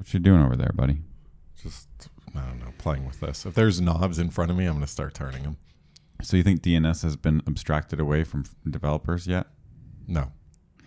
What 0.00 0.14
you 0.14 0.18
doing 0.20 0.40
over 0.42 0.56
there, 0.56 0.72
buddy? 0.74 1.02
Just 1.62 1.88
I 2.34 2.40
don't 2.40 2.58
know, 2.58 2.72
playing 2.78 3.04
with 3.04 3.20
this. 3.20 3.44
If 3.44 3.54
there's 3.54 3.82
knobs 3.82 4.18
in 4.18 4.30
front 4.30 4.50
of 4.50 4.56
me, 4.56 4.64
I'm 4.64 4.72
going 4.72 4.80
to 4.86 4.90
start 4.90 5.12
turning 5.12 5.42
them. 5.42 5.58
So 6.22 6.38
you 6.38 6.42
think 6.42 6.62
DNS 6.62 7.02
has 7.02 7.16
been 7.16 7.42
abstracted 7.46 8.00
away 8.00 8.24
from 8.24 8.44
f- 8.46 8.54
developers 8.70 9.26
yet? 9.26 9.46
No, 10.06 10.32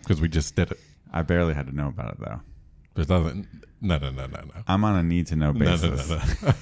because 0.00 0.20
we 0.20 0.28
just 0.28 0.56
did 0.56 0.72
it. 0.72 0.80
I 1.12 1.22
barely 1.22 1.54
had 1.54 1.66
to 1.68 1.72
know 1.74 1.86
about 1.88 2.14
it 2.14 2.18
though. 2.20 2.40
There's 2.94 3.08
nothing. 3.08 3.46
No, 3.80 3.98
no, 3.98 4.10
no, 4.10 4.26
no, 4.26 4.40
no. 4.40 4.62
I'm 4.66 4.82
on 4.84 4.96
a 4.96 5.02
need 5.04 5.28
to 5.28 5.36
know 5.36 5.52
No, 5.52 5.58
basis. 5.76 6.10
no, 6.10 6.16
no, 6.16 6.22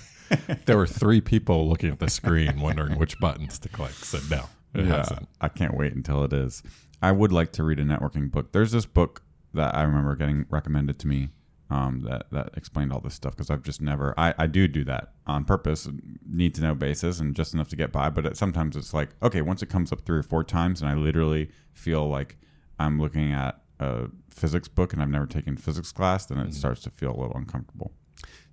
no. 0.48 0.54
there 0.66 0.76
were 0.76 0.86
three 0.86 1.22
people 1.22 1.68
looking 1.70 1.90
at 1.90 2.00
the 2.00 2.10
screen 2.10 2.60
wondering 2.60 2.98
which 2.98 3.18
buttons 3.18 3.58
to 3.60 3.70
click. 3.70 3.92
So 3.92 4.18
no, 4.30 4.44
it 4.74 4.84
Yeah, 4.86 4.96
hasn't. 4.98 5.26
I 5.40 5.48
can't 5.48 5.74
wait 5.74 5.94
until 5.94 6.22
it 6.24 6.34
is. 6.34 6.62
I 7.00 7.12
would 7.12 7.32
like 7.32 7.52
to 7.52 7.62
read 7.64 7.80
a 7.80 7.84
networking 7.84 8.30
book. 8.30 8.52
There's 8.52 8.72
this 8.72 8.84
book 8.86 9.22
that 9.54 9.74
I 9.74 9.82
remember 9.84 10.14
getting 10.16 10.44
recommended 10.50 10.98
to 11.00 11.06
me 11.08 11.30
um, 11.72 12.00
that 12.08 12.26
that 12.30 12.50
explained 12.56 12.92
all 12.92 13.00
this 13.00 13.14
stuff 13.14 13.32
because 13.34 13.50
I've 13.50 13.62
just 13.62 13.80
never. 13.80 14.14
I, 14.18 14.34
I 14.38 14.46
do 14.46 14.68
do 14.68 14.84
that 14.84 15.12
on 15.26 15.44
purpose, 15.44 15.88
need 16.28 16.54
to 16.56 16.60
know 16.62 16.74
basis 16.74 17.18
and 17.20 17.34
just 17.34 17.54
enough 17.54 17.68
to 17.68 17.76
get 17.76 17.90
by. 17.92 18.10
But 18.10 18.26
it, 18.26 18.36
sometimes 18.36 18.76
it's 18.76 18.92
like 18.92 19.10
okay, 19.22 19.42
once 19.42 19.62
it 19.62 19.66
comes 19.70 19.92
up 19.92 20.02
three 20.02 20.18
or 20.18 20.22
four 20.22 20.44
times, 20.44 20.80
and 20.82 20.90
I 20.90 20.94
literally 20.94 21.50
feel 21.72 22.08
like 22.08 22.36
I'm 22.78 23.00
looking 23.00 23.32
at 23.32 23.62
a 23.80 24.08
physics 24.30 24.68
book 24.68 24.92
and 24.92 25.02
I've 25.02 25.08
never 25.08 25.26
taken 25.26 25.56
physics 25.56 25.92
class, 25.92 26.26
then 26.26 26.38
it 26.38 26.54
starts 26.54 26.82
to 26.82 26.90
feel 26.90 27.10
a 27.10 27.18
little 27.20 27.36
uncomfortable. 27.36 27.92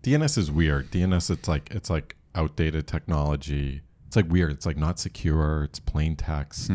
DNS 0.03 0.37
is 0.37 0.49
weird. 0.51 0.91
DNS, 0.91 1.29
it's 1.29 1.47
like 1.47 1.69
it's 1.71 1.89
like 1.89 2.15
outdated 2.35 2.87
technology. 2.87 3.81
It's 4.07 4.15
like 4.15 4.29
weird. 4.29 4.51
It's 4.51 4.65
like 4.65 4.77
not 4.77 4.97
secure. 4.99 5.63
It's 5.65 5.79
plain 5.79 6.15
text. 6.15 6.71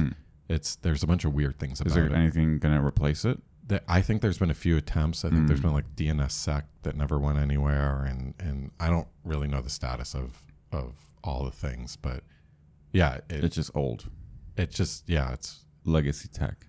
It's 0.48 0.76
there's 0.76 1.02
a 1.02 1.06
bunch 1.06 1.24
of 1.24 1.32
weird 1.32 1.58
things 1.58 1.80
Hmm. 1.80 1.86
Is 1.88 1.94
there 1.94 2.06
it. 2.06 2.12
anything 2.12 2.58
going 2.58 2.74
to 2.78 2.84
replace 2.84 3.24
it? 3.24 3.40
That 3.68 3.82
I 3.88 4.00
think 4.02 4.20
there's 4.22 4.38
been 4.38 4.50
a 4.50 4.54
few 4.54 4.76
attempts. 4.76 5.24
I 5.24 5.28
think 5.30 5.42
Hmm. 5.42 5.46
there's 5.46 5.60
been 5.60 5.72
like 5.72 5.96
DNSSEC 5.96 6.64
that 6.82 6.96
never 6.96 7.18
went 7.18 7.38
anywhere, 7.38 8.04
and 8.04 8.34
and 8.38 8.70
I 8.78 8.88
don't 8.90 9.08
really 9.24 9.48
know 9.48 9.60
the 9.62 9.70
status 9.70 10.14
of 10.14 10.42
of 10.72 10.94
all 11.22 11.44
the 11.44 11.50
things, 11.50 11.96
but 11.96 12.22
yeah, 12.92 13.14
it, 13.30 13.44
It's 13.44 13.56
just 13.56 13.70
old 13.74 14.10
it's 14.56 14.76
just 14.76 15.08
yeah, 15.08 15.32
it's. 15.32 15.64
legacy 15.86 16.28
tech. 16.28 16.66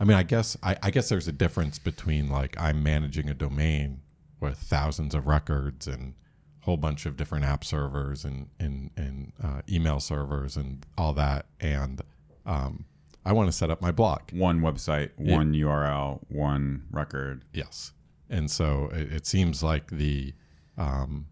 I 0.00 0.04
mean, 0.04 0.16
I 0.16 0.22
guess 0.22 0.56
I, 0.62 0.76
I 0.82 0.90
guess 0.90 1.08
there's 1.08 1.28
a 1.28 1.32
difference 1.32 1.78
between 1.78 2.28
like 2.28 2.58
I'm 2.60 2.82
managing 2.82 3.28
a 3.28 3.34
domain 3.34 4.00
with 4.40 4.58
thousands 4.58 5.14
of 5.14 5.26
records 5.26 5.86
and 5.88 6.14
a 6.62 6.64
whole 6.64 6.76
bunch 6.76 7.04
of 7.06 7.16
different 7.16 7.44
app 7.44 7.64
servers 7.64 8.24
and 8.24 8.48
and 8.60 8.90
and 8.96 9.32
uh, 9.42 9.62
email 9.68 9.98
servers 10.00 10.56
and 10.56 10.86
all 10.96 11.12
that, 11.14 11.46
and 11.60 12.00
um, 12.46 12.84
I 13.28 13.32
want 13.32 13.48
to 13.48 13.52
set 13.52 13.70
up 13.70 13.82
my 13.82 13.92
blog. 13.92 14.20
One 14.32 14.60
website, 14.60 15.10
Yeah. 15.18 15.36
one 15.36 15.52
URL, 15.52 16.20
one 16.28 16.84
record. 16.90 17.44
Yes, 17.52 17.92
and 18.30 18.50
so 18.50 18.88
it, 18.92 19.12
it 19.12 19.26
seems 19.26 19.62
like 19.62 19.90
the 19.90 20.32
um, 20.78 21.26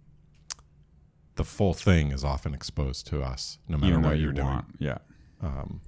the 1.36 1.44
full 1.44 1.74
thing 1.74 2.12
is 2.12 2.22
often 2.24 2.52
exposed 2.54 3.06
to 3.08 3.22
us, 3.22 3.58
no 3.68 3.76
matter 3.78 3.92
Even 3.94 4.02
what 4.04 4.16
you 4.16 4.24
you're 4.24 4.32
doing. 4.32 4.46
want, 4.46 4.66
yeah. 4.78 4.98
Um, 5.40 5.80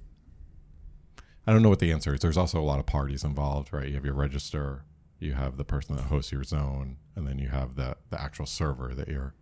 I 1.47 1.51
don't 1.53 1.61
know 1.63 1.69
what 1.69 1.79
the 1.79 1.91
answer 1.91 2.13
is. 2.13 2.19
There's 2.21 2.37
also 2.37 2.59
a 2.59 2.63
lot 2.71 2.79
of 2.79 2.85
parties 2.85 3.23
involved, 3.23 3.73
right? 3.73 3.87
You 3.87 3.95
have 3.95 4.05
your 4.05 4.13
register, 4.13 4.85
you 5.19 5.33
have 5.33 5.57
the 5.57 5.63
person 5.65 5.95
that 5.95 6.03
hosts 6.05 6.31
your 6.31 6.43
zone, 6.43 6.97
and 7.15 7.27
then 7.27 7.37
you 7.39 7.49
have 7.49 7.75
the 7.75 7.97
the 8.09 8.19
actual 8.21 8.45
server 8.45 8.93
that 8.95 9.07
you're 9.07 9.35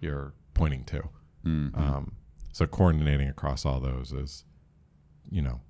you're 0.00 0.34
pointing 0.54 0.84
to. 0.84 1.02
Mhm. 1.44 1.76
Um, 1.76 2.12
so 2.52 2.66
coordinating 2.66 3.28
across 3.28 3.64
all 3.64 3.80
those 3.80 4.12
is, 4.12 4.44
you 5.30 5.40
know, 5.42 5.60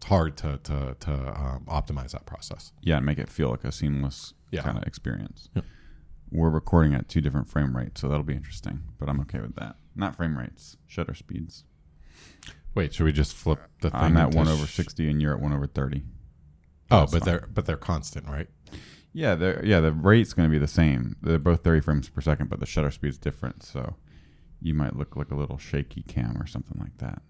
it's 0.00 0.06
hard 0.08 0.36
to 0.38 0.58
to 0.64 0.96
to 1.00 1.12
um, 1.12 1.64
optimize 1.68 2.12
that 2.12 2.24
process. 2.26 2.72
yeah, 2.80 2.96
and 2.96 3.04
make 3.06 3.18
it 3.18 3.28
feel 3.28 3.50
like 3.50 3.64
a 3.64 3.72
seamless 3.72 4.32
Yeah. 4.50 4.62
kind 4.62 4.78
of 4.78 4.84
experience. 4.84 5.48
Yep. 5.54 5.64
We're 6.32 6.48
recording 6.50 6.94
at 6.94 7.08
two 7.08 7.20
different 7.20 7.48
frame 7.48 7.76
rates, 7.76 8.00
so 8.00 8.08
that'll 8.08 8.22
be 8.24 8.34
interesting. 8.34 8.82
But 8.98 9.08
I'm 9.08 9.20
okay 9.22 9.40
with 9.40 9.56
that. 9.56 9.76
Not 9.94 10.16
frame 10.16 10.38
rates, 10.38 10.76
shutter 10.86 11.14
speeds. 11.14 11.64
Wait, 12.74 12.94
should 12.94 13.04
we 13.04 13.12
just 13.12 13.34
flip 13.34 13.58
the 13.80 13.90
thing? 13.90 14.00
I'm 14.00 14.16
at 14.16 14.34
one 14.34 14.48
over 14.48 14.66
sixty, 14.66 15.10
and 15.10 15.20
you're 15.20 15.34
at 15.34 15.40
one 15.40 15.52
over 15.52 15.66
thirty. 15.66 16.04
Oh, 16.90 17.00
That's 17.00 17.12
but 17.12 17.18
fine. 17.20 17.26
they're 17.26 17.48
but 17.52 17.66
they're 17.66 17.76
constant, 17.76 18.26
right? 18.28 18.48
Yeah, 19.12 19.34
they're, 19.34 19.64
yeah, 19.64 19.80
the 19.80 19.92
rate's 19.92 20.32
going 20.32 20.48
to 20.48 20.52
be 20.52 20.58
the 20.58 20.68
same. 20.68 21.16
They're 21.20 21.38
both 21.40 21.62
thirty 21.64 21.80
frames 21.80 22.08
per 22.08 22.20
second, 22.20 22.48
but 22.48 22.60
the 22.60 22.66
shutter 22.66 22.90
speed's 22.92 23.18
different. 23.18 23.62
So 23.64 23.96
you 24.62 24.72
might 24.72 24.94
look 24.96 25.16
like 25.16 25.30
a 25.32 25.34
little 25.36 25.58
shaky 25.58 26.02
cam 26.02 26.40
or 26.40 26.46
something 26.46 26.78
like 26.78 26.96
that. 26.98 27.22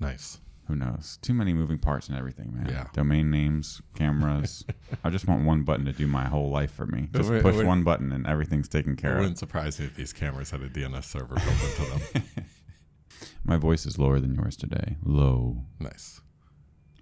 Nice. 0.00 0.40
Who 0.68 0.74
knows? 0.74 1.18
Too 1.22 1.32
many 1.32 1.52
moving 1.52 1.78
parts 1.78 2.08
and 2.08 2.18
everything, 2.18 2.52
man. 2.52 2.66
Yeah. 2.68 2.86
Domain 2.92 3.30
names, 3.30 3.80
cameras. 3.94 4.64
I 5.04 5.10
just 5.10 5.28
want 5.28 5.44
one 5.44 5.62
button 5.62 5.84
to 5.86 5.92
do 5.92 6.06
my 6.08 6.24
whole 6.24 6.50
life 6.50 6.72
for 6.72 6.86
me. 6.86 7.08
Just 7.14 7.30
would- 7.30 7.42
push 7.42 7.54
would- 7.56 7.66
one 7.66 7.84
button 7.84 8.10
and 8.12 8.26
everything's 8.26 8.68
taken 8.68 8.96
care 8.96 9.12
of. 9.12 9.18
It 9.18 9.20
wouldn't 9.20 9.38
surprise 9.38 9.78
me 9.78 9.86
if 9.86 9.94
these 9.94 10.12
cameras 10.12 10.50
had 10.50 10.62
a 10.62 10.68
DNS 10.68 11.04
server 11.04 11.36
built 11.36 11.48
into 11.48 12.14
them. 12.24 12.24
My 13.44 13.56
voice 13.56 13.86
is 13.86 13.96
lower 13.98 14.18
than 14.18 14.34
yours 14.34 14.56
today. 14.56 14.96
Low. 15.04 15.64
nice. 15.78 16.20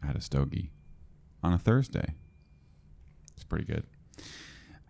I 0.03 0.07
had 0.09 0.17
a 0.17 0.21
stogie 0.21 0.71
on 1.43 1.55
a 1.55 1.59
Thursday. 1.59 2.15
It's 3.35 3.45
pretty 3.45 3.65
good. 3.65 3.85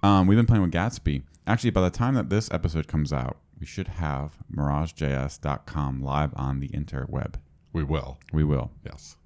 Um, 0.02 0.26
we've 0.26 0.36
been 0.36 0.46
playing 0.46 0.62
with 0.62 0.72
Gatsby. 0.72 1.22
Actually, 1.46 1.70
by 1.70 1.80
the 1.82 1.90
time 1.90 2.14
that 2.14 2.28
this 2.28 2.50
episode 2.50 2.88
comes 2.88 3.12
out, 3.12 3.38
we 3.58 3.64
should 3.66 3.86
have 3.88 4.32
MirageJS.com 4.54 6.02
live 6.02 6.32
on 6.36 6.58
the 6.60 6.68
interweb. 6.68 7.34
We 7.74 7.82
will. 7.82 8.18
We 8.32 8.44
will. 8.44 8.70
Yes. 8.84 9.16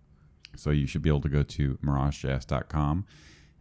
So 0.57 0.71
you 0.71 0.87
should 0.89 1.03
be 1.03 1.11
able 1.11 1.21
to 1.21 1.29
go 1.29 1.45
to 1.45 1.79
MirageJS.com 1.85 3.07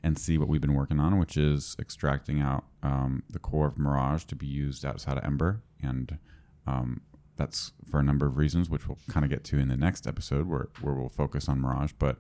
and 0.02 0.18
see 0.18 0.38
what 0.38 0.48
we've 0.48 0.62
been 0.62 0.74
working 0.74 1.00
on, 1.00 1.20
which 1.20 1.36
is 1.36 1.76
extracting 1.78 2.40
out 2.42 2.64
um, 2.82 3.24
the 3.30 3.38
core 3.38 3.68
of 3.68 3.78
Mirage 3.78 4.24
to 4.24 4.36
be 4.36 4.48
used 4.48 4.86
outside 4.86 5.18
of 5.18 5.26
Ember. 5.26 5.62
And 5.84 6.18
um, 6.66 7.02
that's 7.36 7.74
for 7.92 8.00
a 8.00 8.04
number 8.04 8.26
of 8.26 8.38
reasons, 8.38 8.70
which 8.70 8.88
we'll 8.88 8.98
kind 9.10 9.26
of 9.26 9.30
get 9.30 9.44
to 9.46 9.60
in 9.60 9.68
the 9.68 9.76
next 9.76 10.08
episode 10.08 10.48
where, 10.48 10.70
where 10.82 10.94
we'll 10.94 11.10
focus 11.10 11.50
on 11.50 11.60
Mirage. 11.60 11.92
But 12.00 12.18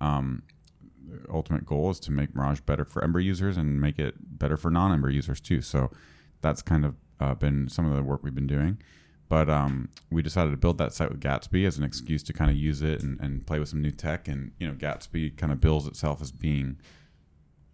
um, 0.00 0.42
the 1.06 1.30
ultimate 1.30 1.66
goal 1.66 1.90
is 1.90 2.00
to 2.00 2.10
make 2.10 2.34
Mirage 2.34 2.60
better 2.60 2.86
for 2.86 3.04
Ember 3.04 3.20
users 3.20 3.58
and 3.58 3.78
make 3.78 3.98
it 3.98 4.14
better 4.18 4.56
for 4.56 4.70
non 4.70 4.90
Ember 4.90 5.10
users 5.10 5.40
too. 5.40 5.60
So 5.60 5.90
that's 6.40 6.62
kind 6.62 6.86
of 6.86 6.94
uh, 7.20 7.34
been 7.34 7.68
some 7.68 7.84
of 7.84 7.94
the 7.94 8.02
work 8.02 8.22
we've 8.22 8.34
been 8.34 8.46
doing. 8.46 8.78
But 9.28 9.50
um, 9.50 9.88
we 10.10 10.22
decided 10.22 10.52
to 10.52 10.56
build 10.56 10.78
that 10.78 10.92
site 10.92 11.10
with 11.10 11.20
Gatsby 11.20 11.66
as 11.66 11.78
an 11.78 11.84
excuse 11.84 12.22
to 12.24 12.32
kind 12.32 12.50
of 12.50 12.56
use 12.56 12.80
it 12.80 13.02
and, 13.02 13.18
and 13.20 13.44
play 13.46 13.58
with 13.58 13.68
some 13.68 13.82
new 13.82 13.90
tech. 13.90 14.28
And, 14.28 14.52
you 14.58 14.68
know, 14.68 14.74
Gatsby 14.74 15.36
kind 15.36 15.52
of 15.52 15.60
bills 15.60 15.86
itself 15.88 16.22
as 16.22 16.30
being 16.30 16.78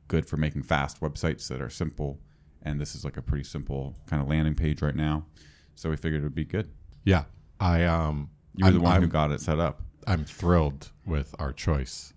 good 0.09 0.27
for 0.27 0.37
making 0.37 0.63
fast 0.63 1.01
websites 1.01 1.49
that 1.49 1.61
are 1.61 1.69
simple. 1.69 2.21
And 2.63 2.81
this 2.81 2.95
is 2.95 3.05
like 3.05 3.17
a 3.17 3.23
pretty 3.23 3.45
simple 3.45 3.97
kind 4.07 4.23
of 4.23 4.29
landing 4.29 4.55
page 4.55 4.81
right 4.81 4.97
now. 4.97 5.27
So 5.75 5.91
we 5.91 5.97
figured 5.97 6.23
it 6.23 6.25
would 6.25 6.35
be 6.35 6.45
good. 6.45 6.71
Yeah. 7.05 7.25
I 7.61 7.85
um 7.85 8.31
You 8.55 8.65
were 8.65 8.69
I'm, 8.69 8.75
the 8.75 8.81
one 8.81 8.93
I'm, 8.93 9.03
who 9.03 9.09
got 9.09 9.31
it 9.31 9.41
set 9.41 9.59
up. 9.59 9.83
I'm 10.07 10.25
thrilled 10.25 10.91
with 11.07 11.35
our 11.39 11.53
choice 11.53 12.15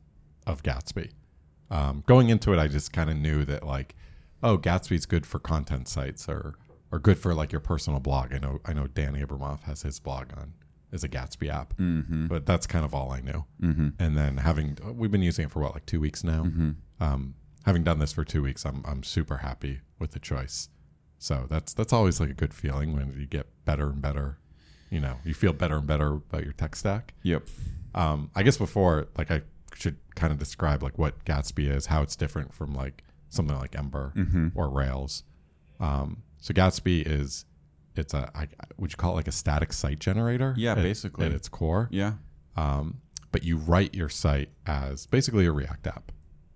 of 0.48 0.64
Gatsby. 0.64 1.12
Um, 1.70 2.04
going 2.08 2.30
into 2.30 2.54
it, 2.54 2.60
I 2.60 2.68
just 2.68 2.94
kind 2.94 3.10
of 3.10 3.18
knew 3.18 3.44
that 3.46 3.66
like, 3.66 3.96
oh, 4.44 4.58
Gatsby's 4.58 5.06
good 5.06 5.26
for 5.26 5.40
content 5.40 5.88
sites 5.88 6.30
or 6.30 6.56
or 6.96 7.00
good 7.00 7.18
for 7.20 7.34
like 7.34 7.52
your 7.52 7.62
personal 7.62 8.00
blog. 8.00 8.34
I 8.34 8.38
know 8.40 8.60
I 8.66 8.74
know 8.74 8.88
Dan 8.88 9.16
Abramov 9.16 9.64
has 9.64 9.82
his 9.84 10.00
blog 10.00 10.28
on 10.38 10.54
as 10.94 11.04
a 11.04 11.10
Gatsby 11.10 11.50
app, 11.50 11.76
Mm-hmm. 11.78 12.28
but 12.28 12.46
that's 12.46 12.66
kind 12.68 12.86
of 12.86 12.94
all 12.94 13.12
I 13.12 13.20
knew. 13.22 13.46
Mm-hmm. 13.62 13.90
And 14.00 14.18
then 14.18 14.38
having 14.38 14.78
we've 14.94 15.12
been 15.12 15.22
using 15.24 15.46
it 15.46 15.52
for 15.52 15.62
what 15.62 15.74
like 15.74 15.86
two 15.86 16.00
weeks 16.00 16.24
now. 16.24 16.44
Mm-hmm. 16.44 16.72
Um, 17.02 17.36
having 17.66 17.84
done 17.84 18.00
this 18.00 18.14
for 18.14 18.24
two 18.24 18.42
weeks, 18.42 18.66
I'm 18.66 18.84
I'm 18.86 19.04
super 19.04 19.38
happy 19.38 19.82
with 20.00 20.12
the 20.12 20.20
choice. 20.20 20.70
So 21.20 21.46
that's 21.50 21.74
that's 21.74 21.92
always 21.94 22.20
like 22.20 22.30
a 22.30 22.34
good 22.34 22.54
feeling 22.54 22.94
when 22.96 23.16
you 23.20 23.26
get 23.26 23.48
better 23.66 23.90
and 23.90 24.02
better. 24.02 24.38
You 24.92 25.02
know, 25.02 25.18
you 25.26 25.34
feel 25.34 25.52
better 25.52 25.78
and 25.78 25.88
better 25.88 26.08
about 26.14 26.44
your 26.44 26.54
tech 26.54 26.76
stack. 26.76 27.14
Yep. 27.24 27.44
Um, 27.96 28.30
I 28.36 28.44
guess 28.44 28.58
before, 28.58 29.08
like, 29.18 29.32
I 29.32 29.42
should 29.74 29.98
kind 30.16 30.32
of 30.32 30.38
describe 30.40 30.84
like 30.84 30.98
what 30.98 31.26
Gatsby 31.26 31.70
is, 31.76 31.88
how 31.88 32.02
it's 32.04 32.16
different 32.16 32.54
from 32.54 32.74
like 32.76 33.04
something 33.30 33.58
like 33.58 33.76
Ember 33.78 34.14
Mm-hmm. 34.16 34.50
or 34.56 34.70
Rails. 34.70 35.24
Um, 35.80 36.22
so 36.46 36.54
Gatsby 36.54 37.02
is 37.08 37.44
it's 37.96 38.14
a 38.14 38.30
I, 38.36 38.48
would 38.78 38.92
you 38.92 38.98
call 38.98 39.14
it 39.14 39.16
like 39.16 39.28
a 39.28 39.32
static 39.32 39.74
site 39.74 39.98
generator? 39.98 40.54
Yeah, 40.56 40.74
at- 40.74 40.84
basically. 40.84 41.26
at 41.26 41.32
its 41.32 41.50
core. 41.50 41.88
Yeah. 41.92 42.14
Um, 42.56 43.02
but 43.32 43.44
you 43.44 43.58
write 43.58 43.96
your 43.96 44.10
site 44.10 44.50
as 44.68 45.08
basically 45.08 45.48
a 45.48 45.52
React 45.52 45.88
app 45.88 46.12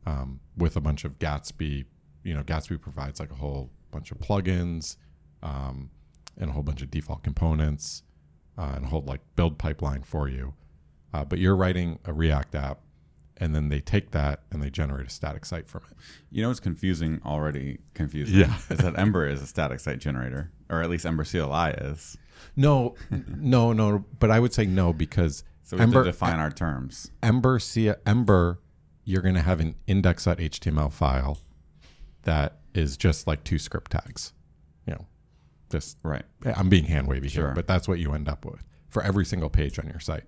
um, 0.06 0.42
with 0.56 0.76
a 0.76 0.80
bunch 0.80 1.06
of 1.06 1.18
Gatsby. 1.18 1.86
You 2.24 2.36
know, 2.36 2.44
Gatsby 2.44 2.80
provides 2.80 3.20
like 3.20 3.32
a 3.32 3.36
whole 3.36 3.72
bunch 3.90 4.12
of 4.12 4.20
plugins 4.20 4.96
um, 5.42 5.90
and 6.38 6.52
a 6.52 6.54
whole 6.54 6.62
bunch 6.62 6.84
of 6.84 6.92
default 6.92 7.24
components 7.24 8.04
uh, 8.60 8.74
and 8.76 8.86
a 8.86 8.90
whole 8.90 9.02
like 9.02 9.22
build 9.36 9.58
pipeline 9.58 10.04
for 10.04 10.30
you. 10.30 10.54
Uh, 11.16 11.26
but 11.26 11.40
you're 11.40 11.56
writing 11.56 11.98
a 12.06 12.14
React 12.14 12.54
app, 12.54 12.80
and 13.40 13.56
then 13.56 13.70
they 13.70 13.80
take 13.80 14.12
that 14.12 14.42
and 14.52 14.62
they 14.62 14.70
generate 14.70 15.08
a 15.08 15.10
static 15.10 15.46
site 15.46 15.68
from 15.70 15.82
it. 15.90 15.98
You 16.30 16.44
know 16.44 16.52
it's 16.52 16.60
confusing 16.60 17.22
already? 17.26 17.80
Confusing. 17.94 18.40
Yeah. 18.40 18.56
is 18.70 18.80
that 18.80 18.98
Ember 19.00 19.28
is 19.28 19.42
a 19.42 19.48
static 19.48 19.80
site 19.80 20.00
generator, 20.00 20.52
or 20.70 20.82
at 20.82 20.90
least 20.90 21.06
Ember 21.06 21.24
CLI 21.24 21.72
is. 21.72 22.18
No, 22.56 22.96
no, 23.10 23.74
no. 23.74 24.06
But 24.20 24.32
I 24.32 24.40
would 24.40 24.54
say 24.54 24.66
no 24.66 24.94
because 24.94 25.44
So 25.64 25.78
we 25.78 25.82
have 25.82 25.92
to 25.92 26.04
define 26.04 26.40
our 26.40 26.52
terms. 26.52 27.12
Ember 27.24 27.60
see 27.60 27.92
Ember, 28.06 28.60
you're 29.04 29.22
going 29.22 29.36
to 29.36 29.42
have 29.42 29.60
an 29.60 29.76
index.html 29.88 30.92
file 30.92 31.40
that 32.24 32.58
is 32.74 32.98
just 32.98 33.28
like 33.28 33.44
two 33.44 33.58
script 33.60 33.92
tags. 33.92 34.34
You 34.86 34.94
know, 34.94 35.06
just 35.72 35.98
Right. 36.04 36.24
I'm 36.56 36.70
being 36.70 36.86
hand 36.86 37.08
wavy 37.08 37.30
Sure. 37.30 37.48
here, 37.48 37.56
but 37.56 37.68
that's 37.68 37.88
what 37.88 38.00
you 38.00 38.14
end 38.14 38.28
up 38.30 38.46
with 38.46 38.64
for 38.90 39.04
every 39.04 39.26
single 39.26 39.50
page 39.50 39.80
on 39.80 39.88
your 39.88 40.00
site. 40.00 40.24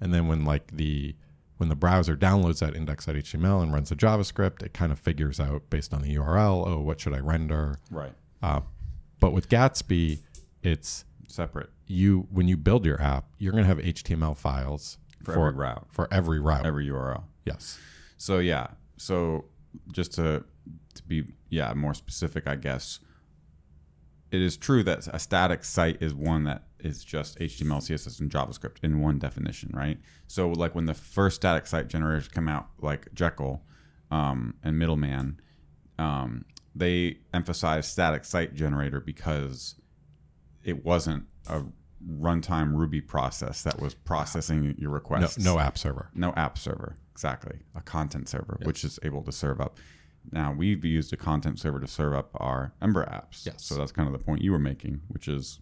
And 0.00 0.12
then 0.12 0.26
when 0.28 0.44
like 0.44 0.68
the 0.72 1.14
when 1.56 1.68
the 1.68 1.76
browser 1.76 2.16
downloads 2.16 2.60
that 2.60 2.74
index.html 2.74 3.62
and 3.62 3.72
runs 3.72 3.88
the 3.88 3.96
JavaScript, 3.96 4.62
it 4.62 4.74
kind 4.74 4.90
of 4.92 4.98
figures 4.98 5.38
out 5.38 5.62
based 5.70 5.94
on 5.94 6.02
the 6.02 6.14
URL, 6.16 6.66
oh, 6.66 6.80
what 6.80 7.00
should 7.00 7.14
I 7.14 7.20
render? 7.20 7.78
Right. 7.90 8.12
Uh, 8.42 8.60
but 9.20 9.32
with 9.32 9.48
Gatsby, 9.48 10.18
it's 10.62 11.04
Separate 11.28 11.70
you 11.86 12.26
when 12.30 12.48
you 12.48 12.56
build 12.56 12.84
your 12.84 13.00
app, 13.00 13.26
you're 13.38 13.52
going 13.52 13.64
to 13.64 13.68
have 13.68 13.78
HTML 13.78 14.36
files 14.36 14.98
for, 15.22 15.32
every 15.32 15.52
route, 15.52 15.86
for 15.90 16.08
every 16.12 16.40
route. 16.40 16.66
every 16.66 16.86
URL. 16.88 17.24
yes. 17.44 17.78
So 18.16 18.38
yeah. 18.38 18.68
So 18.96 19.46
just 19.92 20.12
to 20.14 20.44
to 20.94 21.02
be 21.02 21.24
yeah 21.50 21.74
more 21.74 21.94
specific, 21.94 22.46
I 22.46 22.56
guess 22.56 23.00
it 24.30 24.40
is 24.40 24.56
true 24.56 24.82
that 24.84 25.06
a 25.08 25.18
static 25.18 25.64
site 25.64 26.00
is 26.00 26.14
one 26.14 26.44
that 26.44 26.64
is 26.84 27.04
just 27.04 27.38
HTML, 27.38 27.78
CSS, 27.78 28.20
and 28.20 28.30
JavaScript 28.30 28.76
in 28.82 29.00
one 29.00 29.18
definition, 29.18 29.70
right? 29.72 29.98
So 30.26 30.50
like 30.50 30.74
when 30.74 30.86
the 30.86 30.94
first 30.94 31.36
static 31.36 31.66
site 31.66 31.88
generators 31.88 32.28
come 32.28 32.48
out, 32.48 32.68
like 32.80 33.12
Jekyll 33.14 33.62
um, 34.10 34.54
and 34.62 34.78
Middleman, 34.78 35.40
um, 35.98 36.44
they 36.74 37.18
emphasized 37.32 37.90
static 37.90 38.24
site 38.24 38.54
generator 38.54 39.00
because 39.00 39.76
it 40.62 40.84
wasn't 40.84 41.24
a 41.48 41.62
runtime 42.06 42.74
Ruby 42.74 43.00
process 43.00 43.62
that 43.62 43.80
was 43.80 43.94
processing 43.94 44.74
your 44.78 44.90
No, 44.90 44.94
requests. 44.94 45.38
no 45.38 45.58
app 45.58 45.78
server. 45.78 46.10
No 46.14 46.32
app 46.36 46.58
server, 46.58 46.96
exactly. 47.12 47.60
A 47.74 47.80
content 47.80 48.28
server, 48.28 48.58
which 48.62 48.84
is 48.84 48.98
able 49.02 49.22
to 49.22 49.32
serve 49.32 49.60
up. 49.60 49.78
Now 50.32 50.52
we've 50.52 50.84
used 50.84 51.12
a 51.12 51.16
content 51.16 51.58
server 51.60 51.80
to 51.80 51.86
serve 51.86 52.14
up 52.14 52.30
our 52.34 52.72
Ember 52.82 53.04
apps. 53.06 53.46
Yes. 53.46 53.64
So 53.64 53.74
that's 53.76 53.92
kind 53.92 54.06
of 54.06 54.12
the 54.12 54.24
point 54.24 54.42
you 54.42 54.52
were 54.52 54.58
making, 54.58 55.02
which 55.08 55.28
is 55.28 55.60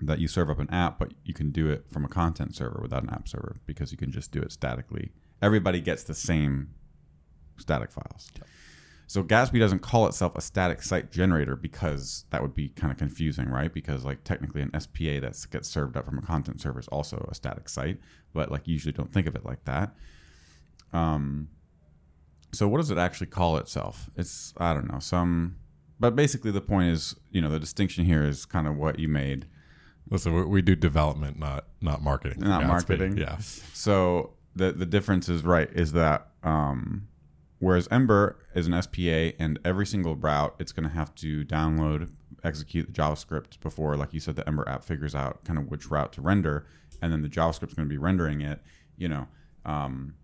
that 0.00 0.18
you 0.18 0.28
serve 0.28 0.50
up 0.50 0.58
an 0.58 0.70
app, 0.70 0.98
but 0.98 1.12
you 1.24 1.34
can 1.34 1.50
do 1.50 1.68
it 1.68 1.84
from 1.90 2.04
a 2.04 2.08
content 2.08 2.54
server 2.54 2.80
without 2.82 3.02
an 3.02 3.10
app 3.10 3.28
server 3.28 3.56
because 3.66 3.92
you 3.92 3.98
can 3.98 4.10
just 4.10 4.32
do 4.32 4.40
it 4.40 4.52
statically. 4.52 5.12
Everybody 5.42 5.80
gets 5.80 6.04
the 6.04 6.14
same 6.14 6.70
static 7.58 7.92
files. 7.92 8.30
So 9.10 9.24
Gatsby 9.24 9.58
doesn't 9.58 9.80
call 9.80 10.06
itself 10.06 10.36
a 10.36 10.40
static 10.40 10.82
site 10.82 11.10
generator 11.10 11.56
because 11.56 12.26
that 12.30 12.42
would 12.42 12.54
be 12.54 12.68
kind 12.68 12.92
of 12.92 12.98
confusing, 12.98 13.48
right? 13.48 13.74
Because 13.74 14.04
like 14.04 14.22
technically 14.22 14.62
an 14.62 14.70
SPA 14.78 15.18
that 15.20 15.36
gets 15.50 15.68
served 15.68 15.96
up 15.96 16.06
from 16.06 16.18
a 16.18 16.22
content 16.22 16.60
server 16.60 16.78
is 16.78 16.86
also 16.88 17.26
a 17.28 17.34
static 17.34 17.68
site, 17.68 17.98
but 18.32 18.52
like 18.52 18.68
you 18.68 18.74
usually 18.74 18.92
don't 18.92 19.12
think 19.12 19.26
of 19.26 19.34
it 19.34 19.44
like 19.44 19.64
that. 19.64 19.96
Um, 20.92 21.48
so 22.52 22.68
what 22.68 22.78
does 22.78 22.92
it 22.92 22.98
actually 22.98 23.26
call 23.26 23.56
itself? 23.56 24.10
It's 24.16 24.54
I 24.58 24.74
don't 24.74 24.88
know 24.90 25.00
some, 25.00 25.56
but 25.98 26.14
basically 26.14 26.52
the 26.52 26.60
point 26.60 26.90
is 26.90 27.16
you 27.32 27.40
know 27.40 27.50
the 27.50 27.58
distinction 27.58 28.04
here 28.04 28.22
is 28.22 28.44
kind 28.44 28.68
of 28.68 28.76
what 28.76 29.00
you 29.00 29.08
made, 29.08 29.46
Listen, 30.10 30.34
we, 30.34 30.44
we 30.44 30.62
do 30.62 30.74
development, 30.74 31.38
not 31.38 31.66
not 31.80 32.02
marketing. 32.02 32.40
not 32.40 32.66
marketing. 32.66 33.16
Yeah. 33.16 33.38
So 33.72 34.34
the 34.54 34.72
the 34.72 34.84
difference 34.84 35.28
is 35.28 35.42
right 35.42 35.70
is 35.72 35.92
that 35.92 36.26
um, 36.42 37.08
whereas 37.60 37.88
Ember 37.90 38.36
is 38.54 38.66
an 38.66 38.82
SPA 38.82 39.32
and 39.38 39.58
every 39.64 39.86
single 39.86 40.16
route 40.16 40.54
it's 40.58 40.72
going 40.72 40.88
to 40.88 40.94
have 40.94 41.14
to 41.16 41.44
download, 41.44 42.10
execute 42.44 42.86
the 42.86 42.92
JavaScript 42.92 43.58
before, 43.60 43.96
like 43.96 44.12
you 44.12 44.20
said, 44.20 44.36
the 44.36 44.46
Ember 44.46 44.68
app 44.68 44.84
figures 44.84 45.14
out 45.14 45.44
kind 45.44 45.58
of 45.58 45.70
which 45.70 45.90
route 45.90 46.12
to 46.14 46.20
render, 46.20 46.66
and 47.00 47.12
then 47.12 47.22
the 47.22 47.28
JavaScript's 47.28 47.74
going 47.74 47.88
to 47.88 47.92
be 47.92 47.98
rendering 47.98 48.42
it. 48.42 48.60
You 48.98 49.08
know, 49.08 49.28
um, 49.64 50.14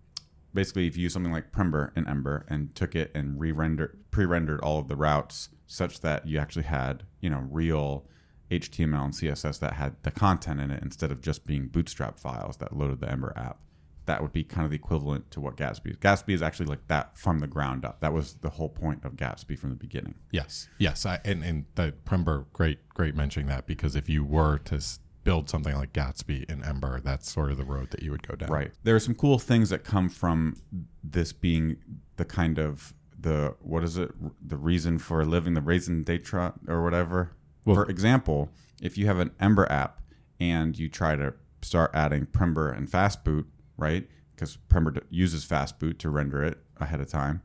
basically, 0.52 0.86
if 0.86 0.96
you 0.96 1.04
use 1.04 1.12
something 1.12 1.32
like 1.32 1.52
Prember 1.52 1.96
in 1.96 2.08
Ember 2.08 2.44
and 2.48 2.74
took 2.74 2.96
it 2.96 3.10
and 3.14 3.40
re-rendered, 3.40 3.96
pre-rendered 4.10 4.60
all 4.60 4.80
of 4.80 4.88
the 4.88 4.96
routes 4.96 5.50
such 5.66 6.00
that 6.00 6.26
you 6.26 6.38
actually 6.38 6.64
had, 6.64 7.04
you 7.20 7.30
know, 7.30 7.46
real 7.50 8.04
HTML 8.50 9.04
and 9.04 9.14
CSS 9.14 9.58
that 9.60 9.74
had 9.74 9.96
the 10.02 10.10
content 10.10 10.60
in 10.60 10.70
it 10.70 10.82
instead 10.82 11.10
of 11.10 11.20
just 11.20 11.46
being 11.46 11.66
bootstrap 11.66 12.18
files 12.18 12.58
that 12.58 12.76
loaded 12.76 13.00
the 13.00 13.10
Ember 13.10 13.32
app. 13.36 13.58
That 14.06 14.22
would 14.22 14.32
be 14.32 14.44
kind 14.44 14.64
of 14.64 14.70
the 14.70 14.76
equivalent 14.76 15.32
to 15.32 15.40
what 15.40 15.56
Gatsby 15.56 15.90
is. 15.90 15.96
Gatsby 15.96 16.32
is 16.32 16.40
actually 16.40 16.66
like 16.66 16.86
that 16.86 17.18
from 17.18 17.40
the 17.40 17.48
ground 17.48 17.84
up. 17.84 17.98
That 17.98 18.12
was 18.12 18.34
the 18.34 18.50
whole 18.50 18.68
point 18.68 19.04
of 19.04 19.16
Gatsby 19.16 19.58
from 19.58 19.70
the 19.70 19.76
beginning. 19.76 20.14
Yes, 20.30 20.68
yes, 20.78 21.04
I, 21.04 21.18
and 21.24 21.42
and 21.42 21.64
the 21.74 21.92
Prember, 22.04 22.46
great, 22.52 22.88
great 22.90 23.16
mentioning 23.16 23.48
that 23.48 23.66
because 23.66 23.96
if 23.96 24.08
you 24.08 24.24
were 24.24 24.58
to 24.58 24.80
build 25.26 25.50
something 25.50 25.74
like 25.74 25.92
Gatsby 25.92 26.48
in 26.48 26.62
Ember, 26.62 27.00
that's 27.00 27.28
sort 27.28 27.50
of 27.50 27.56
the 27.56 27.64
road 27.64 27.90
that 27.90 28.00
you 28.00 28.12
would 28.12 28.26
go 28.26 28.36
down. 28.36 28.48
Right. 28.48 28.70
There 28.84 28.94
are 28.94 29.00
some 29.00 29.16
cool 29.16 29.40
things 29.40 29.70
that 29.70 29.82
come 29.82 30.08
from 30.08 30.54
this 31.02 31.32
being 31.32 31.78
the 32.16 32.24
kind 32.24 32.60
of 32.60 32.94
the 33.18 33.56
what 33.60 33.82
is 33.82 33.96
it? 33.96 34.12
The 34.46 34.56
reason 34.56 35.00
for 35.00 35.24
living, 35.24 35.54
the 35.54 35.60
raison 35.60 36.04
d'etre 36.04 36.52
or 36.68 36.84
whatever. 36.84 37.32
For 37.74 37.84
example, 37.86 38.50
if 38.80 38.96
you 38.96 39.06
have 39.06 39.18
an 39.18 39.32
Ember 39.38 39.70
app 39.70 40.00
and 40.40 40.78
you 40.78 40.88
try 40.88 41.16
to 41.16 41.34
start 41.62 41.90
adding 41.94 42.26
Prember 42.26 42.74
and 42.76 42.88
Fastboot, 42.88 43.44
right? 43.76 44.08
Because 44.34 44.56
Prember 44.68 45.02
uses 45.10 45.44
Fastboot 45.44 45.98
to 45.98 46.08
render 46.08 46.42
it 46.42 46.58
ahead 46.78 47.00
of 47.00 47.08
time, 47.08 47.42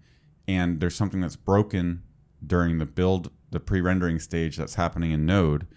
and 0.47 0.79
there's 0.79 0.95
something 0.95 1.21
that's 1.21 1.35
broken 1.35 2.03
during 2.45 2.77
the 2.77 2.85
build, 2.85 3.31
the 3.51 3.59
pre-rendering 3.59 4.19
stage 4.19 4.57
that's 4.57 4.75
happening 4.75 5.11
in 5.11 5.25
Node, 5.25 5.67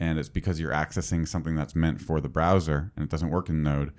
and 0.00 0.18
it's 0.18 0.28
because 0.28 0.58
you're 0.58 0.72
accessing 0.72 1.26
something 1.26 1.54
that's 1.54 1.74
meant 1.74 2.00
for 2.00 2.20
the 2.20 2.28
browser 2.28 2.92
and 2.96 3.04
it 3.04 3.10
doesn't 3.10 3.30
work 3.30 3.48
in 3.48 3.62
Node 3.62 3.92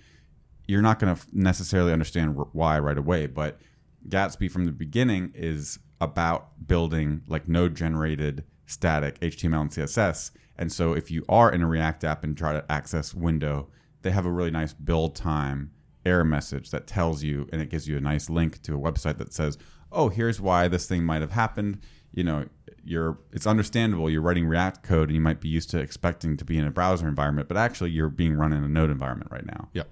you're 0.68 0.82
not 0.82 1.00
going 1.00 1.16
to 1.16 1.22
necessarily 1.32 1.94
understand 1.94 2.36
why 2.52 2.80
right 2.80 2.98
away, 2.98 3.28
but 3.28 3.60
Gatsby 4.08 4.50
from 4.50 4.66
the 4.66 4.72
beginning 4.72 5.32
is 5.36 5.80
about 6.02 6.68
building 6.68 7.22
like 7.28 7.48
node 7.48 7.76
generated 7.76 8.44
static 8.66 9.20
HTML 9.20 9.62
and 9.62 9.70
CSS. 9.70 10.32
And 10.58 10.72
so 10.72 10.94
if 10.94 11.12
you 11.12 11.26
are 11.28 11.52
in 11.52 11.62
a 11.62 11.68
React 11.68 12.04
app 12.04 12.24
and 12.24 12.38
try 12.38 12.54
to 12.54 12.70
access 12.72 13.14
window, 13.14 13.70
they 14.02 14.12
have 14.12 14.26
a 14.26 14.32
really 14.32 14.52
nice 14.52 14.74
build 14.74 15.16
time 15.16 15.72
error 16.06 16.24
message 16.24 16.70
that 16.70 16.88
tells 16.88 17.24
you 17.24 17.50
and 17.52 17.62
it 17.62 17.70
gives 17.70 17.88
you 17.88 17.98
a 17.98 18.02
nice 18.02 18.30
link 18.30 18.62
to 18.62 18.76
a 18.76 18.80
website 18.80 19.18
that 19.18 19.34
says, 19.34 19.58
"Oh, 19.92 20.10
here's 20.10 20.40
why 20.40 20.68
this 20.68 20.88
thing 20.88 21.04
might 21.04 21.22
have 21.22 21.32
happened." 21.32 21.80
You 22.12 22.24
know, 22.24 22.46
you're 22.84 23.18
it's 23.34 23.48
understandable 23.48 24.10
you're 24.10 24.22
writing 24.22 24.46
React 24.48 24.84
code 24.84 25.10
and 25.10 25.16
you 25.16 25.22
might 25.22 25.42
be 25.42 25.50
used 25.50 25.70
to 25.72 25.80
expecting 25.80 26.38
to 26.38 26.46
be 26.46 26.58
in 26.58 26.66
a 26.66 26.72
browser 26.72 27.08
environment, 27.08 27.48
but 27.48 27.58
actually 27.58 27.90
you're 27.90 28.10
being 28.10 28.36
run 28.36 28.54
in 28.54 28.64
a 28.64 28.70
node 28.70 28.92
environment 28.92 29.32
right 29.32 29.46
now. 29.46 29.70
Yep. 29.74 29.92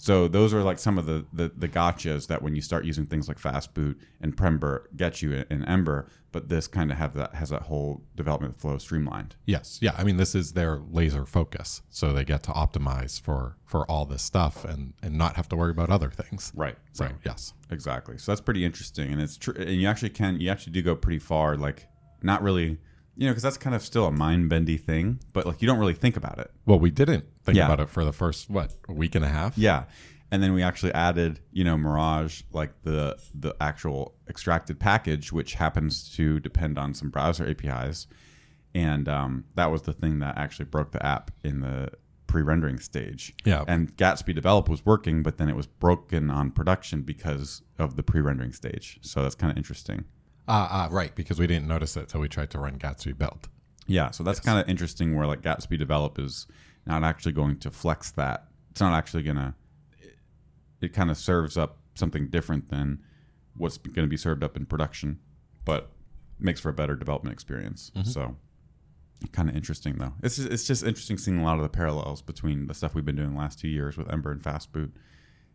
So 0.00 0.28
those 0.28 0.54
are 0.54 0.62
like 0.62 0.78
some 0.78 0.96
of 0.96 1.04
the, 1.04 1.26
the 1.30 1.52
the 1.54 1.68
gotchas 1.68 2.26
that 2.28 2.40
when 2.40 2.56
you 2.56 2.62
start 2.62 2.86
using 2.86 3.04
things 3.04 3.28
like 3.28 3.38
Fastboot 3.38 3.96
and 4.18 4.34
Prember 4.34 4.84
get 4.96 5.20
you 5.20 5.34
in, 5.34 5.44
in 5.50 5.64
Ember, 5.66 6.08
but 6.32 6.48
this 6.48 6.66
kind 6.66 6.90
of 6.90 6.96
have 6.96 7.12
that 7.16 7.34
has 7.34 7.50
that 7.50 7.64
whole 7.64 8.00
development 8.16 8.58
flow 8.58 8.78
streamlined. 8.78 9.36
Yes. 9.44 9.78
Yeah. 9.82 9.94
I 9.98 10.04
mean, 10.04 10.16
this 10.16 10.34
is 10.34 10.54
their 10.54 10.78
laser 10.90 11.26
focus, 11.26 11.82
so 11.90 12.14
they 12.14 12.24
get 12.24 12.42
to 12.44 12.50
optimize 12.52 13.20
for 13.20 13.58
for 13.66 13.84
all 13.90 14.06
this 14.06 14.22
stuff 14.22 14.64
and 14.64 14.94
and 15.02 15.18
not 15.18 15.36
have 15.36 15.50
to 15.50 15.56
worry 15.56 15.70
about 15.70 15.90
other 15.90 16.08
things. 16.08 16.50
Right. 16.54 16.78
So 16.92 17.06
yes. 17.22 17.52
Exactly. 17.70 18.16
So 18.16 18.32
that's 18.32 18.40
pretty 18.40 18.64
interesting, 18.64 19.12
and 19.12 19.20
it's 19.20 19.36
true. 19.36 19.52
And 19.54 19.76
you 19.82 19.86
actually 19.86 20.10
can 20.10 20.40
you 20.40 20.48
actually 20.48 20.72
do 20.72 20.80
go 20.80 20.96
pretty 20.96 21.18
far. 21.18 21.58
Like 21.58 21.88
not 22.22 22.42
really, 22.42 22.78
you 23.16 23.26
know, 23.26 23.32
because 23.32 23.42
that's 23.42 23.56
kind 23.58 23.74
of 23.76 23.82
still 23.82 24.06
a 24.06 24.10
mind 24.12 24.48
bendy 24.48 24.76
thing, 24.76 25.20
but 25.32 25.44
like 25.46 25.60
you 25.60 25.68
don't 25.68 25.78
really 25.78 25.94
think 25.94 26.16
about 26.16 26.38
it. 26.38 26.50
Well, 26.66 26.78
we 26.78 26.90
didn't 26.90 27.24
think 27.44 27.56
Yeah. 27.56 27.66
about 27.66 27.80
it 27.80 27.88
for 27.88 28.04
the 28.04 28.12
first 28.12 28.48
what 28.50 28.74
a 28.88 28.92
week 28.92 29.14
and 29.14 29.24
a 29.24 29.28
half. 29.28 29.56
Yeah. 29.58 29.84
And 30.32 30.42
then 30.42 30.52
we 30.52 30.62
actually 30.62 30.94
added, 30.94 31.40
you 31.50 31.64
know, 31.64 31.76
Mirage, 31.76 32.42
like 32.52 32.82
the 32.82 33.18
the 33.34 33.54
actual 33.60 34.14
extracted 34.28 34.78
package, 34.78 35.32
which 35.32 35.54
happens 35.54 36.08
to 36.16 36.38
depend 36.40 36.78
on 36.78 36.94
some 36.94 37.10
browser 37.10 37.48
APIs, 37.48 38.06
and 38.74 39.08
um, 39.08 39.44
that 39.56 39.72
was 39.72 39.82
the 39.82 39.92
thing 39.92 40.20
that 40.20 40.38
actually 40.38 40.66
broke 40.66 40.92
the 40.92 41.04
app 41.04 41.32
in 41.42 41.60
the 41.60 41.90
pre-rendering 42.28 42.78
stage. 42.78 43.34
Yeah. 43.44 43.64
And 43.66 43.96
Gatsby 43.96 44.32
develop 44.32 44.68
was 44.68 44.86
working, 44.86 45.24
but 45.24 45.36
then 45.36 45.48
it 45.48 45.56
was 45.56 45.66
broken 45.66 46.30
on 46.30 46.52
production 46.52 47.02
because 47.02 47.62
of 47.76 47.96
the 47.96 48.04
pre-rendering 48.04 48.52
stage. 48.52 49.00
So 49.02 49.22
that's 49.24 49.34
kind 49.34 49.50
of 49.50 49.56
interesting. 49.56 50.04
Ah, 50.48 50.68
ah, 50.70 50.88
right. 50.90 51.14
Because 51.14 51.38
we 51.38 51.46
didn't 51.46 51.68
notice 51.68 51.96
it 51.96 52.08
till 52.08 52.20
we 52.20 52.28
tried 52.28 52.50
to 52.50 52.58
run 52.58 52.78
Gatsby 52.78 53.16
build. 53.16 53.48
Yeah, 53.86 54.10
so 54.10 54.22
that's 54.22 54.40
kind 54.40 54.58
of 54.58 54.68
interesting 54.68 55.16
where 55.16 55.26
like 55.26 55.42
Gatsby 55.42 55.78
develop 55.78 56.18
is 56.18 56.46
not 56.86 57.02
actually 57.02 57.32
going 57.32 57.58
to 57.58 57.70
flex 57.70 58.10
that. 58.12 58.46
It's 58.70 58.80
not 58.80 58.92
actually 58.92 59.22
going 59.24 59.36
to 59.36 59.54
it, 60.00 60.16
it 60.80 60.92
kind 60.92 61.10
of 61.10 61.16
serves 61.16 61.56
up 61.56 61.78
something 61.94 62.28
different 62.28 62.70
than 62.70 63.00
what's 63.56 63.78
going 63.78 64.06
to 64.06 64.10
be 64.10 64.16
served 64.16 64.44
up 64.44 64.56
in 64.56 64.64
production, 64.66 65.18
but 65.64 65.90
makes 66.38 66.60
for 66.60 66.68
a 66.68 66.72
better 66.72 66.94
development 66.96 67.32
experience. 67.32 67.90
So 68.04 68.36
kind 69.32 69.50
of 69.50 69.56
interesting 69.56 69.98
though. 69.98 70.14
It's 70.22 70.36
just, 70.36 70.48
it's 70.50 70.66
just 70.66 70.82
interesting 70.84 71.18
seeing 71.18 71.38
a 71.38 71.44
lot 71.44 71.56
of 71.56 71.62
the 71.62 71.68
parallels 71.68 72.22
between 72.22 72.68
the 72.68 72.74
stuff 72.74 72.94
we've 72.94 73.04
been 73.04 73.16
doing 73.16 73.32
the 73.32 73.38
last 73.38 73.58
two 73.58 73.68
years 73.68 73.96
with 73.96 74.10
Ember 74.10 74.30
and 74.30 74.42
Fastboot 74.42 74.92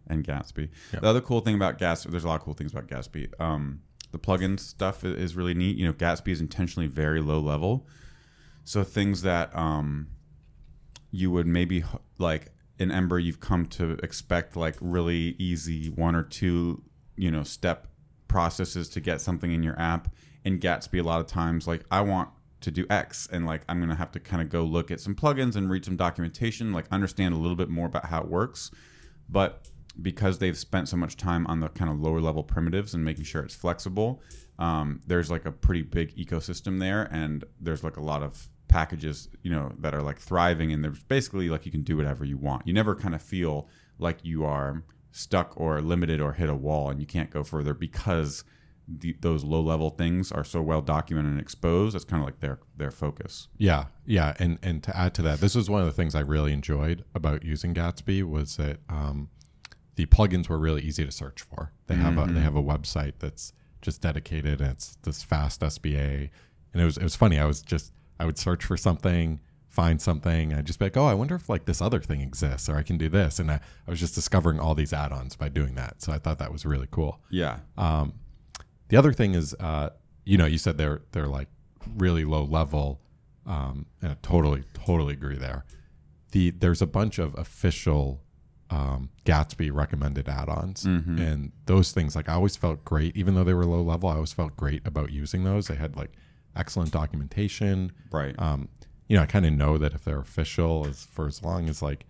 and 0.08 0.24
Gatsby. 0.24 0.70
Yeah. 0.94 1.00
The 1.00 1.08
other 1.08 1.22
cool 1.22 1.42
thing 1.42 1.56
about 1.56 1.80
Gatsby, 1.80 2.12
there's 2.12 2.24
a 2.24 2.27
lot 2.27 2.36
of 2.36 2.42
cool 2.42 2.54
things 2.54 2.72
about 2.72 2.88
Gatsby. 2.88 3.30
Um, 3.39 3.82
the 4.15 4.19
plugin 4.19 4.57
stuff 4.57 5.03
is 5.03 5.36
really 5.36 5.53
neat. 5.53 5.75
You 5.75 5.86
know, 5.86 5.91
Gatsby 5.91 6.29
is 6.29 6.39
intentionally 6.39 6.88
very 6.88 7.19
low 7.19 7.41
level. 7.41 7.86
So 8.63 8.81
things 8.81 9.24
that 9.24 9.53
um, 9.53 10.07
you 11.12 11.29
would 11.31 11.45
maybe 11.45 11.84
like 12.17 12.53
in 12.79 12.91
Ember, 12.91 13.19
you've 13.19 13.41
come 13.41 13.65
to 13.65 13.91
expect 14.01 14.55
like 14.55 14.77
really 14.79 15.36
easy 15.38 15.89
one 15.89 16.15
or 16.15 16.24
two, 16.24 16.81
you 17.17 17.29
know, 17.29 17.43
step 17.43 17.88
processes 18.29 18.88
to 18.89 19.01
get 19.01 19.19
something 19.19 19.51
in 19.51 19.63
your 19.63 19.77
app. 19.77 20.07
in 20.45 20.60
Gatsby 20.60 21.01
a 21.01 21.03
lot 21.03 21.19
of 21.19 21.27
times 21.27 21.67
like 21.67 21.84
I 21.91 22.00
want 22.00 22.29
to 22.62 22.72
do 22.72 22.86
X 22.89 23.27
and 23.29 23.45
like 23.45 23.63
I'm 23.67 23.81
gonna 23.81 23.95
have 23.95 24.13
to 24.13 24.22
kind 24.22 24.41
of 24.41 24.48
go 24.48 24.63
look 24.63 24.91
at 24.91 25.01
some 25.01 25.13
plugins 25.13 25.57
and 25.57 25.69
read 25.69 25.84
some 25.84 25.98
documentation, 25.98 26.72
like 26.72 26.86
understand 26.89 27.34
a 27.34 27.38
little 27.38 27.57
bit 27.57 27.67
more 27.67 27.88
about 27.88 28.05
how 28.05 28.22
it 28.22 28.29
works. 28.29 28.72
But 29.27 29.67
because 30.02 30.40
they've 30.40 30.58
spent 30.58 30.90
so 30.90 30.98
much 30.98 31.18
time 31.18 31.48
on 31.48 31.60
the 31.60 31.70
kind 31.70 31.90
of 31.90 32.00
lower 32.00 32.20
level 32.20 32.44
primitives 32.44 32.94
and 32.94 33.04
making 33.04 33.24
sure 33.24 33.44
it's 33.44 33.56
flexible, 33.56 34.22
um, 34.60 35.02
there's 35.08 35.32
like 35.32 35.46
a 35.46 35.52
pretty 35.52 35.82
big 35.82 36.16
ecosystem 36.16 36.80
there, 36.80 37.10
and 37.12 37.44
there's 37.60 37.84
like 37.84 37.98
a 37.98 38.02
lot 38.02 38.24
of 38.24 38.50
packages, 38.68 39.30
you 39.42 39.52
know, 39.52 39.72
that 39.80 39.94
are 39.94 40.02
like 40.02 40.20
thriving, 40.20 40.72
and 40.72 40.84
there's 40.84 41.04
basically 41.04 41.50
like 41.50 41.66
you 41.66 41.72
can 41.72 41.84
do 41.84 41.98
whatever 41.98 42.25
you 42.25 42.38
want. 42.38 42.66
You 42.68 42.74
never 42.74 42.96
kind 42.96 43.16
of 43.16 43.22
feel 43.22 43.68
like 43.98 44.20
you 44.24 44.44
are 44.46 44.84
stuck 45.12 45.54
or 45.56 45.82
limited 45.82 46.20
or 46.20 46.34
hit 46.34 46.50
a 46.50 46.56
wall 46.56 46.90
and 46.90 47.00
you 47.00 47.06
can't 47.06 47.30
go 47.30 47.42
further 47.42 47.74
because 47.74 48.44
the, 48.88 49.16
those 49.22 49.44
low 49.44 49.62
level 49.62 49.90
things 49.90 50.32
are 50.32 50.44
so 50.44 50.62
well 50.62 50.82
documented 50.82 51.32
and 51.32 51.40
exposed. 51.42 51.96
That's 51.96 52.06
kind 52.06 52.22
of 52.22 52.25
like 52.25 52.40
their 52.40 52.60
their 52.75 52.92
focus. 52.92 53.48
Yeah, 53.58 53.86
yeah, 54.06 54.36
and 54.40 54.60
and 54.62 54.84
to 54.84 54.96
add 54.96 55.14
to 55.16 55.22
that, 55.24 55.40
this 55.40 55.56
was 55.56 55.70
one 55.70 55.82
of 55.82 55.88
the 55.88 55.94
things 55.94 56.16
I 56.16 56.20
really 56.20 56.54
enjoyed 56.54 57.04
about 57.16 57.44
using 57.44 57.74
Gatsby 57.74 58.24
was 58.24 58.58
that 58.58 58.80
um, 58.90 59.30
the 59.96 60.06
plugins 60.06 60.50
were 60.50 60.60
really 60.60 60.82
easy 60.82 61.06
to 61.06 61.12
search 61.12 61.42
for. 61.42 61.72
They 61.88 61.96
have 61.96 62.18
a 62.18 62.32
they 62.32 62.42
have 62.42 62.56
a 62.56 62.64
website 62.64 63.14
that's 63.20 63.54
just 63.82 64.02
dedicated, 64.02 64.62
and 64.62 64.72
it's 64.72 64.98
this 65.04 65.24
fast 65.24 65.62
SPA. 65.62 65.88
And 65.88 66.82
it 66.82 66.86
was 66.86 66.98
it 66.98 67.04
was 67.04 67.16
funny. 67.16 67.40
I 67.40 67.46
was 67.46 67.62
just 67.62 67.94
I 68.20 68.25
would 68.25 68.38
search 68.38 68.66
for 68.66 68.78
something, 68.78 69.40
find 69.70 70.02
something, 70.02 70.52
and 70.52 70.60
I'd 70.60 70.66
just 70.66 70.80
be 70.80 70.86
like, 70.86 70.98
oh, 70.98 71.06
I 71.06 71.14
wonder 71.14 71.36
if 71.36 71.50
like 71.50 71.66
this 71.66 71.82
other 71.82 72.02
thing 72.02 72.22
exists, 72.22 72.68
or 72.68 72.75
I 72.75 72.84
can 72.84 72.98
do 72.98 73.10
this. 73.10 73.40
And 73.40 73.52
I, 73.52 73.60
I 73.88 73.92
was 73.92 74.00
just 74.00 74.16
discovering 74.16 74.60
all 74.60 74.75
these 74.75 74.94
add-ons 74.94 75.36
by 75.36 75.50
doing 75.50 75.75
that. 75.75 76.02
So 76.02 76.12
I 76.12 76.18
thought 76.18 76.40
that 76.40 76.52
was 76.52 76.66
really 76.66 76.88
cool. 76.92 77.22
Yeah. 77.30 77.60
Um, 77.78 78.14
the 78.90 78.98
other 78.98 79.14
thing 79.14 79.34
is, 79.34 79.54
uh, 79.60 79.92
you 80.25 80.38
know, 80.38 80.46
you 80.46 80.58
said 80.58 80.78
they're 80.78 81.02
they're 81.12 81.28
like 81.28 81.48
really 81.96 82.25
low 82.25 82.44
level, 82.44 83.00
um, 83.46 83.86
and 84.02 84.12
I 84.12 84.18
totally 84.22 84.64
totally 84.74 85.14
agree 85.14 85.38
there. 85.38 85.66
The 86.32 86.52
there's 86.52 86.82
a 86.82 86.88
bunch 86.88 87.20
of 87.20 87.38
official 87.38 88.22
um, 88.69 89.10
Gatsby 89.25 89.72
recommended 89.74 90.27
add-ons, 90.27 90.86
and 90.86 91.51
those 91.65 91.91
things 91.91 92.15
like 92.15 92.27
I 92.29 92.34
always 92.34 92.55
felt 92.55 92.84
great, 92.84 93.15
even 93.15 93.36
though 93.36 93.43
they 93.43 93.53
were 93.53 93.65
low 93.65 93.81
level. 93.81 94.10
I 94.10 94.15
always 94.15 94.34
felt 94.34 94.55
great 94.57 94.86
about 94.88 95.12
using 95.12 95.43
those. 95.43 95.67
They 95.67 95.75
had 95.75 95.95
like 95.95 96.12
excellent 96.55 96.91
documentation. 96.91 97.91
Right. 98.12 98.34
Um, 98.39 98.69
you 99.07 99.15
know, 99.17 99.24
I 99.24 99.27
kind 99.27 99.45
of 99.45 99.53
know 99.53 99.77
that 99.77 99.93
if 99.93 100.03
they're 100.03 100.19
official, 100.19 100.88
as 100.88 101.05
for 101.05 101.27
as 101.27 101.43
long 101.43 101.69
as 101.69 101.81
like 101.84 102.05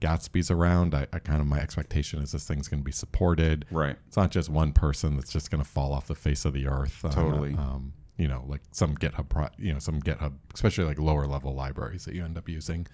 Gatsby's 0.00 0.50
around, 0.50 0.94
I, 0.94 1.06
I 1.12 1.18
kind 1.20 1.40
of 1.40 1.46
my 1.46 1.60
expectation 1.60 2.20
is 2.22 2.32
this 2.32 2.44
thing's 2.46 2.66
going 2.66 2.80
to 2.80 2.84
be 2.84 2.90
supported. 2.92 3.66
right. 3.70 3.96
It's 4.08 4.16
not 4.16 4.30
just 4.30 4.48
one 4.48 4.72
person 4.72 5.14
that's 5.16 5.30
just 5.32 5.50
going 5.50 5.62
to 5.62 5.68
fall 5.68 5.92
off 5.92 6.06
the 6.08 6.14
face 6.16 6.44
of 6.44 6.52
the 6.54 6.66
earth. 6.66 7.04
uh, 7.04 7.10
Totally. 7.10 7.50
um, 7.54 7.92
you 8.16 8.26
know, 8.26 8.44
like 8.48 8.62
some 8.72 8.96
GitHub, 8.96 9.28
pro, 9.28 9.46
you 9.58 9.72
know, 9.72 9.78
some 9.78 10.00
GitHub, 10.02 10.32
especially 10.52 10.84
like 10.84 10.98
lower 10.98 11.26
level 11.26 11.54
libraries 11.54 12.04
that 12.06 12.14
you 12.14 12.24
end 12.24 12.36
up 12.36 12.48
using. 12.48 12.86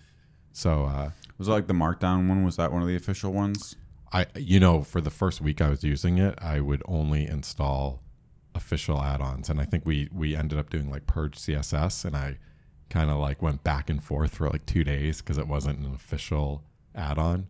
So, 0.56 0.84
uh, 0.86 1.10
Was 1.36 1.48
it 1.48 1.50
like 1.50 1.66
the 1.66 1.74
Markdown 1.74 2.28
one? 2.28 2.42
Was 2.42 2.56
that 2.56 2.72
one 2.72 2.80
of 2.80 2.88
the 2.88 2.96
official 2.96 3.30
ones? 3.30 3.76
I, 4.10 4.24
you 4.34 4.58
know, 4.58 4.80
for 4.82 5.02
the 5.02 5.10
first 5.10 5.42
week 5.42 5.60
I 5.60 5.68
was 5.68 5.84
using 5.84 6.16
it, 6.16 6.34
I 6.40 6.60
would 6.60 6.82
only 6.86 7.26
install 7.26 8.00
official 8.54 9.02
add-ons, 9.02 9.50
and 9.50 9.60
I 9.60 9.66
think 9.66 9.84
we 9.84 10.08
we 10.10 10.34
ended 10.34 10.58
up 10.58 10.70
doing 10.70 10.90
like 10.90 11.06
purge 11.06 11.36
CSS, 11.36 12.06
and 12.06 12.16
I 12.16 12.38
kind 12.88 13.10
of 13.10 13.18
like 13.18 13.42
went 13.42 13.64
back 13.64 13.90
and 13.90 14.02
forth 14.02 14.34
for 14.36 14.48
like 14.48 14.64
two 14.64 14.82
days 14.82 15.20
because 15.20 15.36
it 15.36 15.46
wasn't 15.46 15.78
an 15.80 15.92
official 15.94 16.62
add-on. 16.94 17.48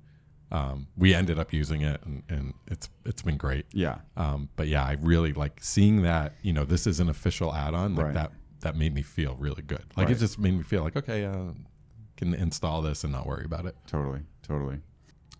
Um, 0.51 0.89
we 0.97 1.15
ended 1.15 1.39
up 1.39 1.53
using 1.53 1.83
it, 1.83 2.01
and, 2.05 2.25
and 2.29 2.55
it's 2.67 2.89
it's 3.05 3.23
been 3.23 3.37
great. 3.37 3.67
Yeah. 3.73 3.99
Um, 4.17 4.49
but 4.57 4.67
yeah, 4.67 4.83
I 4.85 4.97
really 5.01 5.33
like 5.33 5.61
seeing 5.63 6.03
that. 6.03 6.33
You 6.43 6.53
know, 6.53 6.65
this 6.65 6.89
is 6.89 6.99
an 6.99 7.09
official 7.09 7.55
add-on. 7.55 7.95
Like 7.95 8.07
Right. 8.07 8.15
that 8.15 8.33
that 8.63 8.77
made 8.77 8.93
me 8.95 9.03
feel 9.03 9.37
really 9.37 9.63
good. 9.63 9.85
Like 9.97 10.09
Right. 10.09 10.17
it 10.17 10.19
just 10.19 10.41
made 10.41 10.55
me 10.57 10.65
feel 10.65 10.83
like 10.83 10.97
okay, 10.97 11.25
uh, 11.25 11.53
can 12.17 12.35
install 12.35 12.83
this 12.83 13.05
and 13.05 13.13
not 13.13 13.27
worry 13.27 13.45
about 13.45 13.67
it. 13.67 13.77
Totally, 13.87 14.21
totally. 14.43 14.79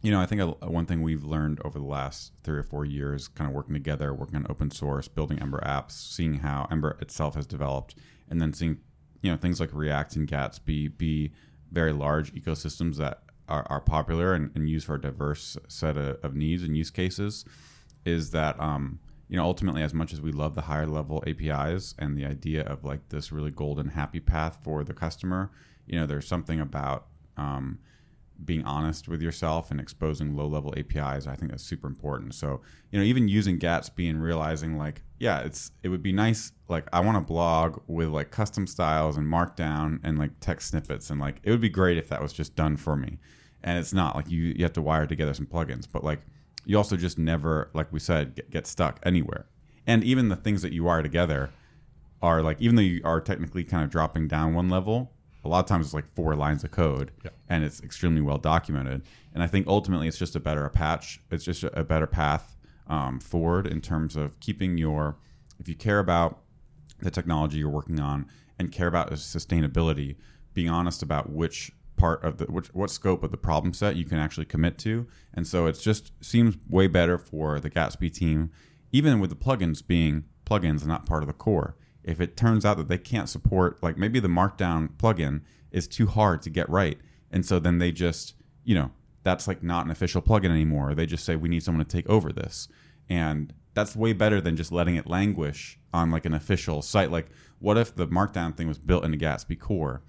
You 0.03 0.11
know, 0.13 0.21
I 0.21 0.27
think 0.27 0.41
a, 0.41 0.47
one 0.67 0.87
thing 0.87 1.03
we've 1.03 1.25
learned 1.25 1.61
over 1.65 1.79
the 1.79 1.85
last 1.85 2.33
three 2.45 2.59
or 2.59 2.63
four 2.63 2.85
years, 2.85 3.29
kind 3.29 3.49
of 3.49 3.55
working 3.55 3.75
together, 3.75 4.15
working 4.15 4.37
on 4.37 4.47
open 4.49 4.71
source, 4.71 5.09
building 5.09 5.39
Ember 5.41 5.61
apps, 5.67 5.93
seeing 5.93 6.41
how 6.41 6.69
Ember 6.71 6.97
itself 7.01 7.35
has 7.35 7.47
developed, 7.47 7.95
and 8.29 8.41
then 8.41 8.53
seeing, 8.53 8.79
you 9.23 9.31
know, 9.31 9.37
things 9.37 9.59
like 9.59 9.71
React 9.73 10.17
and 10.17 10.29
Gatsby 10.29 10.97
be 10.97 11.33
very 11.73 11.93
large 11.93 12.33
ecosystems 12.35 12.97
that 12.97 13.23
are, 13.49 13.67
are 13.69 13.81
popular 13.81 14.33
and, 14.35 14.51
and 14.55 14.69
used 14.69 14.87
for 14.87 14.95
a 14.95 15.01
diverse 15.01 15.57
set 15.69 15.97
of, 15.97 16.19
of 16.23 16.35
needs 16.35 16.63
and 16.63 16.77
use 16.77 16.91
cases, 16.91 17.45
is 18.05 18.31
that 18.31 18.59
um, 18.61 19.01
you 19.29 19.37
know 19.37 19.45
ultimately 19.45 19.83
as 19.83 19.95
much 19.95 20.13
as 20.13 20.21
we 20.21 20.33
love 20.33 20.55
the 20.55 20.63
higher 20.63 20.87
level 20.87 21.23
APIs 21.27 21.95
and 21.99 22.17
the 22.17 22.25
idea 22.25 22.63
of 22.63 22.85
like 22.85 23.09
this 23.09 23.33
really 23.33 23.51
golden 23.51 23.89
happy 23.89 24.21
path 24.21 24.59
for 24.63 24.85
the 24.85 24.95
customer, 24.95 25.51
you 25.87 25.99
know, 25.99 26.07
there's 26.07 26.27
something 26.27 26.61
about 26.61 27.07
um, 27.37 27.79
being 28.45 28.65
honest 28.65 29.09
with 29.09 29.23
yourself 29.23 29.71
and 29.71 29.81
exposing 29.81 30.37
low 30.37 30.47
level 30.47 30.75
APIs, 30.77 31.27
I 31.27 31.35
think 31.35 31.51
that's 31.51 31.65
super 31.65 31.87
important. 31.87 32.35
So, 32.35 32.61
you 32.91 32.99
know, 32.99 33.05
even 33.05 33.29
using 33.29 33.59
Gatsby 33.59 34.09
and 34.11 34.23
realizing 34.23 34.77
like, 34.77 35.03
yeah, 35.19 35.41
it's 35.41 35.71
it 35.83 35.89
would 35.89 36.03
be 36.03 36.13
nice 36.13 36.53
like 36.69 36.87
I 36.93 37.01
want 37.01 37.17
to 37.17 37.21
blog 37.21 37.81
with 37.87 38.09
like 38.09 38.31
custom 38.31 38.67
styles 38.67 39.17
and 39.17 39.27
markdown 39.27 40.01
and 40.03 40.19
like 40.19 40.39
text 40.41 40.69
snippets 40.71 41.09
and 41.09 41.21
like 41.21 41.41
it 41.43 41.51
would 41.51 41.61
be 41.61 41.71
great 41.71 41.97
if 41.97 42.09
that 42.09 42.21
was 42.21 42.33
just 42.33 42.55
done 42.55 42.77
for 42.77 42.97
me. 42.97 43.19
And 43.63 43.79
it's 43.79 43.93
not 43.93 44.15
like 44.15 44.31
you 44.31 44.55
you 44.57 44.65
have 44.65 44.75
to 44.75 44.83
wire 44.83 45.07
together 45.07 45.33
some 45.33 45.47
plugins, 45.47 45.87
but 45.91 46.05
like 46.05 46.21
you 46.65 46.77
also 46.77 46.97
just 46.97 47.19
never 47.19 47.71
like 47.73 47.93
we 47.93 48.01
said 48.01 48.35
get, 48.35 48.51
get 48.51 48.67
stuck 48.67 49.01
anywhere. 49.05 49.47
And 49.87 50.05
even 50.05 50.29
the 50.29 50.37
things 50.37 50.63
that 50.63 50.73
you 50.73 50.85
wire 50.85 51.03
together 51.03 51.51
are 52.21 52.43
like 52.43 52.61
even 52.61 52.77
though 52.77 52.83
you 52.83 53.01
are 53.05 53.21
technically 53.21 53.65
kind 53.65 53.85
of 53.85 53.91
dropping 53.91 54.29
down 54.29 54.53
one 54.53 54.69
level, 54.69 55.13
a 55.47 55.49
lot 55.49 55.61
of 55.61 55.67
times 55.67 55.87
it's 55.87 55.95
like 55.95 56.13
four 56.15 56.35
lines 56.35 56.65
of 56.65 56.71
code 56.71 57.13
Yeah. 57.25 57.31
and 57.49 57.65
it's 57.65 57.81
extremely 57.83 58.21
well 58.21 58.39
documented. 58.39 59.03
And 59.33 59.43
I 59.43 59.47
think 59.47 59.67
ultimately 59.67 60.09
it's 60.09 60.19
just 60.19 60.37
a 60.37 60.41
better 60.41 60.69
patch. 60.69 61.21
It's 61.31 61.45
just 61.45 61.63
a 61.65 61.85
better 61.85 62.07
path 62.07 62.57
um, 62.89 63.21
forward 63.21 63.67
in 63.67 63.81
terms 63.81 64.17
of 64.17 64.39
keeping 64.41 64.77
your, 64.79 65.17
if 65.59 65.69
you 65.69 65.75
care 65.75 65.99
about 65.99 66.41
the 67.01 67.11
technology 67.11 67.59
you're 67.59 67.69
working 67.71 68.01
on 68.01 68.27
and 68.59 68.73
care 68.73 68.87
about 68.89 69.11
sustainability, 69.13 70.17
being 70.55 70.69
honest 70.71 71.03
about 71.03 71.31
which 71.31 71.73
part 71.97 72.23
of 72.25 72.37
the 72.39 72.45
which 72.47 72.69
what 72.75 72.91
scope 72.91 73.23
of 73.23 73.31
the 73.31 73.37
problem 73.39 73.73
set 73.73 73.97
you 73.97 74.05
can 74.05 74.19
actually 74.19 74.45
commit 74.47 74.77
to. 74.79 75.07
And 75.33 75.47
so 75.47 75.67
it's 75.67 75.83
just 75.83 76.13
seems 76.23 76.57
way 76.69 76.87
better 76.89 77.19
for 77.19 77.59
the 77.61 77.71
Gatsby 77.71 78.13
team, 78.13 78.51
even 78.93 79.19
with 79.21 79.31
the 79.31 79.37
plugins 79.37 79.87
being 79.87 80.25
plugins 80.45 80.81
and 80.81 80.87
not 80.89 81.07
part 81.07 81.23
of 81.23 81.27
the 81.27 81.33
core. 81.33 81.77
If 82.07 82.21
it 82.21 82.37
turns 82.37 82.65
out 82.65 82.79
that 82.79 82.89
they 82.89 82.99
can't 82.99 83.29
support 83.29 83.83
like 83.83 83.99
maybe 83.99 84.21
the 84.21 84.29
markdown 84.29 84.91
plugin 84.97 85.43
is 85.71 85.87
too 85.87 86.07
hard 86.07 86.41
to 86.43 86.51
get 86.51 86.71
right. 86.71 86.99
And 87.31 87.45
so 87.45 87.59
then 87.59 87.79
they 87.79 87.93
just, 87.93 88.35
you 88.65 88.75
know, 88.75 88.93
that's 89.25 89.49
like 89.49 89.63
not 89.63 89.85
an 89.85 89.91
official 89.91 90.23
plugin 90.23 90.51
anymore. 90.51 90.95
They 90.95 91.05
just 91.05 91.25
say 91.25 91.37
we 91.37 91.49
need 91.49 91.65
someone 91.65 91.85
to 91.85 91.91
take 91.91 92.09
over 92.09 92.33
this. 92.33 92.69
And 93.09 93.53
that's 93.75 93.97
way 93.97 94.13
better 94.13 94.41
than 94.41 94.57
just 94.57 94.73
letting 94.73 94.97
it 94.97 95.07
languish 95.07 95.79
on 95.93 96.11
like 96.11 96.25
an 96.25 96.33
official 96.33 96.81
site. 96.81 97.11
Like 97.11 97.27
what 97.59 97.77
if 97.77 97.95
the 97.95 98.07
markdown 98.07 98.57
thing 98.57 98.69
was 98.69 98.79
built 98.79 99.05
into 99.05 99.19
Gatsby 99.19 99.59
core? 99.59 100.03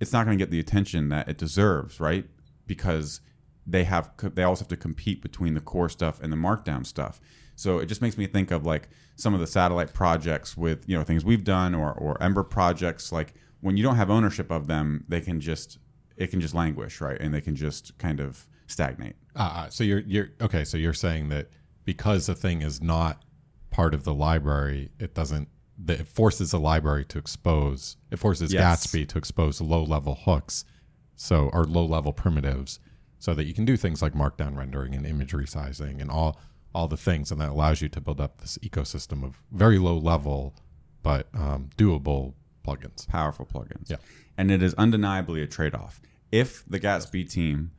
It's 0.00 0.12
not 0.12 0.24
going 0.24 0.38
to 0.38 0.42
get 0.42 0.50
the 0.50 0.60
attention 0.60 1.10
that 1.10 1.28
it 1.28 1.36
deserves, 1.36 2.00
right? 2.00 2.24
Because 2.66 3.20
they 3.66 3.84
have 3.84 4.10
they 4.34 4.42
always 4.42 4.60
have 4.60 4.68
to 4.68 4.76
compete 4.76 5.20
between 5.22 5.54
the 5.54 5.60
core 5.60 5.88
stuff 5.88 6.20
and 6.22 6.32
the 6.32 6.36
markdown 6.36 6.86
stuff. 6.86 7.20
So 7.60 7.78
it 7.78 7.86
just 7.86 8.00
makes 8.00 8.16
me 8.16 8.26
think 8.26 8.50
of 8.50 8.64
like 8.64 8.88
some 9.16 9.34
of 9.34 9.40
the 9.40 9.46
satellite 9.46 9.92
projects 9.92 10.56
with 10.56 10.88
you 10.88 10.96
know 10.96 11.04
things 11.04 11.24
we've 11.24 11.44
done 11.44 11.74
or 11.74 11.92
or 11.92 12.20
Ember 12.22 12.42
projects. 12.42 13.12
Like 13.12 13.34
when 13.60 13.76
you 13.76 13.82
don't 13.82 13.96
have 13.96 14.10
ownership 14.10 14.50
of 14.50 14.66
them, 14.66 15.04
they 15.08 15.20
can 15.20 15.40
just 15.40 15.78
it 16.16 16.28
can 16.28 16.40
just 16.40 16.54
languish, 16.54 17.00
right? 17.00 17.20
And 17.20 17.34
they 17.34 17.42
can 17.42 17.54
just 17.54 17.96
kind 17.98 18.18
of 18.18 18.46
stagnate. 18.66 19.16
Uh, 19.36 19.68
so 19.68 19.84
you're 19.84 20.00
you're 20.00 20.30
okay. 20.40 20.64
So 20.64 20.78
you're 20.78 20.94
saying 20.94 21.28
that 21.28 21.50
because 21.84 22.26
the 22.26 22.34
thing 22.34 22.62
is 22.62 22.80
not 22.80 23.22
part 23.70 23.92
of 23.92 24.04
the 24.04 24.14
library, 24.14 24.90
it 24.98 25.14
doesn't. 25.14 25.48
It 25.86 26.08
forces 26.08 26.52
the 26.52 26.60
library 26.60 27.04
to 27.06 27.18
expose. 27.18 27.96
It 28.10 28.18
forces 28.18 28.52
Yes. 28.52 28.86
Gatsby 28.86 29.06
to 29.08 29.18
expose 29.18 29.60
low 29.60 29.82
level 29.82 30.14
hooks, 30.14 30.64
so 31.14 31.50
or 31.52 31.64
low 31.64 31.84
level 31.84 32.14
primitives, 32.14 32.80
so 33.18 33.34
that 33.34 33.44
you 33.44 33.52
can 33.52 33.66
do 33.66 33.76
things 33.76 34.00
like 34.00 34.14
markdown 34.14 34.56
rendering 34.56 34.94
and 34.94 35.06
image 35.06 35.32
resizing 35.32 36.00
and 36.00 36.10
all 36.10 36.38
all 36.74 36.88
the 36.88 36.96
things, 36.96 37.30
and 37.30 37.40
that 37.40 37.48
allows 37.50 37.80
you 37.82 37.88
to 37.88 38.00
build 38.00 38.20
up 38.20 38.38
this 38.40 38.58
ecosystem 38.58 39.24
of 39.24 39.42
very 39.50 39.78
low 39.78 39.96
level 39.98 40.54
but 41.02 41.28
um, 41.34 41.70
doable 41.76 42.34
plugins. 42.66 43.08
powerful 43.08 43.46
plugins. 43.46 43.88
Yeah. 43.90 43.96
And 44.36 44.50
it 44.50 44.62
is 44.62 44.74
undeniably 44.74 45.42
a 45.42 45.46
trade 45.46 45.74
off. 45.74 46.00
If 46.30 46.62
the 46.68 46.78
Gatsby 46.78 47.30
team 47.30 47.72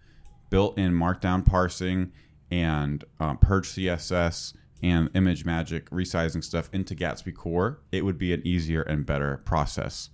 built 0.49 0.77
in 0.77 0.91
markdown 0.93 1.45
parsing 1.45 2.11
and 2.49 3.03
um, 3.19 3.37
purge 3.37 3.69
CSS 3.69 4.53
and 4.83 5.13
ImageMagick 5.13 5.83
resizing 5.85 6.43
stuff 6.43 6.69
into 6.73 6.95
Gatsby 6.95 7.35
core, 7.35 7.79
it 7.91 8.03
would 8.03 8.17
be 8.17 8.33
an 8.33 8.41
easier 8.43 8.81
and 8.81 9.05
better 9.05 9.37
process 9.45 10.09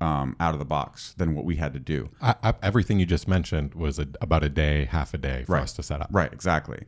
um, 0.00 0.36
out 0.40 0.52
of 0.54 0.58
the 0.60 0.64
box 0.64 1.14
than 1.18 1.34
what 1.34 1.44
we 1.44 1.56
had 1.56 1.72
to 1.74 1.80
do. 1.80 2.10
I, 2.20 2.34
I, 2.42 2.54
everything 2.62 2.98
you 3.00 3.06
just 3.06 3.26
mentioned 3.28 3.74
was 3.74 3.98
a, 3.98 4.06
about 4.20 4.42
a 4.44 4.48
day, 4.48 4.84
half 4.86 5.12
a 5.14 5.18
day 5.18 5.42
for 5.46 5.52
Right. 5.54 5.62
us 5.64 5.72
to 5.74 5.82
set 5.82 6.00
up. 6.00 6.08
Right, 6.12 6.32
exactly. 6.32 6.84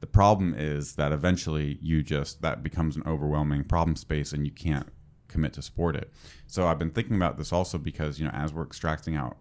The 0.00 0.06
problem 0.06 0.54
is 0.56 0.94
that 0.94 1.12
eventually 1.12 1.78
you 1.82 2.02
just 2.02 2.42
that 2.42 2.62
becomes 2.62 2.96
an 2.96 3.02
overwhelming 3.06 3.64
problem 3.64 3.96
space 3.96 4.32
and 4.32 4.44
you 4.44 4.52
can't 4.52 4.88
commit 5.26 5.52
to 5.54 5.62
support 5.62 5.96
it. 5.96 6.12
So 6.46 6.66
I've 6.66 6.78
been 6.78 6.90
thinking 6.90 7.16
about 7.16 7.36
this 7.36 7.52
also 7.52 7.78
because 7.78 8.18
you 8.18 8.24
know 8.24 8.32
as 8.32 8.52
we're 8.52 8.64
extracting 8.64 9.16
out 9.16 9.36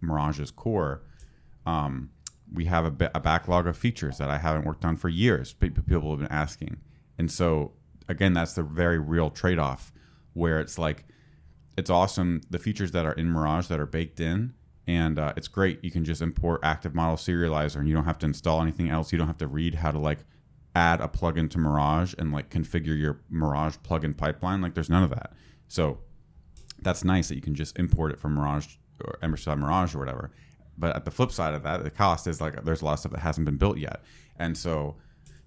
Mirage's 0.00 0.50
core, 0.50 1.02
um, 1.66 2.10
we 2.52 2.66
have 2.66 2.84
a, 2.84 3.20
backlog 3.20 3.66
of 3.66 3.76
features 3.76 4.18
that 4.18 4.28
I 4.28 4.38
haven't 4.38 4.66
worked 4.66 4.84
on 4.84 4.96
for 4.96 5.08
years. 5.08 5.52
Pe- 5.52 5.70
People 5.70 6.10
have 6.10 6.20
been 6.20 6.32
asking, 6.32 6.78
and 7.18 7.30
so 7.30 7.72
again, 8.08 8.34
that's 8.34 8.52
the 8.52 8.62
very 8.62 8.98
real 8.98 9.30
trade 9.30 9.58
off 9.58 9.92
where 10.34 10.60
it's 10.60 10.78
like 10.78 11.04
it's 11.76 11.90
awesome 11.90 12.42
the 12.50 12.58
features 12.58 12.92
that 12.92 13.06
are 13.06 13.12
in 13.12 13.30
Mirage 13.30 13.68
that 13.68 13.80
are 13.80 13.86
baked 13.86 14.20
in. 14.20 14.52
And 14.86 15.18
uh, 15.18 15.32
it's 15.36 15.48
great. 15.48 15.82
You 15.82 15.90
can 15.90 16.04
just 16.04 16.22
import 16.22 16.60
Active 16.64 16.94
Model 16.94 17.16
Serializer, 17.16 17.76
and 17.76 17.88
you 17.88 17.94
don't 17.94 18.04
have 18.04 18.18
to 18.18 18.26
install 18.26 18.60
anything 18.60 18.90
else. 18.90 19.12
You 19.12 19.18
don't 19.18 19.28
have 19.28 19.38
to 19.38 19.46
read 19.46 19.76
how 19.76 19.92
to 19.92 19.98
like 19.98 20.18
add 20.74 21.00
a 21.00 21.08
plugin 21.08 21.50
to 21.50 21.58
Mirage 21.58 22.14
and 22.18 22.32
like 22.32 22.50
configure 22.50 22.98
your 22.98 23.20
Mirage 23.30 23.76
plugin 23.76 24.16
pipeline. 24.16 24.60
Like 24.60 24.74
there's 24.74 24.90
none 24.90 25.04
of 25.04 25.10
that. 25.10 25.32
So 25.68 25.98
that's 26.80 27.04
nice 27.04 27.28
that 27.28 27.36
you 27.36 27.42
can 27.42 27.54
just 27.54 27.78
import 27.78 28.12
it 28.12 28.18
from 28.18 28.34
Mirage 28.34 28.74
or 29.04 29.18
Ember 29.22 29.36
CLI 29.36 29.56
Mirage 29.56 29.94
or 29.94 29.98
whatever. 29.98 30.30
But 30.76 30.96
at 30.96 31.04
the 31.04 31.10
flip 31.10 31.30
side 31.30 31.54
of 31.54 31.62
that, 31.62 31.84
the 31.84 31.90
cost 31.90 32.26
is 32.26 32.40
like 32.40 32.64
there's 32.64 32.82
a 32.82 32.84
lot 32.84 32.94
of 32.94 32.98
stuff 33.00 33.12
that 33.12 33.20
hasn't 33.20 33.44
been 33.44 33.56
built 33.56 33.78
yet. 33.78 34.02
And 34.36 34.56
so 34.56 34.96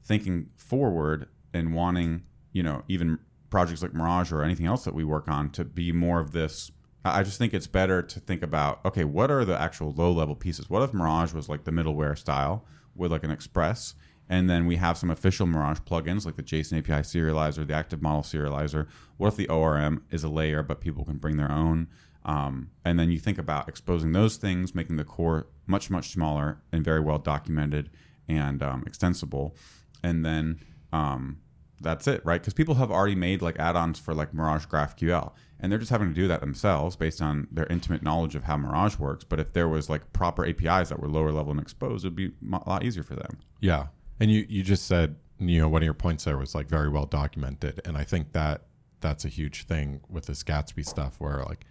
thinking 0.04 0.50
forward 0.56 1.27
and 1.54 1.74
wanting, 1.74 2.24
you 2.54 2.63
know, 2.63 2.84
even 2.88 3.20
projects 3.50 3.82
like 3.82 3.94
Mirage 3.94 4.32
or 4.32 4.44
anything 4.44 4.65
else 4.65 4.84
that 4.86 4.94
we 4.94 5.04
work 5.04 5.27
on 5.27 5.50
to 5.51 5.65
be 5.65 5.92
more 5.92 6.20
of 6.20 6.32
this. 6.32 6.72
I 7.06 7.22
just 7.22 7.38
think 7.38 7.54
it's 7.54 7.68
better 7.68 8.02
to 8.02 8.20
think 8.20 8.42
about 8.42 8.84
okay, 8.84 9.04
what 9.04 9.30
are 9.30 9.46
the 9.46 9.60
actual 9.60 9.92
low 9.92 10.12
level 10.12 10.36
pieces? 10.36 10.70
What 10.70 10.82
if 10.82 10.94
Mirage 10.94 11.34
was 11.34 11.48
like 11.48 11.64
the 11.64 11.72
middleware 11.72 12.18
style 12.18 12.66
with 12.96 13.12
like 13.12 13.24
an 13.24 13.32
Express, 13.32 13.94
and 14.28 14.50
then 14.50 14.66
we 14.66 14.78
have 14.78 14.98
some 14.98 15.12
official 15.12 15.46
Mirage 15.46 15.80
plugins 15.80 16.26
like 16.26 16.36
the 16.36 16.44
JSON 16.44 16.80
API 16.80 17.04
serializer, 17.04 17.68
the 17.68 17.74
Active 17.74 18.02
Model 18.02 18.24
serializer. 18.24 18.88
What 19.18 19.28
if 19.28 19.36
the 19.36 19.48
ORM 19.48 20.04
is 20.10 20.24
a 20.24 20.30
layer, 20.30 20.64
but 20.64 20.82
people 20.82 21.06
can 21.06 21.18
bring 21.18 21.38
their 21.38 21.52
own? 21.52 21.88
Um, 22.26 22.72
and 22.84 22.98
then 22.98 23.12
you 23.12 23.20
think 23.20 23.38
about 23.38 23.70
exposing 23.70 24.12
those 24.12 24.38
things, 24.38 24.74
making 24.74 24.96
the 24.96 25.04
core 25.04 25.48
much 25.68 25.92
much 25.92 26.10
smaller 26.10 26.62
and 26.72 26.84
very 26.84 27.00
well 27.00 27.20
documented 27.20 27.92
and 28.28 28.64
um, 28.64 28.84
extensible, 28.88 29.56
and 30.02 30.26
then 30.26 30.60
um, 30.92 31.38
that's 31.80 32.08
it, 32.08 32.26
right? 32.26 32.42
Because 32.42 32.56
people 32.56 32.76
have 32.76 32.90
already 32.90 33.16
made 33.16 33.42
like 33.44 33.60
add-ons 33.60 34.00
for 34.00 34.16
like 34.16 34.34
Mirage 34.34 34.66
GraphQL, 34.66 35.34
and 35.60 35.72
they're 35.72 35.80
just 35.80 35.92
having 35.92 36.10
to 36.10 36.14
do 36.14 36.28
that 36.28 36.42
themselves 36.42 36.96
based 36.96 37.22
on 37.22 37.48
their 37.52 37.66
intimate 37.68 38.04
knowledge 38.04 38.36
of 38.36 38.44
how 38.44 38.58
Mirage 38.58 38.98
works. 38.98 39.24
But 39.24 39.40
if 39.40 39.54
there 39.54 39.68
was 39.68 39.90
like 39.90 40.12
proper 40.14 40.46
APIs 40.46 40.90
that 40.90 41.00
were 41.00 41.08
lower 41.08 41.32
level 41.32 41.52
and 41.52 41.60
exposed, 41.60 42.06
it'd 42.06 42.16
be 42.16 42.32
a 42.52 42.70
lot 42.70 42.84
easier 42.84 43.04
for 43.04 43.16
them. 43.16 43.40
Yeah. 43.62 43.88
And 44.20 44.32
you, 44.32 44.46
you 44.50 44.64
just 44.64 44.86
said, 44.86 45.16
you 45.40 45.60
know, 45.60 45.70
one 45.70 45.82
of 45.82 45.86
your 45.86 45.94
points 45.94 46.26
there 46.26 46.38
was 46.38 46.56
like 46.56 46.68
very 46.68 46.90
well 46.90 47.06
documented. 47.06 47.82
And 47.86 47.98
I 47.98 48.04
think 48.04 48.34
that 48.34 48.66
that's 49.02 49.26
a 49.26 49.30
huge 49.30 49.66
thing 49.66 50.02
with 50.10 50.26
this 50.26 50.44
Gatsby 50.44 50.86
stuff 50.86 51.16
where 51.20 51.44
like, 51.44 51.66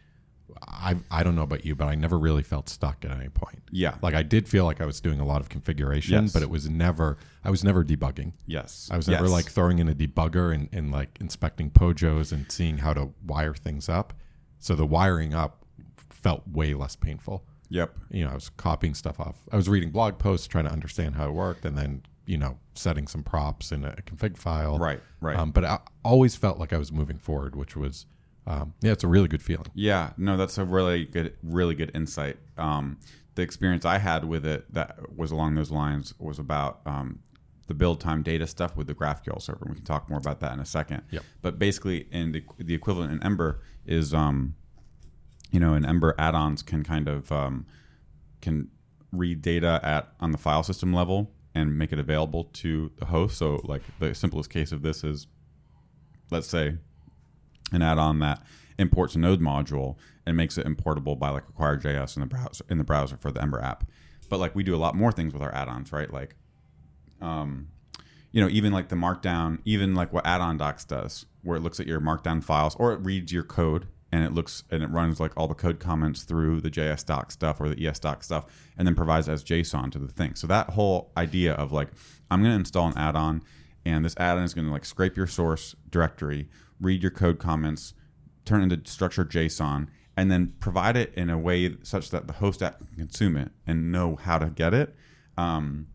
I, 0.67 0.97
I 1.11 1.23
don't 1.23 1.35
know 1.37 1.43
about 1.43 1.65
you, 1.65 1.75
but 1.75 1.87
I 1.89 1.95
never 1.95 2.19
really 2.19 2.43
felt 2.43 2.69
stuck 2.69 3.05
at 3.05 3.11
any 3.11 3.29
point. 3.29 3.63
Yeah. 3.71 3.97
Like 4.03 4.15
I 4.15 4.23
did 4.23 4.49
feel 4.49 4.65
like 4.65 4.81
I 4.81 4.87
was 4.87 5.01
doing 5.01 5.21
a 5.21 5.25
lot 5.25 5.41
of 5.41 5.49
configuration, 5.49 6.25
Yes. 6.25 6.33
but 6.33 6.43
it 6.43 6.51
was 6.51 6.69
never, 6.69 7.19
I 7.45 7.51
was 7.51 7.65
never 7.65 7.85
debugging. 7.85 8.33
Yes, 8.47 8.89
I 8.93 8.97
was 8.97 9.09
never 9.09 9.25
Yes. 9.25 9.33
like 9.33 9.51
throwing 9.51 9.79
in 9.79 9.89
a 9.89 9.95
debugger 9.95 10.55
and, 10.55 10.69
and 10.73 10.91
like 10.93 11.17
inspecting 11.21 11.71
pojos 11.71 12.33
and 12.33 12.51
seeing 12.51 12.79
how 12.79 12.93
to 12.95 13.11
wire 13.27 13.55
things 13.55 13.89
up. 13.89 14.13
So 14.59 14.75
the 14.75 14.87
wiring 14.87 15.35
up 15.35 15.65
felt 16.11 16.43
way 16.49 16.75
less 16.75 16.97
painful. 16.97 17.45
Yep. 17.71 17.97
You 18.11 18.25
know, 18.25 18.31
I 18.31 18.35
was 18.35 18.51
copying 18.51 18.95
stuff 18.95 19.19
off. 19.21 19.37
I 19.51 19.57
was 19.57 19.69
reading 19.69 19.91
blog 19.91 20.19
posts, 20.19 20.47
trying 20.47 20.65
to 20.65 20.71
understand 20.73 21.17
how 21.17 21.29
it 21.29 21.33
worked, 21.33 21.65
and 21.65 21.77
then 21.77 22.03
you 22.27 22.39
know, 22.39 22.57
setting 22.75 23.07
some 23.07 23.23
props 23.23 23.71
in 23.71 23.85
a 23.85 23.97
config 24.07 24.39
file. 24.39 24.79
Right. 24.79 24.99
Right. 25.21 25.37
Um, 25.37 25.51
but 25.51 25.63
I 25.63 25.81
always 26.03 26.37
felt 26.37 26.59
like 26.59 26.73
I 26.73 26.79
was 26.79 26.91
moving 26.91 27.19
forward, 27.19 27.55
which 27.55 27.77
was, 27.77 28.07
um, 28.47 28.75
yeah, 28.81 28.93
it's 28.93 29.05
a 29.05 29.09
really 29.09 29.29
good 29.29 29.43
feeling. 29.43 29.67
Yeah, 29.75 30.11
no, 30.17 30.37
that's 30.37 30.59
a 30.59 30.65
really 30.65 31.05
good, 31.05 31.35
really 31.43 31.75
good 31.75 31.91
insight. 31.95 32.37
Um, 32.59 32.99
the 33.35 33.43
experience 33.43 33.85
I 33.85 33.99
had 33.99 34.25
with 34.25 34.45
it 34.47 34.73
that 34.73 35.17
was 35.17 35.31
along 35.31 35.55
those 35.55 35.71
lines 35.71 36.15
was 36.19 36.39
about 36.39 36.81
um, 36.87 37.21
the 37.67 37.75
build 37.75 38.01
time 38.01 38.23
data 38.23 38.47
stuff 38.47 38.77
with 38.77 38.87
the 38.87 38.95
GraphQL 38.95 39.41
server. 39.41 39.67
We 39.69 39.77
can 39.77 39.85
talk 39.85 40.09
more 40.09 40.19
about 40.19 40.41
that 40.41 40.53
in 40.53 40.61
a 40.61 40.67
second. 40.67 41.03
Yep. 41.11 41.23
But 41.43 41.59
basically, 41.59 42.07
in 42.11 42.33
the, 42.33 42.45
the 42.59 42.75
equivalent 42.75 43.13
in 43.13 43.23
Ember 43.23 43.63
is, 43.87 44.13
um, 44.13 44.55
you 45.51 45.59
know, 45.59 45.75
in 45.75 45.85
Ember 45.85 46.15
add-ons 46.19 46.63
can 46.63 46.85
kind 46.85 47.09
of 47.09 47.33
um, 47.33 47.67
can 48.43 48.69
read 49.11 49.41
data 49.41 49.81
at 49.83 50.13
on 50.21 50.33
the 50.33 50.39
file 50.39 50.63
system 50.63 50.93
level 50.93 51.33
and 51.55 51.79
make 51.79 51.93
it 51.93 51.99
available 51.99 52.45
to 52.53 52.91
the 52.99 53.07
host. 53.07 53.39
So, 53.39 53.61
like 53.65 53.83
the 54.01 54.15
simplest 54.15 54.51
case 54.51 54.71
of 54.71 54.83
this 54.83 55.03
is, 55.03 55.29
let's 56.31 56.49
say, 56.49 56.77
an 57.75 57.83
add-on 57.83 58.19
that 58.21 58.43
imports 58.79 59.15
a 59.15 59.19
node 59.19 59.41
module 59.41 59.97
and 60.27 60.37
makes 60.37 60.59
it 60.59 60.67
importable 60.67 61.19
by 61.19 61.31
like 61.31 61.47
require.js 61.47 62.17
in 62.17 62.21
the 62.21 62.27
browser 62.27 62.65
in 62.69 62.79
the 62.79 62.85
browser 62.85 63.17
for 63.17 63.31
the 63.31 63.41
Ember 63.41 63.61
app. 63.61 63.85
But 64.29 64.41
like 64.41 64.55
we 64.55 64.63
do 64.63 64.75
a 64.75 64.79
lot 64.79 64.95
more 64.95 65.13
things 65.13 65.33
with 65.33 65.43
our 65.43 65.55
add-ons, 65.55 65.93
right? 65.93 66.13
Like 66.13 66.37
um 67.21 67.69
you 68.33 68.41
know, 68.41 68.49
even 68.49 68.73
like 68.73 68.89
the 68.89 68.97
markdown, 68.97 69.61
even 69.65 69.95
like 69.95 70.13
what 70.13 70.27
add-on 70.27 70.57
docs 70.57 70.85
does, 70.85 71.25
where 71.43 71.57
it 71.57 71.61
looks 71.61 71.79
at 71.79 71.87
your 71.87 72.01
markdown 72.01 72.43
files 72.43 72.75
or 72.77 72.93
it 72.93 72.97
reads 72.97 73.33
your 73.33 73.45
code 73.45 73.87
and 74.11 74.25
it 74.25 74.33
looks 74.33 74.65
and 74.71 74.83
it 74.83 74.91
runs 74.91 75.21
like 75.21 75.33
all 75.37 75.47
the 75.47 75.55
code 75.55 75.79
comments 75.79 76.23
through 76.23 76.61
the 76.61 76.71
JS 76.71 77.05
doc 77.05 77.31
stuff 77.31 77.61
or 77.61 77.69
the 77.69 77.87
ES 77.87 77.99
doc 78.01 78.25
stuff 78.25 78.47
and 78.77 78.87
then 78.89 78.95
provides 78.95 79.29
as 79.29 79.45
JSON 79.45 79.91
to 79.93 79.99
the 79.99 80.09
thing. 80.09 80.35
So 80.35 80.47
that 80.47 80.71
whole 80.71 81.13
idea 81.17 81.53
of 81.55 81.71
like 81.71 81.89
I'm 82.31 82.41
going 82.41 82.53
to 82.53 82.59
install 82.59 82.89
an 82.89 82.99
add-on 82.99 83.43
and 83.85 84.05
this 84.05 84.15
add-on 84.17 84.45
is 84.45 84.55
going 84.55 84.67
to 84.67 84.73
like 84.73 84.85
scrape 84.85 85.17
your 85.17 85.27
source 85.27 85.75
directory, 85.91 86.49
read 86.81 87.03
your 87.03 87.11
code 87.11 87.39
comments, 87.39 87.95
turn 88.45 88.63
into 88.63 88.81
structured 88.91 89.31
JSON, 89.31 89.89
and 90.17 90.31
then 90.31 90.55
provide 90.61 90.97
it 90.97 91.13
in 91.15 91.31
a 91.31 91.39
way 91.39 91.77
such 91.83 92.11
that 92.11 92.27
the 92.27 92.35
host 92.35 92.63
app 92.63 92.79
can 92.79 92.97
consume 92.97 93.37
it 93.37 93.51
and 93.67 93.91
know 93.91 94.17
how 94.17 94.39
to 94.39 94.47
get 94.47 94.73
it. 94.75 94.95
Um, 95.37 95.89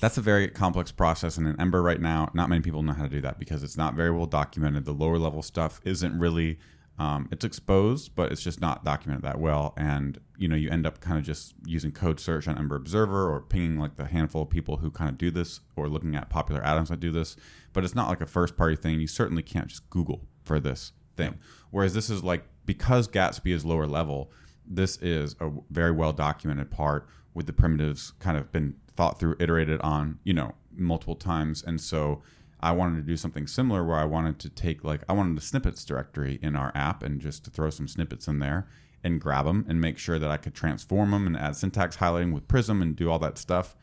that's 0.00 0.18
a 0.18 0.20
very 0.20 0.48
complex 0.48 0.92
process, 0.92 1.38
and 1.38 1.46
in 1.46 1.58
Ember 1.60 1.82
right 1.82 2.00
now, 2.00 2.30
not 2.34 2.48
many 2.48 2.60
people 2.60 2.82
know 2.82 2.92
how 2.92 3.04
to 3.04 3.08
do 3.08 3.20
that 3.22 3.38
because 3.38 3.62
it's 3.62 3.76
not 3.76 3.94
very 3.94 4.10
well 4.10 4.26
documented. 4.26 4.84
The 4.84 4.92
lower 4.92 5.18
level 5.18 5.42
stuff 5.42 5.80
isn't 5.84 6.18
really 6.18 6.58
um, 6.98 7.28
it's 7.32 7.44
exposed, 7.44 8.14
but 8.14 8.30
it's 8.30 8.42
just 8.42 8.60
not 8.60 8.84
documented 8.84 9.24
that 9.24 9.40
well, 9.40 9.74
and 9.76 10.18
you 10.36 10.48
know 10.48 10.56
you 10.56 10.70
end 10.70 10.86
up 10.86 11.00
kind 11.00 11.18
of 11.18 11.24
just 11.24 11.54
using 11.64 11.92
code 11.92 12.18
search 12.18 12.48
on 12.48 12.58
Ember 12.58 12.76
Observer 12.76 13.30
or 13.30 13.40
pinging 13.40 13.78
like 13.78 13.96
the 13.96 14.06
handful 14.06 14.42
of 14.42 14.50
people 14.50 14.78
who 14.78 14.90
kind 14.90 15.10
of 15.10 15.18
do 15.18 15.30
this, 15.30 15.60
or 15.76 15.88
looking 15.88 16.14
at 16.14 16.30
popular 16.30 16.64
add-ons 16.64 16.88
that 16.88 17.00
do 17.00 17.10
this. 17.10 17.36
But 17.72 17.84
it's 17.84 17.94
not 17.94 18.08
like 18.08 18.20
a 18.20 18.26
first-party 18.26 18.76
thing. 18.76 19.00
You 19.00 19.06
certainly 19.06 19.42
can't 19.42 19.68
just 19.68 19.88
Google 19.90 20.26
for 20.44 20.60
this 20.60 20.92
thing. 21.16 21.38
Whereas 21.70 21.94
this 21.94 22.10
is 22.10 22.22
like 22.22 22.44
because 22.66 23.08
Gatsby 23.08 23.52
is 23.52 23.64
lower 23.64 23.86
level, 23.86 24.30
this 24.66 24.96
is 24.98 25.36
a 25.40 25.50
very 25.70 25.92
well 25.92 26.12
documented 26.12 26.70
part 26.70 27.06
with 27.34 27.46
the 27.46 27.52
primitives 27.52 28.12
kind 28.20 28.38
of 28.38 28.52
been 28.52 28.76
thought 28.96 29.18
through, 29.18 29.36
iterated 29.40 29.80
on, 29.80 30.18
you 30.24 30.32
know, 30.32 30.54
multiple 30.76 31.16
times. 31.16 31.62
And 31.62 31.80
so 31.80 32.22
I 32.60 32.72
wanted 32.72 32.96
to 32.96 33.02
do 33.02 33.16
something 33.16 33.46
similar 33.46 33.84
where 33.84 33.98
I 33.98 34.04
wanted 34.04 34.38
to 34.40 34.48
take 34.48 34.84
like 34.84 35.02
I 35.08 35.12
wanted 35.12 35.36
a 35.36 35.40
snippets 35.40 35.84
directory 35.84 36.38
in 36.42 36.56
our 36.56 36.72
app 36.74 37.02
and 37.02 37.20
just 37.20 37.44
to 37.44 37.50
throw 37.50 37.70
some 37.70 37.88
snippets 37.88 38.26
in 38.26 38.38
there 38.38 38.66
and 39.04 39.20
grab 39.20 39.44
them 39.44 39.64
and 39.68 39.80
make 39.80 39.98
sure 39.98 40.18
that 40.18 40.30
I 40.30 40.38
could 40.38 40.54
transform 40.54 41.12
them 41.12 41.26
and 41.26 41.36
add 41.36 41.56
syntax 41.56 41.98
highlighting 41.98 42.32
with 42.32 42.48
Prism 42.48 42.82
and 42.82 42.96
do 42.96 43.10
all 43.10 43.18
that 43.20 43.38
stuff. 43.38 43.76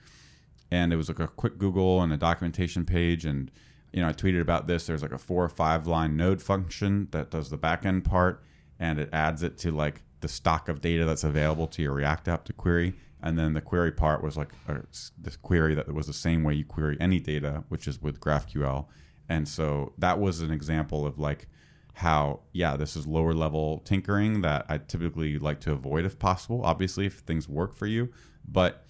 And 0.71 0.91
it 0.91 0.95
was 0.95 1.07
like 1.07 1.19
a 1.19 1.27
quick 1.27 1.57
Google 1.57 2.01
and 2.01 2.11
a 2.11 2.17
documentation 2.17 2.85
page 2.85 3.23
and 3.25 3.51
you 3.93 4.01
know, 4.01 4.07
I 4.07 4.13
tweeted 4.13 4.41
about 4.41 4.67
this. 4.67 4.87
There's 4.87 5.01
like 5.01 5.11
a 5.11 5.17
four 5.17 5.43
or 5.43 5.49
five 5.49 5.85
line 5.85 6.15
node 6.15 6.41
function 6.41 7.07
that 7.11 7.29
does 7.29 7.49
the 7.49 7.57
backend 7.57 8.03
part 8.03 8.43
and 8.79 8.99
it 8.99 9.09
adds 9.13 9.43
it 9.43 9.57
to 9.59 9.71
like 9.71 10.01
the 10.21 10.27
stock 10.27 10.69
of 10.69 10.81
data 10.81 11.05
that's 11.05 11.23
available 11.23 11.67
to 11.67 11.81
your 11.81 11.93
React 11.93 12.27
app 12.29 12.45
to 12.45 12.53
query. 12.53 12.93
And 13.21 13.37
then 13.37 13.53
the 13.53 13.61
query 13.61 13.91
part 13.91 14.23
was 14.23 14.37
like 14.37 14.53
a, 14.67 14.81
this 15.17 15.35
query 15.41 15.75
that 15.75 15.93
was 15.93 16.07
the 16.07 16.13
same 16.13 16.43
way 16.43 16.55
you 16.55 16.65
query 16.65 16.97
any 16.99 17.19
data, 17.19 17.63
which 17.69 17.87
is 17.87 18.01
with 18.01 18.19
GraphQL. 18.19 18.87
And 19.29 19.47
so 19.47 19.93
that 19.97 20.19
was 20.19 20.41
an 20.41 20.51
example 20.51 21.05
of 21.05 21.19
like 21.19 21.47
how, 21.93 22.41
yeah, 22.53 22.77
this 22.77 22.95
is 22.95 23.05
lower 23.05 23.33
level 23.33 23.79
tinkering 23.79 24.41
that 24.41 24.65
I 24.69 24.77
typically 24.77 25.37
like 25.37 25.59
to 25.61 25.73
avoid 25.73 26.05
if 26.05 26.17
possible, 26.17 26.61
obviously, 26.63 27.05
if 27.05 27.19
things 27.19 27.49
work 27.49 27.75
for 27.75 27.85
you. 27.85 28.09
But 28.47 28.85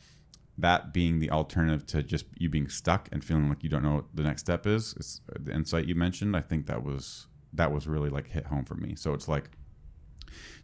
that 0.58 0.94
being 0.94 1.20
the 1.20 1.32
alternative 1.32 1.86
to 1.88 2.04
just 2.04 2.26
you 2.38 2.50
being 2.50 2.70
stuck 2.70 3.10
and 3.12 3.24
feeling 3.24 3.50
like 3.50 3.64
you 3.64 3.70
don't 3.70 3.84
know 3.84 3.96
what 3.96 4.16
the 4.16 4.24
next 4.24 4.42
step 4.42 4.68
is, 4.68 4.94
is 4.98 5.22
uh, 5.30 5.40
the 5.42 5.54
insight 5.54 5.88
you 5.88 5.96
mentioned. 5.96 6.36
I 6.36 6.42
think 6.42 6.68
that 6.68 6.84
was 6.84 7.28
that 7.54 7.72
was 7.72 7.88
really 7.88 8.10
like 8.10 8.28
hit 8.28 8.46
home 8.46 8.66
for 8.66 8.76
me. 8.76 8.96
So 8.96 9.14
it's 9.14 9.28
like, 9.28 9.50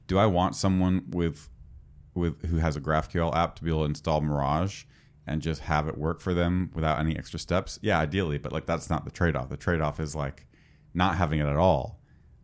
do 0.05 0.17
I 0.17 0.27
want 0.27 0.55
someone 0.55 1.05
with 1.09 1.49
with 2.13 2.45
who 2.47 2.57
has 2.57 2.75
a 2.75 2.81
GraphQL 2.81 3.35
app 3.35 3.55
to 3.55 3.63
be 3.63 3.69
able 3.69 3.81
to 3.81 3.85
install 3.85 4.21
Mirage 4.21 4.83
and 5.25 5.41
just 5.41 5.61
have 5.61 5.87
it 5.87 5.97
work 5.97 6.21
for 6.21 6.33
them 6.33 6.71
without 6.73 6.99
any 6.99 7.17
extra 7.17 7.39
steps? 7.39 7.79
Yeah, 7.81 7.99
ideally, 7.99 8.37
but 8.37 8.51
like 8.51 8.67
that's 8.67 8.89
not 8.89 9.05
the 9.05 9.11
trade 9.11 9.35
off. 9.35 9.49
The 9.49 9.57
trade 9.57 9.81
off 9.81 9.99
is 9.99 10.15
like 10.15 10.45
not 10.93 11.15
having 11.15 11.39
it 11.39 11.47
at 11.47 11.57
all 11.57 11.99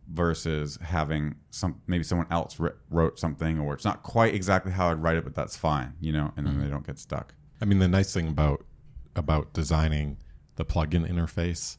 versus 0.08 0.78
having 0.82 1.34
some 1.50 1.80
maybe 1.86 2.04
someone 2.04 2.26
else 2.30 2.58
wrote 2.90 3.18
something 3.18 3.58
or 3.58 3.74
it's 3.74 3.84
not 3.84 4.02
quite 4.02 4.34
exactly 4.34 4.72
how 4.72 4.90
I'd 4.90 5.02
write 5.02 5.16
it, 5.16 5.24
but 5.24 5.34
that's 5.34 5.56
fine, 5.56 5.94
you 6.00 6.12
know, 6.12 6.32
and 6.36 6.46
then 6.46 6.58
they 6.58 6.64
mm-hmm. 6.64 6.72
don't 6.72 6.86
get 6.86 6.98
stuck. 6.98 7.34
I 7.60 7.64
mean, 7.64 7.78
the 7.78 7.88
nice 7.88 8.12
thing 8.12 8.28
about 8.28 8.64
about 9.16 9.52
designing 9.52 10.18
the 10.56 10.64
plugin 10.64 11.08
interface 11.08 11.78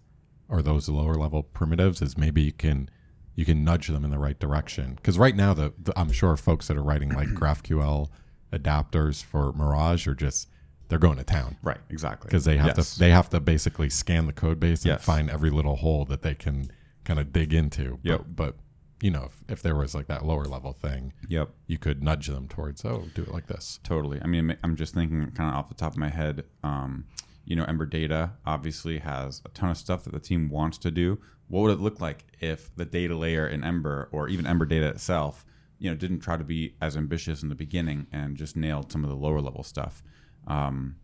or 0.50 0.62
those 0.62 0.90
lower 0.90 1.16
level 1.16 1.44
primitives 1.44 2.02
is 2.02 2.18
maybe 2.18 2.42
you 2.42 2.52
can 2.52 2.90
you 3.36 3.46
can 3.46 3.64
nudge 3.64 3.88
them 3.88 4.06
in 4.06 4.12
the 4.12 4.20
right 4.20 4.40
direction. 4.40 4.96
Because 4.96 5.18
right 5.20 5.36
now, 5.36 5.54
the, 5.54 5.74
the 5.78 5.98
I'm 6.00 6.12
sure 6.12 6.36
folks 6.38 6.68
that 6.68 6.78
are 6.78 6.84
writing 6.84 7.10
like 7.10 7.28
GraphQL 7.34 8.10
adapters 8.52 9.24
for 9.24 9.52
Mirage 9.54 10.08
are 10.08 10.16
just 10.16 10.50
they're 10.88 11.00
going 11.00 11.18
to 11.18 11.24
town 11.24 11.58
Right. 11.64 11.80
Exactly. 11.90 12.28
because 12.28 12.46
they 12.46 12.58
have 12.58 12.78
Yes. 12.78 12.94
to 12.94 13.00
they 13.00 13.10
have 13.12 13.30
to 13.32 13.40
basically 13.40 13.90
scan 13.90 14.28
the 14.28 14.34
code 14.34 14.60
base 14.60 14.84
and 14.84 14.92
Yes. 14.92 15.04
find 15.04 15.30
every 15.30 15.50
little 15.50 15.78
hole 15.78 16.06
that 16.06 16.22
they 16.22 16.36
can 16.36 16.70
kind 17.06 17.20
of 17.20 17.32
dig 17.32 17.54
into. 17.54 18.00
Yep. 18.04 18.26
But, 18.28 18.36
but 18.36 18.56
you 19.02 19.12
know, 19.12 19.26
if, 19.26 19.44
if 19.48 19.62
there 19.62 19.76
was 19.76 19.94
like 19.94 20.08
that 20.08 20.26
lower 20.26 20.46
level 20.46 20.74
thing, 20.74 21.14
Yep. 21.28 21.50
you 21.68 21.78
could 21.78 22.04
nudge 22.04 22.28
them 22.28 22.48
towards 22.48 22.84
oh, 22.86 23.06
do 23.14 23.24
it 23.24 23.32
like 23.32 23.48
this. 23.48 23.80
Totally. 23.84 24.20
I 24.22 24.28
mean, 24.28 24.58
I'm 24.64 24.76
just 24.76 24.94
thinking 24.94 25.20
kind 25.32 25.50
of 25.50 25.56
off 25.56 25.70
the 25.70 25.76
top 25.76 25.94
of 25.94 25.98
my 25.98 26.10
head. 26.10 26.46
Um, 26.64 27.06
you 27.46 27.56
know, 27.56 27.66
Ember 27.66 27.86
Data 27.86 28.32
obviously 28.46 29.00
has 29.00 29.42
a 29.46 29.50
ton 29.50 29.70
of 29.70 29.78
stuff 29.78 30.04
that 30.06 30.14
the 30.14 30.20
team 30.20 30.50
wants 30.50 30.78
to 30.80 30.92
do. 30.92 31.20
What 31.48 31.62
would 31.62 31.72
it 31.74 31.80
look 31.80 32.02
like 32.02 32.26
if 32.40 32.76
the 32.76 32.86
data 32.86 33.16
layer 33.16 33.46
in 33.48 33.64
Ember 33.64 34.10
or 34.12 34.28
even 34.28 34.48
Ember 34.48 34.66
Data 34.66 34.88
itself, 34.88 35.46
you 35.78 35.90
know, 35.90 35.96
didn't 35.96 36.22
try 36.22 36.38
to 36.38 36.44
be 36.44 36.76
as 36.82 36.98
ambitious 36.98 37.44
in 37.44 37.50
the 37.50 37.56
beginning 37.56 38.08
and 38.12 38.36
just 38.36 38.56
nailed 38.56 38.92
some 38.92 39.04
of 39.04 39.10
the 39.12 39.16
lower 39.16 39.42
level 39.42 39.62
stuff? 39.62 40.02
Um, 40.48 40.96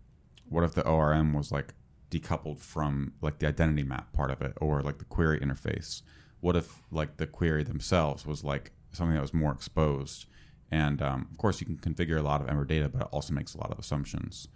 what 0.49 0.63
if 0.63 0.73
the 0.73 0.85
ORM 0.85 1.33
was 1.33 1.51
like 1.51 1.75
decoupled 2.11 2.59
from 2.59 3.13
like 3.21 3.39
the 3.39 3.47
identity 3.47 3.83
map 3.83 4.13
part 4.13 4.29
of 4.29 4.41
it 4.41 4.53
or 4.61 4.81
like 4.81 4.99
the 4.99 5.05
query 5.05 5.39
interface? 5.39 6.03
What 6.39 6.55
if 6.55 6.81
like 6.91 7.17
the 7.17 7.25
query 7.25 7.63
themselves 7.63 8.25
was 8.25 8.43
like 8.43 8.71
something 8.91 9.15
that 9.15 9.21
was 9.21 9.33
more 9.33 9.51
exposed? 9.51 10.27
And 10.69 11.01
um, 11.01 11.27
of 11.31 11.37
course, 11.37 11.59
you 11.59 11.65
can 11.65 11.77
configure 11.77 12.19
a 12.19 12.21
lot 12.21 12.41
of 12.41 12.49
Ember 12.49 12.65
data, 12.65 12.87
but 12.87 13.01
it 13.01 13.07
also 13.11 13.33
makes 13.33 13.55
a 13.55 13.57
lot 13.57 13.71
of 13.71 13.79
assumptions. 13.79 14.47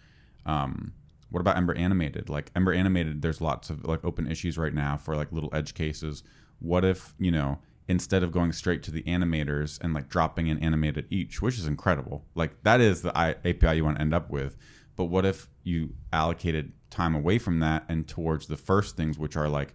Um, 0.46 0.94
what 1.30 1.40
about 1.40 1.58
Ember 1.58 1.74
Animated? 1.74 2.30
Like 2.30 2.52
Ember 2.56 2.74
Animated, 2.74 3.22
there's 3.22 3.42
lots 3.42 3.70
of 3.70 3.84
like 3.86 4.06
open 4.06 4.30
issues 4.30 4.58
right 4.58 4.74
now 4.74 4.98
for 4.98 5.16
like 5.16 5.32
little 5.32 5.50
edge 5.54 5.74
cases. 5.74 6.24
What 6.60 6.86
if 6.86 7.16
you 7.18 7.32
know 7.32 7.60
instead 7.88 8.24
of 8.24 8.32
going 8.32 8.52
straight 8.52 8.82
to 8.84 8.92
the 8.92 9.04
animators 9.04 9.80
and 9.82 9.94
like 9.94 10.10
dropping 10.10 10.48
in 10.48 10.58
animated 10.60 11.06
each, 11.10 11.42
which 11.42 11.58
is 11.58 11.68
incredible. 11.68 12.26
Like 12.34 12.64
that 12.64 12.82
is 12.82 13.02
the 13.02 13.16
API 13.18 13.78
you 13.78 13.86
want 13.86 13.98
to 13.98 14.02
end 14.02 14.14
up 14.14 14.30
with. 14.30 14.58
But 14.96 15.06
what 15.06 15.26
if 15.26 15.50
you 15.64 15.96
allocated 16.14 16.74
time 16.90 17.16
away 17.16 17.38
from 17.38 17.60
that 17.60 17.84
and 17.90 18.08
towards 18.08 18.48
the 18.48 18.58
first 18.58 18.96
things, 18.96 19.20
which 19.20 19.36
are 19.36 19.50
like 19.50 19.74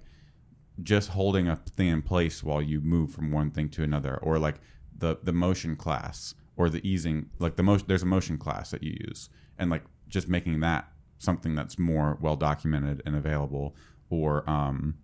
just 0.83 1.11
holding 1.11 1.49
a 1.49 1.57
thing 1.57 1.89
in 1.89 2.03
place 2.03 2.43
while 2.43 2.63
you 2.63 2.81
move 2.81 3.13
from 3.13 3.31
one 3.31 3.51
thing 3.51 3.69
to 3.71 3.83
another, 3.83 4.17
or 4.17 4.39
like 4.39 4.57
the 4.97 5.19
the 5.23 5.33
motion 5.33 5.77
class 5.77 6.35
or 6.57 6.69
the 6.69 6.87
easing, 6.89 7.31
like 7.39 7.57
the 7.57 7.63
motion. 7.63 7.87
There's 7.89 8.03
a 8.03 8.07
motion 8.07 8.39
class 8.39 8.71
that 8.71 8.83
you 8.83 8.97
use, 9.07 9.29
and 9.59 9.71
like 9.71 9.85
just 10.09 10.29
making 10.29 10.61
that 10.61 10.91
something 11.19 11.55
that's 11.55 11.79
more 11.79 12.19
well 12.21 12.37
documented 12.37 13.03
and 13.05 13.15
available, 13.15 13.77
or 14.09 14.49
um, 14.49 14.99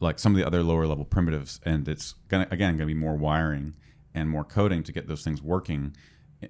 like 0.00 0.18
some 0.18 0.32
of 0.32 0.38
the 0.38 0.46
other 0.46 0.62
lower 0.62 0.86
level 0.86 1.04
primitives, 1.04 1.60
and 1.64 1.88
it's 1.88 2.14
gonna 2.28 2.48
again 2.50 2.76
gonna 2.76 2.86
be 2.86 2.94
more 2.94 3.16
wiring 3.16 3.74
and 4.14 4.28
more 4.28 4.44
coding 4.44 4.82
to 4.82 4.92
get 4.92 5.08
those 5.08 5.22
things 5.22 5.42
working. 5.42 5.94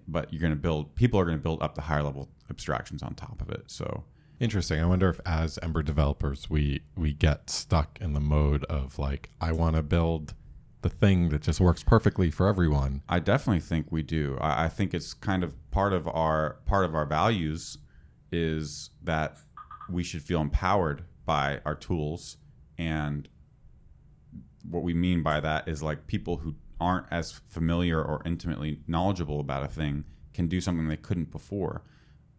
But 0.06 0.32
you're 0.32 0.42
gonna 0.42 0.56
build 0.56 0.94
people 0.94 1.18
are 1.20 1.24
gonna 1.24 1.38
build 1.38 1.62
up 1.62 1.74
the 1.74 1.82
higher 1.82 2.02
level 2.02 2.28
abstractions 2.50 3.02
on 3.02 3.14
top 3.14 3.40
of 3.40 3.50
it. 3.50 3.64
So 3.66 4.04
Interesting. 4.40 4.80
I 4.80 4.86
wonder 4.86 5.08
if 5.08 5.20
as 5.26 5.58
Ember 5.62 5.82
developers 5.82 6.48
we 6.48 6.82
we 6.96 7.12
get 7.12 7.50
stuck 7.50 7.98
in 8.00 8.12
the 8.12 8.20
mode 8.20 8.64
of 8.64 8.98
like 8.98 9.30
I 9.40 9.52
want 9.52 9.74
to 9.74 9.82
build 9.82 10.34
the 10.82 10.88
thing 10.88 11.30
that 11.30 11.42
just 11.42 11.60
works 11.60 11.82
perfectly 11.82 12.30
for 12.30 12.46
everyone. 12.46 13.02
I 13.08 13.18
definitely 13.18 13.60
think 13.60 13.86
we 13.90 14.02
do. 14.02 14.38
I, 14.40 14.66
I 14.66 14.68
think 14.68 14.94
it's 14.94 15.12
kind 15.12 15.42
of 15.42 15.56
part 15.72 15.92
of 15.92 16.06
our 16.06 16.58
part 16.66 16.84
of 16.84 16.94
our 16.94 17.04
values 17.04 17.78
is 18.30 18.90
that 19.02 19.38
we 19.90 20.04
should 20.04 20.22
feel 20.22 20.40
empowered 20.40 21.04
by 21.26 21.60
our 21.64 21.74
tools, 21.74 22.36
and 22.76 23.28
what 24.62 24.84
we 24.84 24.94
mean 24.94 25.24
by 25.24 25.40
that 25.40 25.66
is 25.66 25.82
like 25.82 26.06
people 26.06 26.38
who 26.38 26.54
aren't 26.80 27.06
as 27.10 27.32
familiar 27.32 28.02
or 28.02 28.22
intimately 28.24 28.80
knowledgeable 28.86 29.40
about 29.40 29.64
a 29.64 29.68
thing 29.68 30.04
can 30.32 30.46
do 30.46 30.60
something 30.60 30.88
they 30.88 30.96
couldn't 30.96 31.30
before. 31.30 31.82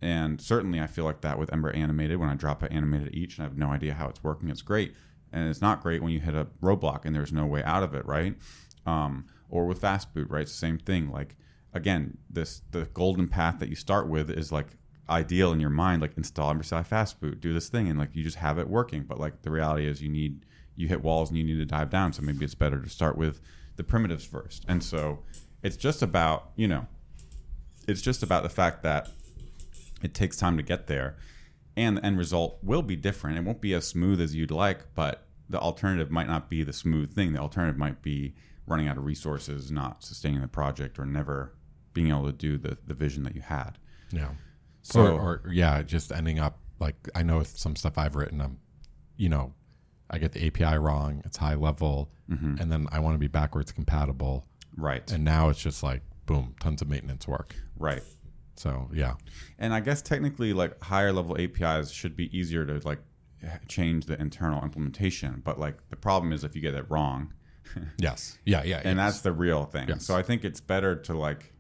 And 0.02 0.40
certainly, 0.40 0.80
I 0.80 0.88
feel 0.88 1.04
like 1.04 1.22
that 1.22 1.38
with 1.38 1.52
Ember 1.52 1.72
Animated. 1.72 2.18
When 2.18 2.30
I 2.30 2.36
drop 2.36 2.64
an 2.64 2.72
animated 2.72 3.14
each 3.14 3.38
and 3.38 3.46
I 3.46 3.50
have 3.50 3.58
no 3.58 3.70
idea 3.70 3.96
how 3.96 4.08
it's 4.08 4.24
working, 4.24 4.50
it's 4.50 4.62
great. 4.62 4.94
And 5.32 5.50
it's 5.50 5.62
not 5.62 5.82
great 5.82 6.02
when 6.02 6.12
you 6.12 6.20
hit 6.20 6.34
a 6.34 6.48
roadblock 6.62 7.06
and 7.06 7.14
there's 7.14 7.34
no 7.34 7.46
way 7.46 7.64
out 7.64 7.84
of 7.84 7.94
it, 7.94 8.06
right? 8.06 8.36
Um, 8.86 9.26
or 9.50 9.66
with 9.66 9.82
Fast 9.82 10.08
right? 10.16 10.44
It's 10.44 10.52
the 10.52 10.58
same 10.58 10.78
thing. 10.78 11.12
Like 11.12 11.36
again, 11.74 12.18
this 12.30 12.62
the 12.72 12.86
golden 12.94 13.28
path 13.28 13.60
that 13.60 13.70
you 13.70 13.76
start 13.76 14.08
with 14.08 14.30
is 14.30 14.52
like 14.52 14.78
ideal 15.10 15.52
in 15.52 15.60
your 15.60 15.70
mind. 15.70 16.02
Like 16.02 16.18
install 16.18 16.54
MSI 16.54 16.86
Fast 16.86 17.20
Boot, 17.20 17.42
do 17.42 17.54
this 17.54 17.70
thing, 17.70 17.88
and 17.90 18.00
like 18.00 18.16
you 18.16 18.24
just 18.24 18.38
have 18.38 18.58
it 18.58 18.70
working. 18.70 19.04
But 19.04 19.20
like 19.20 19.42
the 19.42 19.52
reality 19.52 19.88
is, 19.88 20.02
you 20.02 20.10
need 20.10 20.46
you 20.76 20.88
hit 20.88 21.04
walls 21.04 21.30
and 21.30 21.38
you 21.38 21.44
need 21.44 21.58
to 21.58 21.66
dive 21.66 21.90
down. 21.90 22.14
So 22.14 22.22
maybe 22.22 22.46
it's 22.46 22.56
better 22.56 22.82
to 22.82 22.90
start 22.90 23.18
with 23.18 23.42
the 23.80 23.84
primitives 23.84 24.26
first. 24.26 24.64
And 24.68 24.84
so 24.84 25.20
it's 25.64 25.76
just 25.78 26.02
about 26.04 26.52
you 26.56 26.68
know, 26.68 26.86
it's 27.88 28.02
just 28.02 28.22
about 28.22 28.44
the 28.44 28.50
fact 28.50 28.84
that 28.84 29.10
it 30.04 30.14
takes 30.14 30.38
time 30.38 30.56
to 30.58 30.64
get 30.64 30.86
there 30.88 31.18
and 31.76 31.98
the 31.98 32.06
end 32.06 32.18
result 32.18 32.58
will 32.64 32.82
be 32.82 32.96
different 32.96 33.38
it 33.38 33.44
won't 33.44 33.60
be 33.62 33.74
as 33.74 33.86
smooth 33.88 34.22
as 34.22 34.34
you'd 34.36 34.50
like 34.52 34.94
but 34.96 35.28
the 35.50 35.60
alternative 35.60 36.10
might 36.10 36.26
not 36.28 36.50
be 36.50 36.64
the 36.64 36.72
smooth 36.72 37.14
thing 37.14 37.34
the 37.34 37.40
alternative 37.40 37.78
might 37.78 38.02
be 38.02 38.34
running 38.66 38.88
out 38.88 38.98
of 38.98 39.04
resources 39.06 39.70
not 39.72 40.02
sustaining 40.04 40.40
the 40.42 40.48
project 40.48 40.98
or 40.98 41.06
never 41.06 41.54
being 41.94 42.10
able 42.10 42.26
to 42.26 42.32
do 42.32 42.58
the, 42.58 42.78
the 42.88 42.94
vision 42.94 43.24
that 43.24 43.36
you 43.36 43.42
had 43.42 43.78
Yeah. 44.12 44.30
So- 44.82 45.18
or, 45.18 45.42
or 45.44 45.52
yeah, 45.52 45.82
just 45.84 46.12
ending 46.14 46.40
up 46.40 46.60
like 46.80 46.96
I 47.14 47.24
know 47.24 47.44
some 47.44 47.76
stuff 47.76 47.98
I've 47.98 48.16
written, 48.16 48.40
I'm, 48.40 48.58
you 49.18 49.28
know, 49.28 49.54
I 50.10 50.18
get 50.18 50.34
the 50.34 50.46
API 50.48 50.78
wrong. 50.78 51.22
It's 51.26 51.38
high 51.38 51.56
level, 51.56 52.10
mm-hmm. 52.30 52.56
and 52.60 52.72
then 52.72 52.88
I 52.92 53.00
want 53.00 53.16
to 53.16 53.20
be 53.20 53.28
backwards 53.28 53.72
compatible, 53.72 54.46
right 54.76 55.10
and 55.12 55.24
now 55.24 55.50
it's 55.50 55.62
just 55.62 55.84
like 55.84 56.02
boom, 56.26 56.56
tons 56.60 56.82
of 56.82 56.90
maintenance 56.90 57.28
work. 57.28 57.56
right 57.78 58.04
So 58.56 58.90
yeah, 58.94 59.16
and 59.58 59.74
i 59.74 59.80
guess 59.80 60.02
technically 60.02 60.54
like 60.54 60.82
higher 60.84 61.12
level 61.12 61.36
apis 61.40 61.92
should 61.92 62.16
be 62.16 62.36
easier 62.38 62.66
to 62.66 62.80
like 62.88 63.00
change 63.70 64.06
the 64.06 64.20
internal 64.20 64.62
implementation 64.62 65.42
but 65.46 65.58
like 65.58 65.78
the 65.90 65.96
problem 65.96 66.34
is 66.34 66.44
if 66.44 66.56
you 66.56 66.62
get 66.62 66.74
it 66.74 66.86
wrong 66.90 67.34
yes, 67.98 68.38
yeah, 68.46 68.64
yeah, 68.64 68.82
and 68.84 68.98
yes. 68.98 69.14
that's 69.14 69.22
the 69.22 69.32
real 69.32 69.66
thing. 69.66 69.88
Yes. 69.90 70.06
So 70.06 70.16
I 70.16 70.24
think 70.24 70.44
it's 70.44 70.62
better 70.62 70.96
to 70.96 71.18
like, 71.18 71.54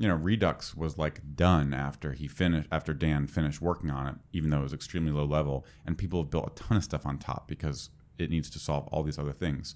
you 0.00 0.08
know, 0.08 0.14
Redux 0.14 0.74
was 0.74 0.96
like 0.96 1.20
done 1.36 1.74
after 1.74 2.14
he 2.14 2.26
finished 2.26 2.66
after 2.72 2.94
Dan 2.94 3.26
finished 3.26 3.60
working 3.60 3.90
on 3.90 4.06
it, 4.06 4.14
even 4.32 4.48
though 4.48 4.60
it 4.60 4.62
was 4.62 4.72
extremely 4.72 5.12
low 5.12 5.26
level, 5.26 5.66
and 5.84 5.98
people 5.98 6.22
have 6.22 6.30
built 6.30 6.50
a 6.50 6.62
ton 6.62 6.78
of 6.78 6.84
stuff 6.84 7.04
on 7.04 7.18
top 7.18 7.46
because 7.46 7.90
it 8.18 8.30
needs 8.30 8.48
to 8.48 8.58
solve 8.58 8.88
all 8.88 9.02
these 9.02 9.18
other 9.18 9.34
things, 9.34 9.74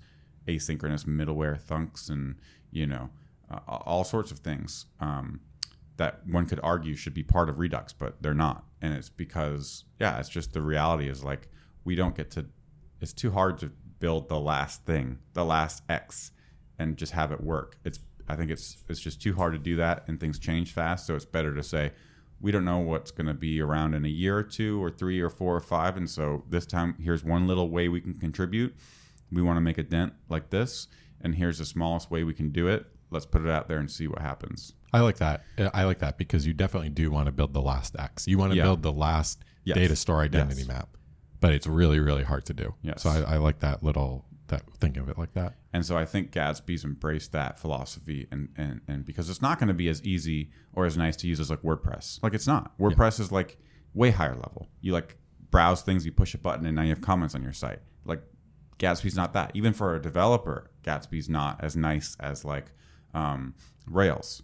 asynchronous 0.49 1.05
middleware 1.05 1.61
thunks, 1.61 2.09
and 2.09 2.37
you 2.71 2.87
know, 2.87 3.11
uh, 3.51 3.59
all 3.67 4.03
sorts 4.03 4.31
of 4.31 4.39
things 4.39 4.87
um, 4.99 5.41
that 5.99 6.27
one 6.27 6.47
could 6.47 6.61
argue 6.63 6.97
should 6.97 7.13
be 7.13 7.23
part 7.23 7.51
of 7.51 7.59
Redux, 7.59 7.93
but 7.93 8.23
they're 8.23 8.33
not, 8.33 8.65
and 8.81 8.95
it's 8.95 9.11
because 9.11 9.85
yeah, 10.01 10.19
it's 10.19 10.31
just 10.31 10.55
the 10.55 10.63
reality 10.63 11.07
is 11.07 11.23
like 11.23 11.49
we 11.85 11.95
don't 11.95 12.17
get 12.17 12.31
to. 12.31 12.47
It's 12.99 13.13
too 13.13 13.33
hard 13.33 13.59
to 13.59 13.73
build 14.01 14.31
the 14.31 14.41
last 14.41 14.87
thing, 14.87 15.19
the 15.35 15.45
last 15.45 15.83
X, 15.87 16.33
and 16.79 16.97
just 16.97 17.13
have 17.13 17.31
it 17.31 17.43
work. 17.43 17.77
It's 17.85 17.99
I 18.29 18.37
think 18.37 18.51
it's 18.51 18.83
it's 18.89 19.01
just 19.01 19.21
too 19.21 19.35
hard 19.35 19.53
to 19.53 19.59
do 19.59 19.77
that, 19.77 20.05
and 20.09 20.19
things 20.19 20.39
change 20.39 20.73
fast. 20.73 21.07
So 21.07 21.15
it's 21.15 21.25
better 21.25 21.55
to 21.55 21.63
say 21.63 21.93
we 22.41 22.51
don't 22.53 22.65
know 22.65 22.79
what's 22.79 23.11
going 23.11 23.27
to 23.27 23.35
be 23.35 23.61
around 23.61 23.95
in 23.95 24.05
a 24.05 24.09
year 24.09 24.37
or 24.39 24.43
two 24.43 24.83
or 24.83 24.91
three 24.91 25.21
or 25.21 25.31
four 25.31 25.55
or 25.57 25.61
five, 25.61 25.97
and 25.97 26.09
so 26.09 26.45
this 26.49 26.67
time 26.67 26.95
here's 27.01 27.25
one 27.25 27.47
little 27.47 27.69
way 27.71 27.89
we 27.89 28.01
can 28.01 28.15
contribute. 28.15 28.75
We 29.33 29.43
want 29.43 29.57
to 29.57 29.61
make 29.63 29.79
a 29.79 29.83
dent 29.83 30.13
like 30.29 30.51
this, 30.51 30.89
and 31.21 31.35
here's 31.35 31.59
the 31.59 31.65
smallest 31.65 32.11
way 32.11 32.25
we 32.25 32.35
can 32.35 32.51
do 32.51 32.69
it. 32.69 32.87
Let's 33.11 33.27
put 33.27 33.43
it 33.43 33.51
out 33.51 33.69
there 33.69 33.79
and 33.79 33.91
see 33.91 34.07
what 34.09 34.21
happens. 34.21 34.75
I 34.93 35.01
like 35.01 35.17
that. 35.17 35.43
I 35.73 35.85
like 35.85 35.99
that 36.01 36.19
because 36.19 36.47
you 36.47 36.53
definitely 36.53 36.89
do 36.91 37.11
want 37.11 37.27
to 37.27 37.33
build 37.33 37.53
the 37.53 37.63
last 37.63 37.97
X. 37.99 38.27
You 38.29 38.39
want 38.39 38.53
to 38.53 38.57
Yeah. 38.57 38.65
build 38.65 38.83
the 38.83 38.93
last 38.93 39.45
Yes. 39.65 39.77
data 39.77 39.97
store 39.97 40.21
identity 40.21 40.61
Yes. 40.61 40.69
map, 40.69 40.97
but 41.41 41.53
it's 41.53 41.67
really, 41.67 41.99
really 42.01 42.23
hard 42.23 42.45
to 42.47 42.55
do. 42.55 42.75
Yes. 42.83 43.03
So 43.03 43.11
I, 43.11 43.35
I 43.35 43.37
like 43.39 43.61
that 43.61 43.83
little 43.83 44.27
that 44.49 44.63
thinking 44.79 45.03
of 45.03 45.09
it 45.09 45.19
like 45.19 45.33
that. 45.35 45.55
And 45.73 45.85
so 45.85 45.97
I 45.97 46.05
think 46.05 46.31
Gatsby's 46.31 46.85
embraced 46.85 47.33
that 47.33 47.59
philosophy, 47.59 48.27
and 48.31 48.49
and, 48.57 48.81
and 48.87 49.05
because 49.05 49.31
it's 49.31 49.43
not 49.43 49.59
going 49.59 49.69
to 49.69 49.75
be 49.75 49.89
as 49.89 50.03
easy 50.05 50.51
or 50.73 50.87
as 50.87 50.97
nice 50.97 51.17
to 51.17 51.27
use 51.27 51.41
as 51.41 51.51
like 51.51 51.63
WordPress. 51.63 52.23
Like 52.23 52.35
it's 52.35 52.47
not. 52.47 52.77
WordPress 52.79 53.21
is 53.21 53.33
like 53.33 53.59
way 53.95 54.11
higher 54.11 54.35
level. 54.35 54.69
You 54.81 54.93
like 54.93 55.17
browse 55.51 55.83
things, 55.83 56.05
you 56.05 56.13
push 56.13 56.35
a 56.35 56.39
button, 56.39 56.67
and 56.67 56.77
now 56.77 56.83
you 56.83 56.91
have 56.91 57.01
comments 57.01 57.35
on 57.35 57.43
your 57.43 57.53
site. 57.53 57.81
Like 58.05 58.23
Gatsby's 58.79 59.17
not 59.17 59.33
that. 59.33 59.53
Even 59.55 59.73
for 59.73 59.95
a 59.95 60.03
developer, 60.03 60.71
Gatsby's 60.83 61.29
not 61.29 61.63
as 61.63 61.77
nice 61.77 62.17
as 62.21 62.45
like 62.45 62.73
um, 63.15 63.55
Rails 63.87 64.43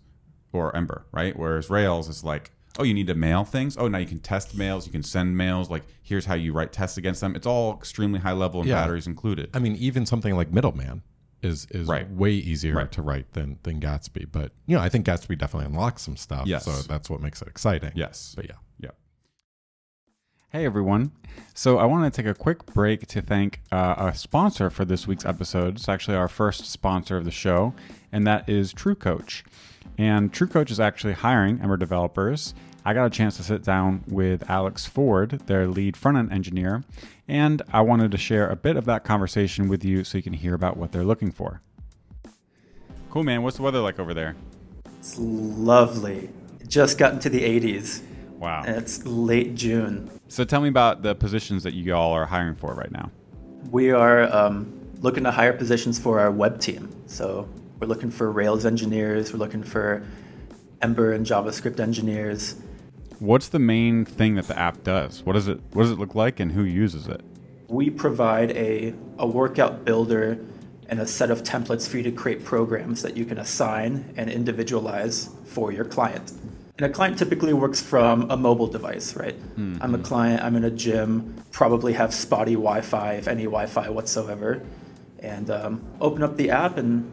or 0.52 0.74
Ember, 0.76 1.06
right? 1.12 1.36
Whereas 1.36 1.70
Rails 1.70 2.08
is 2.08 2.24
like, 2.24 2.52
oh, 2.80 2.82
you 2.82 2.94
need 2.94 3.06
to 3.06 3.14
mail 3.14 3.44
things. 3.44 3.76
Oh, 3.78 3.86
now 3.88 3.98
you 3.98 4.06
can 4.06 4.18
test 4.18 4.56
mails, 4.56 4.86
you 4.86 4.92
can 4.92 5.02
send 5.02 5.36
mails. 5.36 5.70
Like 5.70 5.84
here's 6.02 6.24
how 6.26 6.34
you 6.34 6.52
write 6.52 6.72
tests 6.72 6.96
against 6.96 7.20
them. 7.20 7.36
It's 7.36 7.46
all 7.46 7.74
extremely 7.76 8.18
high 8.20 8.32
level 8.32 8.60
and 8.60 8.68
Yeah. 8.68 8.76
batteries 8.82 9.06
included. 9.06 9.50
I 9.54 9.58
mean, 9.60 9.76
even 9.76 10.06
something 10.06 10.34
like 10.34 10.50
Middleman 10.50 11.02
is 11.42 11.66
is 11.70 11.86
Right. 11.88 12.10
way 12.10 12.32
easier 12.32 12.74
Right. 12.74 12.92
to 12.92 13.02
write 13.02 13.32
than 13.32 13.58
than 13.62 13.80
Gatsby. 13.80 14.26
But 14.32 14.52
you 14.66 14.76
know, 14.76 14.82
I 14.82 14.88
think 14.88 15.06
Gatsby 15.06 15.38
definitely 15.38 15.66
unlocks 15.66 16.02
some 16.02 16.16
stuff. 16.16 16.46
Yes. 16.46 16.64
So 16.64 16.72
that's 16.82 17.08
what 17.08 17.20
makes 17.20 17.40
it 17.42 17.48
exciting. 17.48 17.92
Yes. 17.94 18.32
But 18.36 18.46
yeah. 18.46 18.56
Yeah. 18.78 18.90
Hey 20.50 20.66
everyone. 20.66 21.12
So 21.54 21.78
I 21.78 21.84
want 21.84 22.12
to 22.12 22.22
take 22.22 22.28
a 22.28 22.34
quick 22.34 22.66
break 22.66 23.06
to 23.08 23.22
thank 23.22 23.60
uh, 23.70 23.94
a 23.98 24.14
sponsor 24.14 24.68
for 24.68 24.84
this 24.84 25.06
week's 25.06 25.24
episode. 25.24 25.76
It's 25.76 25.88
actually 25.88 26.16
our 26.16 26.28
first 26.28 26.66
sponsor 26.66 27.16
of 27.16 27.24
the 27.24 27.30
show, 27.30 27.72
and 28.10 28.26
that 28.26 28.48
is 28.48 28.74
TrueCoach. 28.74 29.42
And 29.96 30.32
TrueCoach 30.32 30.70
is 30.70 30.80
actually 30.80 31.12
hiring 31.14 31.60
Ember 31.60 31.76
developers. 31.76 32.52
I 32.84 32.94
got 32.94 33.04
a 33.04 33.10
chance 33.10 33.36
to 33.36 33.42
sit 33.42 33.62
down 33.62 34.04
with 34.08 34.48
Alex 34.48 34.86
Ford, 34.86 35.42
their 35.46 35.66
lead 35.66 35.96
front 35.96 36.16
end 36.16 36.32
engineer, 36.32 36.82
and 37.28 37.60
I 37.72 37.82
wanted 37.82 38.10
to 38.12 38.18
share 38.18 38.48
a 38.48 38.56
bit 38.56 38.76
of 38.76 38.86
that 38.86 39.04
conversation 39.04 39.68
with 39.68 39.84
you 39.84 40.02
so 40.02 40.16
you 40.16 40.22
can 40.22 40.32
hear 40.32 40.54
about 40.54 40.76
what 40.76 40.92
they're 40.92 41.04
looking 41.04 41.30
for. 41.30 41.60
Cool, 43.10 43.24
man. 43.24 43.42
What's 43.42 43.56
the 43.56 43.62
weather 43.62 43.80
like 43.80 43.98
over 43.98 44.14
there? 44.14 44.34
It's 44.98 45.18
lovely. 45.18 46.30
Just 46.66 46.96
got 46.96 47.12
into 47.12 47.28
the 47.28 47.42
80s. 47.42 48.02
Wow. 48.38 48.62
And 48.66 48.76
it's 48.76 49.04
late 49.04 49.54
June. 49.54 50.10
So 50.28 50.44
tell 50.44 50.60
me 50.60 50.68
about 50.68 51.02
the 51.02 51.14
positions 51.14 51.62
that 51.64 51.74
you 51.74 51.94
all 51.94 52.12
are 52.12 52.24
hiring 52.24 52.54
for 52.54 52.72
right 52.74 52.90
now. 52.90 53.10
We 53.70 53.90
are 53.90 54.32
um, 54.34 54.72
looking 55.00 55.24
to 55.24 55.30
hire 55.30 55.52
positions 55.52 55.98
for 55.98 56.20
our 56.20 56.30
web 56.30 56.60
team. 56.60 56.88
So 57.06 57.48
we're 57.78 57.88
looking 57.88 58.10
for 58.10 58.30
Rails 58.30 58.64
engineers, 58.64 59.32
we're 59.32 59.38
looking 59.38 59.62
for 59.62 60.02
Ember 60.80 61.12
and 61.12 61.26
JavaScript 61.26 61.80
engineers. 61.80 62.56
What's 63.20 63.48
the 63.48 63.58
main 63.58 64.06
thing 64.06 64.36
that 64.36 64.48
the 64.48 64.58
app 64.58 64.82
does? 64.82 65.22
What 65.24 65.34
does 65.34 65.46
it 65.46 65.60
what 65.72 65.82
does 65.82 65.92
it 65.92 65.98
look 65.98 66.14
like 66.14 66.40
and 66.40 66.52
who 66.52 66.64
uses 66.64 67.06
it? 67.06 67.20
We 67.68 67.90
provide 67.90 68.50
a, 68.52 68.94
a 69.18 69.26
workout 69.26 69.84
builder 69.84 70.38
and 70.88 70.98
a 70.98 71.06
set 71.06 71.30
of 71.30 71.42
templates 71.42 71.86
for 71.86 71.98
you 71.98 72.02
to 72.04 72.10
create 72.10 72.44
programs 72.44 73.02
that 73.02 73.18
you 73.18 73.26
can 73.26 73.38
assign 73.38 74.12
and 74.16 74.30
individualize 74.30 75.28
for 75.44 75.70
your 75.70 75.84
client. 75.84 76.32
And 76.78 76.86
a 76.86 76.88
client 76.88 77.18
typically 77.18 77.52
works 77.52 77.80
from 77.80 78.30
a 78.30 78.38
mobile 78.38 78.66
device, 78.66 79.14
right? 79.14 79.38
Mm-hmm. 79.38 79.82
I'm 79.82 79.94
a 79.94 79.98
client, 79.98 80.42
I'm 80.42 80.56
in 80.56 80.64
a 80.64 80.70
gym, 80.70 81.36
probably 81.52 81.92
have 81.92 82.14
spotty 82.14 82.54
Wi 82.54 82.80
Fi, 82.80 83.12
if 83.12 83.28
any 83.28 83.44
Wi 83.44 83.66
Fi 83.66 83.90
whatsoever, 83.90 84.62
and 85.18 85.50
um, 85.50 85.84
open 86.00 86.22
up 86.22 86.38
the 86.38 86.50
app 86.50 86.78
and 86.78 87.12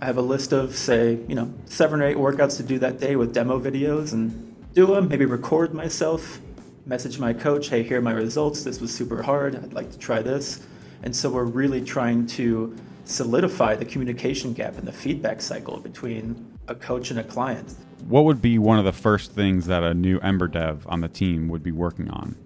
I 0.00 0.06
have 0.06 0.16
a 0.16 0.22
list 0.22 0.52
of, 0.52 0.74
say, 0.76 1.18
you 1.28 1.34
know, 1.34 1.52
seven 1.66 2.00
or 2.00 2.06
eight 2.06 2.16
workouts 2.16 2.56
to 2.56 2.62
do 2.62 2.78
that 2.80 2.98
day 3.00 3.16
with 3.16 3.32
demo 3.32 3.60
videos 3.60 4.12
and 4.12 4.45
do 4.76 4.86
them, 4.86 5.08
maybe 5.08 5.24
record 5.24 5.74
myself, 5.74 6.40
message 6.84 7.18
my 7.18 7.32
coach, 7.32 7.68
hey, 7.70 7.82
here 7.82 7.98
are 7.98 8.02
my 8.02 8.12
results. 8.12 8.62
This 8.62 8.80
was 8.80 8.94
super 8.94 9.22
hard. 9.22 9.56
I'd 9.56 9.72
like 9.72 9.90
to 9.90 9.98
try 9.98 10.22
this. 10.22 10.64
And 11.02 11.16
so 11.16 11.30
we're 11.30 11.44
really 11.44 11.82
trying 11.82 12.28
to 12.28 12.76
solidify 13.04 13.74
the 13.74 13.84
communication 13.84 14.52
gap 14.52 14.78
and 14.78 14.86
the 14.86 14.92
feedback 14.92 15.40
cycle 15.40 15.80
between 15.80 16.56
a 16.68 16.74
coach 16.74 17.10
and 17.10 17.18
a 17.18 17.24
client 17.24 17.74
what 18.08 18.24
would 18.24 18.40
be 18.40 18.58
one 18.58 18.78
of 18.78 18.84
the 18.84 18.92
first 18.92 19.32
things 19.32 19.66
that 19.66 19.82
a 19.82 19.92
new 19.92 20.18
Ember 20.20 20.48
dev 20.48 20.86
on 20.88 21.00
the 21.00 21.08
team 21.08 21.48
would 21.48 21.62
be 21.62 21.72
working 21.72 22.08
on? 22.10 22.36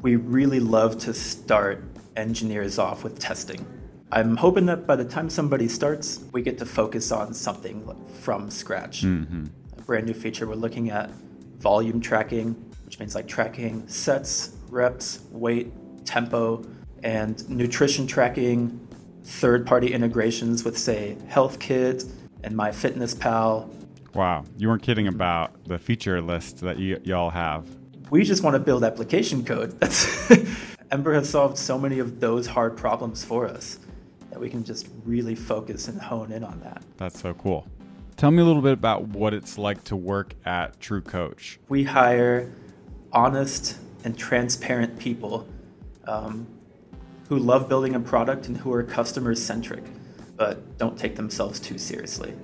We 0.00 0.16
really 0.16 0.60
love 0.60 0.98
to 0.98 1.14
start 1.14 1.82
engineers 2.16 2.78
off 2.78 3.02
with 3.02 3.18
testing. 3.18 3.66
I'm 4.12 4.36
hoping 4.36 4.66
that 4.66 4.86
by 4.86 4.96
the 4.96 5.04
time 5.04 5.28
somebody 5.28 5.68
starts, 5.68 6.24
we 6.32 6.42
get 6.42 6.56
to 6.58 6.66
focus 6.66 7.10
on 7.10 7.34
something 7.34 7.84
from 8.20 8.50
scratch. 8.50 9.02
Mm-hmm. 9.02 9.46
A 9.76 9.82
brand 9.82 10.06
new 10.06 10.14
feature, 10.14 10.46
we're 10.46 10.54
looking 10.54 10.90
at 10.90 11.10
volume 11.58 12.00
tracking, 12.00 12.54
which 12.84 12.98
means 12.98 13.14
like 13.14 13.28
tracking 13.28 13.86
sets, 13.88 14.56
reps, 14.70 15.20
weight, 15.30 15.72
tempo, 16.04 16.64
and 17.02 17.48
nutrition 17.48 18.06
tracking, 18.06 18.86
third 19.24 19.66
party 19.66 19.92
integrations 19.92 20.64
with, 20.64 20.76
say, 20.78 21.16
HealthKit 21.28 22.10
and 22.44 22.54
MyFitnessPal 22.54 23.68
Wow, 24.14 24.44
you 24.56 24.68
weren't 24.68 24.82
kidding 24.82 25.06
about 25.06 25.52
the 25.64 25.78
feature 25.78 26.20
list 26.20 26.60
that 26.62 26.78
you 26.78 27.00
y'all 27.04 27.30
have. 27.30 27.68
We 28.10 28.24
just 28.24 28.42
want 28.42 28.54
to 28.54 28.58
build 28.58 28.82
application 28.82 29.44
code. 29.44 29.78
That's 29.80 30.28
Ember 30.90 31.12
has 31.14 31.28
solved 31.28 31.58
so 31.58 31.78
many 31.78 31.98
of 31.98 32.18
those 32.18 32.46
hard 32.46 32.76
problems 32.76 33.22
for 33.22 33.46
us 33.46 33.78
that 34.30 34.40
we 34.40 34.48
can 34.48 34.64
just 34.64 34.88
really 35.04 35.34
focus 35.34 35.88
and 35.88 36.00
hone 36.00 36.32
in 36.32 36.42
on 36.42 36.58
that. 36.60 36.82
That's 36.96 37.20
so 37.20 37.34
cool. 37.34 37.66
Tell 38.18 38.30
me 38.30 38.42
a 38.42 38.44
little 38.44 38.60
bit 38.60 38.72
about 38.72 39.08
what 39.08 39.32
it's 39.32 39.56
like 39.56 39.84
to 39.84 39.96
work 39.96 40.34
at 40.44 40.78
TrueCoach. 40.80 41.58
We 41.68 41.84
hire 41.84 42.52
honest 43.12 43.78
and 44.04 44.18
transparent 44.18 44.98
people 44.98 45.48
um, 46.06 46.46
who 47.28 47.38
love 47.38 47.68
building 47.68 47.94
a 47.94 48.00
product 48.00 48.48
and 48.48 48.58
who 48.58 48.72
are 48.72 48.82
customer 48.82 49.34
centric, 49.34 49.84
but 50.36 50.76
don't 50.76 50.98
take 50.98 51.16
themselves 51.16 51.58
too 51.58 51.78
seriously 51.78 52.34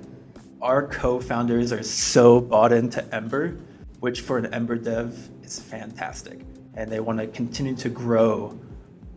our 0.64 0.88
co-founders 0.88 1.72
are 1.72 1.82
so 1.82 2.40
bought 2.40 2.72
into 2.72 3.04
Ember, 3.14 3.54
which 4.00 4.22
for 4.22 4.38
an 4.38 4.52
Ember 4.52 4.76
dev 4.76 5.28
is 5.42 5.60
fantastic. 5.60 6.40
And 6.72 6.90
they 6.90 7.00
want 7.00 7.18
to 7.18 7.26
continue 7.26 7.76
to 7.76 7.90
grow 7.90 8.58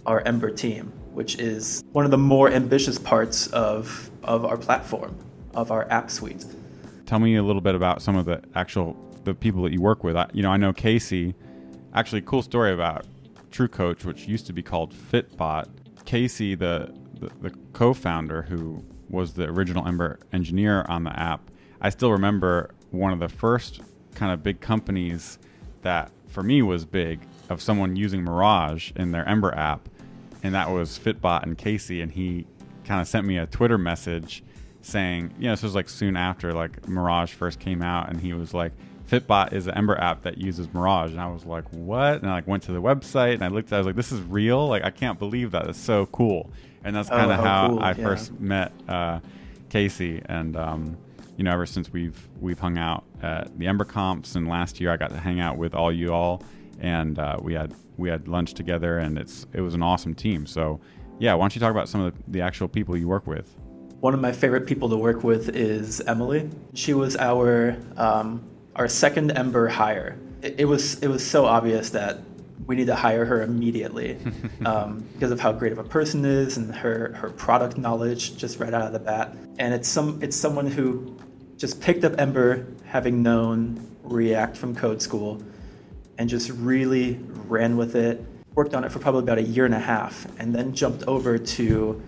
our 0.06 0.22
Ember 0.28 0.52
team, 0.52 0.91
which 1.13 1.39
is 1.39 1.86
one 1.93 2.04
of 2.04 2.12
the 2.12 2.17
more 2.17 2.52
ambitious 2.52 3.00
parts 3.00 3.48
of, 3.48 4.12
of 4.24 4.43
our 4.43 4.58
platform, 4.58 5.17
of 5.58 5.72
our 5.72 5.89
app 5.91 6.10
suite. 6.10 6.46
Tell 7.08 7.20
me 7.20 7.36
a 7.36 7.43
little 7.43 7.62
bit 7.62 7.76
about 7.76 8.02
some 8.02 8.15
of 8.15 8.26
the 8.26 8.41
actual 8.56 8.96
the 9.24 9.34
people 9.34 9.63
that 9.63 9.74
you 9.74 9.82
work 9.82 10.04
with. 10.04 10.15
I, 10.15 10.30
you 10.32 10.43
know, 10.43 10.52
I 10.52 10.58
know 10.58 10.72
Casey. 10.72 11.36
Actually, 11.93 12.22
cool 12.22 12.43
story 12.43 12.72
about 12.72 13.06
True 13.52 13.67
Coach, 13.67 14.06
which 14.06 14.28
used 14.28 14.46
to 14.46 14.54
be 14.54 14.62
called 14.62 14.93
Fitbot. 14.93 15.67
Casey, 16.06 16.56
the, 16.56 16.93
the, 17.20 17.32
the 17.41 17.50
co-founder 17.74 18.43
who 18.43 18.86
was 19.10 19.34
the 19.34 19.46
original 19.46 19.86
Ember 19.86 20.20
engineer 20.32 20.86
on 20.88 21.04
the 21.04 21.20
app, 21.20 21.41
I 21.82 21.89
still 21.89 22.12
remember 22.12 22.72
one 22.91 23.12
of 23.12 23.20
the 23.20 23.28
first 23.28 23.82
kind 24.15 24.32
of 24.32 24.43
big 24.43 24.62
companies 24.62 25.39
that 25.82 26.12
for 26.28 26.43
me 26.43 26.62
was 26.62 26.86
big 26.86 27.20
of 27.50 27.62
someone 27.62 27.96
using 27.96 28.24
Mirage 28.24 28.91
in 28.96 29.12
their 29.12 29.28
Ember 29.28 29.54
app, 29.56 29.89
and 30.43 30.54
that 30.54 30.70
was 30.70 31.00
Fitbot 31.00 31.43
and 31.43 31.58
Casey, 31.58 32.02
and 32.02 32.12
he 32.12 32.46
kind 32.86 33.02
of 33.02 33.08
sent 33.08 33.26
me 33.26 33.38
a 33.38 33.46
Twitter 33.46 33.78
message 33.78 34.43
saying, 34.88 35.34
you 35.38 35.45
know, 35.45 35.54
this 35.54 35.63
was 35.63 35.76
like 35.76 35.89
soon 35.89 36.17
after 36.17 36.54
like 36.54 36.88
Mirage 36.88 37.34
first 37.34 37.60
came 37.60 37.82
out, 37.82 38.10
and 38.10 38.19
he 38.19 38.34
was 38.34 38.54
like, 38.54 38.71
Fitbot 39.10 39.54
is 39.54 39.67
an 39.67 39.76
Ember 39.76 39.97
app 40.00 40.23
that 40.23 40.38
uses 40.38 40.73
Mirage, 40.73 41.12
and 41.12 41.21
I 41.21 41.28
was 41.28 41.45
like, 41.45 41.63
what? 41.71 42.21
And 42.21 42.30
I 42.30 42.34
like 42.34 42.47
went 42.47 42.63
to 42.63 42.71
the 42.71 42.82
website 42.82 43.36
and 43.36 43.43
I 43.43 43.47
looked. 43.47 43.71
I 43.71 43.78
was 43.78 43.88
like, 43.88 43.95
this 43.95 44.12
is 44.12 44.21
real. 44.21 44.67
Like 44.67 44.84
I 44.84 44.89
can't 44.89 45.17
believe 45.17 45.52
that. 45.52 45.67
It's 45.67 45.80
so 45.80 46.08
cool 46.08 46.52
and 46.88 46.95
that's 46.95 47.10
kind 47.10 47.30
of 47.30 47.39
oh, 47.39 47.43
how 47.43 47.67
cool. 47.67 47.80
I 47.80 47.89
yeah. 47.89 47.93
first 47.93 48.39
met 48.39 48.71
uh, 48.88 49.19
Casey. 49.69 50.21
And 50.26 50.56
um, 50.56 50.97
you 51.36 51.43
know, 51.43 51.52
ever 51.52 51.65
since 51.65 51.91
we've 51.91 52.17
we've 52.39 52.60
hung 52.60 52.78
out 52.78 53.04
at 53.21 53.58
the 53.60 53.67
Ember 53.67 53.84
comps, 53.84 54.36
and 54.36 54.47
last 54.47 54.80
year 54.80 54.91
I 54.91 54.97
got 54.97 55.10
to 55.10 55.19
hang 55.19 55.41
out 55.41 55.58
with 55.58 55.76
all 55.76 55.91
you 55.91 56.13
all, 56.13 56.41
and 56.80 57.19
uh, 57.19 57.38
we 57.41 57.54
had 57.54 57.73
we 57.97 58.10
had 58.10 58.28
lunch 58.30 58.54
together, 58.54 59.00
and 59.00 59.17
it's 59.17 59.45
it 59.54 59.60
was 59.60 59.73
an 59.73 59.84
awesome 59.84 60.15
team. 60.15 60.47
So 60.47 60.80
yeah, 61.19 61.34
why 61.34 61.43
don't 61.43 61.56
you 61.56 61.60
talk 61.60 61.71
about 61.71 61.89
some 61.89 62.02
of 62.02 62.13
the, 62.15 62.23
the 62.32 62.41
actual 62.41 62.69
people 62.69 62.95
you 62.95 63.08
work 63.08 63.28
with? 63.28 63.54
One 63.99 64.13
of 64.13 64.19
my 64.19 64.31
favorite 64.31 64.67
people 64.67 64.89
to 64.89 64.95
work 64.95 65.23
with 65.23 65.49
is 65.49 66.01
Emily. 66.01 66.51
She 66.75 66.93
was 66.93 67.15
our 67.17 67.77
um, 67.97 68.47
our 68.75 68.88
second 68.88 69.31
Ember 69.31 69.67
hire. 69.67 70.19
It, 70.43 70.60
it 70.60 70.65
was 70.65 71.01
it 71.01 71.07
was 71.07 71.25
so 71.25 71.45
obvious 71.45 71.89
that 71.91 72.19
we 72.67 72.75
need 72.75 72.88
to 72.88 72.95
hire 72.95 73.25
her 73.25 73.41
immediately 73.41 74.19
um, 74.65 75.03
because 75.13 75.31
of 75.31 75.39
how 75.39 75.51
great 75.51 75.71
of 75.71 75.79
a 75.79 75.83
person 75.83 76.25
is 76.25 76.57
and 76.57 76.75
her 76.75 77.13
her 77.13 77.31
product 77.31 77.79
knowledge 77.79 78.38
just 78.38 78.60
right 78.60 78.71
out 78.71 78.83
of 78.83 78.93
the 78.93 78.99
bat. 78.99 79.36
And 79.57 79.73
it's 79.73 79.88
some 79.89 80.21
it's 80.21 80.36
someone 80.36 80.67
who 80.67 81.17
just 81.57 81.81
picked 81.81 82.03
up 82.03 82.19
Ember, 82.19 82.67
having 82.86 83.23
known 83.23 83.95
React 84.03 84.57
from 84.57 84.75
code 84.75 85.01
school, 85.01 85.41
and 86.19 86.29
just 86.29 86.51
really 86.51 87.19
ran 87.47 87.77
with 87.77 87.95
it. 87.95 88.23
Worked 88.53 88.75
on 88.75 88.83
it 88.83 88.91
for 88.91 88.99
probably 88.99 89.23
about 89.23 89.39
a 89.39 89.43
year 89.43 89.65
and 89.65 89.73
a 89.73 89.79
half, 89.79 90.27
and 90.38 90.53
then 90.53 90.73
jumped 90.73 91.03
over 91.05 91.39
to 91.39 92.03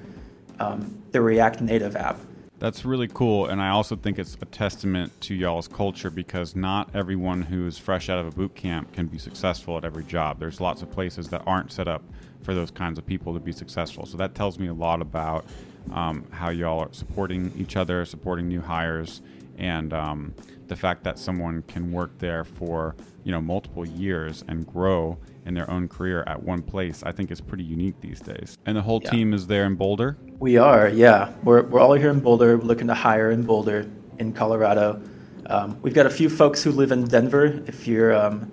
um, 0.60 0.99
the 1.12 1.22
React 1.22 1.62
Native 1.62 1.96
app 1.96 2.20
that's 2.60 2.84
really 2.84 3.08
cool. 3.08 3.48
And 3.48 3.62
I 3.62 3.70
also 3.70 3.96
think 3.96 4.20
it's 4.20 4.38
a 4.42 4.46
testament 4.46 5.20
to 5.22 5.34
y'all's 5.34 5.68
culture 5.68 6.10
because 6.10 6.56
not 6.56 6.94
everyone 6.94 7.42
who's 7.42 7.78
fresh 7.78 8.10
out 8.10 8.20
of 8.20 8.28
a 8.28 8.32
boot 8.32 8.54
camp 8.54 8.92
can 8.94 9.08
be 9.08 9.18
successful 9.18 9.78
at 9.78 9.86
every 9.86 10.04
job. 10.04 10.40
There's 10.40 10.60
lots 10.60 10.82
of 10.82 10.92
places 10.92 11.30
that 11.30 11.42
aren't 11.48 11.72
set 11.72 11.88
up 11.88 12.04
for 12.44 12.54
those 12.54 12.70
kinds 12.70 12.98
of 12.98 13.06
people 13.06 13.34
to 13.34 13.40
be 13.40 13.54
successful. 13.54 14.06
So 14.06 14.18
that 14.18 14.36
tells 14.36 14.60
me 14.60 14.68
a 14.68 14.74
lot 14.74 15.02
about 15.02 15.46
um, 15.94 16.28
how 16.32 16.50
y'all 16.50 16.80
are 16.80 16.92
supporting 16.92 17.52
each 17.58 17.78
other, 17.78 18.04
supporting 18.06 18.48
new 18.48 18.62
hires, 18.62 19.22
and 19.58 19.94
um, 19.94 20.34
the 20.68 20.76
fact 20.76 21.04
that 21.04 21.18
someone 21.18 21.64
can 21.64 21.92
work 21.92 22.18
there 22.20 22.44
for 22.44 22.96
you 23.24 23.32
know 23.32 23.42
multiple 23.42 23.86
years 23.86 24.44
and 24.48 24.66
grow 24.68 25.18
in 25.46 25.54
their 25.54 25.70
own 25.70 25.88
career 25.88 26.24
at 26.28 26.44
one 26.44 26.62
place, 26.62 27.04
I 27.04 27.12
think 27.12 27.32
is 27.32 27.42
pretty 27.42 27.64
unique 27.64 28.00
these 28.02 28.20
days. 28.20 28.58
And 28.66 28.78
the 28.78 28.82
whole 28.82 29.02
yeah. 29.04 29.10
team 29.10 29.34
is 29.34 29.48
there 29.48 29.66
in 29.66 29.76
Boulder. 29.76 30.18
We 30.40 30.56
are, 30.56 30.88
yeah. 30.88 31.34
We're 31.44 31.64
we're 31.64 31.82
all 31.82 31.94
here 31.96 32.10
in 32.10 32.22
Boulder. 32.22 32.58
We're 32.58 32.64
looking 32.64 32.88
to 32.88 32.94
hire 32.94 33.30
in 33.30 33.44
Boulder, 33.44 33.92
in 34.20 34.32
Colorado. 34.32 35.02
Um, 35.48 35.78
we've 35.82 35.94
got 35.94 36.06
a 36.06 36.10
few 36.10 36.30
folks 36.30 36.64
who 36.64 36.72
live 36.72 36.94
in 36.94 37.04
Denver. 37.04 37.62
If 37.68 37.88
you're 37.88 38.16
um, 38.16 38.50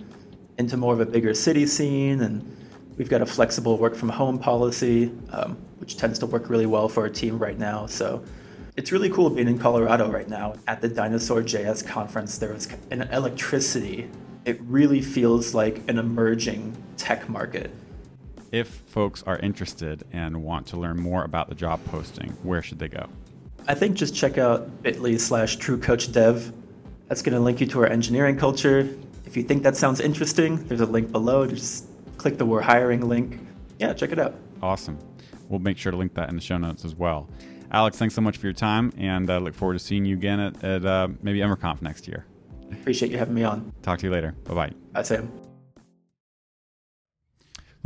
into 0.58 0.76
more 0.76 0.92
of 0.94 0.98
a 0.98 1.06
bigger 1.06 1.32
city 1.32 1.64
scene, 1.64 2.22
and 2.22 2.56
we've 2.96 3.08
got 3.08 3.22
a 3.22 3.26
flexible 3.26 3.78
work 3.78 3.94
from 3.94 4.08
home 4.08 4.36
policy, 4.36 5.12
um, 5.30 5.56
which 5.78 5.96
tends 5.96 6.18
to 6.18 6.26
work 6.26 6.50
really 6.50 6.66
well 6.66 6.88
for 6.88 7.04
our 7.04 7.08
team 7.08 7.38
right 7.38 7.56
now. 7.56 7.86
So 7.86 8.24
it's 8.76 8.90
really 8.90 9.08
cool 9.08 9.30
being 9.30 9.46
in 9.46 9.56
Colorado 9.56 10.10
right 10.10 10.28
now. 10.28 10.54
At 10.66 10.80
the 10.80 10.88
Dinosaur 10.88 11.42
JS 11.42 11.86
conference, 11.86 12.36
there 12.38 12.52
was 12.52 12.68
an 12.90 13.02
electricity 13.02 14.10
it 14.44 14.60
really 14.62 15.02
feels 15.02 15.54
like 15.54 15.88
an 15.88 15.98
emerging 15.98 16.76
tech 16.96 17.28
market. 17.28 17.70
If 18.56 18.68
folks 18.86 19.22
are 19.24 19.38
interested 19.40 20.04
and 20.12 20.42
want 20.42 20.68
to 20.68 20.78
learn 20.78 20.98
more 20.98 21.24
about 21.24 21.50
the 21.50 21.54
job 21.54 21.84
posting, 21.84 22.30
where 22.42 22.62
should 22.62 22.78
they 22.78 22.88
go? 22.88 23.06
I 23.68 23.74
think 23.74 23.98
just 23.98 24.16
check 24.16 24.38
out 24.38 24.82
bit.ly 24.82 25.18
slash 25.18 25.58
truecoachdev. 25.58 26.54
That's 27.06 27.20
going 27.20 27.34
to 27.34 27.40
link 27.40 27.60
you 27.60 27.66
to 27.66 27.80
our 27.80 27.86
engineering 27.86 28.38
culture. 28.38 28.88
If 29.26 29.36
you 29.36 29.42
think 29.42 29.62
that 29.64 29.76
sounds 29.76 30.00
interesting, 30.00 30.66
there's 30.68 30.80
a 30.80 30.86
link 30.86 31.12
below. 31.12 31.46
Just 31.46 31.84
click 32.16 32.38
the 32.38 32.46
We're 32.46 32.62
Hiring 32.62 33.06
link. 33.06 33.38
Yeah, 33.78 33.92
check 33.92 34.10
it 34.10 34.18
out. 34.18 34.34
Awesome. 34.62 34.98
We'll 35.50 35.60
make 35.60 35.76
sure 35.76 35.92
to 35.92 35.98
link 35.98 36.14
that 36.14 36.30
in 36.30 36.36
the 36.36 36.40
show 36.40 36.56
notes 36.56 36.86
as 36.86 36.94
well. 36.94 37.28
Alex, 37.72 37.98
thanks 37.98 38.14
so 38.14 38.22
much 38.22 38.38
for 38.38 38.46
your 38.46 38.54
time, 38.54 38.90
and 38.96 39.28
I 39.28 39.36
uh, 39.36 39.40
look 39.40 39.54
forward 39.54 39.74
to 39.74 39.80
seeing 39.80 40.06
you 40.06 40.16
again 40.16 40.40
at, 40.40 40.64
at 40.64 40.86
uh, 40.86 41.08
maybe 41.20 41.40
EmberConf 41.40 41.82
next 41.82 42.08
year. 42.08 42.24
Appreciate 42.72 43.12
you 43.12 43.18
having 43.18 43.34
me 43.34 43.44
on. 43.44 43.70
Talk 43.82 43.98
to 43.98 44.06
you 44.06 44.12
later. 44.12 44.34
Bye 44.44 44.54
bye. 44.54 44.72
Bye, 44.94 45.02
Sam. 45.02 45.30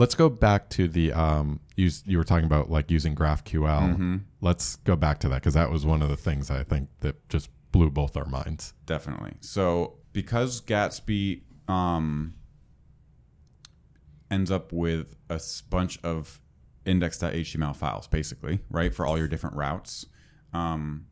Let's 0.00 0.14
go 0.14 0.30
back 0.30 0.70
to 0.70 0.88
the 0.88 1.12
um, 1.12 1.60
you, 1.76 1.90
you 2.06 2.16
were 2.16 2.24
talking 2.24 2.46
about 2.46 2.70
like 2.70 2.90
using 2.90 3.14
GraphQL. 3.14 3.92
Mm-hmm. 3.92 4.16
Let's 4.40 4.76
go 4.76 4.96
back 4.96 5.18
to 5.18 5.28
that 5.28 5.34
because 5.36 5.52
that 5.52 5.70
was 5.70 5.84
one 5.84 6.00
of 6.00 6.08
the 6.08 6.16
things 6.16 6.50
I 6.50 6.64
think 6.64 6.88
that 7.00 7.28
just 7.28 7.50
blew 7.70 7.90
both 7.90 8.16
our 8.16 8.24
minds. 8.24 8.72
Definitely. 8.86 9.34
So 9.40 9.98
because 10.14 10.62
Gatsby 10.62 11.42
um, 11.68 12.32
ends 14.30 14.50
up 14.50 14.72
with 14.72 15.16
a 15.28 15.38
bunch 15.68 15.98
of 16.02 16.40
index.html 16.86 17.76
files, 17.76 18.06
basically, 18.06 18.60
right, 18.70 18.94
for 18.94 19.04
all 19.04 19.18
your 19.18 19.28
different 19.28 19.54
routes. 19.54 20.06
Um, 20.54 21.08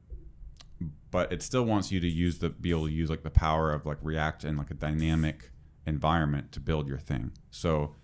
but 1.10 1.30
it 1.30 1.42
still 1.42 1.64
wants 1.64 1.92
you 1.92 2.00
to 2.00 2.08
use 2.08 2.38
the 2.38 2.48
be 2.48 2.70
able 2.70 2.86
to 2.86 2.92
use 2.92 3.10
like 3.10 3.22
the 3.22 3.28
power 3.28 3.70
of 3.70 3.84
like 3.84 3.98
React 4.00 4.44
and 4.44 4.56
like 4.56 4.70
a 4.70 4.74
dynamic 4.74 5.50
environment 5.86 6.52
to 6.52 6.60
build 6.60 6.88
your 6.88 6.96
thing. 6.96 7.32
So 7.50 7.96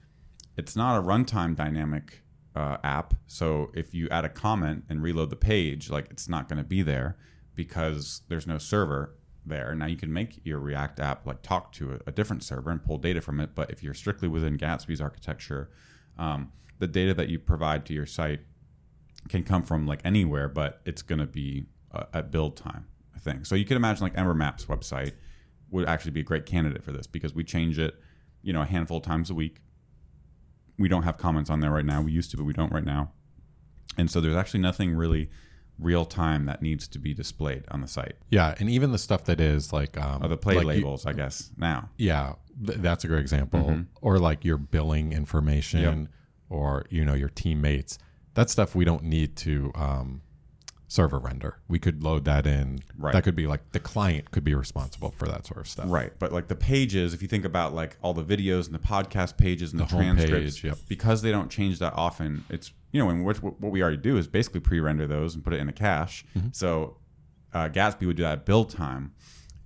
it's 0.57 0.77
not 0.77 0.99
a 0.99 1.03
runtime 1.03 1.57
dynamic 1.57 2.23
uh, 2.55 2.77
app. 2.85 3.15
So 3.27 3.71
if 3.75 3.95
you 3.95 4.09
add 4.11 4.25
a 4.25 4.29
comment 4.29 4.85
and 4.89 5.03
reload 5.03 5.31
the 5.31 5.37
page, 5.37 5.91
like 5.91 6.07
it's 6.11 6.29
not 6.29 6.49
going 6.49 6.59
to 6.59 6.65
be 6.65 6.83
there 6.83 7.17
because 7.55 8.23
there's 8.29 8.47
no 8.47 8.59
server 8.59 9.17
there. 9.45 9.75
Now 9.75 9.87
you 9.87 9.97
can 9.97 10.13
make 10.13 10.41
your 10.45 10.59
React 10.59 11.01
app 11.01 11.27
like 11.27 11.43
talk 11.43 11.73
to 11.73 11.93
a, 11.93 11.99
a 12.09 12.13
different 12.13 12.43
server 12.43 12.71
and 12.71 12.83
pull 12.83 12.99
data 12.99 13.21
from 13.21 13.41
it. 13.41 13.55
But 13.55 13.71
if 13.71 13.83
you're 13.83 13.95
strictly 13.95 14.29
within 14.29 14.57
Gatsby's 14.57 15.01
architecture, 15.01 15.71
um, 16.19 16.53
the 16.79 16.87
data 16.87 17.15
that 17.15 17.29
you 17.29 17.39
provide 17.39 17.85
to 17.87 17.93
your 17.93 18.07
site 18.07 18.41
can 19.29 19.43
come 19.43 19.63
from 19.63 19.87
like 19.87 20.01
anywhere, 20.05 20.49
but 20.49 20.81
it's 20.85 21.03
going 21.03 21.19
to 21.19 21.27
be 21.27 21.67
uh, 21.93 22.05
at 22.13 22.31
build 22.31 22.57
time 22.57 22.87
thing. 23.19 23.45
So 23.45 23.55
you 23.55 23.65
can 23.65 23.77
imagine 23.77 24.03
like 24.03 24.15
EmberMap's 24.15 24.67
website 24.67 25.13
would 25.71 25.89
actually 25.89 26.13
be 26.13 26.21
a 26.21 26.25
great 26.25 26.47
candidate 26.47 26.85
for 26.85 26.93
this 26.93 27.07
because 27.07 27.35
we 27.35 27.43
change 27.43 27.79
it, 27.79 27.95
you 28.43 28.53
know, 28.53 28.63
a 28.63 28.67
handful 28.67 28.99
of 28.99 29.03
times 29.03 29.31
a 29.31 29.35
week. 29.35 29.61
We 30.79 30.89
don't 30.89 31.05
have 31.05 31.19
comments 31.19 31.51
on 31.51 31.61
there 31.61 31.71
right 31.71 31.85
now. 31.85 32.03
We 32.03 32.13
used 32.13 32.31
to, 32.33 32.37
but 32.37 32.45
we 32.45 32.53
don't 32.53 32.73
right 32.73 32.85
now. 32.85 33.13
And 33.97 34.11
so 34.11 34.21
there's 34.21 34.37
actually 34.37 34.61
nothing 34.61 34.95
really 34.95 35.31
real 35.79 36.05
time 36.05 36.47
that 36.47 36.63
needs 36.63 36.87
to 36.89 36.99
be 36.99 37.15
displayed 37.15 37.65
on 37.71 37.81
the 37.81 37.89
site. 37.89 38.17
Yeah, 38.31 38.55
and 38.59 38.69
even 38.71 38.93
the 38.93 38.99
stuff 38.99 39.25
that 39.25 39.41
is 39.41 39.73
like 39.73 39.99
um, 39.99 40.23
oh, 40.23 40.29
the 40.29 40.37
play 40.37 40.57
like 40.57 40.67
labels, 40.67 41.05
you, 41.05 41.11
I 41.11 41.15
guess 41.15 41.51
now. 41.57 41.91
Yeah, 41.97 42.35
th- 42.65 42.79
that's 42.79 43.05
a 43.05 43.09
great 43.09 43.21
example. 43.21 43.61
Mm-hmm. 43.61 43.83
Or 44.01 44.19
like 44.19 44.45
your 44.45 44.59
billing 44.59 45.13
information, 45.13 46.01
yep. 46.01 46.09
or 46.49 46.87
you 46.91 47.05
know 47.05 47.15
your 47.15 47.31
teammates. 47.31 47.99
That 48.35 48.51
stuff 48.51 48.75
we 48.75 48.85
don't 48.85 49.05
need 49.05 49.37
to 49.37 49.71
um, 49.75 50.23
server 50.95 51.19
render. 51.19 51.59
We 51.67 51.81
could 51.81 52.05
load 52.05 52.25
that 52.27 52.47
in. 52.47 52.79
Right. 52.97 53.13
That 53.13 53.25
could 53.25 53.35
be 53.35 53.49
like 53.49 53.73
the 53.73 53.81
client 53.81 54.31
could 54.31 54.45
be 54.45 54.55
responsible 54.55 55.11
for 55.11 55.27
that 55.27 55.45
sort 55.45 55.61
of 55.61 55.69
stuff. 55.69 55.87
Right. 55.89 56.13
But 56.21 56.33
like 56.33 56.47
the 56.47 56.55
pages, 56.55 57.13
if 57.13 57.21
you 57.21 57.27
think 57.27 57.45
about 57.45 57.75
like 57.75 57.97
all 58.01 58.15
the 58.15 58.23
videos 58.23 58.67
and 58.67 58.75
the 58.75 58.79
podcast 58.79 59.37
pages 59.37 59.73
and 59.73 59.81
the, 59.81 59.87
the 59.87 59.97
transcripts, 59.97 60.61
page, 60.61 60.65
yep. 60.65 60.79
because 60.89 61.23
they 61.23 61.33
don't 61.33 61.51
change 61.51 61.81
that 61.81 61.95
often, 61.97 62.45
it's 62.49 62.73
you 62.93 63.01
know, 63.03 63.11
and 63.11 63.25
what, 63.25 63.43
what 63.43 63.73
we 63.73 63.83
already 63.83 63.97
do 63.97 64.17
is 64.17 64.29
basically 64.29 64.61
pre-render 64.61 65.05
those 65.09 65.35
and 65.35 65.43
put 65.43 65.53
it 65.53 65.59
in 65.59 65.69
a 65.69 65.73
cache. 65.73 66.25
Mm-hmm. 66.39 66.49
So 66.53 66.99
uh, 67.53 67.69
Gatsby 67.69 68.07
would 68.07 68.17
do 68.17 68.23
that 68.23 68.33
at 68.33 68.47
build 68.47 68.71
time, 68.71 69.15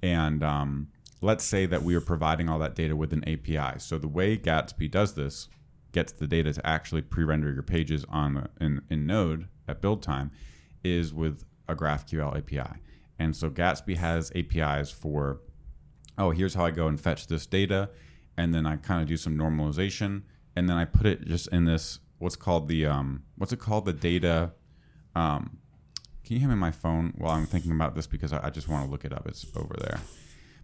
and 0.02 0.42
um, 0.42 0.88
let's 1.20 1.44
say 1.44 1.66
that 1.66 1.82
we 1.82 1.94
are 1.94 2.00
providing 2.00 2.48
all 2.48 2.58
that 2.58 2.74
data 2.74 2.96
with 2.96 3.12
an 3.12 3.28
API. 3.28 3.78
So 3.80 3.98
the 3.98 4.08
way 4.08 4.38
Gatsby 4.38 4.90
does 4.90 5.12
this 5.12 5.48
gets 5.92 6.10
the 6.10 6.26
data 6.26 6.54
to 6.54 6.66
actually 6.66 7.02
pre-render 7.02 7.52
your 7.52 7.62
pages 7.62 8.06
on 8.08 8.48
in, 8.58 8.80
in 8.88 9.06
Node 9.06 9.48
at 9.66 9.82
build 9.82 10.02
time 10.02 10.30
is 10.84 11.12
with 11.12 11.44
a 11.68 11.74
GraphQL 11.74 12.36
API. 12.36 12.80
And 13.18 13.34
so 13.34 13.50
Gatsby 13.50 13.96
has 13.96 14.32
APIs 14.34 14.90
for, 14.90 15.40
oh, 16.16 16.30
here's 16.30 16.54
how 16.54 16.64
I 16.64 16.70
go 16.70 16.86
and 16.86 17.00
fetch 17.00 17.26
this 17.26 17.46
data. 17.46 17.90
And 18.36 18.54
then 18.54 18.66
I 18.66 18.76
kind 18.76 19.02
of 19.02 19.08
do 19.08 19.16
some 19.16 19.36
normalization. 19.36 20.22
And 20.54 20.68
then 20.68 20.76
I 20.76 20.84
put 20.84 21.06
it 21.06 21.26
just 21.26 21.48
in 21.48 21.64
this, 21.64 21.98
what's 22.18 22.36
called 22.36 22.68
the, 22.68 22.86
um, 22.86 23.24
what's 23.36 23.52
it 23.52 23.58
called? 23.58 23.84
The 23.84 23.92
data. 23.92 24.52
Um, 25.14 25.58
can 26.24 26.34
you 26.34 26.40
hand 26.40 26.52
me 26.52 26.58
my 26.58 26.70
phone 26.70 27.14
while 27.18 27.32
I'm 27.32 27.46
thinking 27.46 27.72
about 27.72 27.94
this? 27.94 28.06
Because 28.06 28.32
I, 28.32 28.46
I 28.46 28.50
just 28.50 28.68
want 28.68 28.84
to 28.84 28.90
look 28.90 29.04
it 29.04 29.12
up. 29.12 29.26
It's 29.26 29.46
over 29.56 29.74
there. 29.78 30.00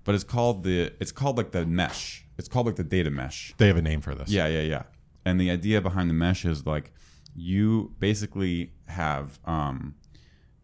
But 0.04 0.14
it's 0.14 0.24
called 0.24 0.62
the, 0.62 0.92
it's 1.00 1.12
called 1.12 1.36
like 1.36 1.50
the 1.50 1.66
mesh. 1.66 2.26
It's 2.38 2.48
called 2.48 2.66
like 2.66 2.76
the 2.76 2.84
data 2.84 3.10
mesh. 3.10 3.54
They 3.56 3.66
have 3.66 3.76
a 3.76 3.82
name 3.82 4.00
for 4.00 4.14
this. 4.14 4.28
Yeah, 4.28 4.46
yeah, 4.46 4.60
yeah. 4.60 4.82
And 5.24 5.40
the 5.40 5.50
idea 5.50 5.80
behind 5.80 6.10
the 6.10 6.14
mesh 6.14 6.44
is 6.44 6.66
like 6.66 6.92
you 7.34 7.94
basically 7.98 8.72
have, 8.86 9.40
um, 9.44 9.94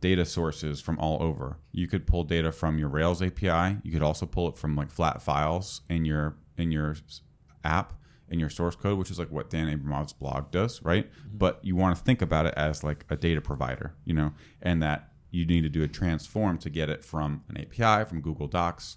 data 0.00 0.24
sources 0.24 0.80
from 0.80 0.98
all 0.98 1.22
over. 1.22 1.58
You 1.72 1.86
could 1.86 2.06
pull 2.06 2.24
data 2.24 2.52
from 2.52 2.78
your 2.78 2.88
Rails 2.88 3.22
API. 3.22 3.78
You 3.82 3.92
could 3.92 4.02
also 4.02 4.26
pull 4.26 4.48
it 4.48 4.56
from 4.56 4.76
like 4.76 4.90
flat 4.90 5.22
files 5.22 5.82
in 5.88 6.04
your 6.04 6.36
in 6.56 6.72
your 6.72 6.96
app 7.64 7.94
in 8.30 8.38
your 8.38 8.48
source 8.48 8.76
code, 8.76 8.96
which 8.96 9.10
is 9.10 9.18
like 9.18 9.30
what 9.30 9.50
Dan 9.50 9.68
Abramov's 9.68 10.12
blog 10.12 10.50
does, 10.50 10.82
right? 10.84 11.10
Mm-hmm. 11.10 11.38
But 11.38 11.58
you 11.62 11.74
want 11.74 11.96
to 11.96 12.02
think 12.02 12.22
about 12.22 12.46
it 12.46 12.54
as 12.56 12.84
like 12.84 13.04
a 13.10 13.16
data 13.16 13.40
provider, 13.40 13.94
you 14.04 14.14
know, 14.14 14.32
and 14.62 14.82
that 14.82 15.10
you 15.30 15.44
need 15.44 15.62
to 15.62 15.68
do 15.68 15.82
a 15.82 15.88
transform 15.88 16.58
to 16.58 16.70
get 16.70 16.88
it 16.88 17.04
from 17.04 17.42
an 17.48 17.58
API, 17.58 18.08
from 18.08 18.20
Google 18.20 18.46
Docs, 18.46 18.96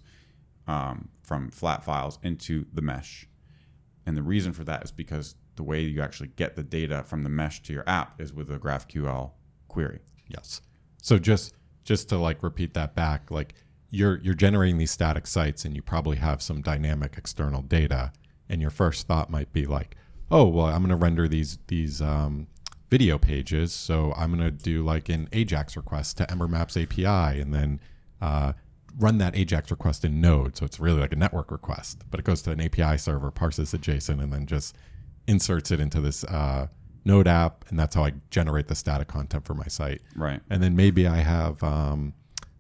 um, 0.68 1.10
from 1.24 1.50
flat 1.50 1.84
files 1.84 2.20
into 2.22 2.66
the 2.72 2.82
mesh. 2.82 3.28
And 4.06 4.16
the 4.16 4.24
reason 4.24 4.54
for 4.54 4.64
that 4.66 4.84
is 4.84 4.92
because 4.92 5.36
the 5.56 5.64
way 5.64 5.82
you 5.82 6.02
actually 6.02 6.30
get 6.36 6.56
the 6.56 6.64
data 6.64 7.04
from 7.04 7.24
the 7.24 7.30
mesh 7.30 7.62
to 7.64 7.74
your 7.74 7.88
app 7.88 8.20
is 8.22 8.34
with 8.34 8.52
a 8.52 8.60
GraphQL 8.60 9.32
query. 9.68 10.00
Yes. 10.28 10.62
So 11.04 11.20
just 11.20 11.54
just 11.84 12.08
to 12.10 12.18
like 12.18 12.42
repeat 12.42 12.74
that 12.76 12.96
back, 12.96 13.30
like 13.30 13.54
you're 13.92 14.20
you're 14.22 14.34
generating 14.34 14.78
these 14.78 14.90
static 14.90 15.28
sites 15.28 15.66
and 15.66 15.76
you 15.76 15.82
probably 15.82 16.16
have 16.16 16.42
some 16.42 16.62
dynamic 16.62 17.16
external 17.18 17.62
data, 17.62 18.14
and 18.48 18.62
your 18.62 18.72
first 18.72 19.06
thought 19.06 19.30
might 19.30 19.52
be 19.52 19.66
like, 19.66 19.98
oh 20.32 20.48
well, 20.48 20.68
I'm 20.68 20.80
going 20.80 20.90
to 20.90 20.96
render 20.96 21.28
these 21.28 21.60
these 21.68 22.02
um, 22.02 22.48
video 22.90 23.18
pages, 23.18 23.74
so 23.74 24.14
I'm 24.16 24.34
going 24.34 24.50
to 24.50 24.50
do 24.50 24.82
like 24.82 25.10
an 25.10 25.28
AJAX 25.34 25.76
request 25.76 26.18
to 26.20 26.26
EmberMap's 26.28 26.78
API, 26.78 27.42
and 27.42 27.54
then 27.54 27.82
uh, 28.22 28.54
run 28.98 29.18
that 29.18 29.34
AJAX 29.34 29.72
request 29.72 30.06
in 30.06 30.22
Node. 30.22 30.56
So 30.56 30.66
it's 30.66 30.80
really 30.80 31.02
like 31.02 31.12
a 31.12 31.18
network 31.18 31.52
request, 31.52 32.04
but 32.12 32.22
it 32.22 32.24
goes 32.24 32.42
to 32.44 32.52
an 32.52 32.62
API 32.62 32.98
server, 32.98 33.30
parses 33.30 33.72
the 33.72 33.78
JSON, 33.78 34.24
and 34.24 34.32
then 34.32 34.46
just 34.46 34.78
inserts 35.28 35.70
it 35.70 35.82
into 35.82 36.00
this. 36.00 36.24
Uh, 36.24 36.68
Node 37.06 37.28
app, 37.28 37.66
and 37.70 37.78
that's 37.78 37.96
how 37.96 38.06
I 38.06 38.14
generate 38.30 38.68
the 38.68 38.76
static 38.76 39.08
content 39.08 39.46
for 39.46 39.54
my 39.54 39.68
site. 39.68 40.02
Right. 40.16 40.40
And 40.50 40.64
then 40.64 40.76
maybe 40.76 41.06
I 41.06 41.18
have 41.18 41.62
um, 41.64 42.14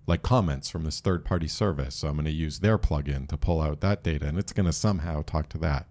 like 0.05 0.21
comments 0.21 0.69
from 0.69 0.83
this 0.83 0.99
third 0.99 1.23
party 1.23 1.47
service. 1.47 1.95
So 1.95 2.07
I'm 2.07 2.15
going 2.15 2.25
to 2.25 2.31
use 2.31 2.59
their 2.59 2.77
plugin 2.77 3.27
to 3.29 3.37
pull 3.37 3.61
out 3.61 3.81
that 3.81 4.03
data, 4.03 4.27
and 4.27 4.37
it's 4.37 4.53
going 4.53 4.65
to 4.65 4.73
somehow 4.73 5.23
talk 5.23 5.49
to 5.49 5.57
that. 5.59 5.87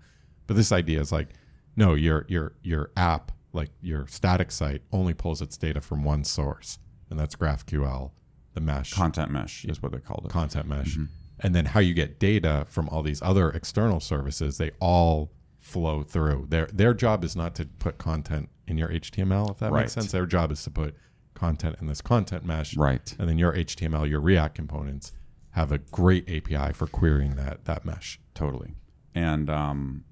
But 0.47 0.57
this 0.57 0.73
idea 0.73 1.01
is 1.01 1.13
like, 1.13 1.29
no, 1.77 1.95
your 1.95 2.27
your 2.29 2.53
your 2.63 2.91
app, 2.97 3.33
like 3.53 3.71
your 3.81 4.07
static 4.07 4.51
site, 4.51 4.83
only 4.93 5.15
pulls 5.15 5.41
its 5.41 5.57
data 5.57 5.81
from 5.81 6.05
one 6.05 6.25
source, 6.25 6.79
and 7.09 7.19
that's 7.19 7.37
GraphQL, 7.37 8.11
the 8.55 8.61
mesh. 8.61 8.93
Content 8.93 9.31
mesh 9.31 9.65
is 9.65 9.83
what 9.83 9.93
they 9.93 9.99
call 9.99 10.23
it. 10.25 10.31
Content 10.31 10.67
mesh. 10.67 10.95
Mm-hmm. 10.95 11.05
And 11.41 11.55
then 11.55 11.67
how 11.67 11.81
you 11.81 11.95
get 11.95 12.21
data 12.21 12.67
from 12.69 12.89
all 12.91 13.03
these 13.03 13.21
other 13.23 13.51
external 13.51 13.99
services, 13.99 14.59
they 14.59 14.71
all 14.79 15.33
flow 15.63 16.03
through. 16.03 16.47
Their 16.51 16.67
their 16.67 16.93
job 16.93 17.25
is 17.25 17.35
not 17.35 17.55
to 17.55 17.65
put 17.65 17.97
content 17.97 18.51
in 18.67 18.77
your 18.77 18.89
HTML, 18.89 19.53
if 19.53 19.59
that 19.59 19.73
right. 19.73 19.83
makes 19.83 19.93
sense. 19.93 20.13
Their 20.13 20.27
job 20.27 20.51
is 20.53 20.63
to 20.65 20.71
put 20.71 20.95
content 21.35 21.77
in 21.81 21.87
this 21.87 22.03
content 22.03 22.45
mesh. 22.45 22.77
Right. 22.77 23.15
And 23.19 23.29
then 23.29 23.39
your 23.39 23.53
HTML, 23.55 24.09
your 24.09 24.21
React 24.21 24.55
components 24.55 25.13
have 25.51 25.73
a 25.73 25.79
great 25.79 26.29
API 26.29 26.73
for 26.73 26.87
querying 26.87 27.37
that 27.37 27.65
that 27.65 27.85
mesh. 27.85 28.21
Totally. 28.35 28.75
And 29.15 29.49
um, 29.49 30.05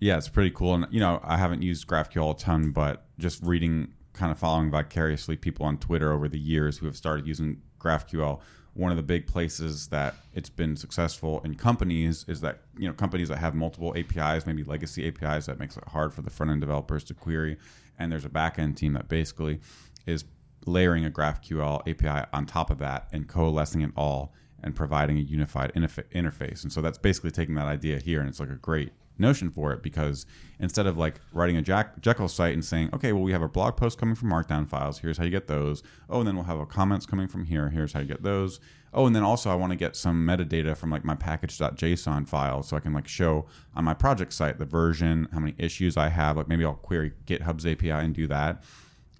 yeah, 0.00 0.18
it's 0.18 0.28
pretty 0.28 0.50
cool. 0.50 0.74
And 0.74 0.86
you 0.90 1.00
know, 1.00 1.20
I 1.22 1.38
haven't 1.38 1.62
used 1.62 1.86
GraphQL 1.86 2.34
a 2.34 2.38
ton, 2.38 2.72
but 2.72 3.06
just 3.18 3.42
reading, 3.42 3.94
kind 4.12 4.32
of 4.32 4.38
following 4.38 4.70
vicariously 4.70 5.36
people 5.36 5.64
on 5.64 5.78
Twitter 5.78 6.12
over 6.12 6.28
the 6.28 6.40
years 6.40 6.78
who 6.78 6.86
have 6.86 6.96
started 6.96 7.26
using 7.26 7.62
GraphQL 7.78 8.40
one 8.78 8.92
of 8.92 8.96
the 8.96 9.02
big 9.02 9.26
places 9.26 9.88
that 9.88 10.14
it's 10.34 10.48
been 10.48 10.76
successful 10.76 11.40
in 11.44 11.56
companies 11.56 12.24
is 12.28 12.40
that 12.42 12.60
you 12.78 12.86
know 12.86 12.94
companies 12.94 13.28
that 13.28 13.38
have 13.38 13.52
multiple 13.52 13.92
APIs, 13.96 14.46
maybe 14.46 14.62
legacy 14.62 15.08
APIs, 15.08 15.46
that 15.46 15.58
makes 15.58 15.76
it 15.76 15.82
hard 15.88 16.14
for 16.14 16.22
the 16.22 16.30
front 16.30 16.52
end 16.52 16.60
developers 16.60 17.02
to 17.02 17.12
query, 17.12 17.58
and 17.98 18.12
there's 18.12 18.24
a 18.24 18.28
back 18.28 18.56
end 18.56 18.76
team 18.76 18.92
that 18.92 19.08
basically 19.08 19.58
is 20.06 20.24
layering 20.64 21.04
a 21.04 21.10
GraphQL 21.10 21.80
API 21.88 22.28
on 22.32 22.46
top 22.46 22.70
of 22.70 22.78
that 22.78 23.08
and 23.12 23.26
coalescing 23.26 23.80
it 23.80 23.90
all 23.96 24.32
and 24.62 24.76
providing 24.76 25.18
a 25.18 25.22
unified 25.22 25.72
interfa- 25.74 26.08
interface. 26.12 26.62
And 26.62 26.72
so 26.72 26.80
that's 26.80 26.98
basically 26.98 27.32
taking 27.32 27.56
that 27.56 27.66
idea 27.66 27.98
here, 27.98 28.20
and 28.20 28.28
it's 28.28 28.38
like 28.38 28.50
a 28.50 28.54
great 28.54 28.92
notion 29.18 29.50
for 29.50 29.72
it 29.72 29.82
because 29.82 30.26
instead 30.58 30.86
of 30.86 30.96
like 30.96 31.20
writing 31.32 31.56
a 31.56 31.62
Jack- 31.62 32.00
Jekyll 32.00 32.28
site 32.28 32.54
and 32.54 32.64
saying, 32.64 32.90
okay, 32.92 33.12
well, 33.12 33.22
we 33.22 33.32
have 33.32 33.42
a 33.42 33.48
blog 33.48 33.76
post 33.76 33.98
coming 33.98 34.14
from 34.14 34.30
Markdown 34.30 34.68
files. 34.68 35.00
Here's 35.00 35.18
how 35.18 35.24
you 35.24 35.30
get 35.30 35.46
those. 35.46 35.82
Oh, 36.08 36.20
and 36.20 36.28
then 36.28 36.36
we'll 36.36 36.44
have 36.44 36.58
a 36.58 36.66
comments 36.66 37.06
coming 37.06 37.28
from 37.28 37.44
here. 37.46 37.70
Here's 37.70 37.92
how 37.92 38.00
you 38.00 38.06
get 38.06 38.22
those. 38.22 38.60
Oh, 38.92 39.06
and 39.06 39.14
then 39.14 39.22
also 39.22 39.50
I 39.50 39.54
want 39.54 39.72
to 39.72 39.76
get 39.76 39.96
some 39.96 40.26
metadata 40.26 40.76
from 40.76 40.90
like 40.90 41.04
my 41.04 41.14
package.json 41.14 42.28
file 42.28 42.62
so 42.62 42.76
I 42.76 42.80
can 42.80 42.92
like 42.92 43.06
show 43.06 43.46
on 43.74 43.84
my 43.84 43.94
project 43.94 44.32
site 44.32 44.58
the 44.58 44.64
version, 44.64 45.28
how 45.32 45.40
many 45.40 45.54
issues 45.58 45.96
I 45.96 46.08
have. 46.08 46.36
Like 46.36 46.48
maybe 46.48 46.64
I'll 46.64 46.74
query 46.74 47.12
GitHub's 47.26 47.66
API 47.66 47.90
and 47.90 48.14
do 48.14 48.26
that. 48.28 48.62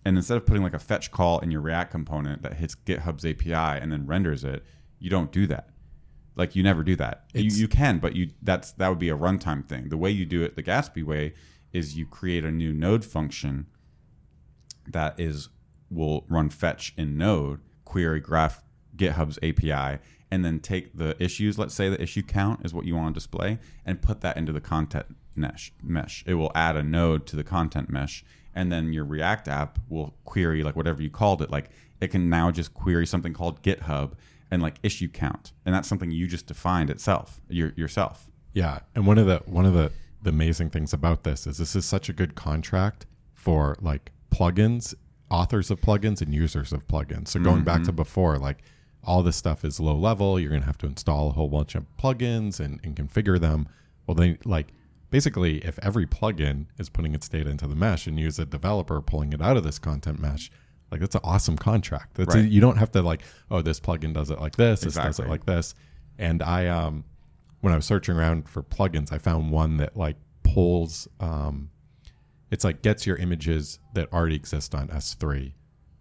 And 0.04 0.16
instead 0.16 0.38
of 0.38 0.46
putting 0.46 0.62
like 0.62 0.74
a 0.74 0.78
fetch 0.78 1.10
call 1.10 1.38
in 1.40 1.50
your 1.50 1.60
React 1.60 1.90
component 1.90 2.42
that 2.42 2.54
hits 2.54 2.74
GitHub's 2.74 3.26
API 3.26 3.80
and 3.82 3.92
then 3.92 4.06
renders 4.06 4.42
it, 4.42 4.64
you 4.98 5.10
don't 5.10 5.30
do 5.30 5.46
that. 5.48 5.68
Like 6.38 6.54
you 6.54 6.62
never 6.62 6.84
do 6.84 6.94
that. 6.96 7.24
You, 7.34 7.50
you 7.50 7.68
can, 7.68 7.98
but 7.98 8.14
you 8.14 8.30
that's 8.40 8.70
that 8.72 8.88
would 8.88 9.00
be 9.00 9.10
a 9.10 9.16
runtime 9.16 9.66
thing. 9.66 9.88
The 9.88 9.96
way 9.96 10.10
you 10.10 10.24
do 10.24 10.42
it, 10.42 10.54
the 10.54 10.62
Gatsby 10.62 11.02
way, 11.02 11.34
is 11.72 11.98
you 11.98 12.06
create 12.06 12.44
a 12.44 12.52
new 12.52 12.72
node 12.72 13.04
function 13.04 13.66
that 14.86 15.18
is 15.18 15.48
will 15.90 16.24
run 16.28 16.48
fetch 16.48 16.94
in 16.96 17.18
Node, 17.18 17.60
query 17.84 18.20
graph 18.20 18.62
GitHub's 18.96 19.38
API, 19.42 20.00
and 20.30 20.44
then 20.44 20.60
take 20.60 20.96
the 20.96 21.20
issues. 21.22 21.58
Let's 21.58 21.74
say 21.74 21.88
the 21.88 22.00
issue 22.00 22.22
count 22.22 22.64
is 22.64 22.72
what 22.72 22.84
you 22.84 22.94
want 22.94 23.14
to 23.14 23.18
display, 23.18 23.58
and 23.84 24.00
put 24.00 24.20
that 24.20 24.36
into 24.36 24.52
the 24.52 24.60
content 24.60 25.16
mesh. 25.34 25.72
Mesh. 25.82 26.22
It 26.24 26.34
will 26.34 26.52
add 26.54 26.76
a 26.76 26.84
node 26.84 27.26
to 27.26 27.36
the 27.36 27.44
content 27.44 27.90
mesh, 27.90 28.24
and 28.54 28.70
then 28.70 28.92
your 28.92 29.04
React 29.04 29.48
app 29.48 29.78
will 29.88 30.14
query 30.24 30.62
like 30.62 30.76
whatever 30.76 31.02
you 31.02 31.10
called 31.10 31.42
it. 31.42 31.50
Like 31.50 31.70
it 32.00 32.08
can 32.08 32.28
now 32.28 32.52
just 32.52 32.74
query 32.74 33.06
something 33.06 33.32
called 33.32 33.60
GitHub 33.62 34.12
and 34.50 34.62
like 34.62 34.76
issue 34.82 35.08
count, 35.08 35.52
and 35.64 35.74
that's 35.74 35.88
something 35.88 36.10
you 36.10 36.26
just 36.26 36.46
defined 36.46 36.90
itself 36.90 37.40
your, 37.48 37.72
yourself. 37.76 38.30
Yeah, 38.52 38.80
and 38.94 39.06
one 39.06 39.18
of 39.18 39.26
the 39.26 39.38
one 39.46 39.66
of 39.66 39.74
the 39.74 39.92
the 40.22 40.30
amazing 40.30 40.70
things 40.70 40.92
about 40.92 41.24
this 41.24 41.46
is 41.46 41.58
this 41.58 41.76
is 41.76 41.84
such 41.84 42.08
a 42.08 42.12
good 42.12 42.34
contract 42.34 43.06
for 43.34 43.76
like 43.80 44.10
plugins, 44.30 44.94
authors 45.30 45.70
of 45.70 45.80
plugins, 45.80 46.20
and 46.20 46.34
users 46.34 46.72
of 46.72 46.86
plugins. 46.86 47.28
So 47.28 47.40
going 47.40 47.62
back 47.62 47.82
to 47.82 47.88
mm-hmm. 47.88 47.96
before, 47.96 48.38
like 48.38 48.58
all 49.04 49.22
this 49.22 49.36
stuff 49.36 49.64
is 49.64 49.78
low 49.78 49.96
level. 49.96 50.40
You're 50.40 50.50
gonna 50.50 50.64
have 50.64 50.78
to 50.78 50.86
install 50.86 51.28
a 51.28 51.32
whole 51.32 51.48
bunch 51.48 51.74
of 51.74 51.84
plugins 51.98 52.60
and, 52.60 52.80
and 52.82 52.96
configure 52.96 53.40
them. 53.40 53.68
Well, 54.06 54.14
they 54.14 54.38
like 54.44 54.68
basically 55.10 55.58
if 55.58 55.78
every 55.82 56.06
plugin 56.06 56.66
is 56.78 56.88
putting 56.88 57.14
its 57.14 57.28
data 57.28 57.50
into 57.50 57.66
the 57.66 57.76
mesh 57.76 58.06
and 58.06 58.18
you 58.18 58.26
as 58.26 58.38
a 58.38 58.44
developer 58.44 59.00
pulling 59.00 59.32
it 59.32 59.40
out 59.40 59.56
of 59.56 59.64
this 59.64 59.78
content 59.78 60.20
mesh. 60.20 60.50
Like 60.90 61.00
that's 61.00 61.14
an 61.14 61.20
awesome 61.24 61.56
contract. 61.58 62.14
That's 62.14 62.34
Right. 62.34 62.48
you 62.48 62.60
don't 62.60 62.76
have 62.78 62.90
to 62.92 63.02
like, 63.02 63.22
oh, 63.50 63.62
this 63.62 63.80
plugin 63.80 64.12
does 64.14 64.30
it 64.30 64.40
like 64.40 64.56
this, 64.56 64.80
this 64.80 64.94
does 64.94 65.18
it 65.18 65.28
like 65.28 65.44
this. 65.46 65.74
And 66.18 66.42
I 66.42 66.66
um 66.68 67.04
when 67.60 67.72
I 67.72 67.76
was 67.76 67.84
searching 67.86 68.16
around 68.16 68.48
for 68.48 68.62
plugins, 68.62 69.12
I 69.12 69.18
found 69.18 69.50
one 69.50 69.76
that 69.78 69.96
like 69.96 70.16
pulls 70.42 71.08
um 71.20 71.70
it's 72.50 72.64
like 72.64 72.80
gets 72.82 73.06
your 73.06 73.16
images 73.16 73.78
that 73.94 74.10
already 74.12 74.36
exist 74.36 74.74
on 74.74 74.88
S3 74.88 75.52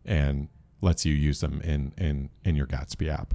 and 0.06 0.48
lets 0.82 1.06
you 1.06 1.14
use 1.14 1.42
them 1.42 1.60
in 1.62 1.94
in 1.98 2.30
in 2.46 2.56
your 2.56 2.68
Gatsby 2.68 3.10
app. 3.10 3.34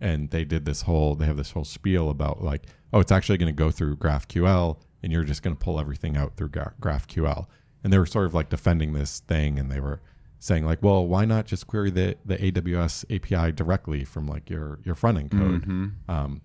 And 0.00 0.30
they 0.30 0.44
did 0.44 0.64
this 0.64 0.82
whole 0.82 1.14
they 1.14 1.26
have 1.26 1.36
this 1.36 1.50
whole 1.50 1.64
spiel 1.64 2.08
about 2.10 2.42
like 2.42 2.66
oh 2.92 3.00
it's 3.00 3.12
actually 3.12 3.36
going 3.38 3.54
to 3.54 3.56
go 3.56 3.70
through 3.70 3.96
GraphQL 3.96 4.78
and 5.02 5.12
you're 5.12 5.24
just 5.24 5.42
going 5.42 5.54
to 5.54 5.62
pull 5.62 5.78
everything 5.78 6.16
out 6.16 6.36
through 6.36 6.48
Gra- 6.48 6.72
GraphQL. 6.80 7.46
And 7.82 7.92
they 7.92 7.98
were 7.98 8.06
sort 8.06 8.24
of 8.24 8.32
like 8.32 8.48
defending 8.48 8.94
this 8.94 9.20
thing 9.20 9.58
and 9.58 9.70
they 9.70 9.80
were 9.80 10.00
saying 10.44 10.66
like 10.66 10.82
well 10.82 11.06
why 11.06 11.24
not 11.24 11.46
just 11.46 11.66
query 11.66 11.90
the 11.90 12.16
the 12.26 12.36
AWS 12.36 13.04
API 13.16 13.50
directly 13.52 14.04
from 14.04 14.26
like 14.26 14.50
your 14.50 14.78
your 14.84 14.94
front 14.94 15.16
end 15.16 15.30
code. 15.30 15.64
Um, 16.08 16.42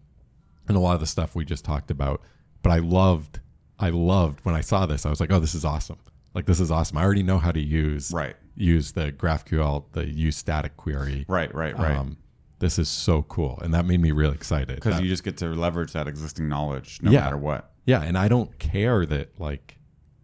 and 0.70 0.78
a 0.78 0.80
lot 0.80 0.94
of 0.94 1.00
the 1.02 1.08
stuff 1.08 1.36
we 1.36 1.44
just 1.44 1.66
talked 1.66 1.92
about. 1.92 2.22
But 2.62 2.72
I 2.72 2.78
loved, 2.78 3.40
I 3.80 3.90
loved 3.90 4.42
when 4.46 4.54
I 4.54 4.62
saw 4.62 4.86
this. 4.86 5.04
I 5.06 5.10
was 5.10 5.20
like, 5.20 5.32
oh, 5.32 5.40
this 5.40 5.56
is 5.56 5.66
awesome. 5.66 5.98
Like 6.36 6.46
this 6.46 6.60
is 6.60 6.70
awesome. 6.70 6.98
I 6.98 7.04
already 7.04 7.24
know 7.24 7.40
how 7.40 7.52
to 7.52 7.60
use 7.60 8.12
Right. 8.14 8.36
use 8.56 8.92
the 8.92 9.12
GraphQL, 9.12 9.86
the 9.94 10.08
use 10.08 10.38
static 10.38 10.78
query. 10.78 11.26
Right, 11.28 11.54
right, 11.56 11.76
right. 11.78 11.98
Um, 11.98 12.18
this 12.60 12.78
is 12.78 12.88
so 12.88 13.24
cool, 13.24 13.58
and 13.64 13.74
that 13.74 13.86
made 13.86 14.00
me 14.00 14.12
really 14.12 14.36
excited. 14.36 14.76
Because 14.76 15.02
you 15.02 15.08
just 15.08 15.24
get 15.24 15.38
to 15.38 15.48
leverage 15.48 15.92
that 15.94 16.08
existing 16.08 16.48
knowledge 16.48 17.00
no 17.02 17.10
Yeah. 17.12 17.22
matter 17.22 17.38
what. 17.38 17.72
yeah, 17.86 18.04
and 18.04 18.16
I 18.18 18.28
don't 18.28 18.58
care 18.60 19.06
that 19.08 19.40
like, 19.40 19.79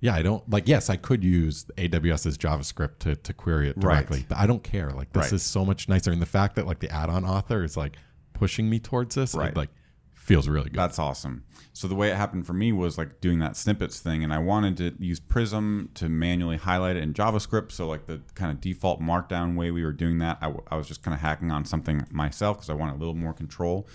yeah, 0.06 0.16
I 0.16 0.22
don't 0.22 0.47
like. 0.49 0.68
Yes, 0.68 0.89
I 0.89 0.95
could 0.97 1.24
use 1.24 1.66
AWS's 1.78 2.38
JavaScript 2.38 2.99
to 2.99 3.16
to 3.16 3.34
query 3.34 3.70
it 3.70 3.76
Right. 3.78 3.82
directly, 3.82 4.26
but 4.30 4.38
I 4.38 4.45
don't 4.47 4.64
care. 4.64 4.89
Like 4.91 5.12
this 5.14 5.24
Right. 5.26 5.34
is 5.34 5.43
so 5.43 5.66
much 5.66 5.89
nicer, 5.89 6.12
and 6.12 6.22
the 6.22 6.26
fact 6.28 6.56
that 6.56 6.66
like 6.68 6.80
the 6.80 6.89
add-on 6.89 7.26
author 7.26 7.64
is 7.64 7.76
like 7.76 7.97
pushing 8.34 8.70
me 8.70 8.80
towards 8.80 9.16
this, 9.16 9.34
Right. 9.36 9.49
it, 9.51 9.58
like 9.58 9.70
feels 10.14 10.47
really 10.47 10.70
good. 10.70 10.80
That's 10.80 10.97
awesome. 10.97 11.43
So 11.74 11.88
the 11.88 11.93
way 11.95 12.10
it 12.10 12.16
happened 12.16 12.47
for 12.47 12.53
me 12.53 12.72
was 12.72 12.97
like 12.97 13.22
doing 13.22 13.39
that 13.39 13.56
snippets 13.56 13.99
thing, 13.99 14.24
and 14.24 14.34
I 14.34 14.39
wanted 14.39 14.78
to 14.78 14.95
use 15.03 15.20
Prism 15.20 15.89
to 15.95 16.10
manually 16.10 16.58
highlight 16.58 16.95
it 16.95 17.03
in 17.03 17.14
JavaScript. 17.14 17.72
So 17.72 17.88
like 17.88 18.08
the 18.08 18.22
kind 18.34 18.51
of 18.51 18.60
default 18.62 19.01
Markdown 19.01 19.56
way 19.56 19.70
we 19.72 19.84
were 19.84 19.93
doing 19.93 20.18
that, 20.20 20.38
I, 20.41 20.45
w- 20.45 20.64
I 20.72 20.78
was 20.78 20.88
just 20.88 21.03
kind 21.03 21.14
of 21.14 21.22
hacking 21.22 21.51
on 21.51 21.64
something 21.66 22.06
myself 22.12 22.58
because 22.58 22.70
I 22.70 22.74
wanted 22.74 22.93
a 22.95 22.99
little 22.99 23.14
more 23.16 23.34
control, 23.34 23.88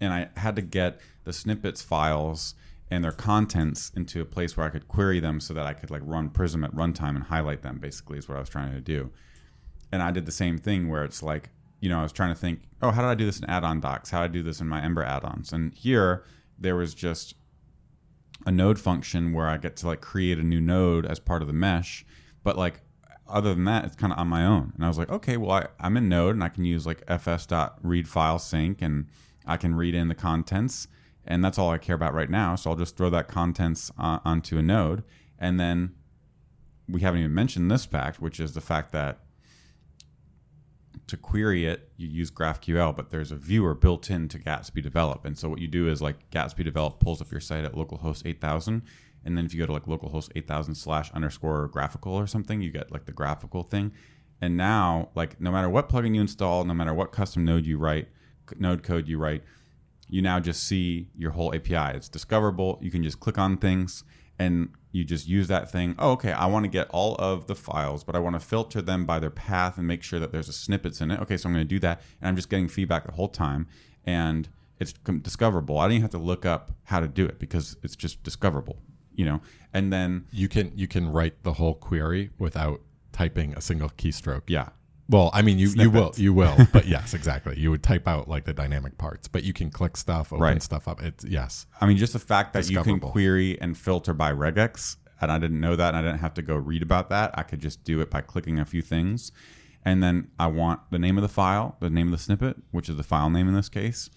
and 0.00 0.12
I 0.12 0.28
had 0.36 0.54
to 0.56 0.62
get 0.62 1.00
the 1.24 1.32
snippets 1.32 1.80
files 1.82 2.54
and 2.94 3.04
their 3.04 3.12
contents 3.12 3.90
into 3.94 4.20
a 4.20 4.24
place 4.24 4.56
where 4.56 4.66
I 4.66 4.70
could 4.70 4.88
query 4.88 5.20
them 5.20 5.40
so 5.40 5.52
that 5.54 5.66
I 5.66 5.74
could 5.74 5.90
like 5.90 6.02
run 6.04 6.30
Prism 6.30 6.64
at 6.64 6.72
runtime 6.72 7.16
and 7.16 7.24
highlight 7.24 7.62
them. 7.62 7.78
Basically, 7.78 8.18
is 8.18 8.28
what 8.28 8.36
I 8.36 8.40
was 8.40 8.48
trying 8.48 8.72
to 8.72 8.80
do 8.80 9.10
and 9.94 10.02
I 10.02 10.10
did 10.10 10.26
the 10.26 10.32
same 10.32 10.58
thing 10.58 10.88
where 10.88 11.04
it's 11.04 11.22
like, 11.22 11.50
you 11.78 11.88
know, 11.88 12.00
I 12.00 12.02
was 12.02 12.10
trying 12.10 12.34
to 12.34 12.40
think, 12.40 12.62
oh, 12.82 12.90
how 12.90 13.02
did 13.02 13.08
I 13.08 13.14
do 13.14 13.26
this 13.26 13.38
in 13.38 13.48
add-on 13.48 13.78
docs? 13.78 14.10
How 14.10 14.22
did 14.22 14.24
I 14.24 14.32
do 14.32 14.42
this 14.42 14.60
in 14.60 14.66
my 14.66 14.82
Ember 14.82 15.04
add-ons? 15.04 15.52
And 15.52 15.72
here 15.72 16.24
there 16.58 16.74
was 16.74 16.94
just 16.94 17.34
a 18.44 18.50
node 18.50 18.80
function 18.80 19.32
where 19.32 19.46
I 19.46 19.56
get 19.56 19.76
to 19.76 19.86
like 19.86 20.00
create 20.00 20.38
a 20.38 20.42
new 20.42 20.60
node 20.60 21.06
as 21.06 21.20
part 21.20 21.42
of 21.42 21.46
the 21.46 21.54
mesh, 21.54 22.04
but 22.42 22.58
like 22.58 22.80
other 23.28 23.54
than 23.54 23.64
that, 23.66 23.84
it's 23.84 23.94
kind 23.94 24.12
of 24.12 24.18
on 24.18 24.26
my 24.26 24.44
own. 24.44 24.72
And 24.74 24.84
I 24.84 24.88
was 24.88 24.98
like, 24.98 25.10
okay, 25.10 25.36
well, 25.36 25.52
I, 25.52 25.66
I'm 25.78 25.96
in 25.96 26.08
Node 26.08 26.34
and 26.34 26.42
I 26.42 26.48
can 26.48 26.64
use 26.64 26.86
like 26.86 27.02
fs.read 27.08 28.08
file 28.08 28.40
sync 28.40 28.82
and 28.82 29.06
I 29.46 29.56
can 29.56 29.76
read 29.76 29.94
in 29.94 30.08
the 30.08 30.14
contents, 30.16 30.88
and 31.26 31.44
that's 31.44 31.58
all 31.58 31.70
I 31.70 31.78
care 31.78 31.96
about 31.96 32.14
right 32.14 32.30
now. 32.30 32.54
So 32.54 32.70
I'll 32.70 32.76
just 32.76 32.96
throw 32.96 33.10
that 33.10 33.28
contents 33.28 33.90
uh, 33.98 34.18
onto 34.24 34.58
a 34.58 34.62
node, 34.62 35.02
and 35.38 35.58
then 35.58 35.94
we 36.88 37.00
haven't 37.00 37.20
even 37.20 37.34
mentioned 37.34 37.70
this 37.70 37.84
fact, 37.84 38.20
which 38.20 38.38
is 38.38 38.52
the 38.52 38.60
fact 38.60 38.92
that 38.92 39.20
to 41.06 41.16
query 41.16 41.66
it, 41.66 41.90
you 41.96 42.08
use 42.08 42.30
GraphQL, 42.30 42.96
but 42.96 43.10
there's 43.10 43.30
a 43.30 43.36
viewer 43.36 43.74
built 43.74 44.10
into 44.10 44.38
Gatsby 44.38 44.82
Develop. 44.82 45.24
And 45.24 45.36
so 45.36 45.48
what 45.48 45.60
you 45.60 45.68
do 45.68 45.88
is 45.88 46.00
like 46.00 46.30
Gatsby 46.30 46.64
Develop 46.64 47.00
pulls 47.00 47.20
up 47.20 47.30
your 47.30 47.40
site 47.40 47.64
at 47.64 47.74
localhost 47.74 48.22
8000. 48.24 48.82
And 49.24 49.36
then 49.36 49.44
if 49.44 49.54
you 49.54 49.60
go 49.60 49.66
to 49.66 49.72
like 49.72 49.86
localhost 49.86 50.30
8000 50.34 50.74
slash 50.74 51.10
underscore 51.12 51.68
GraphiQL 51.68 52.12
or 52.12 52.26
something, 52.26 52.62
you 52.62 52.70
get 52.70 52.92
like 52.92 53.06
the 53.06 53.12
GraphiQL 53.12 53.68
thing. 53.68 53.92
And 54.40 54.56
now, 54.56 55.10
like, 55.14 55.40
no 55.40 55.50
matter 55.50 55.68
what 55.68 55.88
plugin 55.88 56.14
you 56.14 56.20
install, 56.20 56.64
no 56.64 56.74
matter 56.74 56.92
what 56.92 57.12
custom 57.12 57.44
node 57.44 57.66
you 57.66 57.78
write, 57.78 58.08
node 58.58 58.82
code 58.82 59.08
you 59.08 59.18
write, 59.18 59.42
you 60.08 60.22
now 60.22 60.40
just 60.40 60.64
see 60.64 61.08
your 61.16 61.32
whole 61.32 61.54
API. 61.54 61.96
It's 61.96 62.08
discoverable. 62.08 62.78
You 62.80 62.90
can 62.90 63.02
just 63.02 63.20
click 63.20 63.38
on 63.38 63.56
things 63.56 64.04
and 64.38 64.70
you 64.92 65.04
just 65.04 65.26
use 65.28 65.48
that 65.48 65.70
thing. 65.70 65.94
Oh, 65.98 66.12
okay, 66.12 66.32
I 66.32 66.46
want 66.46 66.64
to 66.64 66.68
get 66.68 66.88
all 66.90 67.16
of 67.16 67.46
the 67.46 67.54
files, 67.54 68.04
but 68.04 68.14
I 68.14 68.18
want 68.18 68.34
to 68.34 68.40
filter 68.40 68.80
them 68.80 69.06
by 69.06 69.18
their 69.18 69.30
path 69.30 69.78
and 69.78 69.86
make 69.86 70.02
sure 70.02 70.20
that 70.20 70.32
there's 70.32 70.48
a 70.48 70.52
snippets 70.52 71.00
in 71.00 71.10
it. 71.10 71.20
Okay, 71.20 71.36
so 71.36 71.48
I'm 71.48 71.54
going 71.54 71.64
to 71.64 71.68
do 71.68 71.80
that, 71.80 72.00
and 72.20 72.28
I'm 72.28 72.36
just 72.36 72.48
getting 72.48 72.68
feedback 72.68 73.06
the 73.06 73.12
whole 73.12 73.28
time, 73.28 73.66
and 74.04 74.48
it's 74.78 74.92
discoverable. 74.92 75.78
I 75.78 75.86
didn't 75.86 75.94
even 75.94 76.02
have 76.02 76.10
to 76.12 76.18
look 76.18 76.44
up 76.44 76.72
how 76.84 77.00
to 77.00 77.08
do 77.08 77.24
it 77.26 77.38
because 77.38 77.76
it's 77.82 77.96
just 77.96 78.22
discoverable, 78.22 78.78
you 79.14 79.24
know. 79.24 79.40
And 79.72 79.92
then 79.92 80.26
you 80.30 80.48
can 80.48 80.72
you 80.76 80.86
can 80.86 81.10
write 81.10 81.42
the 81.42 81.54
whole 81.54 81.74
query 81.74 82.30
without 82.38 82.80
typing 83.12 83.54
a 83.54 83.60
single 83.60 83.88
keystroke. 83.90 84.42
yeah, 84.48 84.70
Well, 85.08 85.30
I 85.34 85.42
mean, 85.42 85.58
you, 85.58 85.68
you 85.68 85.90
will, 85.90 86.12
you 86.16 86.32
will, 86.32 86.56
but 86.72 86.86
yes, 86.86 87.12
exactly. 87.12 87.58
You 87.58 87.70
would 87.70 87.82
type 87.82 88.08
out 88.08 88.26
like 88.28 88.44
the 88.46 88.54
dynamic 88.54 88.96
parts, 88.96 89.28
but 89.28 89.44
you 89.44 89.52
can 89.52 89.70
click 89.70 89.96
stuff, 89.98 90.32
open 90.32 90.42
Right. 90.42 90.62
stuff 90.62 90.88
up. 90.88 91.02
It's 91.02 91.24
yes, 91.24 91.66
I 91.80 91.86
mean, 91.86 91.96
just 91.98 92.14
the 92.14 92.18
fact 92.18 92.54
that 92.54 92.64
you 92.70 92.76
can 92.76 92.84
Discoverable. 92.94 93.10
query 93.10 93.60
and 93.60 93.76
filter 93.76 94.14
by 94.14 94.32
regex, 94.32 94.96
and 95.20 95.30
I 95.30 95.38
didn't 95.38 95.60
know 95.60 95.76
that, 95.76 95.88
and 95.94 95.96
I 95.98 96.02
didn't 96.10 96.20
have 96.20 96.34
to 96.34 96.42
go 96.42 96.56
read 96.56 96.80
about 96.82 97.10
that. 97.10 97.32
I 97.34 97.42
could 97.42 97.60
just 97.60 97.84
do 97.84 98.00
it 98.00 98.10
by 98.10 98.22
clicking 98.22 98.58
a 98.58 98.64
few 98.64 98.80
things. 98.82 99.30
And 99.84 100.02
then 100.02 100.28
I 100.38 100.46
want 100.46 100.80
the 100.90 100.98
name 100.98 101.18
of 101.18 101.22
the 101.22 101.28
file, 101.28 101.76
the 101.80 101.90
name 101.90 102.06
of 102.06 102.12
the 102.12 102.18
snippet, 102.18 102.56
which 102.70 102.88
is 102.88 102.96
the 102.96 103.02
file 103.02 103.28
name 103.28 103.46
in 103.48 103.54
this 103.54 103.68
case, 103.68 104.08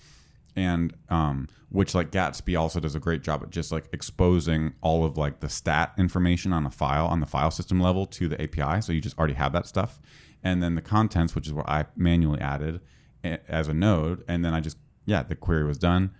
and 0.55 0.93
um, 1.09 1.49
which 1.69 1.93
like 1.93 2.11
Gatsby 2.11 2.57
also 2.57 2.79
does 2.79 2.95
a 2.95 2.99
great 3.01 3.21
job 3.21 3.43
at 3.43 3.49
just 3.49 3.71
like 3.73 3.89
exposing 3.91 4.73
all 4.81 5.03
of 5.03 5.17
like 5.17 5.41
the 5.41 5.49
stat 5.49 5.91
information 5.97 6.53
on 6.53 6.65
a 6.65 6.71
file 6.71 7.05
on 7.07 7.19
the 7.19 7.25
file 7.25 7.51
system 7.51 7.81
level 7.81 8.05
to 8.05 8.29
the 8.29 8.41
API. 8.41 8.81
So 8.81 8.93
you 8.93 9.01
just 9.01 9.17
already 9.17 9.33
have 9.33 9.51
that 9.51 9.67
stuff, 9.67 9.99
and 10.43 10.61
then 10.61 10.75
the 10.75 10.81
contents, 10.81 11.35
which 11.35 11.47
is 11.47 11.53
what 11.53 11.67
I 11.69 11.85
manually 11.95 12.39
added 12.39 12.81
as 13.23 13.67
a 13.67 13.73
node, 13.73 14.23
and 14.27 14.43
then 14.43 14.53
I 14.53 14.59
just 14.59 14.77
yeah, 15.05 15.23
the 15.23 15.35
query 15.35 15.63
was 15.63 15.77
done 15.77 16.11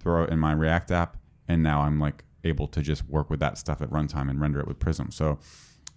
throw 0.00 0.24
it 0.24 0.30
in 0.30 0.38
my 0.38 0.52
React 0.52 0.90
app, 0.90 1.16
and 1.46 1.62
now 1.62 1.82
I'm 1.82 2.00
like 2.00 2.24
able 2.42 2.66
to 2.68 2.80
just 2.80 3.06
work 3.08 3.30
with 3.30 3.38
that 3.40 3.58
stuff 3.58 3.82
at 3.82 3.90
runtime 3.90 4.28
and 4.30 4.40
render 4.40 4.58
it 4.58 4.66
with 4.66 4.78
Prism. 4.78 5.10
So 5.12 5.38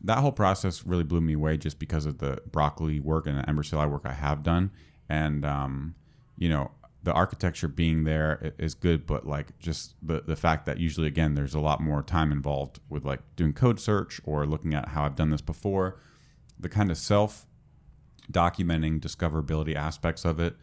that 0.01 0.19
whole 0.19 0.33
process 0.33 0.85
really 0.85 1.05
blew 1.05 1.21
me 1.21 1.33
away 1.33 1.57
just 1.57 1.79
because 1.79 2.05
of 2.05 2.17
the 2.17 2.41
broccoli 2.51 2.99
work 2.99 3.25
and 3.25 3.37
the 3.37 3.47
Ember 3.49 3.63
CLI 3.63 3.87
work 3.87 4.01
I 4.05 4.13
have 4.13 4.43
done. 4.43 4.71
And 5.07 5.45
um, 5.45 5.95
you 6.37 6.49
know, 6.49 6.71
the 7.01 7.13
architecture 7.13 7.69
being 7.69 8.03
there 8.03 8.53
is 8.57 8.75
good, 8.75 9.05
but 9.05 9.25
like 9.25 9.57
just 9.59 9.95
the 10.01 10.21
the 10.21 10.35
fact 10.35 10.65
that 10.65 10.79
usually 10.79 11.07
again 11.07 11.35
there's 11.35 11.53
a 11.53 11.59
lot 11.59 11.81
more 11.81 12.03
time 12.03 12.31
involved 12.31 12.79
with 12.89 13.05
like 13.05 13.21
doing 13.35 13.53
code 13.53 13.79
search 13.79 14.19
or 14.25 14.45
looking 14.45 14.73
at 14.73 14.89
how 14.89 15.05
I've 15.05 15.15
done 15.15 15.29
this 15.29 15.41
before. 15.41 15.97
The 16.59 16.69
kind 16.69 16.91
of 16.91 16.97
self 16.97 17.45
documenting 18.31 18.99
discoverability 18.99 19.75
aspects 19.75 20.25
of 20.25 20.39
it 20.39 20.55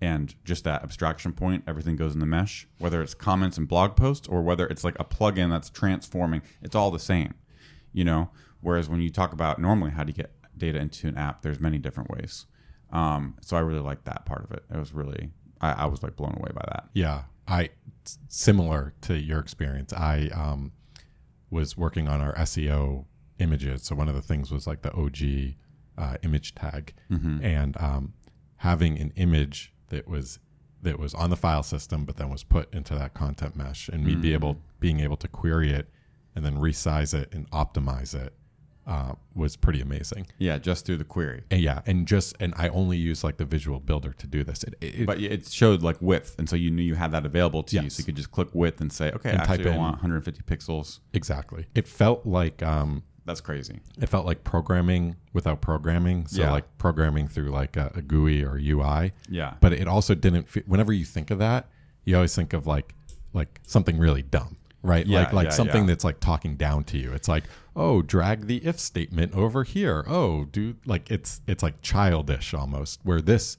and 0.00 0.34
just 0.44 0.64
that 0.64 0.82
abstraction 0.82 1.32
point 1.32 1.64
everything 1.66 1.96
goes 1.96 2.14
in 2.14 2.20
the 2.20 2.26
mesh 2.26 2.66
whether 2.78 3.02
it's 3.02 3.14
comments 3.14 3.58
and 3.58 3.68
blog 3.68 3.96
posts 3.96 4.28
or 4.28 4.42
whether 4.42 4.66
it's 4.66 4.84
like 4.84 4.98
a 4.98 5.04
plugin 5.04 5.50
that's 5.50 5.70
transforming 5.70 6.42
it's 6.62 6.74
all 6.74 6.90
the 6.90 6.98
same 6.98 7.34
you 7.92 8.04
know 8.04 8.30
whereas 8.60 8.88
when 8.88 9.00
you 9.00 9.10
talk 9.10 9.32
about 9.32 9.58
normally 9.58 9.90
how 9.90 10.04
do 10.04 10.10
you 10.10 10.14
get 10.14 10.32
data 10.56 10.78
into 10.78 11.08
an 11.08 11.16
app 11.16 11.42
there's 11.42 11.60
many 11.60 11.78
different 11.78 12.10
ways 12.10 12.46
um, 12.92 13.36
so 13.40 13.56
i 13.56 13.60
really 13.60 13.80
like 13.80 14.04
that 14.04 14.24
part 14.24 14.44
of 14.44 14.52
it 14.52 14.64
it 14.72 14.78
was 14.78 14.92
really 14.92 15.30
I, 15.60 15.72
I 15.72 15.86
was 15.86 16.02
like 16.02 16.16
blown 16.16 16.34
away 16.36 16.50
by 16.54 16.64
that 16.68 16.88
Yeah, 16.94 17.24
I, 17.46 17.70
similar 18.28 18.94
to 19.02 19.18
your 19.18 19.38
experience. 19.38 19.92
I 19.92 20.30
um, 20.32 20.72
was 21.50 21.76
working 21.76 22.08
on 22.08 22.20
our 22.20 22.34
SEO 22.36 23.04
images. 23.38 23.82
So 23.82 23.94
one 23.94 24.08
of 24.08 24.14
the 24.14 24.22
things 24.22 24.50
was 24.50 24.66
like 24.66 24.82
the 24.82 24.92
OG 24.94 25.54
uh, 26.00 26.16
image 26.22 26.54
tag, 26.54 26.94
and 27.10 27.76
um, 27.80 28.14
having 28.56 28.98
an 28.98 29.12
image 29.16 29.72
that 29.88 30.08
was 30.08 30.38
that 30.82 30.98
was 30.98 31.12
on 31.14 31.28
the 31.30 31.36
file 31.36 31.62
system, 31.62 32.04
but 32.06 32.16
then 32.16 32.30
was 32.30 32.42
put 32.42 32.72
into 32.74 32.94
that 32.94 33.12
content 33.14 33.54
mesh, 33.54 33.88
and 33.88 34.04
me 34.04 34.14
be 34.14 34.32
able 34.32 34.56
being 34.80 35.00
able 35.00 35.16
to 35.18 35.28
query 35.28 35.70
it 35.72 35.88
and 36.34 36.44
then 36.44 36.56
resize 36.56 37.12
it 37.12 37.28
and 37.34 37.50
optimize 37.50 38.14
it 38.14 38.32
uh, 38.86 39.12
was 39.34 39.56
pretty 39.56 39.80
amazing. 39.80 40.26
yeah 40.38 40.58
just 40.58 40.86
through 40.86 40.96
the 40.96 41.04
query. 41.04 41.42
And 41.50 41.60
yeah, 41.60 41.82
and 41.86 42.06
just 42.08 42.34
and 42.40 42.54
I 42.56 42.68
only 42.68 42.96
use 42.96 43.22
like 43.22 43.36
the 43.36 43.44
visual 43.44 43.78
builder 43.78 44.12
to 44.14 44.26
do 44.26 44.42
this. 44.42 44.64
It, 44.64 44.74
it, 44.80 45.06
but 45.06 45.20
it 45.20 45.46
showed 45.48 45.82
like 45.82 45.96
width 46.00 46.34
and 46.38 46.48
so 46.48 46.56
you 46.56 46.70
knew 46.70 46.82
you 46.82 46.94
had 46.94 47.12
that 47.12 47.26
available 47.26 47.62
to 47.64 47.82
you. 47.82 47.90
So 47.90 48.00
you 48.00 48.04
could 48.06 48.16
just 48.16 48.30
click 48.32 48.48
width 48.52 48.80
and 48.80 48.92
say 48.92 49.12
okay 49.12 49.30
And 49.30 49.44
type 49.44 49.60
i 49.66 49.70
in- 49.70 49.76
want 49.76 49.92
150 49.96 50.42
pixels. 50.42 51.00
Exactly. 51.12 51.66
It 51.74 51.86
felt 51.86 52.26
like 52.26 52.62
um, 52.62 53.02
that's 53.30 53.40
crazy 53.40 53.78
it 54.02 54.08
felt 54.08 54.26
like 54.26 54.44
programming 54.44 55.16
without 55.32 55.60
programming. 55.60 56.26
So 56.26 56.42
Yeah. 56.42 56.50
like 56.52 56.66
programming 56.78 57.28
through 57.28 57.50
like 57.50 57.76
a, 57.76 57.92
a 57.94 58.02
GUI 58.02 58.42
or 58.44 58.58
UI. 58.58 59.12
yeah 59.28 59.54
But 59.60 59.72
it 59.72 59.86
also 59.88 60.14
didn't. 60.14 60.48
Fe- 60.48 60.64
whenever 60.66 60.92
you 60.92 61.04
think 61.04 61.30
of 61.30 61.38
that, 61.38 61.68
you 62.04 62.14
always 62.16 62.34
think 62.34 62.52
of 62.52 62.66
like 62.66 62.94
like 63.32 63.60
something 63.66 63.96
really 63.98 64.22
dumb, 64.22 64.56
right? 64.82 65.06
Yeah, 65.06 65.20
like 65.20 65.32
like 65.32 65.44
yeah, 65.46 65.50
something 65.60 65.86
that's 65.86 66.04
like 66.04 66.18
talking 66.20 66.56
down 66.56 66.84
to 66.84 66.98
you. 66.98 67.12
It's 67.12 67.28
like 67.28 67.44
oh, 67.76 68.02
drag 68.02 68.46
the 68.46 68.56
if 68.66 68.78
statement 68.80 69.34
over 69.34 69.62
here. 69.64 70.04
Oh, 70.08 70.44
do 70.46 70.74
like 70.84 71.10
it's 71.10 71.40
it's 71.46 71.62
like 71.62 71.80
childish 71.82 72.52
almost. 72.54 73.00
Where 73.04 73.20
this. 73.22 73.56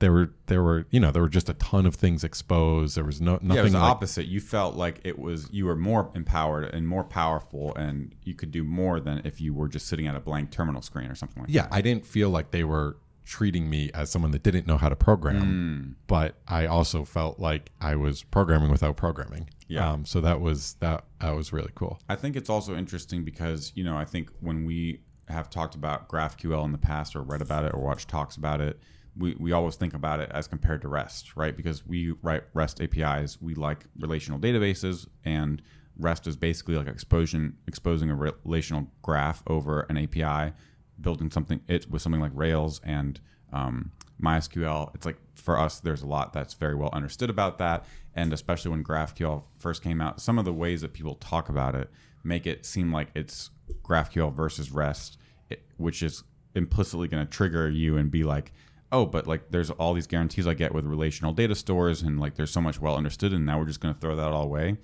There 0.00 0.12
were, 0.12 0.32
there 0.46 0.62
were, 0.62 0.86
you 0.90 0.98
know, 0.98 1.10
there 1.10 1.22
were 1.22 1.28
just 1.28 1.48
a 1.48 1.54
ton 1.54 1.86
of 1.86 1.94
things 1.94 2.24
exposed. 2.24 2.96
There 2.96 3.04
was 3.04 3.20
no 3.20 3.32
nothing. 3.34 3.50
yeah, 3.52 3.60
it 3.60 3.64
was 3.64 3.72
the 3.72 3.78
like, 3.78 3.90
opposite. 3.90 4.26
You 4.26 4.40
felt 4.40 4.74
like 4.74 5.00
it 5.04 5.18
was 5.18 5.48
you 5.52 5.66
were 5.66 5.76
more 5.76 6.10
empowered 6.14 6.64
and 6.74 6.88
more 6.88 7.04
powerful, 7.04 7.74
and 7.76 8.14
you 8.24 8.34
could 8.34 8.50
do 8.50 8.64
more 8.64 8.98
than 8.98 9.20
if 9.24 9.40
you 9.40 9.54
were 9.54 9.68
just 9.68 9.86
sitting 9.86 10.06
at 10.06 10.16
a 10.16 10.20
blank 10.20 10.50
terminal 10.50 10.82
screen 10.82 11.10
or 11.10 11.14
something 11.14 11.42
like 11.42 11.48
that. 11.48 11.54
yeah, 11.54 11.68
I 11.70 11.80
didn't 11.80 12.04
feel 12.06 12.30
like 12.30 12.50
they 12.50 12.64
were 12.64 12.96
treating 13.26 13.70
me 13.70 13.90
as 13.94 14.10
someone 14.10 14.32
that 14.32 14.42
didn't 14.42 14.66
know 14.66 14.76
how 14.78 14.88
to 14.88 14.96
program, 14.96 15.40
Hmm. 15.42 15.90
but 16.08 16.34
I 16.48 16.66
also 16.66 17.04
felt 17.04 17.38
like 17.38 17.70
I 17.80 17.94
was 17.94 18.24
programming 18.24 18.70
without 18.72 18.96
programming. 18.96 19.48
Yeah. 19.68 19.88
Um, 19.88 20.04
so 20.04 20.20
that 20.22 20.40
was 20.40 20.74
that 20.80 21.04
that 21.20 21.36
was 21.36 21.52
really 21.52 21.70
cool. 21.76 22.00
I 22.08 22.16
think 22.16 22.34
it's 22.34 22.50
also 22.50 22.74
interesting 22.74 23.22
because 23.22 23.70
you 23.76 23.84
know 23.84 23.96
I 23.96 24.04
think 24.06 24.30
when 24.40 24.64
we 24.64 25.02
have 25.28 25.48
talked 25.48 25.76
about 25.76 26.08
GraphQL 26.08 26.64
in 26.64 26.72
the 26.72 26.78
past 26.78 27.14
or 27.14 27.22
read 27.22 27.40
about 27.42 27.64
it 27.66 27.72
or 27.74 27.80
watched 27.80 28.08
talks 28.08 28.34
about 28.36 28.60
it, 28.60 28.80
we, 29.16 29.36
we 29.38 29.52
always 29.52 29.76
think 29.76 29.94
about 29.94 30.20
it 30.20 30.30
as 30.32 30.46
compared 30.46 30.82
to 30.82 30.88
REST, 30.88 31.36
right? 31.36 31.56
Because 31.56 31.86
we 31.86 32.14
write 32.22 32.44
REST 32.54 32.80
APIs, 32.80 33.40
we 33.40 33.54
like 33.54 33.86
relational 33.98 34.38
databases, 34.38 35.08
and 35.24 35.62
REST 35.98 36.26
is 36.26 36.36
basically 36.36 36.76
like 36.76 36.86
exposing 36.86 37.54
exposing 37.66 38.10
a 38.10 38.14
relational 38.14 38.88
graph 39.02 39.42
over 39.46 39.80
an 39.88 39.98
API, 39.98 40.54
building 41.00 41.30
something 41.30 41.60
it 41.68 41.90
with 41.90 42.02
something 42.02 42.20
like 42.20 42.32
Rails 42.34 42.80
and 42.84 43.20
um, 43.52 43.92
MySQL. 44.22 44.94
It's 44.94 45.06
like 45.06 45.18
for 45.34 45.58
us, 45.58 45.80
there's 45.80 46.02
a 46.02 46.06
lot 46.06 46.32
that's 46.32 46.54
very 46.54 46.74
well 46.74 46.90
understood 46.92 47.30
about 47.30 47.58
that, 47.58 47.84
and 48.14 48.32
especially 48.32 48.70
when 48.70 48.84
GraphQL 48.84 49.44
first 49.58 49.82
came 49.82 50.00
out, 50.00 50.20
some 50.20 50.38
of 50.38 50.44
the 50.44 50.52
ways 50.52 50.80
that 50.80 50.92
people 50.92 51.16
talk 51.16 51.48
about 51.48 51.74
it 51.74 51.90
make 52.22 52.46
it 52.46 52.66
seem 52.66 52.92
like 52.92 53.08
it's 53.14 53.50
GraphQL 53.82 54.32
versus 54.32 54.70
REST, 54.70 55.18
it, 55.48 55.62
which 55.76 56.02
is 56.02 56.22
implicitly 56.54 57.08
going 57.08 57.24
to 57.24 57.30
trigger 57.30 57.68
you 57.68 57.96
and 57.96 58.10
be 58.10 58.24
like, 58.24 58.52
oh, 58.92 59.06
but 59.06 59.26
like 59.26 59.50
there's 59.50 59.70
all 59.70 59.94
these 59.94 60.06
guarantees 60.06 60.46
I 60.46 60.54
get 60.54 60.74
with 60.74 60.84
relational 60.84 61.32
data 61.32 61.54
stores, 61.54 62.02
and 62.02 62.18
like 62.18 62.34
there's 62.34 62.50
so 62.50 62.60
much 62.60 62.80
well 62.80 62.96
understood, 62.96 63.32
and 63.32 63.46
now 63.46 63.58
we're 63.58 63.66
just 63.66 63.80
going 63.80 63.94
to 63.94 64.00
throw 64.00 64.16
that 64.16 64.32
all 64.32 64.44
away. 64.44 64.78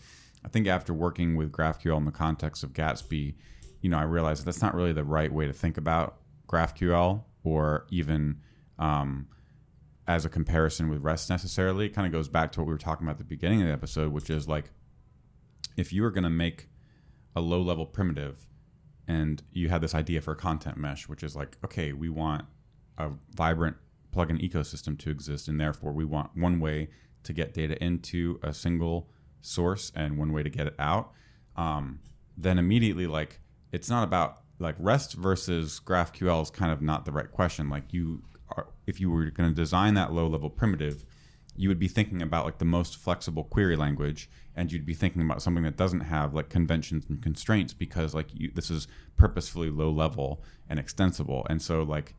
I 0.44 0.48
think 0.48 0.66
after 0.66 0.94
working 0.94 1.36
with 1.36 1.50
GraphQL 1.50 1.96
in 1.98 2.04
the 2.04 2.12
context 2.12 2.62
of 2.62 2.72
Gatsby, 2.72 3.34
you 3.80 3.90
know, 3.90 3.98
I 3.98 4.04
realized 4.04 4.44
that's 4.44 4.62
not 4.62 4.74
really 4.74 4.92
the 4.92 5.04
right 5.04 5.32
way 5.32 5.46
to 5.46 5.52
think 5.52 5.76
about 5.76 6.18
GraphQL 6.46 7.24
or 7.42 7.86
even 7.90 8.40
um, 8.78 9.26
as 10.06 10.24
a 10.24 10.28
comparison 10.28 10.88
with 10.88 11.02
REST 11.02 11.30
necessarily. 11.30 11.86
It 11.86 11.94
kind 11.94 12.06
of 12.06 12.12
goes 12.12 12.28
back 12.28 12.52
to 12.52 12.60
what 12.60 12.66
we 12.66 12.72
were 12.72 12.78
talking 12.78 13.06
about 13.06 13.14
at 13.14 13.18
the 13.18 13.24
beginning 13.24 13.60
of 13.62 13.66
the 13.66 13.72
episode, 13.72 14.12
which 14.12 14.30
is 14.30 14.46
like 14.46 14.70
if 15.76 15.92
you 15.92 16.02
were 16.02 16.10
going 16.10 16.24
to 16.24 16.30
make 16.30 16.68
a 17.34 17.40
low 17.40 17.60
level 17.60 17.86
primitive 17.86 18.46
and 19.08 19.42
you 19.52 19.68
had 19.68 19.80
this 19.80 19.94
idea 19.94 20.20
for 20.20 20.32
a 20.32 20.36
content 20.36 20.76
mesh, 20.76 21.08
which 21.08 21.22
is 21.22 21.36
like, 21.36 21.56
okay, 21.64 21.92
we 21.92 22.08
want 22.08 22.44
a 22.98 23.10
vibrant 23.34 23.76
plugin 24.16 24.40
ecosystem 24.40 24.98
to 24.98 25.10
exist, 25.10 25.48
and 25.48 25.60
therefore 25.60 25.92
we 25.92 26.04
want 26.04 26.30
one 26.34 26.60
way 26.60 26.88
to 27.24 27.32
get 27.32 27.52
data 27.52 27.82
into 27.82 28.38
a 28.42 28.54
single 28.54 29.08
source 29.40 29.92
and 29.94 30.18
one 30.18 30.32
way 30.32 30.42
to 30.42 30.50
get 30.50 30.66
it 30.66 30.74
out. 30.78 31.12
Um, 31.56 32.00
then 32.36 32.58
immediately, 32.58 33.06
like, 33.06 33.40
it's 33.72 33.90
not 33.90 34.04
about 34.04 34.42
like 34.58 34.74
REST 34.78 35.14
versus 35.14 35.80
GraphQL 35.84 36.42
is 36.42 36.50
kind 36.50 36.72
of 36.72 36.80
not 36.80 37.04
the 37.04 37.12
right 37.12 37.30
question. 37.30 37.68
Like, 37.68 37.92
you 37.92 38.22
are, 38.56 38.68
if 38.86 39.00
you 39.00 39.10
were 39.10 39.26
going 39.26 39.50
to 39.50 39.54
design 39.54 39.94
that 39.94 40.12
low 40.12 40.26
level 40.26 40.48
primitive, 40.48 41.04
you 41.56 41.68
would 41.68 41.78
be 41.78 41.88
thinking 41.88 42.22
about 42.22 42.44
like 42.44 42.58
the 42.58 42.64
most 42.64 42.96
flexible 42.96 43.44
query 43.44 43.76
language 43.76 44.28
and 44.54 44.72
you'd 44.72 44.86
be 44.86 44.94
thinking 44.94 45.22
about 45.22 45.42
something 45.42 45.64
that 45.64 45.76
doesn't 45.76 46.00
have 46.00 46.34
like 46.34 46.48
conventions 46.48 47.06
and 47.08 47.22
constraints 47.22 47.72
because 47.72 48.14
like 48.14 48.28
you, 48.34 48.50
this 48.54 48.70
is 48.70 48.86
purposefully 49.16 49.70
low 49.70 49.90
level 49.90 50.42
and 50.68 50.78
extensible 50.78 51.46
and 51.48 51.62
so 51.62 51.82
like 51.82 52.14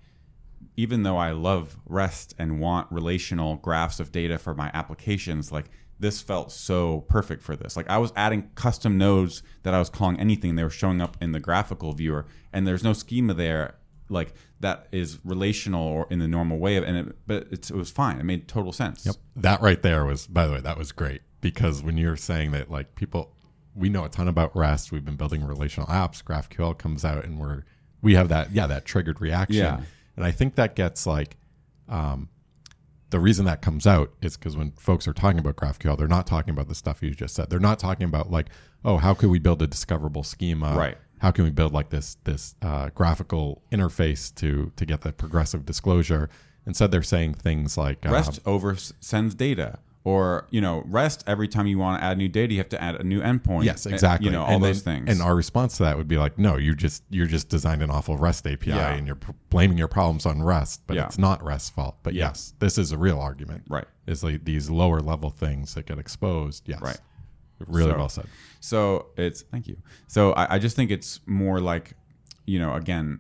even 0.76 1.04
though 1.04 1.18
i 1.18 1.32
love 1.32 1.78
rest 1.86 2.36
and 2.38 2.60
want 2.60 2.92
relational 2.92 3.56
graphs 3.58 4.00
of 4.00 4.12
data 4.12 4.38
for 4.38 4.54
my 4.54 4.70
applications 4.74 5.52
like 5.52 5.70
this 6.00 6.22
felt 6.22 6.52
so 6.52 7.02
perfect 7.02 7.42
for 7.42 7.56
this 7.56 7.76
like 7.76 7.90
i 7.90 7.98
was 7.98 8.14
adding 8.16 8.50
custom 8.56 8.98
nodes 8.98 9.42
that 9.64 9.74
i 9.74 9.80
was 9.80 9.90
calling 9.90 10.20
anything 10.20 10.56
they 10.56 10.64
were 10.64 10.70
showing 10.70 11.02
up 11.02 11.18
in 11.20 11.32
the 11.32 11.40
GraphiQL 11.40 11.98
viewer 11.98 12.26
and 12.54 12.68
there's 12.68 12.84
no 12.84 12.94
schema 12.94 13.34
there 13.34 13.76
like 14.10 14.34
that 14.60 14.88
is 14.92 15.20
relational 15.26 15.86
or 15.86 16.08
in 16.10 16.20
the 16.20 16.28
normal 16.28 16.60
way 16.60 16.78
of 16.78 16.84
and 16.84 16.98
it, 16.98 17.16
but 17.26 17.48
it's, 17.52 17.70
it 17.70 17.76
was 17.76 17.92
fine 17.92 18.20
it 18.20 18.24
made 18.24 18.48
total 18.48 18.72
sense 18.72 19.06
Yep. 19.06 19.16
That 19.38 19.62
right 19.62 19.82
there 19.82 20.06
was, 20.06 20.28
by 20.28 20.48
the 20.48 20.54
way, 20.54 20.62
that 20.62 20.78
was 20.78 20.92
great 20.92 21.22
because 21.42 21.82
when 21.82 21.98
you're 21.98 22.18
saying 22.18 22.52
that, 22.52 22.70
like 22.70 22.96
people, 22.96 23.34
we 23.76 23.90
know 23.90 24.04
a 24.04 24.10
ton 24.10 24.28
about 24.28 24.56
REST. 24.56 24.92
We've 24.92 25.06
been 25.06 25.16
building 25.16 25.46
relational 25.46 25.88
apps. 25.88 26.24
GraphQL 26.24 26.78
comes 26.78 27.06
out, 27.06 27.24
and 27.24 27.40
we're 27.40 27.64
we 28.02 28.16
have 28.16 28.30
that, 28.30 28.52
yeah, 28.52 28.68
that 28.68 28.86
triggered 28.86 29.22
reaction. 29.22 29.58
Yeah. 29.58 29.82
And 30.18 30.26
I 30.26 30.32
think 30.32 30.56
that 30.56 30.76
gets 30.76 31.08
like, 31.08 31.38
um, 31.88 32.28
the 33.10 33.20
reason 33.20 33.46
that 33.46 33.62
comes 33.62 33.88
out 33.88 34.12
is 34.22 34.36
because 34.36 34.58
when 34.58 34.72
folks 34.72 35.08
are 35.08 35.14
talking 35.14 35.40
about 35.40 35.56
GraphQL, 35.56 35.98
they're 35.98 36.10
not 36.10 36.28
talking 36.28 36.52
about 36.52 36.68
the 36.68 36.76
stuff 36.76 37.02
you 37.02 37.12
just 37.12 37.36
said. 37.36 37.50
They're 37.50 37.60
not 37.60 37.80
talking 37.80 38.04
about 38.06 38.30
like, 38.30 38.48
oh, 38.84 38.98
how 38.98 39.14
could 39.14 39.30
we 39.30 39.40
build 39.40 39.62
a 39.62 39.68
discoverable 39.68 40.24
schema? 40.24 40.76
Right. 40.76 40.98
How 41.20 41.32
can 41.32 41.46
we 41.46 41.52
build 41.52 41.72
like 41.72 41.90
this 41.90 42.18
this 42.26 42.56
uh, 42.62 42.90
GraphiQL 42.90 43.62
interface 43.72 44.36
to 44.36 44.72
to 44.76 44.86
get 44.86 45.02
the 45.02 45.14
progressive 45.14 45.66
disclosure? 45.66 46.30
Instead, 46.66 46.92
they're 46.92 47.02
saying 47.02 47.36
things 47.36 47.78
like 47.78 48.06
um, 48.06 48.12
rest 48.12 48.40
over 48.46 48.76
sends 48.76 49.34
data 49.34 49.80
or 50.08 50.48
you 50.52 50.62
know 50.62 50.84
rest 50.88 51.22
every 51.28 51.50
time 51.50 51.68
you 51.68 51.78
want 51.78 52.00
to 52.00 52.06
add 52.06 52.18
new 52.18 52.30
data 52.30 52.54
you 52.54 52.60
have 52.60 52.70
to 52.70 52.82
add 52.82 52.96
a 52.96 53.04
new 53.04 53.20
endpoint 53.22 53.66
Yes, 53.66 53.86
exactly. 53.86 54.26
you 54.26 54.32
know 54.32 54.44
all 54.44 54.56
and 54.56 54.64
those 54.64 54.82
then- 54.84 55.00
things 55.06 55.10
And 55.12 55.22
our 55.28 55.36
response 55.36 55.76
to 55.78 55.84
that 55.84 55.98
would 55.98 56.08
be 56.08 56.18
like, 56.18 56.38
no, 56.40 56.56
you 56.56 56.76
just 56.76 57.04
you're 57.10 57.28
just 57.28 57.50
designed 57.50 57.82
an 57.82 57.90
awful 57.92 58.16
REST 58.18 58.48
API, 58.48 58.70
Yeah. 58.72 58.94
and 58.94 59.06
you're 59.06 59.18
p- 59.18 59.34
blaming 59.50 59.78
your 59.78 59.90
problems 59.90 60.26
on 60.26 60.42
REST, 60.42 60.88
but 60.88 60.96
Yeah. 60.96 61.06
it's 61.08 61.18
not 61.18 61.44
REST's 61.44 61.72
fault. 61.72 61.98
But 62.04 62.14
Yeah. 62.14 62.28
yes, 62.28 62.54
this 62.60 62.78
is 62.78 62.94
a 62.94 62.98
real 62.98 63.20
argument. 63.20 63.64
right 63.70 63.86
Is 64.06 64.24
like 64.24 64.46
these 64.46 64.70
lower 64.70 65.02
level 65.02 65.30
things 65.30 65.74
that 65.74 65.86
get 65.86 66.00
exposed. 66.00 66.70
Yes, 66.70 66.80
Right. 66.82 67.00
Really 67.68 67.92
So- 67.92 67.98
well 67.98 68.10
said. 68.10 68.28
So 68.62 69.08
it's 69.18 69.42
thank 69.42 69.68
you. 69.68 69.78
So 70.08 70.32
I, 70.34 70.56
I 70.56 70.60
just 70.60 70.76
think 70.78 70.90
it's 70.90 71.20
more 71.26 71.60
like, 71.60 71.96
you 72.46 72.60
know, 72.60 72.74
again, 72.76 73.20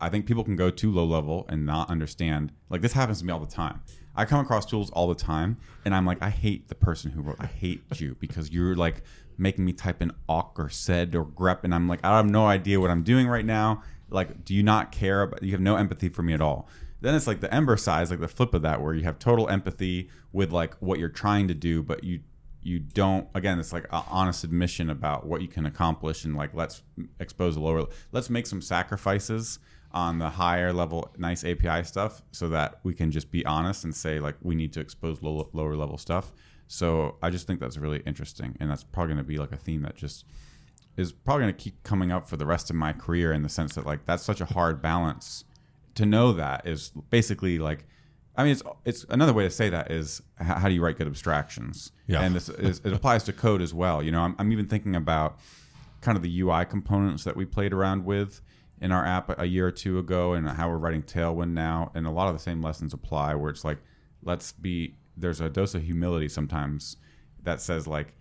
I 0.00 0.08
think 0.08 0.24
people 0.26 0.42
can 0.44 0.56
go 0.56 0.70
too 0.70 0.90
low 0.90 1.04
level 1.04 1.44
and 1.50 1.66
not 1.66 1.90
understand. 1.90 2.52
Like 2.70 2.80
this 2.80 2.94
happens 2.94 3.18
to 3.18 3.24
me 3.26 3.32
all 3.32 3.40
the 3.40 3.46
time. 3.64 3.80
I 4.14 4.24
come 4.24 4.40
across 4.40 4.66
tools 4.66 4.90
all 4.90 5.08
the 5.08 5.14
time, 5.14 5.56
and 5.84 5.94
I'm 5.94 6.04
like, 6.04 6.22
I 6.22 6.30
hate 6.30 6.68
the 6.68 6.74
person 6.74 7.12
who 7.12 7.22
wrote. 7.22 7.36
I 7.40 7.46
hate 7.46 7.82
you 7.96 8.16
because 8.20 8.50
you're 8.50 8.74
like 8.74 9.02
making 9.38 9.64
me 9.64 9.72
type 9.72 10.02
in 10.02 10.12
awk 10.28 10.58
or 10.58 10.68
sed 10.68 11.14
or 11.14 11.24
grep, 11.24 11.64
and 11.64 11.74
I'm 11.74 11.88
like, 11.88 12.00
I 12.04 12.16
have 12.16 12.26
no 12.26 12.46
idea 12.46 12.80
what 12.80 12.90
I'm 12.90 13.02
doing 13.02 13.26
right 13.26 13.44
now. 13.44 13.82
Like, 14.10 14.44
do 14.44 14.54
you 14.54 14.62
not 14.62 14.92
care? 14.92 15.22
About, 15.22 15.42
you 15.42 15.52
have 15.52 15.60
no 15.60 15.76
empathy 15.76 16.10
for 16.10 16.22
me 16.22 16.34
at 16.34 16.40
all. 16.42 16.68
then 17.00 17.14
it's 17.14 17.26
like 17.26 17.40
the 17.40 17.52
Ember 17.52 17.76
size, 17.76 18.10
like 18.10 18.20
the 18.20 18.28
flip 18.28 18.52
of 18.52 18.62
that, 18.62 18.82
where 18.82 18.94
you 18.94 19.04
have 19.04 19.18
total 19.18 19.48
empathy 19.48 20.10
with 20.32 20.52
like 20.52 20.74
what 20.80 20.98
you're 20.98 21.08
trying 21.08 21.48
to 21.48 21.54
do, 21.54 21.82
but 21.82 22.04
you 22.04 22.20
you 22.64 22.78
don't. 22.78 23.28
Again, 23.34 23.58
it's 23.58 23.72
like 23.72 23.84
an 23.90 24.02
honest 24.08 24.44
admission 24.44 24.90
about 24.90 25.26
what 25.26 25.42
you 25.42 25.48
can 25.48 25.64
accomplish, 25.66 26.24
and 26.24 26.36
like 26.36 26.52
let's 26.54 26.82
expose 27.18 27.54
the 27.54 27.60
lower. 27.60 27.86
Let's 28.12 28.28
make 28.28 28.46
some 28.46 28.60
sacrifices 28.60 29.58
on 29.94 30.18
the 30.18 30.30
higher 30.30 30.72
level 30.72 31.12
nice 31.18 31.44
API 31.44 31.84
stuff 31.84 32.22
so 32.32 32.48
that 32.48 32.80
we 32.82 32.94
can 32.94 33.10
just 33.10 33.30
be 33.30 33.44
honest 33.44 33.84
and 33.84 33.94
say 33.94 34.20
like 34.20 34.36
we 34.42 34.54
need 34.54 34.72
to 34.72 34.80
expose 34.80 35.22
low, 35.22 35.48
lower 35.52 35.76
level 35.76 35.98
stuff. 35.98 36.32
So 36.68 37.16
I 37.22 37.30
just 37.30 37.46
think 37.46 37.60
that's 37.60 37.76
really 37.76 38.02
interesting, 38.06 38.56
and 38.58 38.70
that's 38.70 38.82
probably 38.82 39.14
going 39.14 39.24
to 39.24 39.28
be 39.28 39.38
like 39.38 39.52
a 39.52 39.56
theme 39.56 39.82
that 39.82 39.94
just 39.94 40.24
is 40.96 41.12
probably 41.12 41.44
going 41.44 41.54
to 41.54 41.62
keep 41.62 41.82
coming 41.82 42.12
up 42.12 42.28
for 42.28 42.36
the 42.36 42.46
rest 42.46 42.70
of 42.70 42.76
my 42.76 42.92
career 42.92 43.32
in 43.32 43.42
the 43.42 43.48
sense 43.48 43.74
that 43.74 43.86
like 43.86 44.04
that's 44.06 44.22
such 44.22 44.40
a 44.40 44.44
hard 44.46 44.80
balance 44.82 45.44
to 45.94 46.06
know 46.06 46.32
that 46.32 46.66
is 46.66 46.90
basically 47.10 47.58
like 47.58 47.86
I 48.36 48.44
mean, 48.44 48.52
it's 48.52 48.62
it's 48.84 49.04
another 49.10 49.32
way 49.32 49.44
to 49.44 49.50
say 49.50 49.68
that 49.68 49.90
is 49.90 50.22
how, 50.36 50.54
how 50.54 50.68
do 50.68 50.74
you 50.74 50.82
write 50.82 50.96
good 50.96 51.06
abstractions? 51.06 51.92
Yeah. 52.06 52.22
and 52.22 52.34
this 52.34 52.48
is, 52.48 52.80
it 52.84 52.92
applies 52.92 53.24
to 53.24 53.32
code 53.32 53.60
as 53.60 53.74
well. 53.74 54.02
You 54.02 54.10
know, 54.10 54.20
I'm, 54.20 54.34
I'm 54.38 54.52
even 54.52 54.66
thinking 54.66 54.96
about 54.96 55.38
kind 56.00 56.16
of 56.16 56.22
the 56.22 56.40
UI 56.40 56.64
components 56.64 57.24
that 57.24 57.36
we 57.36 57.44
played 57.44 57.72
around 57.72 58.04
with 58.04 58.40
in 58.82 58.92
our 58.92 59.06
app 59.06 59.38
a 59.38 59.46
year 59.46 59.66
or 59.68 59.70
two 59.70 59.98
ago, 59.98 60.34
and 60.34 60.46
how 60.46 60.68
we're 60.68 60.76
writing 60.76 61.02
Tailwind 61.02 61.52
now, 61.52 61.90
and 61.94 62.06
a 62.06 62.10
lot 62.10 62.28
of 62.28 62.34
the 62.34 62.40
same 62.42 62.60
lessons 62.60 62.92
apply. 62.92 63.34
Where 63.34 63.48
it's 63.50 63.64
like, 63.64 63.78
let's 64.22 64.52
be 64.52 64.96
there's 65.16 65.40
a 65.40 65.48
dose 65.48 65.74
of 65.74 65.82
humility 65.82 66.28
sometimes 66.28 66.96
that 67.42 67.60
says 67.60 67.86
like 67.86 68.14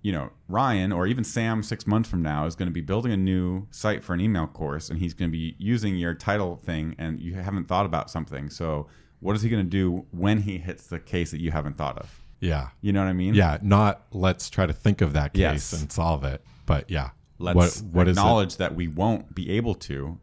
you 0.00 0.12
know, 0.12 0.30
Ryan 0.46 0.92
or 0.92 1.08
even 1.08 1.24
Sam 1.24 1.60
six 1.62 1.84
months 1.84 2.08
from 2.08 2.22
now 2.22 2.46
is 2.46 2.54
going 2.54 2.68
to 2.68 2.72
be 2.72 2.80
building 2.80 3.10
a 3.10 3.16
new 3.16 3.66
site 3.72 4.04
for 4.04 4.14
an 4.14 4.20
email 4.20 4.46
course 4.46 4.90
and 4.90 5.00
he's 5.00 5.12
going 5.12 5.28
to 5.28 5.36
be 5.36 5.56
using 5.58 5.96
your 5.96 6.14
title 6.14 6.54
thing 6.56 6.94
and 6.98 7.18
you 7.18 7.34
haven't 7.34 7.66
thought 7.66 7.84
about 7.84 8.08
something. 8.08 8.48
So, 8.48 8.86
what 9.18 9.34
is 9.34 9.42
he 9.42 9.48
going 9.50 9.64
to 9.64 9.68
do 9.68 10.06
when 10.12 10.42
he 10.42 10.58
hits 10.58 10.86
the 10.86 11.00
case 11.00 11.32
that 11.32 11.40
you 11.40 11.50
haven't 11.50 11.76
thought 11.76 11.98
of? 11.98 12.20
Yeah. 12.38 12.68
You 12.80 12.92
know 12.92 13.00
what 13.00 13.08
I 13.08 13.12
mean? 13.12 13.34
Yeah. 13.34 13.58
Not 13.60 14.04
let's 14.12 14.48
try 14.48 14.66
to 14.66 14.72
think 14.72 15.00
of 15.00 15.14
that 15.14 15.32
case 15.34 15.40
Yes. 15.40 15.72
and 15.72 15.90
solve 15.90 16.22
it. 16.22 16.44
But 16.64 16.88
yeah. 16.88 17.10
Let's 17.38 17.82
what, 17.82 17.92
what 17.92 18.08
acknowledge 18.08 18.56
that 18.56 18.74
we 18.74 18.88
won't 18.88 19.34
be 19.34 19.50
able 19.50 19.74
to 19.76 20.18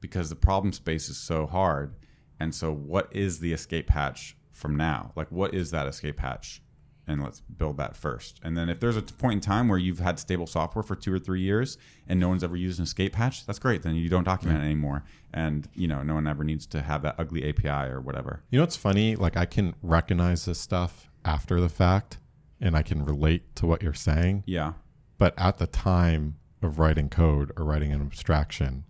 because 0.00 0.28
the 0.28 0.36
problem 0.36 0.72
space 0.72 1.08
is 1.08 1.16
so 1.16 1.46
hard. 1.46 1.94
And 2.38 2.54
so, 2.54 2.72
what 2.72 3.08
is 3.10 3.40
the 3.40 3.52
escape 3.52 3.90
hatch 3.90 4.36
from 4.52 4.76
now? 4.76 5.12
Like, 5.16 5.30
what 5.30 5.54
is 5.54 5.70
that 5.70 5.86
escape 5.86 6.20
hatch? 6.20 6.62
And 7.06 7.22
let's 7.22 7.40
build 7.40 7.76
that 7.76 7.96
first. 7.96 8.40
And 8.42 8.56
then, 8.56 8.68
if 8.68 8.80
there's 8.80 8.96
a 8.96 9.02
point 9.02 9.34
in 9.34 9.40
time 9.40 9.68
where 9.68 9.78
you've 9.78 10.00
had 10.00 10.18
stable 10.18 10.46
software 10.46 10.82
for 10.82 10.96
two 10.96 11.12
or 11.12 11.18
three 11.18 11.40
years 11.40 11.78
and 12.06 12.18
no 12.18 12.28
one's 12.28 12.42
ever 12.44 12.56
used 12.56 12.78
an 12.78 12.84
escape 12.84 13.14
hatch, 13.14 13.46
that's 13.46 13.58
great. 13.58 13.82
Then 13.82 13.94
you 13.94 14.08
don't 14.08 14.24
document 14.24 14.60
it 14.62 14.64
anymore, 14.64 15.04
and 15.32 15.68
you 15.74 15.86
know 15.86 16.02
no 16.02 16.14
one 16.14 16.26
ever 16.26 16.44
needs 16.44 16.66
to 16.66 16.82
have 16.82 17.02
that 17.02 17.14
ugly 17.18 17.48
API 17.48 17.90
or 17.90 18.00
whatever. 18.00 18.42
You 18.50 18.58
know 18.58 18.62
what's 18.62 18.76
funny? 18.76 19.16
Like 19.16 19.36
I 19.36 19.46
can 19.46 19.74
recognize 19.82 20.44
this 20.44 20.60
stuff 20.60 21.08
after 21.24 21.60
the 21.60 21.68
fact 21.68 22.18
and 22.60 22.76
I 22.76 22.82
can 22.82 23.04
relate 23.04 23.54
to 23.56 23.66
what 23.66 23.82
you're 23.82 23.94
saying. 23.94 24.42
Yeah, 24.46 24.72
But 25.18 25.34
at 25.38 25.58
the 25.58 25.66
time 25.66 26.36
of 26.64 26.78
writing 26.78 27.08
code 27.08 27.52
or 27.56 27.64
writing 27.64 27.92
an 27.92 28.00
abstraction, 28.02 28.84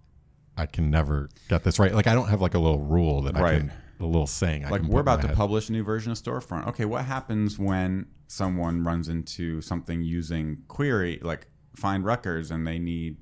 I 0.57 0.67
can 0.67 0.91
never 0.91 1.29
get 1.49 1.65
this 1.65 1.79
right. 1.79 1.93
Like 1.95 2.07
I 2.07 2.15
don't 2.15 2.29
have 2.29 2.41
like 2.41 2.55
a 2.55 2.59
little 2.59 2.79
rule 2.81 3.23
that 3.23 3.37
I 3.37 3.41
Right. 3.41 3.59
can 3.61 3.73
a 4.01 4.07
little 4.07 4.27
saying. 4.27 4.65
I 4.65 4.71
like 4.71 4.83
we're 4.83 5.01
about 5.01 5.21
to 5.23 5.29
head. 5.29 5.37
publish 5.37 5.69
a 5.69 5.73
new 5.73 5.85
version 5.85 6.11
of 6.13 6.19
storefront 6.19 6.67
okay 6.67 6.85
what 6.85 7.05
happens 7.05 7.59
when 7.59 8.07
someone 8.27 8.83
runs 8.83 9.09
into 9.09 9.61
something 9.61 10.03
using 10.03 10.59
query 10.69 11.21
like 11.23 11.47
find 11.77 12.05
records 12.05 12.51
and 12.51 12.67
they 12.67 12.79
need 12.81 13.17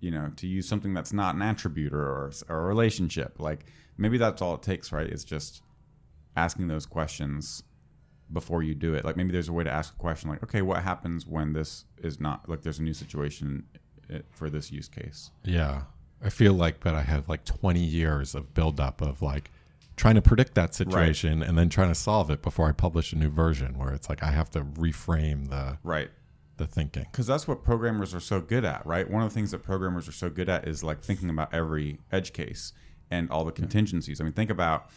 you 0.00 0.10
know 0.10 0.30
to 0.36 0.46
use 0.48 0.66
something 0.68 0.92
that's 0.94 1.12
not 1.12 1.36
an 1.36 1.42
attribute 1.42 1.92
or, 1.92 2.30
or 2.48 2.58
a 2.58 2.66
relationship 2.66 3.38
like 3.38 3.66
maybe 3.96 4.18
that's 4.18 4.42
all 4.42 4.54
it 4.56 4.62
takes 4.62 4.90
right 4.92 5.06
it's 5.06 5.24
just 5.24 5.62
asking 6.36 6.66
those 6.66 6.86
questions 6.86 7.62
before 8.32 8.62
you 8.62 8.74
do 8.74 8.94
it 8.94 9.04
like 9.04 9.16
maybe 9.16 9.30
there's 9.32 9.48
a 9.48 9.52
way 9.52 9.62
to 9.64 9.70
ask 9.70 9.94
a 9.94 9.98
question 9.98 10.30
like 10.30 10.42
okay 10.42 10.62
what 10.62 10.82
happens 10.82 11.26
when 11.26 11.52
this 11.52 11.84
is 12.02 12.18
not 12.20 12.48
like 12.48 12.62
there's 12.62 12.78
a 12.78 12.82
new 12.82 12.94
situation 12.94 13.64
eh, 14.10 14.20
for 14.30 14.48
this 14.50 14.70
use 14.72 14.88
case 14.88 15.30
Yeah. 15.44 15.82
I 16.24 16.30
feel 16.30 16.54
like 16.54 16.80
that 16.84 16.94
I 16.94 17.02
have 17.02 17.28
like 17.28 17.44
20 17.44 17.80
years 17.80 18.34
of 18.34 18.54
buildup 18.54 19.02
of 19.02 19.20
like 19.20 19.50
trying 19.96 20.14
to 20.14 20.22
predict 20.22 20.54
that 20.54 20.74
situation 20.74 21.42
and 21.42 21.58
then 21.58 21.68
trying 21.68 21.88
to 21.88 21.94
solve 21.94 22.30
it 22.30 22.40
before 22.40 22.66
I 22.66 22.72
publish 22.72 23.12
a 23.12 23.16
new 23.16 23.28
version 23.28 23.76
where 23.78 23.92
it's 23.92 24.08
like 24.08 24.22
I 24.22 24.30
have 24.30 24.48
to 24.52 24.60
reframe 24.62 25.50
the 25.50 25.76
right 25.82 26.10
the 26.56 26.66
thinking. 26.66 27.06
because 27.12 27.26
that's 27.26 27.46
what 27.46 27.62
programmers 27.62 28.14
are 28.14 28.20
so 28.20 28.40
good 28.40 28.64
at, 28.64 28.86
right? 28.86 29.10
One 29.10 29.22
of 29.22 29.28
the 29.28 29.34
things 29.34 29.50
that 29.50 29.62
programmers 29.62 30.08
are 30.08 30.12
so 30.12 30.30
good 30.30 30.48
at 30.48 30.66
is 30.66 30.82
like 30.82 31.02
thinking 31.02 31.28
about 31.28 31.52
every 31.52 31.98
edge 32.10 32.32
case 32.32 32.72
and 33.10 33.28
all 33.30 33.44
the 33.44 33.52
contingencies. 33.52 34.20
I 34.20 34.24
mean, 34.24 34.32
think 34.32 34.50
about 34.50 34.88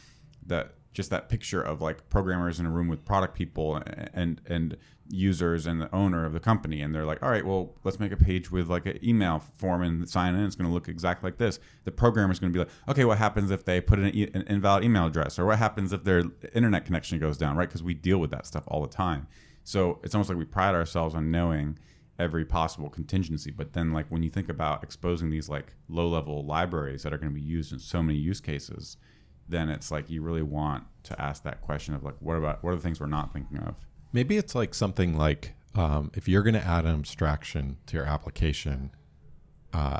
that 0.45 0.75
just 0.97 1.11
that 1.11 1.29
picture 1.29 1.61
of 1.61 1.79
like 1.79 2.09
programmers 2.09 2.59
in 2.59 2.65
a 2.65 2.71
room 2.71 2.87
with 2.87 3.05
product 3.05 3.35
people 3.35 3.79
and 4.15 4.41
and 4.47 4.75
users 5.09 5.67
and 5.67 5.79
the 5.79 5.93
owner 5.95 6.25
of 6.25 6.33
the 6.33 6.39
company 6.39 6.81
and 6.81 6.93
they're 6.93 7.05
like 7.05 7.21
all 7.21 7.29
right 7.29 7.45
well 7.45 7.75
let's 7.83 7.99
make 7.99 8.11
a 8.11 8.17
page 8.17 8.51
with 8.51 8.67
like 8.67 8.87
an 8.87 8.97
email 9.03 9.37
form 9.57 9.83
and 9.83 10.09
sign 10.09 10.33
in. 10.33 10.43
It's 10.43 10.55
going 10.55 10.67
to 10.67 10.73
look 10.73 10.87
exactly 10.89 11.27
like 11.27 11.37
this. 11.37 11.59
The 11.83 11.91
programmer 11.91 12.33
is 12.33 12.39
going 12.39 12.51
to 12.51 12.57
be 12.57 12.65
like 12.65 12.73
okay 12.89 13.05
what 13.05 13.19
happens 13.19 13.51
if 13.51 13.63
they 13.63 13.79
put 13.79 13.99
in 13.99 14.05
an, 14.05 14.31
an 14.33 14.41
invalid 14.47 14.83
email 14.83 15.05
address? 15.05 15.37
Or 15.37 15.45
what 15.45 15.59
happens 15.59 15.93
if 15.93 16.03
their 16.03 16.23
internet 16.55 16.85
connection 16.85 17.19
goes 17.19 17.37
down? 17.37 17.55
Right? 17.55 17.69
Because 17.69 17.83
we 17.83 17.93
deal 17.93 18.17
with 18.17 18.31
that 18.31 18.47
stuff 18.47 18.63
all 18.67 18.81
the 18.81 18.89
time. 18.89 19.27
So 19.63 19.99
it's 20.03 20.15
almost 20.15 20.29
like 20.29 20.39
we 20.39 20.45
pride 20.45 20.73
ourselves 20.73 21.13
on 21.13 21.29
knowing 21.29 21.77
every 22.17 22.43
possible 22.43 22.89
contingency. 22.89 23.51
But 23.51 23.73
then, 23.73 23.93
like 23.93 24.07
when 24.09 24.23
you 24.23 24.31
think 24.31 24.49
about 24.49 24.83
exposing 24.83 25.29
these 25.29 25.47
like 25.47 25.73
low 25.87 26.07
level 26.07 26.43
libraries 26.43 27.03
that 27.03 27.13
are 27.13 27.19
going 27.19 27.31
to 27.31 27.39
be 27.39 27.45
used 27.45 27.71
in 27.71 27.77
so 27.77 28.01
many 28.01 28.17
use 28.17 28.41
cases, 28.41 28.97
then 29.49 29.69
it's 29.69 29.91
like 29.91 30.09
you 30.09 30.21
really 30.21 30.41
want 30.41 30.83
to 31.03 31.19
ask 31.21 31.43
that 31.43 31.61
question 31.61 31.93
of 31.93 32.03
like, 32.03 32.15
what 32.19 32.35
about 32.35 32.63
what 32.63 32.71
are 32.71 32.75
the 32.75 32.81
things 32.81 32.99
we're 32.99 33.07
not 33.07 33.33
thinking 33.33 33.57
of? 33.59 33.75
Maybe 34.13 34.37
it's 34.37 34.55
like 34.55 34.73
something 34.73 35.17
like 35.17 35.53
um, 35.75 36.11
if 36.13 36.27
you're 36.27 36.43
going 36.43 36.55
to 36.55 36.63
add 36.63 36.85
an 36.85 36.99
abstraction 36.99 37.77
to 37.87 37.97
your 37.97 38.05
application, 38.05 38.91
uh, 39.73 39.99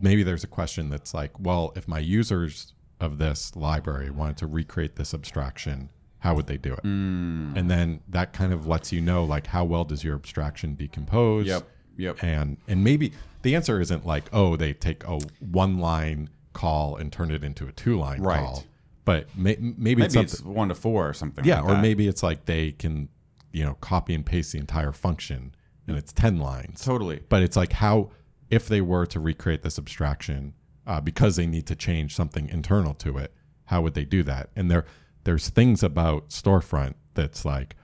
maybe 0.00 0.22
there's 0.22 0.44
a 0.44 0.48
question 0.48 0.90
that's 0.90 1.14
like, 1.14 1.38
well, 1.40 1.72
if 1.76 1.88
my 1.88 1.98
users 1.98 2.74
of 3.00 3.18
this 3.18 3.54
library 3.56 4.10
wanted 4.10 4.36
to 4.38 4.46
recreate 4.46 4.96
this 4.96 5.14
abstraction, 5.14 5.90
how 6.18 6.34
would 6.34 6.46
they 6.46 6.56
do 6.56 6.72
it? 6.72 6.82
Mm. 6.82 7.56
And 7.56 7.70
then 7.70 8.00
that 8.08 8.32
kind 8.32 8.52
of 8.52 8.66
lets 8.66 8.92
you 8.92 9.00
know, 9.00 9.24
like, 9.24 9.48
how 9.48 9.64
well 9.64 9.84
does 9.84 10.04
your 10.04 10.14
abstraction 10.14 10.74
decompose? 10.74 11.46
Yep. 11.46 11.68
Yep. 11.98 12.22
And 12.22 12.58
and 12.68 12.84
maybe 12.84 13.12
the 13.42 13.54
answer 13.54 13.80
isn't 13.80 14.04
like, 14.04 14.24
oh, 14.32 14.56
they 14.56 14.74
take 14.74 15.04
a 15.04 15.18
one 15.40 15.78
line 15.78 16.28
call 16.56 16.96
and 16.96 17.12
turn 17.12 17.30
it 17.30 17.44
into 17.44 17.68
a 17.68 17.72
two 17.72 17.96
line 17.98 18.20
Right. 18.22 18.38
call, 18.40 18.64
but 19.04 19.28
may, 19.36 19.56
maybe, 19.60 19.74
Maybe 19.76 20.02
it's 20.02 20.14
it's, 20.16 20.42
one 20.42 20.68
to 20.70 20.74
four 20.74 21.08
or 21.08 21.12
something. 21.12 21.44
Yeah, 21.44 21.60
like 21.60 21.64
or 21.64 21.74
that. 21.74 21.82
maybe 21.82 22.08
it's 22.08 22.22
like 22.22 22.46
they 22.46 22.72
can, 22.72 23.08
you 23.52 23.64
know, 23.64 23.74
copy 23.74 24.14
and 24.14 24.24
paste 24.24 24.52
the 24.52 24.58
entire 24.58 24.92
function 24.92 25.54
and 25.86 25.96
it's 25.96 26.12
10 26.12 26.38
lines. 26.38 26.84
totally. 26.84 27.20
But 27.28 27.42
it's 27.42 27.56
like 27.56 27.72
how, 27.74 28.10
if 28.50 28.66
they 28.66 28.80
were 28.80 29.06
to 29.06 29.20
recreate 29.20 29.62
this 29.62 29.78
abstraction 29.78 30.54
uh, 30.86 31.00
because 31.00 31.36
they 31.36 31.46
need 31.46 31.66
to 31.66 31.76
change 31.76 32.14
something 32.16 32.48
internal 32.48 32.94
to 32.94 33.18
it, 33.18 33.32
how 33.66 33.82
would 33.82 33.94
they 33.94 34.04
do 34.04 34.22
that? 34.24 34.50
And 34.56 34.68
there, 34.70 34.84
there's 35.24 35.48
things 35.48 35.82
about 35.82 36.30
storefront 36.30 36.94
that's 37.14 37.44
like, 37.44 37.76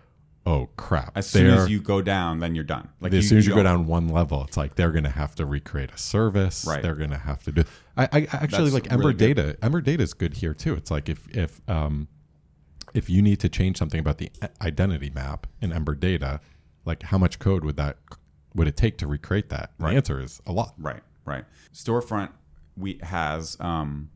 oh 0.46 0.68
crap. 0.76 1.16
As 1.16 1.28
soon 1.28 1.46
as 1.50 1.68
you 1.68 1.80
go 1.80 2.02
down, 2.02 2.40
then 2.40 2.54
you're 2.54 2.64
done. 2.64 2.88
Like 3.00 3.12
as 3.14 3.28
soon 3.28 3.38
as 3.38 3.46
you 3.46 3.52
go 3.52 3.62
don't- 3.62 3.64
down 3.64 3.86
one 3.86 4.08
level, 4.08 4.44
it's 4.44 4.56
like 4.56 4.74
they're 4.74 4.90
going 4.92 5.04
to 5.04 5.10
have 5.10 5.34
to 5.36 5.46
recreate 5.46 5.90
a 5.92 5.98
service. 5.98 6.64
Right. 6.66 6.82
They're 6.82 6.94
going 6.94 7.10
to 7.10 7.18
have 7.18 7.42
to 7.44 7.52
do. 7.52 7.64
I, 7.96 8.04
I 8.12 8.28
actually 8.32 8.70
That's 8.70 8.74
like 8.74 8.92
Ember 8.92 9.08
really 9.08 9.14
good. 9.14 9.34
Data. 9.36 9.56
Ember 9.62 9.80
Data 9.80 10.02
is 10.02 10.14
good 10.14 10.34
here 10.34 10.54
too. 10.54 10.74
It's 10.74 10.90
like 10.90 11.08
if 11.08 11.28
if 11.36 11.60
um 11.68 12.08
if 12.94 13.08
you 13.08 13.22
need 13.22 13.40
to 13.40 13.48
change 13.48 13.78
something 13.78 14.00
about 14.00 14.18
the 14.18 14.30
identity 14.60 15.10
map 15.10 15.46
in 15.60 15.72
Ember 15.72 15.94
Data, 15.94 16.40
like 16.84 17.04
how 17.04 17.18
much 17.18 17.38
code 17.38 17.64
would 17.64 17.76
that 17.76 17.96
would 18.54 18.68
it 18.68 18.76
take 18.76 18.98
to 18.98 19.06
recreate 19.06 19.48
that? 19.48 19.72
The 19.78 19.86
answer 19.86 20.20
is 20.20 20.40
a 20.46 20.52
lot. 20.52 20.74
Right, 20.78 21.02
right. 21.24 21.44
Storefront 21.72 22.30
we 22.76 22.98
has 23.02 23.56
um, 23.60 24.10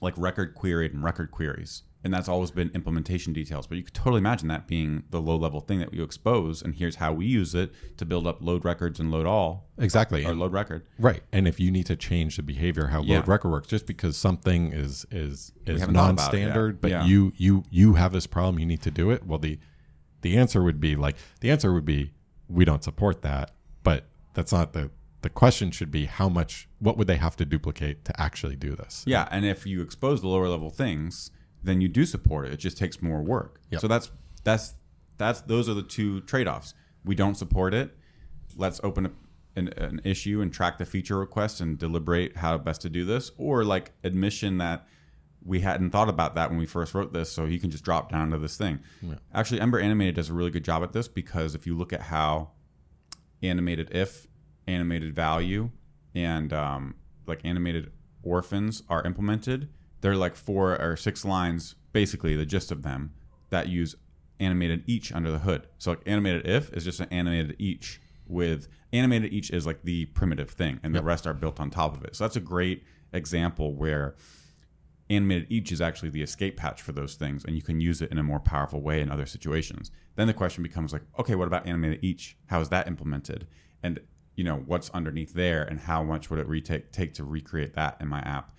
like 0.00 0.14
record 0.16 0.54
queried 0.54 0.92
and 0.92 1.02
record 1.02 1.30
queries, 1.30 1.82
and 2.02 2.12
that's 2.14 2.28
always 2.28 2.50
been 2.50 2.70
implementation 2.74 3.32
details. 3.32 3.66
But 3.66 3.76
you 3.78 3.84
could 3.84 3.94
totally 3.94 4.18
imagine 4.18 4.48
that 4.48 4.66
being 4.66 5.02
the 5.10 5.20
low 5.20 5.36
level 5.36 5.60
thing 5.60 5.80
that 5.80 5.92
you 5.92 6.02
expose, 6.02 6.62
and 6.62 6.74
here's 6.74 6.96
how 6.96 7.12
we 7.12 7.26
use 7.26 7.54
it 7.54 7.72
to 7.98 8.04
build 8.06 8.26
up 8.26 8.38
load 8.40 8.64
records 8.64 8.98
and 8.98 9.10
load 9.10 9.26
all 9.26 9.68
Exactly. 9.78 10.24
or 10.24 10.34
load 10.34 10.52
record. 10.52 10.86
Right. 10.98 11.22
And 11.32 11.46
if 11.46 11.60
you 11.60 11.70
need 11.70 11.86
to 11.86 11.96
change 11.96 12.36
the 12.36 12.42
behavior 12.42 12.86
how 12.86 13.02
Yeah. 13.02 13.16
load 13.18 13.28
record 13.28 13.50
works, 13.50 13.68
just 13.68 13.86
because 13.86 14.16
something 14.16 14.72
is 14.72 15.04
is 15.10 15.52
is 15.66 15.80
haven't 15.80 15.94
thought 15.94 16.10
about 16.10 16.32
it 16.34 16.38
yet. 16.38 16.44
non-standard, 16.46 16.80
but 16.80 16.90
Yeah. 16.90 17.04
you 17.04 17.32
you 17.36 17.64
you 17.70 17.94
have 17.94 18.12
this 18.12 18.26
problem, 18.26 18.58
you 18.58 18.66
need 18.66 18.82
to 18.82 18.90
do 18.90 19.10
it. 19.10 19.26
Well, 19.26 19.38
the 19.38 19.58
the 20.22 20.36
answer 20.38 20.62
would 20.62 20.80
be 20.80 20.96
like 20.96 21.16
the 21.40 21.50
answer 21.50 21.72
would 21.72 21.84
be 21.84 22.12
we 22.48 22.64
don't 22.64 22.82
support 22.82 23.22
that, 23.22 23.52
but 23.82 24.04
that's 24.34 24.52
not 24.52 24.72
the 24.72 24.90
the 25.22 25.28
question 25.28 25.70
should 25.70 25.90
be 25.90 26.06
how 26.06 26.30
much 26.30 26.66
what 26.78 26.96
would 26.96 27.06
they 27.06 27.16
have 27.18 27.36
to 27.36 27.44
duplicate 27.44 28.06
to 28.06 28.18
actually 28.20 28.56
do 28.56 28.74
this? 28.74 29.04
Yeah, 29.06 29.28
and 29.30 29.44
if 29.44 29.66
you 29.66 29.82
expose 29.82 30.22
the 30.22 30.28
lower 30.28 30.48
level 30.48 30.70
things, 30.70 31.30
then 31.62 31.80
you 31.80 31.88
do 31.88 32.04
support 32.04 32.46
it. 32.46 32.52
It 32.52 32.58
just 32.58 32.78
takes 32.78 33.02
more 33.02 33.22
work. 33.22 33.60
Yep. 33.70 33.80
So 33.80 33.88
that's 33.88 34.10
that's 34.44 34.74
that's 35.18 35.40
those 35.42 35.68
are 35.68 35.74
the 35.74 35.82
two 35.82 36.20
trade 36.22 36.48
offs. 36.48 36.74
We 37.04 37.14
don't 37.14 37.34
support 37.34 37.74
it. 37.74 37.96
Let's 38.56 38.80
open 38.82 39.06
up 39.06 39.12
an, 39.56 39.68
an 39.76 40.00
issue 40.04 40.40
and 40.40 40.52
track 40.52 40.78
the 40.78 40.86
feature 40.86 41.18
request 41.18 41.60
and 41.60 41.78
deliberate 41.78 42.36
how 42.36 42.56
best 42.58 42.82
to 42.82 42.90
do 42.90 43.04
this, 43.04 43.30
or 43.36 43.64
like 43.64 43.92
admission 44.04 44.58
that 44.58 44.86
we 45.44 45.60
hadn't 45.60 45.90
thought 45.90 46.08
about 46.08 46.34
that 46.34 46.50
when 46.50 46.58
we 46.58 46.66
first 46.66 46.94
wrote 46.94 47.12
this, 47.12 47.32
so 47.32 47.46
you 47.46 47.58
can 47.58 47.70
just 47.70 47.84
drop 47.84 48.10
down 48.10 48.30
to 48.30 48.38
this 48.38 48.56
thing. 48.56 48.80
Yeah. 49.00 49.14
Actually, 49.32 49.60
Ember 49.60 49.80
Animated 49.80 50.16
does 50.16 50.28
a 50.28 50.34
really 50.34 50.50
good 50.50 50.64
job 50.64 50.82
at 50.82 50.92
this 50.92 51.08
because 51.08 51.54
if 51.54 51.66
you 51.66 51.76
look 51.76 51.92
at 51.92 52.02
how 52.02 52.50
animated 53.42 53.88
if, 53.90 54.26
animated 54.66 55.14
value, 55.14 55.70
and 56.14 56.52
um, 56.52 56.94
like 57.26 57.40
animated 57.44 57.90
orphans 58.22 58.82
are 58.88 59.02
implemented, 59.04 59.70
they're 60.00 60.16
like 60.16 60.36
four 60.36 60.80
or 60.80 60.96
six 60.96 61.24
lines, 61.24 61.74
basically 61.92 62.34
the 62.36 62.46
gist 62.46 62.70
of 62.72 62.82
them, 62.82 63.12
that 63.50 63.68
use 63.68 63.94
animated 64.38 64.82
each 64.86 65.12
under 65.12 65.30
the 65.30 65.40
hood. 65.40 65.66
So 65.78 65.90
like 65.90 66.02
animated 66.06 66.46
if 66.46 66.72
is 66.72 66.84
just 66.84 67.00
an 67.00 67.08
animated 67.10 67.56
each 67.58 68.00
with 68.26 68.68
animated 68.92 69.32
each 69.32 69.50
is 69.50 69.66
like 69.66 69.82
the 69.82 70.06
primitive 70.06 70.50
thing, 70.50 70.80
and 70.82 70.94
Yep. 70.94 71.02
the 71.02 71.06
rest 71.06 71.26
are 71.26 71.34
built 71.34 71.60
on 71.60 71.70
top 71.70 71.96
of 71.96 72.04
it. 72.04 72.16
So 72.16 72.24
that's 72.24 72.36
a 72.36 72.40
great 72.40 72.84
example 73.12 73.74
where 73.74 74.14
animated 75.08 75.46
each 75.50 75.72
is 75.72 75.80
actually 75.80 76.10
the 76.10 76.22
escape 76.22 76.56
patch 76.56 76.80
for 76.80 76.92
those 76.92 77.14
things, 77.16 77.44
and 77.44 77.56
you 77.56 77.62
can 77.62 77.80
use 77.80 78.00
it 78.00 78.10
in 78.10 78.18
a 78.18 78.22
more 78.22 78.40
powerful 78.40 78.80
way 78.80 79.00
in 79.00 79.10
other 79.10 79.26
situations. 79.26 79.90
Then 80.16 80.26
the 80.28 80.34
question 80.34 80.62
becomes 80.62 80.92
like, 80.92 81.02
okay, 81.18 81.34
what 81.34 81.48
about 81.48 81.66
animated 81.66 81.98
each? 82.02 82.36
How 82.46 82.60
is 82.60 82.68
that 82.68 82.86
implemented? 82.86 83.46
And 83.82 84.00
you 84.36 84.44
know 84.44 84.62
what's 84.64 84.90
underneath 84.90 85.34
there, 85.34 85.62
and 85.62 85.80
how 85.80 86.02
much 86.02 86.30
would 86.30 86.38
it 86.38 86.48
retake 86.48 86.92
take 86.92 87.12
to 87.14 87.24
recreate 87.24 87.74
that 87.74 87.96
in 88.00 88.08
my 88.08 88.20
app, 88.20 88.54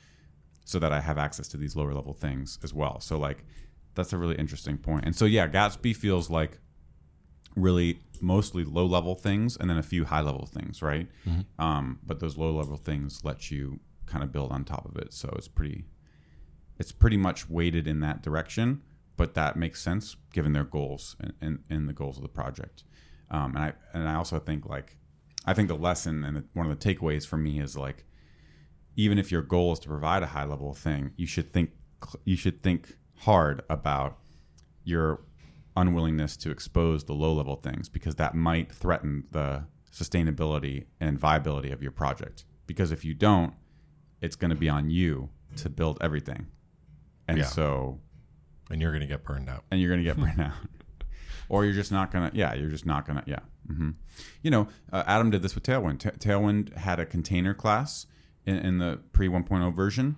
so 0.71 0.79
that 0.79 0.93
I 0.93 1.01
have 1.01 1.17
access 1.17 1.47
to 1.49 1.57
these 1.57 1.75
lower 1.75 1.93
level 1.93 2.13
things 2.13 2.57
as 2.63 2.73
well. 2.73 3.01
So 3.01 3.17
like, 3.19 3.43
that's 3.93 4.13
a 4.13 4.17
really 4.17 4.35
interesting 4.35 4.77
point. 4.77 5.03
And 5.05 5.13
so 5.13 5.25
yeah, 5.25 5.47
Gatsby 5.49 5.93
feels 5.95 6.29
like 6.29 6.59
really 7.57 7.99
mostly 8.21 8.63
low 8.63 8.85
level 8.85 9.15
things 9.15 9.57
and 9.57 9.69
then 9.69 9.77
a 9.77 9.83
few 9.83 10.05
high 10.05 10.21
level 10.21 10.45
things, 10.45 10.81
right? 10.81 11.07
Um, 11.59 11.99
but 12.05 12.21
those 12.21 12.37
low 12.37 12.51
level 12.55 12.77
things 12.77 13.19
let 13.25 13.51
you 13.51 13.81
kind 14.05 14.23
of 14.23 14.31
build 14.31 14.51
on 14.51 14.63
top 14.63 14.85
of 14.85 14.95
it. 14.95 15.11
So 15.11 15.27
it's 15.35 15.49
pretty, 15.49 15.83
it's 16.79 16.93
pretty 16.93 17.17
much 17.17 17.49
weighted 17.49 17.85
in 17.85 17.99
that 17.99 18.23
direction, 18.23 18.81
but 19.17 19.33
that 19.33 19.57
makes 19.57 19.81
sense 19.81 20.15
given 20.31 20.53
their 20.53 20.63
goals 20.63 21.17
and, 21.19 21.33
and, 21.41 21.59
and 21.69 21.89
the 21.89 21.93
goals 21.93 22.15
of 22.15 22.23
the 22.23 22.29
project. 22.29 22.85
Um, 23.29 23.55
and 23.55 23.65
I 23.65 23.73
and 23.93 24.07
I 24.07 24.15
also 24.15 24.39
think 24.39 24.65
like, 24.65 24.97
I 25.45 25.53
think 25.53 25.67
the 25.67 25.75
lesson 25.75 26.23
and 26.23 26.37
the, 26.37 26.45
one 26.53 26.65
of 26.69 26.79
the 26.79 26.95
takeaways 26.95 27.27
for 27.27 27.37
me 27.37 27.59
is 27.59 27.75
like, 27.75 28.05
even 28.95 29.17
if 29.17 29.31
your 29.31 29.41
goal 29.41 29.73
is 29.73 29.79
to 29.79 29.87
provide 29.87 30.23
a 30.23 30.27
high 30.27 30.43
level 30.45 30.73
thing, 30.73 31.11
you 31.15 31.25
should 31.27 31.51
think 31.53 31.71
you 32.25 32.35
should 32.35 32.63
think 32.63 32.97
hard 33.19 33.61
about 33.69 34.17
your 34.83 35.21
unwillingness 35.77 36.35
to 36.37 36.49
expose 36.51 37.03
the 37.05 37.13
low 37.13 37.31
level 37.33 37.55
things 37.55 37.87
because 37.89 38.15
that 38.15 38.33
might 38.35 38.71
threaten 38.71 39.23
the 39.31 39.63
sustainability 39.91 40.85
and 40.99 41.19
viability 41.19 41.71
of 41.71 41.81
your 41.81 41.91
project. 41.91 42.43
Because 42.67 42.91
if 42.91 43.05
you 43.05 43.13
don't, 43.13 43.53
it's 44.21 44.35
going 44.35 44.49
to 44.49 44.55
be 44.55 44.67
on 44.69 44.89
you 44.89 45.29
to 45.57 45.69
build 45.69 45.97
everything. 46.01 46.47
And 47.27 47.37
Yeah. 47.39 47.45
so, 47.45 47.99
and 48.69 48.81
you're 48.81 48.91
going 48.91 49.01
to 49.01 49.07
get 49.07 49.23
burned 49.23 49.49
out. 49.49 49.63
and 49.71 49.79
you're 49.79 49.89
going 49.89 50.03
to 50.03 50.09
get 50.09 50.17
burned 50.23 50.39
out. 50.41 50.53
Or 51.49 51.65
you're 51.65 51.73
just 51.73 51.91
not 51.91 52.11
going 52.11 52.31
to, 52.31 52.35
yeah, 52.37 52.53
you're 52.53 52.69
just 52.69 52.85
not 52.85 53.05
going 53.05 53.19
to, 53.21 53.29
yeah. 53.29 53.39
hmm 53.67 53.91
You 54.41 54.51
know, 54.51 54.67
uh, 54.91 55.03
Adam 55.05 55.29
did 55.29 55.41
this 55.41 55.53
with 55.55 55.63
Tailwind. 55.65 55.99
Ta 55.99 56.11
Tailwind 56.11 56.75
had 56.77 56.99
a 56.99 57.05
container 57.05 57.53
class 57.53 58.07
in, 58.45 58.57
in 58.57 58.77
the 58.77 58.99
pre 59.13 59.27
1.0 59.27 59.75
version, 59.75 60.15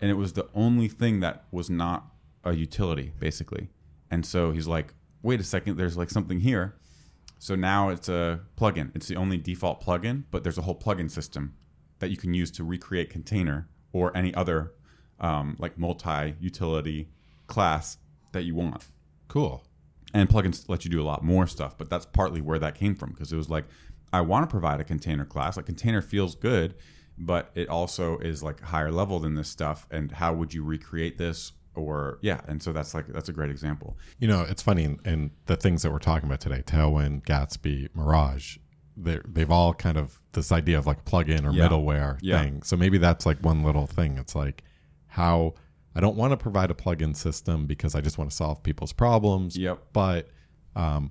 and 0.00 0.10
it 0.10 0.14
was 0.14 0.34
the 0.34 0.48
only 0.54 0.88
thing 0.88 1.20
that 1.20 1.44
was 1.50 1.70
not 1.70 2.06
a 2.44 2.54
utility, 2.54 3.12
basically. 3.18 3.68
And 4.10 4.24
so 4.24 4.52
he's 4.52 4.66
like, 4.66 4.94
wait 5.22 5.40
a 5.40 5.44
second, 5.44 5.76
there's 5.76 5.96
like 5.96 6.10
something 6.10 6.40
here. 6.40 6.76
So 7.38 7.54
now 7.54 7.90
it's 7.90 8.08
a 8.08 8.40
plugin. 8.56 8.94
It's 8.94 9.08
the 9.08 9.16
only 9.16 9.36
default 9.36 9.84
plugin, 9.84 10.24
but 10.30 10.42
there's 10.42 10.58
a 10.58 10.62
whole 10.62 10.78
plugin 10.78 11.10
system 11.10 11.54
that 11.98 12.10
you 12.10 12.16
can 12.16 12.34
use 12.34 12.50
to 12.52 12.64
recreate 12.64 13.10
container 13.10 13.68
or 13.92 14.16
any 14.16 14.34
other 14.34 14.72
um, 15.20 15.56
like 15.58 15.78
multi-utility 15.78 17.08
class 17.46 17.98
that 18.32 18.42
you 18.42 18.54
want. 18.54 18.86
Cool. 19.28 19.64
And 20.14 20.28
plugins 20.28 20.68
let 20.68 20.84
you 20.84 20.90
do 20.90 21.02
a 21.02 21.04
lot 21.04 21.24
more 21.24 21.46
stuff, 21.46 21.76
but 21.76 21.90
that's 21.90 22.06
partly 22.06 22.40
where 22.40 22.58
that 22.58 22.74
came 22.74 22.94
from 22.94 23.10
because 23.10 23.32
it 23.32 23.36
was 23.36 23.50
like, 23.50 23.64
I 24.12 24.20
want 24.20 24.48
to 24.48 24.50
provide 24.50 24.80
a 24.80 24.84
container 24.84 25.24
class. 25.24 25.56
Like 25.56 25.66
container 25.66 26.00
feels 26.00 26.34
good, 26.34 26.74
but 27.18 27.50
it 27.54 27.68
also 27.68 28.18
is 28.18 28.42
like 28.42 28.60
higher 28.60 28.90
level 28.92 29.18
than 29.20 29.34
this 29.34 29.48
stuff. 29.48 29.86
And 29.90 30.12
how 30.12 30.32
would 30.34 30.52
you 30.54 30.62
recreate 30.64 31.18
this? 31.18 31.52
Or 31.74 32.18
yeah, 32.22 32.40
and 32.48 32.62
so 32.62 32.72
that's 32.72 32.94
like 32.94 33.06
that's 33.08 33.28
a 33.28 33.34
great 33.34 33.50
example. 33.50 33.98
You 34.18 34.28
know, 34.28 34.40
it's 34.48 34.62
funny, 34.62 34.84
and, 34.84 34.98
and 35.04 35.30
the 35.44 35.56
things 35.56 35.82
that 35.82 35.90
we're 35.92 35.98
talking 35.98 36.26
about 36.26 36.40
today, 36.40 36.62
Tailwind, 36.62 37.24
Gatsby, 37.26 37.90
Mirage, 37.94 38.56
they're, 38.96 39.22
they've 39.28 39.50
all 39.50 39.74
kind 39.74 39.98
of 39.98 40.22
this 40.32 40.50
idea 40.50 40.78
of 40.78 40.86
like 40.86 41.04
plug-in 41.04 41.44
or 41.44 41.52
Yeah. 41.52 41.68
middleware 41.68 42.18
Yeah. 42.22 42.42
thing. 42.42 42.62
So 42.62 42.78
maybe 42.78 42.96
that's 42.96 43.26
like 43.26 43.40
one 43.40 43.62
little 43.62 43.86
thing. 43.86 44.16
It's 44.16 44.34
like 44.34 44.64
how 45.08 45.52
I 45.94 46.00
don't 46.00 46.16
want 46.16 46.30
to 46.32 46.38
provide 46.38 46.70
a 46.70 46.74
plug-in 46.74 47.12
system 47.12 47.66
because 47.66 47.94
I 47.94 48.00
just 48.00 48.16
want 48.16 48.30
to 48.30 48.36
solve 48.36 48.62
people's 48.62 48.94
problems. 48.94 49.54
Yep. 49.58 49.78
But 49.92 50.30
um, 50.74 51.10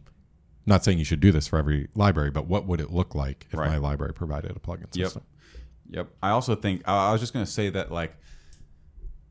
not 0.65 0.83
saying 0.83 0.97
you 0.97 1.05
should 1.05 1.19
do 1.19 1.31
this 1.31 1.47
for 1.47 1.59
every 1.59 1.89
library, 1.93 2.31
but 2.31 2.47
what 2.47 2.65
would 2.65 2.81
it 2.81 2.91
look 2.91 3.13
like 3.13 3.45
if 3.51 3.57
Right. 3.59 3.69
my 3.69 3.77
library 3.77 4.13
provided 4.15 4.49
a 4.55 4.59
plug-in 4.59 4.91
system? 4.91 5.21
Yep. 5.23 5.34
I 6.21 6.29
also 6.29 6.55
think 6.55 6.81
I 6.85 7.09
I 7.09 7.11
was 7.11 7.21
just 7.21 7.33
going 7.33 7.45
to 7.45 7.51
say 7.51 7.69
that 7.69 7.91
like 7.91 8.15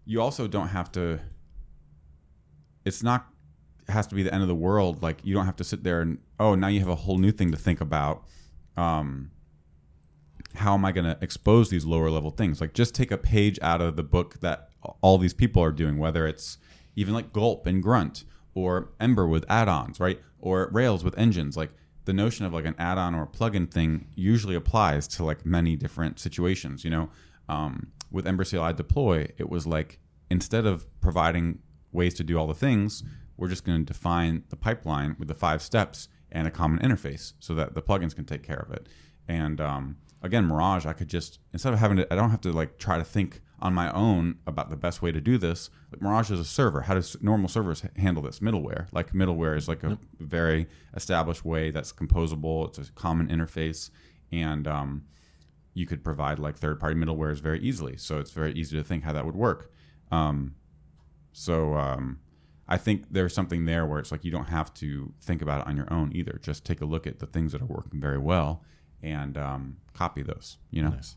you 0.05 0.21
also 0.21 0.47
don't 0.47 0.69
have 0.69 0.93
to 0.93 1.21
it's 2.85 3.03
not 3.03 3.27
it 3.89 3.93
has 3.93 4.07
to 4.09 4.15
be 4.15 4.23
the 4.23 4.33
end 4.33 4.43
of 4.43 4.49
the 4.49 4.55
world 4.55 5.03
like 5.03 5.19
you 5.25 5.35
don't 5.35 5.47
have 5.47 5.57
to 5.57 5.65
sit 5.65 5.83
there 5.83 6.01
and 6.01 6.19
oh 6.39 6.55
now 6.55 6.69
you 6.69 6.81
have 6.81 6.89
a 6.89 6.95
whole 6.95 7.19
new 7.19 7.33
thing 7.33 7.51
to 7.51 7.57
think 7.57 7.81
about 7.81 8.25
um 8.77 9.31
how 10.55 10.75
am 10.75 10.85
I 10.85 10.93
going 10.93 11.05
to 11.05 11.19
expose 11.21 11.71
these 11.71 11.85
lower 11.85 12.11
level 12.11 12.31
things? 12.31 12.61
Like 12.61 12.75
just 12.75 12.95
take 12.95 13.11
a 13.11 13.19
page 13.19 13.59
out 13.61 13.81
of 13.81 13.97
the 13.97 14.03
book 14.03 14.41
that 14.41 14.69
all 15.01 15.19
these 15.19 15.35
people 15.35 15.63
are 15.63 15.73
doing, 15.73 15.99
whether 15.99 16.27
it's 16.27 16.59
even 16.95 17.13
like 17.13 17.33
Gulp 17.33 17.67
and 17.67 17.83
Grunt 17.83 18.25
or 18.55 18.93
Ember 19.01 19.27
with 19.27 19.45
add-ons, 19.49 19.99
right? 19.99 20.21
Or 20.39 20.69
Rails 20.73 21.03
with 21.03 21.19
engines. 21.19 21.57
Like 21.57 21.73
the 22.05 22.13
notion 22.13 22.45
of 22.45 22.53
like 22.53 22.65
an 22.65 22.75
add-on 22.79 23.15
or 23.15 23.23
a 23.23 23.27
plugin 23.27 23.71
thing 23.71 24.07
usually 24.15 24.55
applies 24.55 25.09
to 25.09 25.25
like 25.25 25.45
many 25.47 25.77
different 25.77 26.19
situations. 26.19 26.85
You 26.85 26.91
know, 26.91 27.11
um, 27.49 27.93
with 28.11 28.27
Ember 28.27 28.45
CLI 28.45 28.73
deploy, 28.73 29.29
it 29.39 29.49
was 29.49 29.67
like 29.67 29.99
instead 30.31 30.67
of 30.67 30.87
providing 31.01 31.61
ways 31.93 32.15
to 32.15 32.25
do 32.25 32.39
all 32.39 32.47
the 32.47 32.55
things, 32.55 33.03
we're 33.37 33.49
just 33.49 33.65
going 33.65 33.85
to 33.85 33.93
define 33.93 34.45
the 34.49 34.57
pipeline 34.57 35.17
with 35.19 35.29
the 35.29 35.35
five 35.35 35.63
steps 35.63 36.09
and 36.31 36.47
a 36.47 36.51
common 36.51 36.79
interface 36.81 37.33
so 37.39 37.55
that 37.55 37.75
the 37.75 37.83
plugins 37.83 38.15
can 38.15 38.25
take 38.25 38.43
care 38.43 38.59
of 38.59 38.73
it. 38.73 38.89
And 39.29 39.61
um, 39.61 39.97
again, 40.23 40.47
Mirage, 40.47 40.87
I 40.87 40.93
could 40.93 41.09
just 41.09 41.39
instead 41.53 41.73
of 41.73 41.79
having 41.79 41.99
to, 41.99 42.13
I 42.13 42.17
don't 42.17 42.31
have 42.31 42.41
to 42.43 42.53
like 42.53 42.79
try 42.79 42.99
to 42.99 43.05
think 43.05 43.41
on 43.65 43.73
my 43.73 43.91
own 43.93 44.37
about 44.47 44.69
the 44.69 44.77
best 44.77 45.01
way 45.01 45.11
to 45.11 45.23
do 45.23 45.39
this. 45.39 45.71
Like 45.91 46.03
Mirage 46.03 46.31
is 46.31 46.39
a 46.39 46.45
server. 46.45 46.83
How 46.83 46.93
does 46.95 47.17
normal 47.23 47.49
servers 47.49 47.83
handle 47.97 48.23
this? 48.23 48.41
Middleware, 48.41 48.89
like 48.93 49.13
middleware, 49.13 49.57
is 49.57 49.67
like 49.67 49.83
a 49.83 49.99
very 50.21 50.69
established 50.95 51.47
way 51.47 51.71
that's 51.71 51.91
composable. 51.91 52.69
It's 52.69 52.91
a 52.91 52.93
common 52.93 53.29
interface, 53.29 53.91
and 54.31 54.69
um, 54.69 55.05
you 55.73 55.87
could 55.87 56.05
provide 56.05 56.39
like 56.39 56.59
third-party 56.59 56.95
middlewares 56.95 57.41
very 57.41 57.59
easily. 57.61 57.97
So 57.97 58.19
it's 58.21 58.33
very 58.33 58.53
easy 58.53 58.77
to 58.77 58.85
think 58.85 59.03
how 59.03 59.15
that 59.15 59.25
would 59.25 59.35
work. 59.35 59.73
Um, 60.13 60.57
so 61.33 61.75
um, 61.75 62.21
I 62.69 62.77
think 62.77 63.07
there's 63.11 63.35
something 63.35 63.65
there 63.65 63.87
where 63.87 63.99
it's 63.99 64.13
like 64.13 64.27
you 64.27 64.31
don't 64.31 64.51
have 64.51 64.75
to 64.75 65.15
think 65.23 65.41
about 65.41 65.63
it 65.63 65.67
on 65.67 65.77
your 65.77 65.91
own 65.91 66.13
either. 66.15 66.39
Just 66.43 66.67
take 66.67 66.83
a 66.83 66.85
look 66.85 67.07
at 67.07 67.19
the 67.19 67.27
things 67.27 67.53
that 67.53 67.63
are 67.63 67.67
working 67.67 67.99
very 67.99 68.19
well 68.19 68.63
and 69.03 69.39
um, 69.39 69.79
copy 69.95 70.23
those. 70.23 70.59
You 70.71 70.83
know. 70.83 70.91
Nice. 70.91 71.17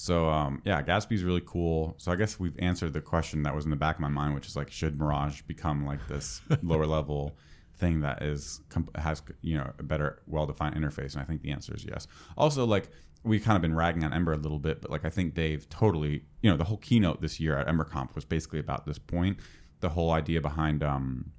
So 0.00 0.30
um, 0.30 0.62
yeah, 0.64 0.80
Gatsby's 0.80 1.24
really 1.24 1.42
cool. 1.44 1.94
So 1.98 2.10
I 2.10 2.16
guess 2.16 2.40
we've 2.40 2.58
answered 2.58 2.94
the 2.94 3.02
question 3.02 3.42
that 3.42 3.54
was 3.54 3.66
in 3.66 3.70
the 3.70 3.76
back 3.76 3.96
of 3.96 4.00
my 4.00 4.08
mind, 4.08 4.34
which 4.34 4.46
is 4.46 4.56
like, 4.56 4.70
should 4.70 4.98
Mirage 4.98 5.42
become 5.42 5.84
like 5.84 6.08
this 6.08 6.40
lower 6.62 6.86
level 6.86 7.36
thing 7.76 8.00
that 8.00 8.22
is 8.22 8.62
comp- 8.70 8.96
has 8.96 9.20
you 9.42 9.58
know 9.58 9.70
a 9.78 9.82
better, 9.82 10.22
well 10.26 10.46
defined 10.46 10.74
interface? 10.74 11.12
And 11.12 11.20
I 11.20 11.24
think 11.24 11.42
the 11.42 11.50
answer 11.50 11.74
is 11.74 11.84
yes. 11.84 12.06
Also, 12.38 12.64
like 12.64 12.88
we've 13.24 13.44
kind 13.44 13.56
of 13.56 13.60
been 13.60 13.76
ragging 13.76 14.02
on 14.02 14.14
Ember 14.14 14.32
a 14.32 14.38
little 14.38 14.58
bit, 14.58 14.80
but 14.80 14.90
like 14.90 15.04
I 15.04 15.10
think 15.10 15.34
Dave 15.34 15.68
totally, 15.68 16.24
you 16.40 16.50
know, 16.50 16.56
the 16.56 16.64
whole 16.64 16.78
keynote 16.78 17.20
this 17.20 17.38
year 17.38 17.58
at 17.58 17.66
EmberConf 17.66 18.14
was 18.14 18.24
basically 18.24 18.58
about 18.58 18.86
this 18.86 18.98
point. 18.98 19.38
The 19.80 19.90
whole 19.90 20.12
idea 20.12 20.40
behind 20.40 20.82
um, 20.82 21.32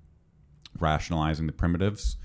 rationalizing 0.77 1.47
the 1.47 1.53
primitives 1.53 2.17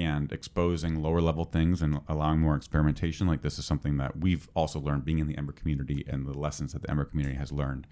and 0.00 0.32
exposing 0.32 1.02
lower 1.02 1.20
level 1.20 1.44
things 1.44 1.82
and 1.82 2.00
allowing 2.08 2.40
more 2.40 2.56
experimentation 2.56 3.26
like 3.26 3.42
this 3.42 3.58
is 3.58 3.64
something 3.64 3.98
that 3.98 4.18
we've 4.18 4.48
also 4.54 4.80
learned 4.80 5.04
being 5.04 5.18
in 5.18 5.26
the 5.26 5.36
ember 5.36 5.52
community 5.52 6.04
and 6.08 6.26
the 6.26 6.38
lessons 6.38 6.72
that 6.72 6.82
the 6.82 6.90
ember 6.90 7.04
community 7.04 7.36
has 7.36 7.52
learned 7.52 7.86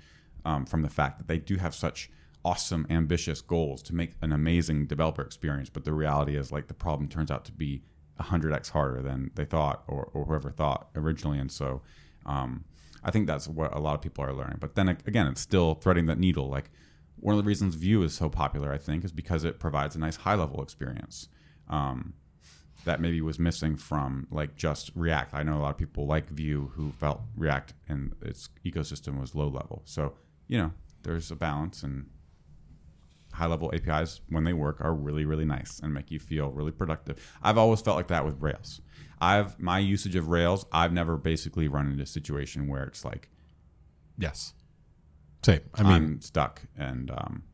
um, 0.45 0.65
from 0.65 0.83
the 0.83 0.89
fact 0.89 1.19
that 1.19 1.29
they 1.29 1.39
do 1.39 1.57
have 1.57 1.75
such 1.75 2.11
awesome 2.45 2.87
ambitious 2.89 3.41
goals 3.41 3.83
to 3.83 3.95
make 3.95 4.13
an 4.23 4.33
amazing 4.33 4.87
developer 4.87 5.23
experience 5.23 5.69
but 5.69 5.85
the 5.85 5.93
reality 5.93 6.37
is 6.37 6.51
like 6.51 6.69
the 6.69 6.75
problem 6.75 7.09
turns 7.09 7.31
out 7.31 7.45
to 7.45 7.53
be 7.53 7.83
100x 8.21 8.71
harder 8.71 9.03
than 9.03 9.31
they 9.35 9.45
thought 9.45 9.83
or, 9.87 10.09
or 10.15 10.25
whoever 10.25 10.51
thought 10.51 10.89
originally 10.97 11.39
and 11.39 11.53
so 11.53 11.83
um, 12.27 12.65
i 13.05 13.11
think 13.11 13.27
that's 13.27 13.47
what 13.47 13.75
a 13.75 13.79
lot 13.79 13.95
of 13.95 14.01
people 14.01 14.25
are 14.25 14.33
learning. 14.33 14.59
But 14.61 14.75
then 14.75 14.89
again 14.89 15.27
it's 15.27 15.41
still 15.41 15.75
threading 15.75 16.07
that 16.07 16.19
needle. 16.19 16.49
Like 16.49 16.71
one 17.21 17.35
of 17.37 17.43
the 17.43 17.47
reasons 17.47 17.75
Vue 17.75 18.03
is 18.03 18.15
so 18.15 18.29
popular, 18.29 18.73
I 18.73 18.79
think, 18.79 19.05
is 19.05 19.13
because 19.13 19.45
it 19.45 19.59
provides 19.59 19.97
a 19.97 19.99
nice 19.99 20.17
high 20.17 20.35
level 20.35 20.63
experience 20.63 21.29
um, 21.69 22.15
that 22.85 23.01
maybe 23.01 23.21
was 23.21 23.39
missing 23.39 23.77
from 23.77 24.27
like 24.31 24.57
just 24.57 24.91
React. 24.95 25.35
I 25.35 25.43
know 25.43 25.59
a 25.59 25.61
lot 25.61 25.71
of 25.71 25.79
people 25.79 26.07
like 26.07 26.29
Vue 26.29 26.73
who 26.75 26.93
felt 26.93 27.21
React 27.37 27.75
and 27.89 28.15
its 28.23 28.49
ecosystem 28.65 29.21
was 29.21 29.35
low 29.35 29.49
level. 29.49 29.83
So 29.85 30.15
you 30.47 30.59
know, 30.59 30.73
there's 31.03 31.31
a 31.31 31.37
balance 31.37 31.83
and 31.83 32.07
high 33.33 33.47
level 33.47 33.71
APIs 33.75 34.21
when 34.31 34.45
they 34.45 34.53
work 34.53 34.81
are 34.81 34.95
really 34.95 35.25
really 35.25 35.45
nice 35.45 35.79
and 35.81 35.93
make 35.93 36.11
you 36.11 36.19
feel 36.19 36.51
really 36.51 36.73
productive. 36.73 37.19
I've 37.43 37.59
always 37.59 37.81
felt 37.81 37.97
like 37.97 38.09
that 38.09 38.25
with 38.25 38.41
Rails. 38.41 38.81
I've 39.21 39.59
my 39.59 39.79
usage 39.79 40.17
of 40.17 40.29
Rails, 40.29 40.65
I've 40.73 40.93
never 40.93 41.17
basically 41.17 41.69
run 41.69 41.91
into 41.91 42.03
a 42.03 42.07
situation 42.07 42.69
where 42.69 42.85
it's 42.85 43.05
like 43.05 43.29
Yes. 44.19 44.53
Same. 45.45 45.61
I 45.75 45.83
mean, 45.85 45.93
am 45.93 46.21
stuck 46.21 46.63
and 46.77 47.11
um, 47.11 47.45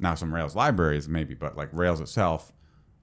now 0.00 0.14
some 0.14 0.34
Rails 0.34 0.56
libraries 0.56 1.08
maybe, 1.08 1.34
but 1.34 1.56
like 1.56 1.68
Rails 1.72 2.00
itself, 2.00 2.52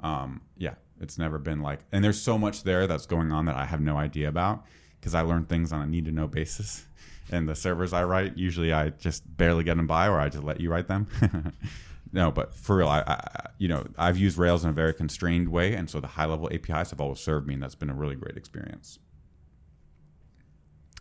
um, 0.06 0.42
yeah, 0.58 0.76
it's 1.02 1.18
never 1.18 1.38
been 1.40 1.62
like. 1.62 1.80
And 1.92 2.04
there's 2.04 2.22
so 2.22 2.38
much 2.38 2.64
there 2.64 2.86
that's 2.88 3.06
going 3.06 3.32
on 3.32 3.46
that 3.46 3.56
I 3.56 3.66
have 3.66 3.82
no 3.82 3.98
idea 3.98 4.30
about 4.30 4.64
because 5.00 5.16
I 5.16 5.22
learn 5.22 5.46
things 5.46 5.74
on 5.74 5.82
a 5.82 5.86
need 5.88 6.06
to 6.06 6.12
know 6.12 6.28
basis. 6.28 6.86
And 7.32 7.50
the 7.50 7.56
servers 7.56 7.92
I 7.92 8.04
write, 8.04 8.38
usually 8.38 8.72
I 8.72 8.90
just 8.90 9.24
barely 9.36 9.64
get 9.64 9.78
them 9.78 9.88
by, 9.88 10.08
or 10.08 10.20
I 10.20 10.30
just 10.30 10.44
let 10.44 10.60
you 10.62 10.70
write 10.70 10.88
them. 10.88 11.08
no, 12.14 12.30
but 12.30 12.54
for 12.54 12.78
real, 12.78 12.88
I, 12.88 13.00
I 13.02 13.18
you 13.58 13.68
know 13.68 13.84
I've 13.98 14.16
used 14.16 14.38
Rails 14.38 14.64
in 14.64 14.70
a 14.70 14.74
very 14.74 14.94
constrained 14.94 15.50
way, 15.50 15.74
and 15.74 15.90
so 15.90 16.00
the 16.00 16.06
high 16.06 16.26
level 16.28 16.48
APIs 16.54 16.92
have 16.92 17.02
always 17.02 17.20
served 17.20 17.48
me, 17.48 17.56
and 17.56 17.64
that's 17.64 17.74
been 17.74 17.90
a 17.90 17.96
really 17.96 18.14
great 18.16 18.38
experience. 18.38 19.00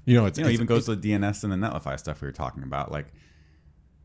you 0.06 0.14
know, 0.16 0.24
it's, 0.24 0.38
you 0.38 0.44
know, 0.44 0.48
it's- 0.48 0.54
even 0.54 0.66
goes 0.66 0.86
to 0.86 0.96
the 0.96 1.12
DNS 1.12 1.44
and 1.44 1.52
the 1.52 1.56
Netlify 1.56 1.98
stuff 1.98 2.22
we 2.22 2.26
were 2.28 2.32
talking 2.32 2.62
about. 2.62 2.90
Like, 2.90 3.12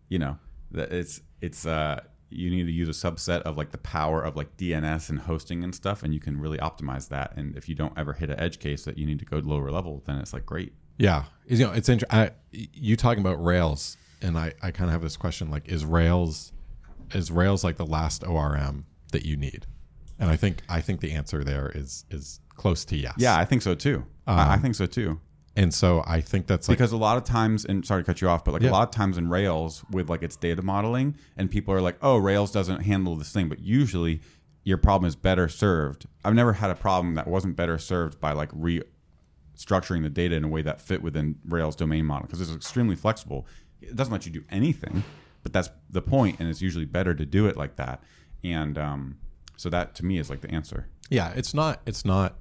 you 0.10 0.20
know, 0.20 0.38
it's 0.74 1.22
it's 1.40 1.66
uh 1.66 2.02
you 2.30 2.50
need 2.50 2.66
to 2.66 2.72
use 2.72 2.90
a 2.90 3.12
subset 3.12 3.42
of 3.42 3.58
like 3.58 3.72
the 3.72 3.78
power 3.78 4.22
of 4.22 4.36
like 4.36 4.56
DNS 4.58 5.10
and 5.10 5.20
hosting 5.20 5.64
and 5.64 5.74
stuff, 5.74 6.04
and 6.04 6.14
you 6.14 6.20
can 6.20 6.40
really 6.40 6.58
optimize 6.58 7.10
that. 7.10 7.36
And 7.36 7.56
if 7.56 7.68
you 7.68 7.76
don't 7.76 7.98
ever 7.98 8.14
hit 8.14 8.30
an 8.30 8.40
edge 8.40 8.60
case 8.60 8.86
that 8.86 8.98
you 8.98 9.06
need 9.06 9.20
to 9.20 9.26
go 9.26 9.38
lower 9.38 9.72
level, 9.72 10.04
then 10.06 10.18
it's 10.18 10.34
like 10.34 10.46
great. 10.46 10.74
Yeah, 10.98 11.26
you 11.48 11.66
know, 11.66 11.72
it's 11.72 11.90
interesting. 11.90 12.36
You 12.52 12.96
talking 12.96 13.22
about 13.22 13.44
Rails, 13.44 13.98
and 14.22 14.38
I, 14.38 14.54
I 14.62 14.72
kind 14.72 14.90
of 14.90 14.92
have 14.92 15.02
this 15.02 15.18
question: 15.18 15.50
like, 15.50 15.68
is 15.68 15.86
Rails, 15.86 16.52
is 17.14 17.32
Rails 17.32 17.64
like 17.64 17.78
the 17.78 17.86
last 17.86 18.26
ORM 18.26 18.86
that 19.12 19.26
you 19.26 19.38
need? 19.38 19.66
And 20.20 20.30
I 20.30 20.36
think 20.36 20.62
I 20.68 20.82
think 20.82 21.00
the 21.00 21.14
answer 21.14 21.44
there 21.44 21.72
is 21.74 22.06
is 22.12 22.42
close 22.50 22.84
to 22.86 22.98
yes. 22.98 23.16
Yeah, 23.18 23.38
I 23.38 23.46
think 23.46 23.62
so 23.62 23.76
too. 23.76 24.06
I, 24.28 24.52
I 24.52 24.54
um, 24.56 24.62
think 24.62 24.76
so 24.76 24.86
too. 24.86 25.20
And 25.60 25.74
so 25.74 26.04
I 26.08 26.22
think 26.22 26.48
that's 26.48 26.68
like 26.70 26.78
because 26.78 26.92
a 26.92 26.98
lot 26.98 27.18
of 27.18 27.24
times 27.24 27.66
and 27.66 27.86
sorry 27.86 28.02
to 28.04 28.06
cut 28.06 28.22
you 28.22 28.30
off 28.30 28.44
but 28.46 28.54
like 28.54 28.62
Yeah. 28.64 28.70
a 28.70 28.78
lot 28.80 28.88
of 28.88 28.92
times 28.96 29.18
in 29.18 29.30
rails 29.30 29.84
with 29.92 30.10
like 30.10 30.24
its 30.24 30.36
data 30.36 30.62
modeling 30.62 31.16
and 31.38 31.52
people 31.52 31.74
are 31.74 31.82
like 31.82 31.98
oh 32.02 32.18
rails 32.18 32.52
doesn't 32.52 32.82
handle 32.82 33.16
this 33.16 33.32
thing 33.32 33.50
but 33.50 33.60
usually 33.60 34.22
your 34.64 34.78
problem 34.78 35.08
is 35.08 35.16
better 35.16 35.48
served 35.50 36.06
i've 36.26 36.34
never 36.34 36.54
had 36.54 36.70
a 36.70 36.76
problem 36.76 37.16
that 37.16 37.28
wasn't 37.28 37.56
better 37.56 37.78
served 37.78 38.20
by 38.20 38.32
like 38.32 38.52
restructuring 38.52 40.04
the 40.04 40.10
data 40.10 40.36
in 40.36 40.44
a 40.44 40.48
way 40.48 40.62
that 40.62 40.80
fit 40.82 41.02
within 41.02 41.36
rails 41.46 41.76
domain 41.76 42.06
model 42.06 42.26
because 42.28 42.42
it's 42.42 42.54
extremely 42.56 42.96
flexible 42.96 43.46
it 43.82 43.96
doesn't 43.96 44.12
let 44.14 44.26
you 44.26 44.32
do 44.32 44.44
anything 44.50 45.04
but 45.44 45.54
that's 45.54 45.70
the 45.90 46.02
point 46.02 46.38
and 46.40 46.50
it's 46.50 46.62
usually 46.62 46.86
better 46.86 47.14
to 47.14 47.26
do 47.26 47.48
it 47.48 47.58
like 47.58 47.76
that 47.76 48.02
and 48.44 48.78
um, 48.78 49.18
so 49.58 49.70
that 49.70 49.96
to 49.96 50.06
me 50.06 50.18
is 50.18 50.30
like 50.30 50.42
the 50.42 50.52
answer 50.52 50.88
yeah, 51.12 51.34
it's 51.36 51.56
not 51.56 51.82
it's 51.88 52.06
not. 52.06 52.36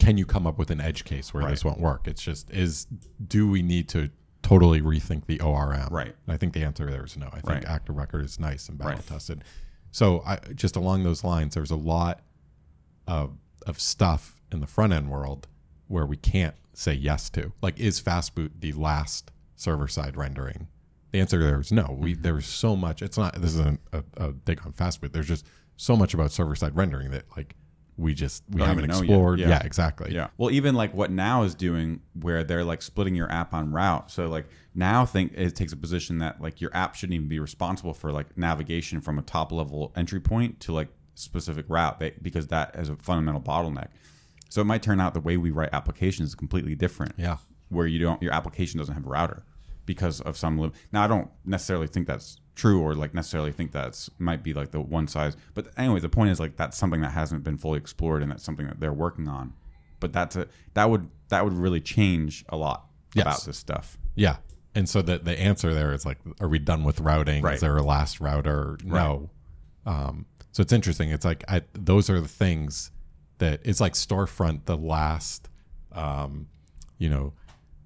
Can 0.00 0.18
you 0.18 0.26
come 0.26 0.46
up 0.46 0.58
with 0.58 0.70
an 0.70 0.80
edge 0.80 1.04
case 1.04 1.32
where 1.32 1.48
this 1.48 1.64
won't 1.64 1.80
work? 1.80 2.08
It's 2.08 2.22
just 2.22 2.50
is 2.50 2.86
do 3.24 3.48
we 3.48 3.62
need 3.62 3.88
to 3.90 4.10
totally 4.42 4.80
rethink 4.80 5.26
the 5.26 5.40
ORM? 5.40 5.88
Right. 5.90 6.06
And 6.26 6.34
I 6.34 6.36
think 6.36 6.54
the 6.54 6.64
answer 6.64 6.90
there 6.90 7.04
is 7.04 7.16
no. 7.16 7.28
I 7.28 7.40
think 7.40 7.46
Right. 7.46 7.64
active 7.64 7.96
record 7.96 8.24
is 8.24 8.40
nice 8.40 8.68
and 8.68 8.78
battle 8.78 8.94
Right. 8.94 9.06
tested. 9.06 9.44
So 9.92 10.22
I 10.26 10.36
just 10.54 10.74
along 10.76 11.04
those 11.04 11.22
lines, 11.22 11.54
there's 11.54 11.70
a 11.70 11.76
lot 11.76 12.22
of 13.06 13.36
of 13.66 13.78
stuff 13.78 14.40
in 14.50 14.60
the 14.60 14.66
front 14.66 14.92
end 14.92 15.10
world 15.10 15.46
where 15.86 16.06
we 16.06 16.16
can't 16.16 16.54
say 16.72 16.94
yes 16.94 17.28
to. 17.30 17.52
Like, 17.60 17.78
is 17.78 18.00
Fastboot 18.00 18.52
the 18.60 18.72
last 18.72 19.30
server 19.56 19.88
side 19.88 20.16
rendering? 20.16 20.68
The 21.12 21.20
answer 21.20 21.38
there 21.40 21.60
is 21.60 21.72
no. 21.72 21.96
We 21.98 22.12
mm-hmm. 22.12 22.22
there's 22.22 22.46
so 22.46 22.76
much. 22.76 23.02
It's 23.02 23.18
not. 23.18 23.34
This 23.34 23.52
isn't 23.52 23.80
a, 23.92 24.04
a 24.16 24.32
dig 24.32 24.64
on 24.64 24.72
Fastboot. 24.72 25.12
There's 25.12 25.28
just 25.28 25.46
so 25.76 25.96
much 25.96 26.14
about 26.14 26.30
server 26.30 26.54
side 26.54 26.76
rendering 26.76 27.10
that 27.10 27.24
like 27.36 27.56
we 28.00 28.14
just 28.14 28.42
we 28.48 28.58
Don't 28.58 28.68
haven't 28.68 28.84
even 28.84 28.90
know 28.90 29.02
yet. 29.02 29.10
explored. 29.10 29.38
Yeah. 29.40 29.48
Yeah. 29.50 29.62
exactly. 29.62 30.14
Yeah. 30.14 30.28
Well, 30.38 30.50
even 30.50 30.74
like 30.74 30.94
what 30.94 31.10
now 31.10 31.42
is 31.42 31.54
doing, 31.54 32.00
where 32.14 32.42
they're 32.42 32.64
like 32.64 32.80
splitting 32.82 33.14
your 33.14 33.30
app 33.30 33.52
on 33.52 33.70
route. 33.72 34.10
So 34.10 34.26
like 34.28 34.46
now, 34.74 35.04
think 35.04 35.32
it 35.36 35.54
takes 35.54 35.72
a 35.72 35.76
position 35.76 36.18
that 36.20 36.40
like 36.40 36.60
your 36.60 36.74
app 36.74 36.94
shouldn't 36.94 37.14
even 37.14 37.28
be 37.28 37.38
responsible 37.38 37.92
for 37.92 38.10
like 38.10 38.36
navigation 38.38 39.00
from 39.00 39.18
a 39.18 39.22
top 39.22 39.52
level 39.52 39.92
entry 39.94 40.20
point 40.20 40.60
to 40.60 40.72
like 40.72 40.88
specific 41.14 41.66
route 41.68 41.98
they, 41.98 42.14
because 42.22 42.46
that 42.46 42.74
is 42.76 42.88
a 42.88 42.96
fundamental 42.96 43.40
bottleneck. 43.40 43.88
So 44.48 44.60
it 44.60 44.64
might 44.64 44.82
turn 44.82 45.00
out 45.00 45.14
the 45.14 45.20
way 45.20 45.36
we 45.36 45.50
write 45.50 45.70
applications 45.72 46.30
is 46.30 46.34
completely 46.34 46.74
different. 46.74 47.12
Yeah. 47.18 47.36
Where 47.68 47.86
you 47.86 47.98
don't, 48.00 48.20
your 48.22 48.32
application 48.32 48.78
doesn't 48.78 48.94
have 48.94 49.06
a 49.06 49.08
router 49.08 49.44
because 49.86 50.20
of 50.22 50.36
some. 50.36 50.58
Li- 50.58 50.72
now 50.92 51.04
I 51.04 51.06
don't 51.06 51.30
necessarily 51.44 51.86
think 51.86 52.06
that's 52.08 52.39
true 52.54 52.80
or 52.82 52.94
like 52.94 53.14
necessarily 53.14 53.52
think 53.52 53.72
that's 53.72 54.10
might 54.18 54.42
be 54.42 54.52
like 54.54 54.70
the 54.70 54.80
one 54.80 55.06
size. 55.06 55.36
But 55.54 55.68
anyway, 55.76 56.00
the 56.00 56.08
point 56.08 56.30
is 56.30 56.40
like 56.40 56.56
that's 56.56 56.76
something 56.76 57.00
that 57.00 57.12
hasn't 57.12 57.44
been 57.44 57.56
fully 57.56 57.78
explored 57.78 58.22
and 58.22 58.30
that's 58.30 58.42
something 58.44 58.66
that 58.66 58.80
they're 58.80 58.92
working 58.92 59.28
on. 59.28 59.54
But 60.00 60.12
that's 60.12 60.36
a 60.36 60.48
that 60.74 60.90
would 60.90 61.08
that 61.28 61.44
would 61.44 61.52
really 61.54 61.80
change 61.80 62.44
a 62.48 62.56
lot 62.56 62.86
Yes. 63.14 63.22
about 63.22 63.44
this 63.44 63.56
stuff. 63.58 63.98
Yeah. 64.14 64.36
And 64.74 64.88
so 64.88 65.02
the 65.02 65.18
the 65.18 65.38
answer 65.38 65.74
there 65.74 65.92
is 65.92 66.06
like, 66.06 66.18
are 66.40 66.48
we 66.48 66.58
done 66.58 66.84
with 66.84 67.00
routing? 67.00 67.42
Right. 67.42 67.54
Is 67.54 67.60
there 67.60 67.76
a 67.76 67.82
last 67.82 68.20
router? 68.20 68.78
No. 68.84 69.30
Um, 69.86 70.26
so 70.52 70.60
it's 70.62 70.72
interesting. 70.72 71.10
It's 71.10 71.24
like 71.24 71.42
I, 71.48 71.62
those 71.72 72.08
are 72.10 72.20
the 72.20 72.28
things 72.28 72.90
that 73.38 73.60
it's 73.64 73.80
like 73.80 73.94
storefront, 73.94 74.66
the 74.66 74.76
last, 74.76 75.48
um, 75.92 76.46
you 76.98 77.08
know, 77.08 77.32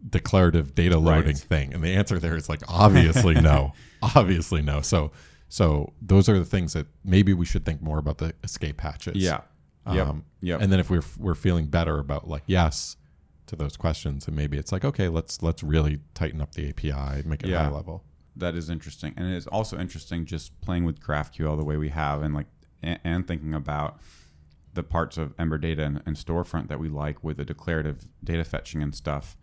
declarative 0.08 0.74
data 0.74 0.98
loading 0.98 1.26
Right. 1.28 1.36
thing, 1.38 1.74
and 1.74 1.82
the 1.82 1.94
answer 1.94 2.18
there 2.18 2.36
is 2.36 2.48
like 2.48 2.60
obviously 2.68 3.34
no, 3.40 3.72
obviously 4.02 4.62
no. 4.62 4.80
So 4.80 5.12
so 5.48 5.92
those 6.02 6.28
are 6.28 6.38
the 6.38 6.44
things 6.44 6.72
that 6.72 6.86
maybe 7.04 7.32
we 7.32 7.44
should 7.46 7.64
think 7.64 7.80
more 7.82 7.98
about 7.98 8.18
the 8.18 8.34
escape 8.42 8.80
hatches. 8.80 9.16
Yeah. 9.16 9.40
Um, 9.86 10.24
Yep. 10.40 10.60
And 10.62 10.72
then 10.72 10.80
if 10.80 10.90
we're 10.90 11.02
we're 11.18 11.34
feeling 11.34 11.66
better 11.66 11.98
about 11.98 12.28
like 12.28 12.42
yes 12.46 12.96
to 13.46 13.56
those 13.56 13.76
questions, 13.76 14.26
and 14.26 14.34
maybe 14.36 14.56
it's 14.58 14.72
like 14.72 14.84
okay, 14.84 15.08
let's 15.08 15.42
let's 15.42 15.62
really 15.62 16.00
tighten 16.14 16.40
up 16.40 16.52
the 16.54 16.68
API, 16.68 17.26
make 17.26 17.42
it 17.42 17.48
Yeah. 17.50 17.64
high 17.64 17.70
level. 17.70 18.04
that 18.36 18.54
is 18.56 18.68
interesting 18.68 19.14
and 19.16 19.28
it 19.32 19.36
is 19.36 19.46
also 19.46 19.78
interesting 19.78 20.24
just 20.26 20.60
playing 20.60 20.84
with 20.84 20.98
graphql 21.00 21.56
the 21.56 21.62
way 21.64 21.76
we 21.76 21.90
have 21.90 22.20
and 22.20 22.34
like 22.34 22.48
and, 22.82 22.98
and 23.04 23.28
thinking 23.28 23.54
about 23.54 24.00
the 24.72 24.82
parts 24.82 25.16
of 25.16 25.32
ember 25.38 25.56
data 25.56 25.84
and, 25.84 26.02
and 26.04 26.16
storefront 26.16 26.66
that 26.68 26.80
we 26.80 26.88
like 26.88 27.22
with 27.22 27.36
the 27.36 27.44
declarative 27.44 28.08
data 28.24 28.42
fetching 28.42 28.82
and 28.82 28.92
stuff 28.94 29.36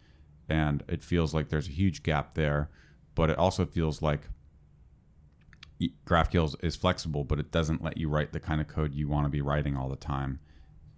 and 0.52 0.84
it 0.88 1.04
feels 1.04 1.34
like 1.34 1.50
there's 1.50 1.68
a 1.68 1.72
huge 1.72 2.04
gap 2.04 2.36
there 2.36 2.70
but 3.16 3.30
it 3.30 3.38
also 3.38 3.66
feels 3.66 4.02
like 4.02 4.22
graphql 6.06 6.56
is, 6.64 6.76
flexible 6.76 7.24
but 7.24 7.40
it 7.40 7.52
doesn't 7.52 7.84
let 7.84 7.98
you 7.98 8.08
write 8.08 8.34
the 8.34 8.40
kind 8.40 8.62
of 8.62 8.68
code 8.68 8.94
you 8.94 9.08
want 9.08 9.26
to 9.26 9.30
be 9.30 9.42
writing 9.42 9.76
all 9.76 9.90
the 9.90 9.96
time 9.96 10.40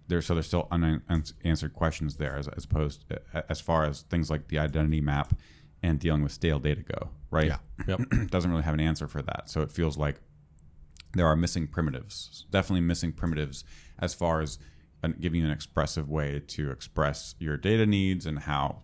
there 0.08 0.20
so 0.20 0.34
there's 0.34 0.46
still 0.46 0.68
unanswered 0.70 1.72
questions 1.72 2.16
there 2.16 2.36
as, 2.36 2.48
as 2.48 2.64
opposed 2.64 3.04
as 3.48 3.60
far 3.60 3.84
as 3.84 4.02
things 4.02 4.28
like 4.30 4.48
the 4.48 4.58
identity 4.58 5.00
map 5.00 5.32
and 5.82 5.98
dealing 6.00 6.22
with 6.22 6.32
stale 6.32 6.58
data 6.58 6.82
go 6.82 7.10
right 7.30 7.46
Yeah. 7.46 7.58
Yep. 7.86 8.00
doesn't 8.30 8.50
really 8.50 8.62
have 8.62 8.74
an 8.74 8.80
answer 8.80 9.08
for 9.08 9.20
that. 9.22 9.50
So 9.50 9.60
it 9.60 9.72
feels 9.72 9.96
like 9.98 10.20
there 11.12 11.26
are 11.26 11.36
missing 11.36 11.66
primitives, 11.66 12.46
definitely 12.50 12.80
missing 12.80 13.12
primitives 13.12 13.64
as 13.98 14.14
far 14.14 14.40
as 14.40 14.58
an, 15.02 15.16
giving 15.20 15.40
you 15.40 15.46
an 15.46 15.52
expressive 15.52 16.08
way 16.08 16.40
to 16.48 16.70
express 16.70 17.34
your 17.38 17.56
data 17.56 17.86
needs 17.86 18.24
and 18.26 18.40
how 18.40 18.82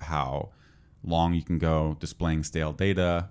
how 0.00 0.50
long 1.02 1.34
you 1.34 1.42
can 1.42 1.58
go 1.58 1.96
displaying 2.00 2.42
stale 2.44 2.72
data 2.72 3.28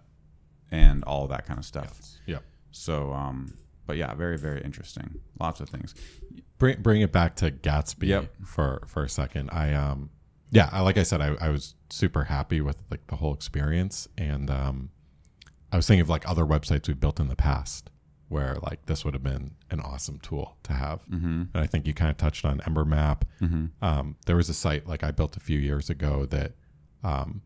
and 0.72 1.04
all 1.04 1.28
that 1.28 1.46
kind 1.46 1.60
of 1.60 1.66
stuff. 1.66 2.00
yep. 2.26 2.44
So, 2.72 3.12
um, 3.14 3.54
but 3.88 3.98
yeah, 3.98 4.14
very 4.14 4.38
very 4.38 4.62
interesting. 4.62 5.20
Lots 5.40 5.60
of 5.60 5.70
things. 5.70 5.96
Bring 6.58 6.82
bring 6.82 7.02
it 7.02 7.12
back 7.12 7.36
to 7.38 7.52
Gatsby 7.52 8.08
Yep. 8.08 8.34
for 8.46 8.84
for 8.88 9.04
a 9.04 9.10
second. 9.10 9.50
I 9.52 9.74
um 9.74 10.10
yeah, 10.52 10.70
I, 10.72 10.82
like 10.82 10.98
I 10.98 11.04
said, 11.04 11.22
I, 11.22 11.36
I 11.40 11.50
was 11.50 11.76
super 11.92 12.24
happy 12.24 12.60
with 12.60 12.78
like 12.90 13.06
the 13.08 13.18
whole 13.18 13.36
experience, 13.36 14.08
and 14.18 14.50
um, 14.50 14.90
I 15.72 15.76
was 15.76 15.86
thinking 15.86 16.02
of 16.02 16.10
like 16.10 16.28
other 16.28 16.44
websites 16.44 16.88
we've 16.88 17.00
built 17.00 17.20
in 17.20 17.28
the 17.28 17.36
past 17.36 17.92
where 18.30 18.56
like 18.62 18.86
this 18.86 19.04
would 19.04 19.14
have 19.14 19.24
been 19.24 19.52
an 19.72 19.80
awesome 19.82 20.20
tool 20.20 20.56
to 20.64 20.74
have. 20.74 21.02
Mm-hmm. 21.08 21.44
And 21.54 21.56
I 21.56 21.66
think 21.66 21.86
you 21.88 21.94
kind 21.94 22.12
of 22.12 22.18
touched 22.18 22.46
on 22.46 22.60
EmberMap. 22.60 23.24
Um, 23.82 24.16
there 24.26 24.36
was 24.36 24.50
a 24.50 24.54
site 24.54 24.88
like 24.88 25.04
I 25.04 25.12
built 25.12 25.36
a 25.36 25.40
few 25.40 25.60
years 25.60 25.90
ago 25.90 26.26
that 26.28 26.54
um, 27.04 27.42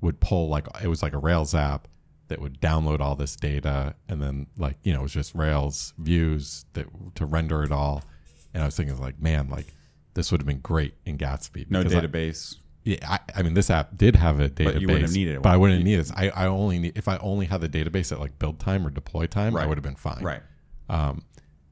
would 0.00 0.20
pull 0.20 0.48
like 0.48 0.66
it 0.82 0.88
was 0.88 1.02
like 1.02 1.14
a 1.14 1.18
Rails 1.18 1.54
app 1.54 1.88
that 2.28 2.40
would 2.40 2.60
download 2.60 3.00
all 3.00 3.16
this 3.16 3.34
data 3.34 3.94
and 4.08 4.22
then 4.22 4.46
like 4.56 4.76
you 4.84 4.92
know 4.92 5.00
it 5.00 5.02
was 5.02 5.12
just 5.12 5.34
Rails 5.34 5.94
views 5.98 6.64
that 6.74 6.86
to 7.16 7.24
render 7.24 7.64
it 7.64 7.72
all. 7.72 8.02
And 8.52 8.62
I 8.62 8.66
was 8.66 8.76
thinking 8.76 8.98
like, 8.98 9.20
man, 9.20 9.48
like 9.48 9.66
this 10.14 10.30
would 10.30 10.40
have 10.40 10.46
been 10.46 10.60
great 10.60 10.94
in 11.06 11.16
Gatsby. 11.18 11.70
No 11.70 11.82
because 11.82 11.94
I- 11.94 12.00
database. 12.06 12.56
Yeah, 12.84 12.96
I, 13.08 13.18
I 13.36 13.42
mean, 13.42 13.54
this 13.54 13.68
app 13.70 13.96
did 13.96 14.16
have 14.16 14.40
a 14.40 14.48
database, 14.48 14.80
you 14.80 14.86
wouldn't 14.86 15.02
have 15.06 15.12
needed 15.12 15.34
it. 15.36 15.42
But 15.42 15.50
I 15.50 15.56
wouldn't 15.56 15.84
need 15.84 15.98
it. 15.98 16.10
I, 16.16 16.30
I 16.30 16.46
only 16.46 16.78
need 16.78 16.96
if 16.96 17.08
I 17.08 17.16
only 17.18 17.46
had 17.46 17.60
the 17.60 17.68
database 17.68 18.10
at 18.12 18.18
like 18.20 18.38
build 18.38 18.58
time 18.58 18.86
or 18.86 18.90
deploy 18.90 19.26
time, 19.26 19.56
I 19.56 19.66
would 19.66 19.76
have 19.76 19.84
been 19.84 19.96
fine. 19.96 20.22
right. 20.22 20.42
Um, 20.88 21.22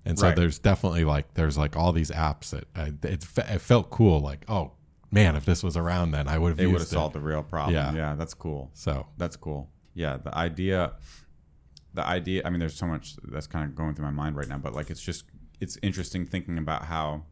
and 0.05 0.19
so 0.19 0.27
Right. 0.29 0.37
there's 0.37 0.59
definitely 0.59 1.05
like 1.05 1.35
there's 1.35 1.59
like 1.59 1.77
all 1.77 1.93
these 1.93 2.11
apps 2.11 2.51
that 2.51 2.65
I, 2.77 2.93
it, 3.07 3.25
it 3.37 3.61
felt 3.61 3.91
cool. 3.91 4.21
Like, 4.21 4.45
oh 4.49 4.73
man, 5.11 5.35
if 5.37 5.45
this 5.45 5.63
was 5.63 5.77
around, 5.77 6.13
then 6.13 6.29
I 6.29 6.39
would 6.39 6.51
have. 6.51 6.57
They 6.57 6.67
would 6.67 6.81
have 6.81 6.89
solved 6.89 7.15
the 7.15 7.21
real 7.21 7.43
problem. 7.43 7.75
Yeah. 7.75 7.93
yeah, 7.95 8.15
that's 8.15 8.35
cool. 8.35 8.71
So 8.75 9.07
That's 9.17 9.37
cool. 9.37 9.71
yeah. 9.95 10.19
The 10.19 10.35
idea, 10.37 10.93
the 11.95 12.07
idea. 12.07 12.43
I 12.45 12.51
mean, 12.51 12.61
there's 12.61 12.77
so 12.77 12.87
much 12.87 13.17
that's 13.25 13.47
kind 13.47 13.65
of 13.65 13.75
going 13.75 13.95
through 13.95 14.05
my 14.07 14.11
mind 14.13 14.37
right 14.37 14.49
now, 14.49 14.59
but 14.59 14.73
like, 14.75 14.89
it's 14.91 15.01
just 15.03 15.25
it's 15.61 15.77
interesting 15.83 16.25
thinking 16.27 16.59
about 16.59 16.85
how 16.85 17.25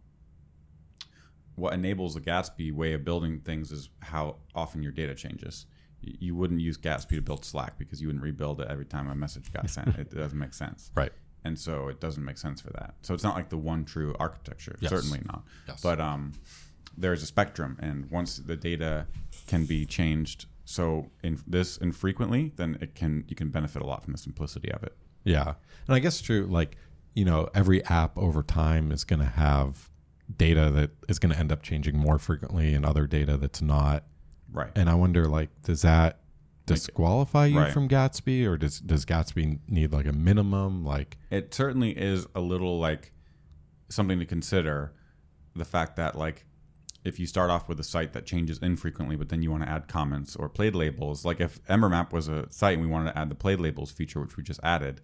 what 1.57 1.73
enables 1.73 2.15
the 2.15 2.21
Gatsby 2.21 2.73
way 2.73 2.93
of 2.93 3.05
building 3.05 3.41
things 3.41 3.73
is 3.73 3.91
how 4.01 4.37
often 4.55 4.83
your 4.83 4.93
data 4.93 5.15
changes. 5.15 5.67
You 6.01 6.37
wouldn't 6.37 6.61
use 6.61 6.79
Gatsby 6.79 7.17
to 7.17 7.23
build 7.23 7.45
Slack 7.45 7.79
because 7.79 8.01
you 8.01 8.09
wouldn't 8.09 8.23
rebuild 8.23 8.61
it 8.61 8.69
every 8.71 8.85
time 8.85 9.11
a 9.11 9.15
message 9.15 9.53
got 9.53 9.69
sent. 9.69 9.89
it 9.99 10.15
doesn't 10.15 10.39
make 10.39 10.55
sense. 10.55 10.91
Right. 10.95 11.13
and 11.45 11.59
so 11.59 11.89
it 11.89 12.01
doesn't 12.01 12.25
make 12.25 12.39
sense 12.39 12.61
for 12.61 12.71
that. 12.71 12.95
So 13.03 13.15
it's 13.15 13.25
not 13.25 13.35
like 13.35 13.49
the 13.49 13.57
one 13.57 13.85
true 13.85 14.15
architecture. 14.19 14.77
Yes. 14.81 14.91
Certainly 14.91 15.23
not. 15.27 15.43
Yes. 15.67 15.81
But 15.81 16.01
um, 16.01 16.33
there's 16.97 17.23
a 17.23 17.27
spectrum, 17.27 17.77
and 17.81 18.11
once 18.11 18.37
the 18.37 18.57
data 18.57 19.07
can 19.47 19.65
be 19.65 19.87
changed 19.87 20.47
so 20.67 21.11
in 21.23 21.39
this 21.47 21.77
infrequently, 21.77 22.53
then 22.57 22.77
it 22.81 22.95
can 22.95 23.25
you 23.29 23.37
can 23.37 23.49
benefit 23.51 23.81
a 23.81 23.87
lot 23.87 24.03
from 24.03 24.13
the 24.13 24.19
simplicity 24.19 24.71
of 24.73 24.83
it. 24.83 24.97
Yeah. 25.25 25.55
And 25.87 25.95
I 25.95 26.01
guess 26.01 26.21
true, 26.21 26.47
like, 26.51 26.77
you 27.15 27.25
know, 27.25 27.49
every 27.55 27.85
app 27.85 28.19
over 28.19 28.43
time 28.43 28.93
is 28.93 29.05
going 29.05 29.21
to 29.21 29.27
have 29.27 29.89
data 30.35 30.71
that 30.71 30.91
is 31.09 31.19
going 31.19 31.33
to 31.33 31.39
end 31.39 31.53
up 31.53 31.63
changing 31.63 31.97
more 31.97 32.19
frequently 32.19 32.75
and 32.75 32.85
other 32.85 33.07
data 33.07 33.37
that's 33.37 33.63
not. 33.63 34.05
Right. 34.53 34.71
And 34.75 34.89
I 34.89 34.95
wonder, 34.95 35.27
like, 35.27 35.51
does 35.63 35.83
that 35.83 36.21
disqualify 36.67 37.47
you 37.47 37.59
Right. 37.61 37.73
from 37.73 37.89
Gatsby 37.89 38.45
or 38.47 38.57
does, 38.57 38.81
does 38.81 39.05
Gatsby 39.05 39.61
need 39.69 39.93
like 39.93 40.07
a 40.07 40.13
minimum? 40.13 40.85
Like, 40.85 41.17
it 41.31 41.55
certainly 41.55 41.91
is 41.91 42.27
a 42.35 42.41
little 42.41 42.79
like 42.79 43.13
something 43.89 44.19
to 44.19 44.27
consider 44.27 44.93
the 45.55 45.65
fact 45.65 45.97
that 45.97 46.17
like 46.19 46.45
if 47.05 47.21
you 47.21 47.27
start 47.27 47.51
off 47.51 47.69
with 47.69 47.79
a 47.79 47.85
site 47.85 48.13
that 48.13 48.27
changes 48.27 48.59
infrequently 48.59 49.15
but 49.15 49.29
then 49.29 49.43
you 49.43 49.51
want 49.51 49.63
to 49.63 49.69
add 49.69 49.87
comments 49.87 50.35
or 50.35 50.49
played 50.49 50.75
labels 50.75 51.25
like 51.25 51.41
if 51.41 51.65
EmberMap 51.67 52.13
was 52.13 52.27
a 52.27 52.51
site 52.51 52.75
and 52.77 52.83
we 52.83 52.89
wanted 52.93 53.13
to 53.13 53.17
add 53.19 53.29
the 53.31 53.35
played 53.37 53.61
labels 53.61 53.93
feature 53.93 54.21
which 54.21 54.37
we 54.37 54.43
just 54.43 54.59
added 54.65 55.01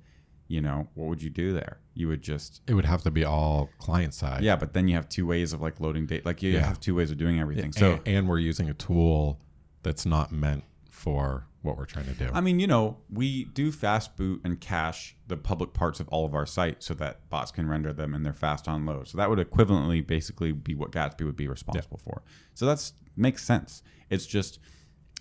you 0.53 0.61
know 0.61 0.79
what 0.95 1.07
would 1.09 1.23
you 1.23 1.31
do 1.31 1.53
there 1.53 1.79
you 1.95 2.07
would 2.09 2.23
just 2.23 2.61
it 2.67 2.75
would 2.75 2.85
have 2.85 3.03
to 3.03 3.11
be 3.11 3.25
all 3.25 3.71
client 3.79 4.13
side. 4.13 4.43
yeah 4.43 4.57
but 4.63 4.73
then 4.75 4.87
you 4.89 4.95
have 4.95 5.09
two 5.09 5.27
ways 5.27 5.53
of 5.55 5.61
like 5.63 5.81
loading 5.81 6.05
data 6.07 6.23
like 6.27 6.43
you 6.43 6.51
Yeah. 6.53 6.67
have 6.67 6.79
two 6.81 6.95
ways 6.95 7.11
of 7.11 7.17
doing 7.19 7.41
everything 7.41 7.73
so 7.73 7.93
and, 7.93 8.09
and 8.09 8.29
we're 8.29 8.39
using 8.53 8.69
a 8.69 8.75
tool 8.75 9.41
that's 9.83 10.05
not 10.05 10.31
meant 10.31 10.65
for 10.91 11.47
what 11.63 11.77
we're 11.79 11.85
trying 11.87 12.07
to 12.07 12.13
do. 12.15 12.29
I 12.35 12.41
mean, 12.41 12.59
you 12.59 12.67
know, 12.67 12.97
we 13.09 13.45
do 13.45 13.71
FastBoot 13.71 14.41
and 14.45 14.61
cache 14.61 15.15
the 15.29 15.37
public 15.37 15.73
parts 15.73 16.01
of 16.01 16.09
all 16.09 16.25
of 16.27 16.35
our 16.35 16.45
site 16.47 16.83
so 16.83 16.93
that 16.95 17.29
bots 17.31 17.53
can 17.53 17.69
render 17.69 17.93
them 17.93 18.15
and 18.15 18.27
they're 18.27 18.33
fast 18.33 18.67
on 18.67 18.85
load. 18.85 19.07
So 19.09 19.17
that 19.19 19.31
would 19.31 19.39
equivalently 19.39 20.05
basically 20.05 20.51
be 20.51 20.75
what 20.75 20.91
Gatsby 20.91 21.25
would 21.25 21.37
be 21.37 21.47
responsible 21.47 21.99
for. 21.99 22.23
So 22.55 22.67
that's 22.67 22.95
makes 23.17 23.45
sense. 23.45 23.81
It's 24.11 24.27
just 24.27 24.59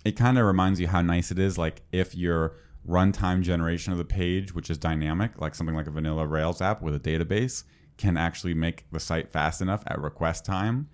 it 0.04 0.12
kind 0.16 0.36
of 0.36 0.44
reminds 0.44 0.80
you 0.80 0.88
how 0.88 1.00
nice 1.00 1.30
it 1.30 1.38
is 1.38 1.58
like 1.58 1.82
if 1.92 2.12
your 2.16 2.56
runtime 2.86 3.42
generation 3.42 3.92
of 3.92 3.98
the 3.98 4.04
page, 4.04 4.54
which 4.54 4.70
is 4.70 4.78
dynamic, 4.78 5.40
like 5.40 5.54
something 5.54 5.76
like 5.76 5.86
a 5.86 5.90
vanilla 5.90 6.26
Rails 6.26 6.60
app 6.60 6.82
with 6.82 6.94
a 6.94 7.00
database, 7.00 7.64
can 7.96 8.16
actually 8.16 8.54
make 8.54 8.84
the 8.90 8.98
site 9.00 9.30
fast 9.30 9.60
enough 9.60 9.82
at 9.86 10.00
request 10.00 10.44
time. 10.44 10.88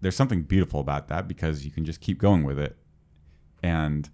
There's 0.00 0.16
something 0.16 0.42
beautiful 0.42 0.80
about 0.80 1.08
that 1.08 1.26
because 1.26 1.64
you 1.64 1.70
can 1.70 1.84
just 1.84 2.00
keep 2.00 2.18
going 2.18 2.44
with 2.44 2.58
it 2.58 2.76
and 3.62 4.10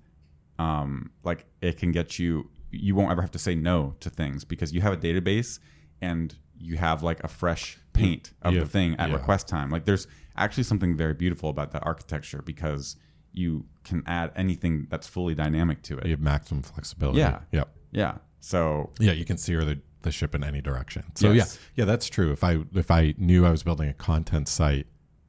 um, 0.59 1.11
like 1.25 1.47
it 1.61 1.77
can 1.79 1.91
get 1.93 2.19
you 2.19 2.51
you 2.71 2.95
won't 2.95 3.11
ever 3.11 3.21
have 3.23 3.33
to 3.33 3.39
say 3.39 3.55
no 3.57 3.97
to 4.01 4.09
things 4.09 4.45
because 4.45 4.73
you 4.73 4.81
have 4.81 4.93
a 4.93 4.97
database 4.97 5.59
and 6.01 6.37
you 6.57 6.77
have 6.77 7.03
like 7.03 7.23
a 7.25 7.29
fresh 7.29 7.79
paint 7.93 8.33
of 8.43 8.55
Yeah, 8.55 8.61
the 8.61 8.67
thing 8.67 8.95
at 8.97 9.09
yeah. 9.09 9.17
request 9.17 9.49
time 9.49 9.71
like 9.71 9.85
there's 9.87 10.07
actually 10.37 10.63
something 10.63 10.97
very 10.97 11.15
beautiful 11.15 11.51
about 11.51 11.73
that 11.73 11.85
architecture 11.85 12.43
because 12.43 12.95
you 13.33 13.65
can 13.85 14.03
add 14.07 14.31
anything 14.37 14.87
that's 14.91 15.07
fully 15.07 15.35
dynamic 15.35 15.83
to 15.83 15.97
it 15.99 16.05
you 16.05 16.11
have 16.13 16.21
maximum 16.21 16.63
flexibility. 16.63 17.19
Yeah. 17.21 17.41
Yep. 17.53 17.69
yeah 17.93 18.15
so 18.41 18.91
Yeah, 18.99 19.13
you 19.13 19.25
can 19.25 19.37
steer 19.39 19.65
the, 19.65 19.81
the 20.03 20.11
ship 20.11 20.35
in 20.35 20.43
any 20.43 20.61
direction. 20.61 21.05
So 21.15 21.31
Yes. 21.33 21.59
yeah, 21.75 21.83
yeah, 21.83 21.85
that's 21.85 22.09
true. 22.09 22.33
If 22.33 22.43
I 22.43 22.61
if 22.75 22.91
I 22.91 23.15
knew 23.19 23.45
I 23.47 23.51
was 23.51 23.63
building 23.63 23.89
a 23.89 23.93
content 23.95 24.49
site, 24.49 24.87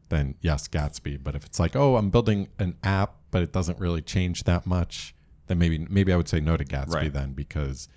then 0.10 0.36
yes, 0.41 0.68
Gatsby. 0.68 1.22
But 1.24 1.36
if 1.36 1.45
it's 1.45 1.60
like, 1.60 1.76
oh, 1.76 1.95
I'm 1.97 2.10
building 2.10 2.47
an 2.60 2.78
app, 2.84 3.16
but 3.32 3.41
it 3.41 3.52
doesn't 3.52 3.80
really 3.80 4.02
change 4.02 4.43
that 4.45 4.66
much, 4.66 5.14
then 5.47 5.58
maybe 5.60 5.78
maybe 5.89 6.14
I 6.14 6.16
would 6.16 6.30
say 6.30 6.39
no 6.39 6.56
to 6.58 6.64
Gatsby 6.66 6.93
Right. 6.93 7.14
then 7.14 7.34
because 7.34 7.89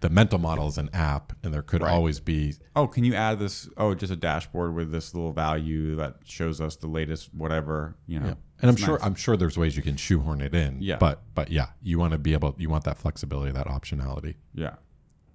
the 0.00 0.08
mental 0.08 0.38
model 0.38 0.68
is 0.68 0.78
an 0.78 0.88
app, 0.94 1.32
and 1.42 1.52
there 1.52 1.60
could 1.62 1.82
Right. 1.82 1.92
always 1.92 2.20
be 2.20 2.54
oh 2.76 2.86
can 2.86 3.04
you 3.04 3.14
add 3.14 3.38
this 3.38 3.68
oh 3.76 3.94
just 3.94 4.12
a 4.12 4.16
dashboard 4.16 4.74
with 4.74 4.90
this 4.92 5.14
little 5.14 5.32
value 5.32 5.94
that 5.96 6.16
shows 6.24 6.60
us 6.60 6.76
the 6.76 6.86
latest 6.86 7.34
whatever 7.34 7.96
you 8.06 8.18
know 8.20 8.36
and 8.60 8.70
I'm 8.70 8.76
sure 8.76 8.98
nice. 8.98 9.06
I'm 9.06 9.14
sure 9.14 9.36
there's 9.36 9.56
ways 9.56 9.76
you 9.76 9.82
can 9.82 9.96
shoehorn 9.96 10.40
it 10.40 10.54
in. 10.54 10.78
Yeah. 10.80 10.96
But 10.96 11.22
but 11.34 11.50
yeah, 11.50 11.68
you 11.82 11.98
want 11.98 12.12
to 12.12 12.18
be 12.18 12.32
able 12.32 12.54
you 12.58 12.68
want 12.68 12.84
that 12.84 12.98
flexibility, 12.98 13.52
that 13.52 13.66
optionality. 13.66 14.36
Yeah. 14.54 14.76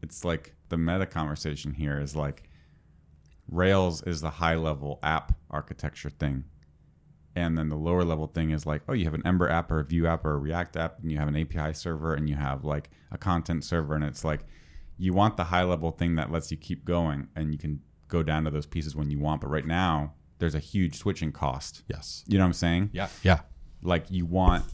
It's 0.01 0.25
like 0.25 0.53
the 0.69 0.77
meta 0.77 1.05
conversation 1.05 1.73
here 1.73 1.99
is 1.99 2.15
like 2.15 2.43
Rails 3.49 4.01
is 4.03 4.21
the 4.21 4.29
high 4.31 4.55
level 4.55 4.99
app 5.03 5.33
architecture 5.49 6.09
thing. 6.09 6.45
And 7.35 7.57
then 7.57 7.69
the 7.69 7.75
lower 7.75 8.03
level 8.03 8.27
thing 8.27 8.51
is 8.51 8.65
like, 8.65 8.83
oh, 8.87 8.93
you 8.93 9.05
have 9.05 9.13
an 9.15 9.25
Ember 9.25 9.49
app 9.49 9.71
or 9.71 9.79
a 9.79 9.83
Vue 9.83 10.05
app 10.05 10.23
or 10.23 10.33
a 10.33 10.37
React 10.37 10.77
app, 10.77 10.99
and 10.99 11.11
you 11.11 11.17
have 11.17 11.27
an 11.27 11.35
API 11.35 11.73
server 11.73 12.13
and 12.13 12.29
you 12.29 12.35
have 12.35 12.63
like 12.63 12.91
a 13.11 13.17
content 13.17 13.63
server. 13.63 13.95
And 13.95 14.03
it's 14.03 14.23
like, 14.23 14.41
you 14.97 15.13
want 15.13 15.37
the 15.37 15.45
high 15.45 15.63
level 15.63 15.91
thing 15.91 16.15
that 16.15 16.31
lets 16.31 16.51
you 16.51 16.57
keep 16.57 16.85
going 16.85 17.29
and 17.35 17.51
you 17.51 17.57
can 17.57 17.81
go 18.07 18.21
down 18.21 18.43
to 18.43 18.51
those 18.51 18.67
pieces 18.67 18.95
when 18.95 19.09
you 19.09 19.19
want. 19.19 19.41
But 19.41 19.49
right 19.49 19.65
now, 19.65 20.13
there's 20.39 20.55
a 20.55 20.59
huge 20.59 20.97
switching 20.97 21.31
cost. 21.31 21.83
Yes. 21.87 22.23
You 22.27 22.37
know 22.37 22.43
what 22.43 22.47
I'm 22.49 22.53
saying? 22.53 22.89
Yeah. 22.93 23.07
Yeah. 23.23 23.41
like 23.81 24.09
you 24.09 24.25
want 24.25 24.65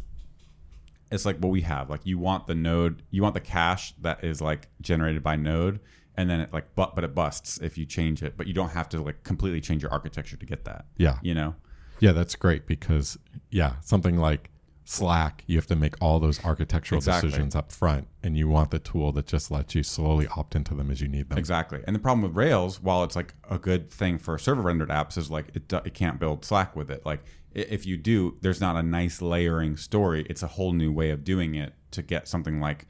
it's 1.11 1.25
like 1.25 1.37
what 1.39 1.49
we 1.49 1.61
have 1.61 1.89
like 1.89 2.05
you 2.05 2.19
want 2.19 2.45
the 2.45 2.53
node 2.53 3.01
you 3.09 3.21
want 3.23 3.33
the 3.33 3.39
cache 3.41 3.93
that 3.99 4.23
is 4.23 4.41
like 4.41 4.67
generated 4.81 5.23
by 5.23 5.35
node 5.35 5.79
and 6.15 6.29
then 6.29 6.39
it 6.39 6.53
like 6.53 6.67
but 6.75 6.93
but 6.93 7.03
it 7.03 7.15
busts 7.15 7.57
if 7.61 7.77
you 7.79 7.85
change 7.85 8.21
it 8.21 8.37
but 8.37 8.45
you 8.45 8.53
don't 8.53 8.69
have 8.69 8.87
to 8.87 9.01
like 9.01 9.23
completely 9.23 9.59
change 9.59 9.81
your 9.81 9.91
architecture 9.91 10.37
to 10.37 10.45
get 10.45 10.65
that 10.65 10.85
Yeah. 10.97 11.17
you 11.23 11.33
know 11.33 11.55
Yeah, 11.99 12.11
that's 12.11 12.35
great 12.35 12.67
because 12.67 13.17
yeah, 13.49 13.73
something 13.81 14.17
like 14.17 14.51
Slack, 14.89 15.43
you 15.45 15.55
have 15.57 15.67
to 15.67 15.75
make 15.75 15.93
all 16.01 16.19
those 16.19 16.43
architectural 16.43 16.97
Exactly. 16.97 17.29
decisions 17.29 17.55
up 17.55 17.71
front, 17.71 18.07
and 18.23 18.35
you 18.35 18.47
want 18.47 18.71
the 18.71 18.79
tool 18.79 19.11
that 19.11 19.27
just 19.27 19.51
lets 19.51 19.75
you 19.75 19.83
slowly 19.83 20.27
opt 20.35 20.55
into 20.55 20.73
them 20.73 20.89
as 20.89 20.99
you 20.99 21.07
need 21.07 21.29
them. 21.29 21.37
exactly 21.37 21.81
and 21.85 21.95
the 21.95 21.99
problem 21.99 22.23
with 22.23 22.35
rails 22.35 22.81
while 22.81 23.03
it's 23.03 23.15
like 23.15 23.35
a 23.51 23.59
good 23.59 23.91
thing 23.91 24.17
for 24.17 24.37
server 24.39 24.63
rendered 24.63 24.89
apps 24.89 25.15
is 25.17 25.29
like 25.29 25.55
it, 25.55 25.71
it 25.71 25.93
can't 25.93 26.19
build 26.19 26.43
slack 26.43 26.75
with 26.75 26.89
it 26.89 27.05
like 27.05 27.23
if 27.53 27.85
you 27.85 27.97
do 27.97 28.35
there's 28.41 28.59
not 28.59 28.75
a 28.75 28.81
nice 28.83 29.21
layering 29.21 29.77
story 29.77 30.25
it's 30.29 30.41
a 30.41 30.47
whole 30.47 30.73
new 30.73 30.91
way 30.91 31.11
of 31.11 31.23
doing 31.23 31.53
it 31.55 31.73
to 31.91 32.01
get 32.01 32.27
something 32.27 32.59
like 32.59 32.87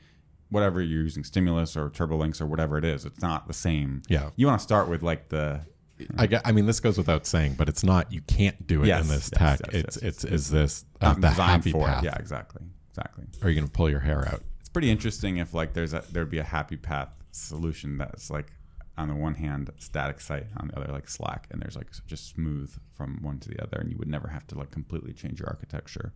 whatever 0.49 0.81
you're 0.81 1.01
using 1.03 1.23
stimulus 1.23 1.75
or 1.77 1.89
turbolinks 1.89 2.39
or 2.41 2.45
whatever 2.45 2.77
it 2.77 2.85
is 2.85 3.05
it's 3.05 3.21
not 3.21 3.45
the 3.47 3.53
same 3.53 4.01
Yeah. 4.07 4.29
you 4.37 4.47
want 4.47 4.57
to 4.59 4.63
start 4.63 4.87
with 4.89 5.03
like 5.03 5.29
the 5.29 5.61
I, 6.17 6.41
I 6.45 6.51
mean, 6.51 6.65
this 6.65 6.79
goes 6.79 6.97
without 6.97 7.25
saying, 7.25 7.55
but 7.57 7.67
it's 7.69 7.83
not. 7.83 8.11
You 8.11 8.21
can't 8.21 8.65
do 8.67 8.83
it 8.83 8.87
Yes, 8.87 9.01
in 9.03 9.07
this 9.09 9.29
yes, 9.33 9.59
tech. 9.59 9.73
yes, 9.73 9.83
it's 9.83 9.97
it's 9.97 10.23
is 10.23 10.49
this 10.49 10.85
uh, 11.01 11.13
the 11.15 11.29
happy 11.29 11.71
for 11.71 11.85
path? 11.85 12.03
it. 12.03 12.07
Yeah, 12.07 12.15
exactly, 12.17 12.61
exactly. 12.89 13.25
Or 13.41 13.47
are 13.47 13.49
you 13.49 13.55
going 13.55 13.67
to 13.67 13.71
pull 13.73 13.89
your 13.89 13.99
hair 13.99 14.27
out? 14.27 14.41
It's 14.59 14.69
pretty 14.69 14.89
interesting 14.91 15.37
if 15.37 15.53
like 15.53 15.73
there's 15.73 15.93
a 15.93 16.03
there'd 16.11 16.29
be 16.29 16.37
a 16.39 16.43
happy 16.43 16.77
path 16.77 17.09
solution 17.31 17.97
that's 17.97 18.29
like 18.29 18.47
on 18.97 19.07
the 19.07 19.15
one 19.15 19.35
hand 19.35 19.69
static 19.79 20.19
site, 20.21 20.47
on 20.57 20.67
the 20.69 20.79
other 20.79 20.91
like 20.91 21.09
Slack, 21.09 21.47
and 21.51 21.61
there's 21.61 21.75
like 21.75 21.87
just 22.07 22.29
smooth 22.29 22.73
from 22.91 23.19
one 23.21 23.39
to 23.39 23.49
the 23.49 23.61
other, 23.61 23.77
and 23.77 23.91
you 23.91 23.97
would 23.97 24.07
never 24.09 24.27
have 24.29 24.45
to 24.47 24.57
like 24.57 24.71
completely 24.71 25.13
change 25.13 25.39
your 25.39 25.49
architecture. 25.49 26.13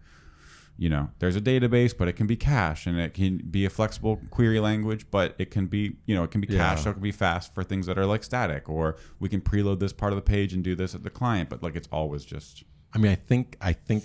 You 0.75 0.89
know, 0.89 1.11
there's 1.19 1.35
a 1.35 1.41
database, 1.41 1.95
but 1.95 2.07
it 2.07 2.13
can 2.13 2.25
be 2.25 2.35
cache, 2.35 2.87
and 2.87 2.99
it 2.99 3.13
can 3.13 3.37
be 3.49 3.63
a 3.63 3.69
flexible 3.69 4.19
query 4.31 4.59
language, 4.59 5.05
but 5.11 5.35
it 5.37 5.51
can 5.51 5.67
be 5.67 5.97
you 6.05 6.15
know 6.15 6.23
it 6.23 6.31
can 6.31 6.41
be 6.41 6.47
Yeah. 6.47 6.57
cache, 6.57 6.83
so 6.83 6.89
it 6.89 6.93
can 6.93 7.03
be 7.03 7.11
fast 7.11 7.53
for 7.53 7.63
things 7.63 7.85
that 7.85 7.97
are 7.99 8.05
like 8.07 8.23
static, 8.23 8.67
or 8.67 8.97
we 9.19 9.29
can 9.29 9.39
preload 9.41 9.79
this 9.79 9.93
part 9.93 10.11
of 10.13 10.15
the 10.17 10.23
page 10.23 10.51
and 10.53 10.63
do 10.63 10.75
this 10.75 10.95
at 10.95 11.03
the 11.03 11.09
client, 11.11 11.49
but 11.49 11.61
like 11.61 11.75
it's 11.75 11.87
always 11.91 12.25
just 12.25 12.63
I 12.93 12.97
mean, 12.97 13.11
I 13.11 13.15
think 13.15 13.55
I 13.61 13.73
think 13.73 14.03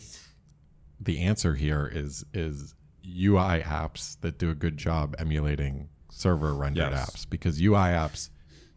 the 1.00 1.20
answer 1.20 1.54
here 1.54 1.90
is 1.92 2.24
is 2.34 2.74
UI 3.06 3.60
apps 3.62 4.20
that 4.20 4.38
do 4.38 4.50
a 4.50 4.54
good 4.54 4.76
job 4.76 5.14
emulating 5.18 5.88
server 6.10 6.54
rendered 6.54 6.90
Yes. 6.92 7.10
apps 7.10 7.30
because 7.30 7.60
UI 7.60 7.88
apps 7.92 8.28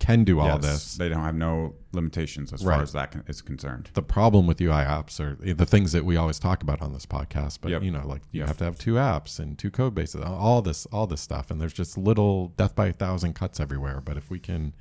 can 0.01 0.23
do 0.23 0.39
all 0.39 0.47
yes, 0.47 0.61
this. 0.61 0.95
They 0.95 1.09
don't 1.09 1.23
have 1.23 1.35
no 1.35 1.75
limitations 1.93 2.51
as 2.51 2.65
Right. 2.65 2.75
far 2.75 2.83
as 2.83 2.91
that 2.93 3.11
con- 3.11 3.23
is 3.27 3.41
concerned. 3.41 3.89
the 3.93 4.01
problem 4.01 4.47
with 4.47 4.59
UI 4.59 4.83
apps 4.83 5.19
are 5.19 5.35
the 5.35 5.65
things 5.65 5.91
that 5.91 6.03
we 6.03 6.17
always 6.17 6.39
talk 6.39 6.63
about 6.63 6.81
on 6.81 6.91
this 6.93 7.05
podcast. 7.05 7.59
But 7.61 7.71
Yep. 7.71 7.83
you 7.83 7.91
know, 7.91 8.05
like 8.07 8.23
you 8.31 8.39
Yep. 8.39 8.47
have 8.47 8.57
to 8.57 8.63
have 8.65 8.77
two 8.77 8.93
apps 8.95 9.39
and 9.39 9.57
two 9.57 9.69
code 9.71 9.93
bases, 9.95 10.21
all 10.23 10.61
this, 10.61 10.85
all 10.87 11.05
this 11.07 11.21
stuff, 11.21 11.51
and 11.51 11.61
there's 11.61 11.73
just 11.73 11.97
little 11.97 12.49
death 12.57 12.75
by 12.75 12.87
a 12.87 12.93
thousand 12.93 13.33
cuts 13.33 13.59
everywhere. 13.59 14.01
But 14.01 14.17
if 14.17 14.29
we 14.29 14.39
can, 14.39 14.73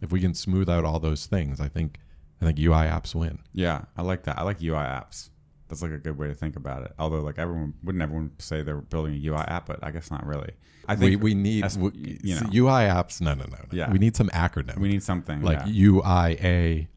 if 0.00 0.12
we 0.12 0.20
can 0.20 0.34
smooth 0.34 0.68
out 0.70 0.84
all 0.84 1.00
those 1.00 1.26
things, 1.26 1.60
I 1.60 1.68
think, 1.68 1.98
I 2.40 2.44
think 2.46 2.58
UI 2.58 2.86
apps 2.86 3.14
win. 3.14 3.38
Yeah, 3.52 3.82
I 3.96 4.02
like 4.02 4.22
that. 4.24 4.38
I 4.38 4.42
like 4.42 4.60
UI 4.62 4.84
apps. 4.84 5.30
That's 5.72 5.80
like 5.80 5.92
a 5.92 5.98
good 5.98 6.18
way 6.18 6.28
to 6.28 6.34
think 6.34 6.56
about 6.56 6.82
it. 6.82 6.92
Although, 6.98 7.20
like 7.22 7.38
everyone 7.38 7.72
wouldn't 7.82 8.02
everyone 8.02 8.32
say 8.38 8.60
they're 8.60 8.76
building 8.82 9.14
a 9.14 9.26
UI 9.26 9.38
app, 9.38 9.64
but 9.64 9.82
I 9.82 9.90
guess 9.90 10.10
not 10.10 10.26
really. 10.26 10.50
I 10.86 10.96
We, 10.96 11.00
think 11.12 11.22
we 11.22 11.32
need 11.32 11.64
as- 11.64 11.78
we, 11.78 12.18
you 12.22 12.34
know. 12.34 12.42
UI 12.54 12.82
apps. 12.82 13.22
No, 13.22 13.32
no, 13.32 13.44
no. 13.44 13.56
no. 13.56 13.64
Yeah. 13.70 13.90
we 13.90 13.98
need 13.98 14.14
some 14.14 14.28
acronym. 14.28 14.76
we 14.76 14.90
need 14.90 15.02
something 15.02 15.40
like 15.40 15.60
yeah. 15.64 15.88
UIA. 15.88 16.88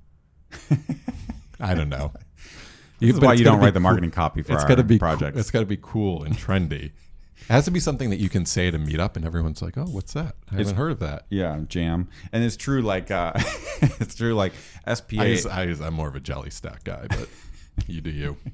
I 1.61 1.73
don't 1.73 1.87
know. 1.87 2.11
This 2.99 3.15
is 3.15 3.19
why 3.19 3.33
you 3.33 3.43
don't 3.43 3.59
write 3.59 3.65
wait 3.65 3.73
the 3.73 3.81
marketing 3.81 4.11
copy 4.11 4.41
for 4.41 4.53
it's 4.53 4.63
our 4.63 4.69
got 4.69 4.75
to 4.75 4.83
be 4.83 4.97
projects. 4.97 5.37
It's 5.37 5.51
got 5.51 5.59
to 5.59 5.65
be 5.65 5.77
cool 5.81 6.23
and 6.23 6.33
trendy. 6.35 6.85
It 6.85 6.93
has 7.49 7.65
to 7.65 7.71
be 7.71 7.81
something 7.81 8.09
that 8.09 8.19
you 8.19 8.29
can 8.29 8.45
say 8.45 8.69
at 8.69 8.73
a 8.73 8.79
meetup 8.79 9.17
and 9.17 9.25
everyone's 9.25 9.61
like, 9.61 9.77
"Oh, 9.77 9.83
what's 9.83 10.13
that? 10.13 10.35
I 10.49 10.55
haven't 10.55 10.77
heard 10.77 10.91
of 10.93 10.99
that." 10.99 11.25
Yeah, 11.29 11.59
jam. 11.67 12.07
And 12.31 12.41
it's 12.43 12.55
true. 12.55 12.81
Like 12.81 13.11
uh, 13.11 13.33
it's 13.99 14.15
true. 14.15 14.33
Like 14.33 14.53
SPA. 14.91 15.21
I 15.21 15.25
use, 15.25 15.45
I 15.45 15.63
I'm 15.63 15.93
more 15.93 16.07
of 16.07 16.15
a 16.15 16.21
jelly 16.21 16.49
stack 16.49 16.85
guy, 16.85 17.05
but 17.09 17.27
you 17.87 18.01
do 18.01 18.09
you. 18.09 18.37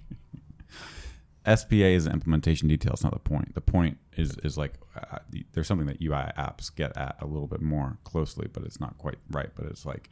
SPA 1.45 1.75
is 1.75 2.05
an 2.05 2.13
implementation 2.13 2.67
detail. 2.67 2.93
It's 2.93 3.03
not 3.03 3.13
the 3.13 3.19
point. 3.19 3.55
The 3.55 3.61
point 3.61 3.97
is 4.15 4.37
is 4.43 4.57
like 4.57 4.73
uh, 4.95 5.19
there's 5.53 5.67
something 5.67 5.87
that 5.87 6.01
UI 6.01 6.31
apps 6.37 6.73
get 6.73 6.95
at 6.95 7.15
a 7.19 7.25
little 7.25 7.47
bit 7.47 7.61
more 7.61 7.97
closely, 8.03 8.47
but 8.51 8.63
it's 8.63 8.79
not 8.79 8.97
quite 8.97 9.17
right. 9.31 9.49
But 9.55 9.65
it's 9.65 9.85
like, 9.85 10.09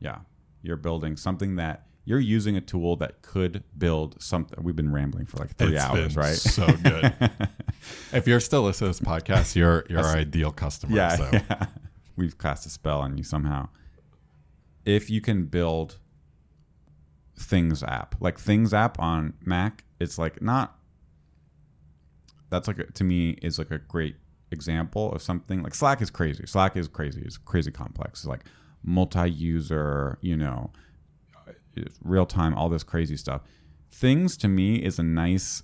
yeah, 0.00 0.18
you're 0.62 0.76
building 0.76 1.16
something 1.16 1.56
that 1.56 1.86
you're 2.04 2.20
using 2.20 2.56
a 2.56 2.60
tool 2.60 2.96
that 2.96 3.22
could 3.22 3.64
build 3.76 4.20
something. 4.22 4.62
We've 4.62 4.76
been 4.76 4.92
rambling 4.92 5.26
for 5.26 5.38
like 5.38 5.56
three 5.56 5.74
It's 5.74 5.84
hours, 5.84 6.16
right? 6.16 6.36
So 6.36 6.66
good. 6.66 7.12
if 8.12 8.26
you're 8.26 8.40
still 8.40 8.62
listening 8.62 8.92
to 8.92 8.98
this 8.98 9.06
podcast, 9.06 9.56
you're 9.56 9.84
you're 9.88 10.00
our 10.00 10.16
ideal 10.16 10.52
customer. 10.52 10.94
yeah, 10.94 11.16
so. 11.16 11.30
yeah. 11.32 11.66
We've 12.16 12.36
cast 12.38 12.64
a 12.64 12.70
spell 12.70 13.00
on 13.00 13.18
you 13.18 13.24
somehow. 13.24 13.68
If 14.84 15.10
you 15.10 15.20
can 15.20 15.46
build 15.46 15.98
Things 17.38 17.82
app, 17.82 18.14
like 18.20 18.38
Things 18.38 18.72
app 18.72 18.98
on 18.98 19.34
Mac, 19.44 19.84
it's 20.00 20.18
like 20.18 20.42
not. 20.42 20.78
That's 22.50 22.68
like 22.68 22.78
a, 22.78 22.84
to 22.92 23.04
me 23.04 23.30
is 23.42 23.58
like 23.58 23.70
a 23.70 23.78
great 23.78 24.16
example 24.50 25.12
of 25.12 25.22
something 25.22 25.62
like 25.62 25.74
Slack 25.74 26.00
is 26.00 26.10
crazy. 26.10 26.44
Slack 26.46 26.76
is 26.76 26.88
crazy. 26.88 27.22
It's 27.24 27.38
crazy 27.38 27.70
complex. 27.70 28.20
It's 28.20 28.26
like 28.26 28.44
multi-user, 28.84 30.18
you 30.20 30.36
know, 30.36 30.70
real 32.02 32.26
time, 32.26 32.54
all 32.54 32.68
this 32.68 32.84
crazy 32.84 33.16
stuff. 33.16 33.42
Things 33.90 34.36
to 34.38 34.48
me 34.48 34.76
is 34.76 34.98
a 34.98 35.02
nice 35.02 35.62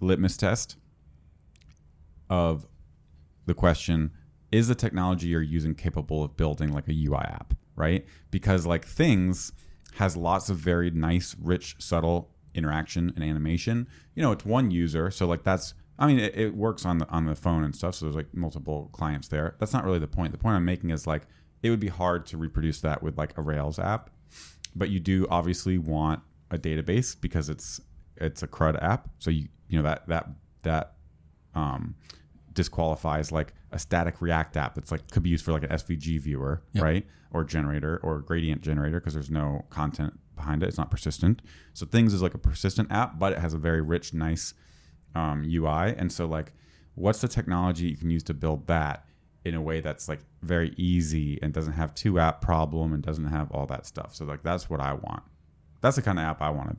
litmus 0.00 0.36
test 0.36 0.76
of 2.28 2.66
the 3.46 3.54
question 3.54 4.12
is 4.52 4.68
the 4.68 4.74
technology 4.74 5.28
you're 5.28 5.42
using 5.42 5.74
capable 5.74 6.24
of 6.24 6.36
building 6.36 6.72
like 6.72 6.88
a 6.88 6.92
UI 6.92 7.18
app, 7.18 7.54
right? 7.76 8.06
Because 8.30 8.66
like 8.66 8.84
things 8.84 9.52
has 9.94 10.16
lots 10.16 10.48
of 10.48 10.56
very 10.56 10.90
nice, 10.90 11.36
rich, 11.40 11.76
subtle 11.78 12.30
interaction 12.54 13.12
and 13.14 13.24
animation. 13.24 13.86
You 14.14 14.22
know, 14.22 14.32
it's 14.32 14.44
one 14.44 14.70
user, 14.70 15.10
so 15.10 15.26
like 15.26 15.42
that's 15.44 15.74
I 15.98 16.06
mean, 16.06 16.18
it, 16.18 16.34
it 16.34 16.54
works 16.56 16.86
on 16.86 16.98
the 16.98 17.08
on 17.08 17.26
the 17.26 17.36
phone 17.36 17.62
and 17.64 17.74
stuff, 17.76 17.94
so 17.94 18.06
there's 18.06 18.16
like 18.16 18.32
multiple 18.34 18.88
clients 18.92 19.28
there. 19.28 19.56
That's 19.58 19.72
not 19.72 19.84
really 19.84 19.98
the 19.98 20.06
point. 20.08 20.32
The 20.32 20.38
point 20.38 20.56
I'm 20.56 20.64
making 20.64 20.90
is 20.90 21.06
like 21.06 21.22
it 21.62 21.68
would 21.70 21.80
be 21.80 21.88
hard 21.88 22.24
to 22.26 22.38
reproduce 22.38 22.80
that 22.80 23.02
with 23.02 23.18
like 23.18 23.36
a 23.36 23.42
Rails 23.42 23.78
app, 23.78 24.08
but 24.74 24.88
you 24.88 24.98
do 25.00 25.26
obviously 25.30 25.76
want 25.76 26.20
a 26.50 26.56
database 26.58 27.14
because 27.20 27.48
it's 27.50 27.80
it's 28.16 28.42
a 28.42 28.46
CRUD 28.48 28.82
app. 28.82 29.08
So 29.18 29.30
you 29.30 29.48
you 29.68 29.76
know 29.78 29.84
that 29.84 30.08
that 30.08 30.28
that 30.62 30.94
um, 31.54 31.94
disqualifies 32.52 33.30
like 33.32 33.52
a 33.72 33.78
static 33.78 34.20
React 34.20 34.56
app 34.56 34.74
that's 34.74 34.90
like 34.90 35.10
could 35.10 35.22
be 35.22 35.30
used 35.30 35.44
for 35.44 35.52
like 35.52 35.62
an 35.64 35.70
SVG 35.70 36.20
viewer, 36.20 36.62
Yep. 36.72 36.82
right? 36.84 37.06
Or 37.32 37.44
generator 37.44 37.98
or 38.02 38.20
gradient 38.20 38.60
generator 38.62 38.98
because 39.00 39.14
there's 39.14 39.30
no 39.30 39.64
content 39.70 40.18
behind 40.40 40.62
it. 40.62 40.68
It's 40.68 40.78
not 40.78 40.90
persistent. 40.90 41.42
So 41.74 41.86
things 41.86 42.14
is 42.14 42.22
like 42.22 42.34
a 42.34 42.38
persistent 42.38 42.90
app, 42.90 43.18
but 43.18 43.32
it 43.32 43.38
has 43.38 43.54
a 43.54 43.58
very 43.58 43.80
rich, 43.80 44.14
nice 44.14 44.54
um, 45.14 45.44
UI. 45.46 45.94
And 45.96 46.10
so 46.12 46.26
like, 46.26 46.52
what's 46.94 47.20
the 47.20 47.28
technology 47.28 47.88
you 47.88 47.96
can 47.96 48.10
use 48.10 48.22
to 48.24 48.34
build 48.34 48.66
that 48.66 49.04
in 49.44 49.54
a 49.54 49.60
way 49.60 49.80
that's 49.80 50.08
like 50.08 50.20
very 50.42 50.74
easy 50.76 51.38
and 51.42 51.52
doesn't 51.52 51.74
have 51.74 51.94
two 51.94 52.18
app 52.18 52.40
problem 52.40 52.92
and 52.92 53.02
doesn't 53.02 53.26
have 53.26 53.50
all 53.52 53.66
that 53.66 53.86
stuff. 53.86 54.14
So 54.14 54.24
like 54.24 54.42
that's 54.42 54.68
what 54.68 54.80
I 54.80 54.92
want. 54.92 55.22
That's 55.80 55.96
the 55.96 56.02
kind 56.02 56.18
of 56.18 56.24
app 56.24 56.42
I 56.42 56.50
want 56.50 56.70
to. 56.70 56.76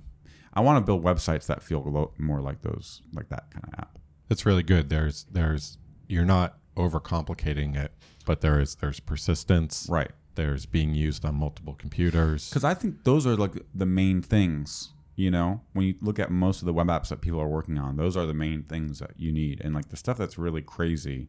I 0.53 0.62
want 0.62 0.78
to 0.78 0.82
build 0.82 1.03
websites 1.03 1.47
that 1.47 1.64
feel 1.64 1.82
lo- 1.82 2.14
more 2.18 2.41
like 2.41 2.62
those, 2.62 3.01
like 3.14 3.30
that 3.30 3.49
kind 3.51 3.66
of 3.66 3.80
app. 3.80 3.97
That's 4.28 4.45
really 4.45 4.64
good. 4.64 4.89
There's 4.89 5.26
there's 5.32 5.78
you're 6.07 6.26
not 6.26 6.57
overcomplicating 6.76 7.76
it, 7.76 7.91
but 8.26 8.41
there 8.41 8.59
is 8.59 8.76
there's 8.76 8.99
persistence. 8.99 9.88
Right. 9.89 10.12
There's 10.36 10.66
being 10.66 10.94
used 10.94 11.26
on 11.26 11.36
multiple 11.36 11.74
computers. 11.74 12.50
Because 12.50 12.64
I 12.64 12.74
think 12.74 13.04
those 13.04 13.28
are 13.28 13.36
like 13.36 13.54
the 13.76 13.86
main 13.86 14.22
things. 14.22 14.90
You 15.18 15.30
know, 15.30 15.62
when 15.74 15.86
you 15.86 15.96
look 16.02 16.18
at 16.20 16.32
most 16.32 16.62
of 16.62 16.66
the 16.66 16.74
web 16.74 16.88
apps 16.88 17.10
that 17.10 17.22
people 17.22 17.40
are 17.40 17.48
working 17.48 17.78
on, 17.78 17.98
those 17.98 18.16
are 18.18 18.26
the 18.26 18.34
main 18.34 18.64
things 18.64 19.00
that 19.00 19.12
you 19.18 19.32
need. 19.32 19.62
And 19.64 19.76
like 19.76 19.90
the 19.90 19.98
stuff 19.98 20.18
that's 20.18 20.38
really 20.38 20.62
crazy, 20.62 21.28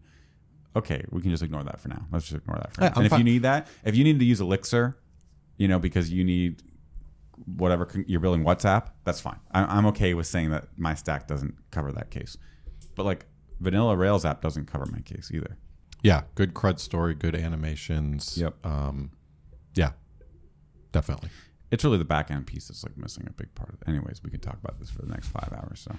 okay, 0.77 1.05
we 1.11 1.21
can 1.21 1.31
just 1.31 1.43
ignore 1.43 1.65
that 1.65 1.81
for 1.81 1.89
now. 1.89 2.07
Let's 2.13 2.27
just 2.29 2.43
ignore 2.43 2.57
that 2.59 2.73
for 2.75 2.81
now. 2.83 2.87
I'm 2.89 2.93
And 2.99 3.07
if 3.07 3.11
fine. 3.11 3.21
you 3.21 3.25
need 3.25 3.43
that, 3.43 3.67
if 3.85 3.95
you 3.97 4.05
need 4.05 4.19
to 4.21 4.25
use 4.25 4.41
Elixir, 4.41 4.97
you 5.59 5.69
know, 5.69 5.79
because 5.79 6.11
you 6.11 6.25
need 6.25 6.63
whatever 7.57 7.85
con- 7.85 8.05
you're 8.07 8.21
building 8.21 8.45
WhatsApp, 8.45 8.87
that's 9.05 9.21
fine. 9.21 9.41
I- 9.51 9.65
I'm 9.77 9.85
okay 9.87 10.15
with 10.15 10.27
saying 10.29 10.51
that 10.51 10.69
my 10.77 10.95
stack 10.95 11.27
doesn't 11.27 11.55
cover 11.71 11.93
that 11.93 12.11
case. 12.11 12.37
But 12.95 13.05
like 13.05 13.27
vanilla 13.61 13.97
Rails 13.97 14.25
app 14.25 14.41
doesn't 14.41 14.67
cover 14.67 14.87
my 14.87 15.01
case 15.01 15.31
either. 15.35 15.59
Yeah, 16.03 16.23
good 16.35 16.55
crud 16.55 16.79
story, 16.79 17.15
good 17.15 17.35
animations. 17.35 18.37
Yep. 18.39 18.55
Um, 18.65 19.13
yeah, 19.75 19.93
definitely. 20.93 21.31
It's 21.71 21.85
really 21.85 21.97
the 21.99 22.05
back 22.05 22.31
end 22.31 22.47
piece 22.47 22.69
that's 22.69 22.85
like 22.85 22.99
missing 22.99 23.25
a 23.27 23.33
big 23.33 23.55
part 23.55 23.71
of 23.71 23.77
it. 23.81 23.89
Anyways, 23.89 24.23
we 24.23 24.29
could 24.31 24.43
talk 24.43 24.59
about 24.63 24.79
this 24.79 24.91
for 24.91 25.01
the 25.01 25.09
next 25.09 25.29
five 25.29 25.51
hours. 25.57 25.81
So 25.81 25.97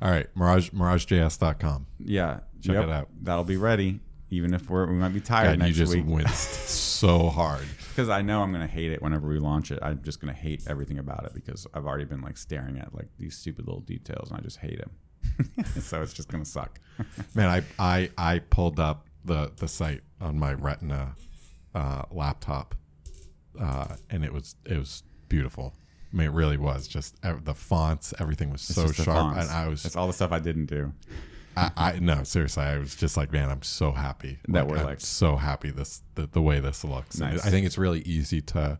All 0.00 0.10
right, 0.10 0.26
Mirage 0.34 0.70
MirageJS.com. 0.70 1.86
yeah, 1.98 2.40
Check 2.62 2.76
it 2.76 2.88
out. 2.88 3.08
That'll 3.20 3.44
be 3.44 3.58
ready, 3.58 4.00
even 4.30 4.54
if 4.54 4.70
we're 4.70 4.86
we 4.86 4.94
might 4.94 5.12
be 5.12 5.20
tired 5.20 5.44
God, 5.44 5.52
you 5.52 5.58
next 5.58 5.76
just 5.76 5.92
week. 5.94 6.04
winced 6.06 6.68
so 6.70 7.28
hard. 7.28 7.66
Because 7.90 8.08
I 8.08 8.22
know 8.22 8.40
I'm 8.40 8.52
gonna 8.52 8.68
hate 8.68 8.92
it 8.92 9.02
whenever 9.02 9.28
we 9.28 9.38
launch 9.40 9.72
it. 9.72 9.78
I'm 9.82 10.00
just 10.02 10.20
gonna 10.20 10.32
hate 10.32 10.62
everything 10.68 10.98
about 10.98 11.24
it 11.26 11.34
because 11.34 11.66
I've 11.74 11.84
already 11.86 12.04
been 12.04 12.22
like 12.22 12.38
staring 12.38 12.78
at 12.78 12.94
like 12.94 13.08
these 13.18 13.36
stupid 13.36 13.66
little 13.66 13.80
details 13.82 14.30
and 14.30 14.38
I 14.38 14.42
just 14.42 14.58
hate 14.58 14.78
them. 14.78 15.64
so 15.80 16.00
it's 16.00 16.12
just 16.14 16.28
gonna 16.28 16.44
suck. 16.46 16.78
Man, 17.34 17.48
I 17.50 17.62
I 17.78 18.10
I 18.16 18.38
pulled 18.38 18.78
up 18.78 19.06
the 19.24 19.52
the 19.56 19.68
site 19.68 20.02
on 20.20 20.38
my 20.38 20.52
Retina 20.54 21.14
uh, 21.74 22.02
laptop, 22.10 22.74
uh, 23.60 23.96
and 24.10 24.24
it 24.24 24.32
was 24.32 24.56
it 24.64 24.78
was 24.78 25.02
beautiful. 25.28 25.74
I 26.12 26.16
mean, 26.16 26.26
it 26.26 26.32
really 26.32 26.56
was. 26.56 26.88
Just 26.88 27.16
ev- 27.22 27.44
the 27.44 27.54
fonts, 27.54 28.12
everything 28.18 28.50
was 28.50 28.62
It's 28.68 28.74
so 28.74 28.90
sharp, 28.90 29.36
and 29.36 29.48
I 29.50 29.68
was 29.68 29.84
It's 29.84 29.94
all 29.96 30.06
the 30.08 30.12
stuff 30.12 30.32
I 30.32 30.40
didn't 30.40 30.66
do. 30.66 30.92
I, 31.56 31.70
I 31.76 31.98
no 32.00 32.22
seriously, 32.24 32.62
I 32.64 32.78
was 32.78 32.94
just 32.94 33.16
like, 33.16 33.32
man, 33.32 33.50
I'm 33.50 33.62
so 33.62 33.90
happy 33.92 34.38
That 34.48 34.66
we're 34.68 34.78
I'm 34.78 34.84
like- 34.84 35.00
so 35.00 35.36
happy 35.36 35.70
this 35.70 36.02
the, 36.14 36.26
the 36.26 36.40
way 36.42 36.60
this 36.60 36.84
looks. 36.84 37.18
Nice. 37.18 37.44
I 37.46 37.50
think 37.50 37.66
it's 37.66 37.76
really 37.78 38.00
easy 38.02 38.40
to, 38.42 38.78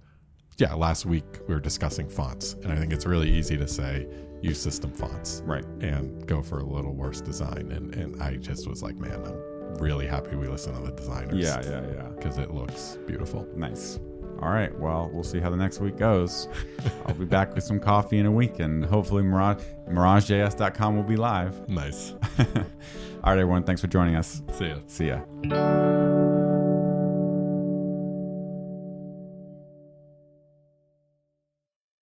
yeah. 0.57 0.75
Last 0.75 1.05
week 1.07 1.25
we 1.49 1.55
were 1.55 1.61
discussing 1.61 2.09
fonts, 2.09 2.55
and 2.55 2.73
I 2.73 2.77
think 2.77 2.93
it's 2.93 3.07
really 3.07 3.31
easy 3.31 3.57
to 3.59 3.69
say 3.69 4.07
use 4.43 4.61
system 4.61 4.93
fonts, 4.93 5.43
Right. 5.45 5.65
and 5.81 6.27
go 6.27 6.43
for 6.43 6.61
a 6.61 6.65
little 6.65 6.95
worse 6.95 7.21
design. 7.21 7.71
And 7.73 7.95
and 7.95 8.23
I 8.23 8.37
just 8.37 8.69
was 8.69 8.83
like, 8.83 8.97
man, 8.97 9.21
I'm 9.25 9.41
really 9.79 10.07
happy 10.07 10.37
we 10.37 10.49
listened 10.49 10.77
to 10.77 10.83
the 10.83 10.93
designers. 10.93 11.39
Yeah, 11.39 11.61
yeah, 11.65 11.83
yeah. 11.95 12.09
because 12.17 12.39
it 12.39 12.53
looks 12.53 12.99
beautiful. 13.07 13.47
Nice. 13.55 13.99
All 14.43 14.51
right. 14.51 14.77
Well, 14.79 15.11
we'll 15.13 15.23
see 15.23 15.39
how 15.39 15.51
the 15.51 15.57
next 15.57 15.81
week 15.81 15.97
goes. 15.97 16.49
I'll 17.07 17.15
be 17.15 17.27
back 17.27 17.55
with 17.55 17.65
some 17.65 17.79
coffee 17.79 18.19
in 18.19 18.27
a 18.27 18.31
week, 18.31 18.59
and 18.59 18.85
hopefully, 18.85 19.23
Mirage, 19.23 19.63
MirageJS.com 19.89 20.97
will 20.97 21.03
be 21.03 21.17
live. 21.17 21.69
Nice. 21.69 22.15
All 22.39 22.47
right, 22.47 23.39
everyone. 23.39 23.65
Thanks 23.65 23.83
for 23.83 23.87
joining 23.87 24.17
us. 24.17 24.43
See 24.53 24.69
ya. 24.69 24.77
See 24.87 25.09
ya. 25.09 26.40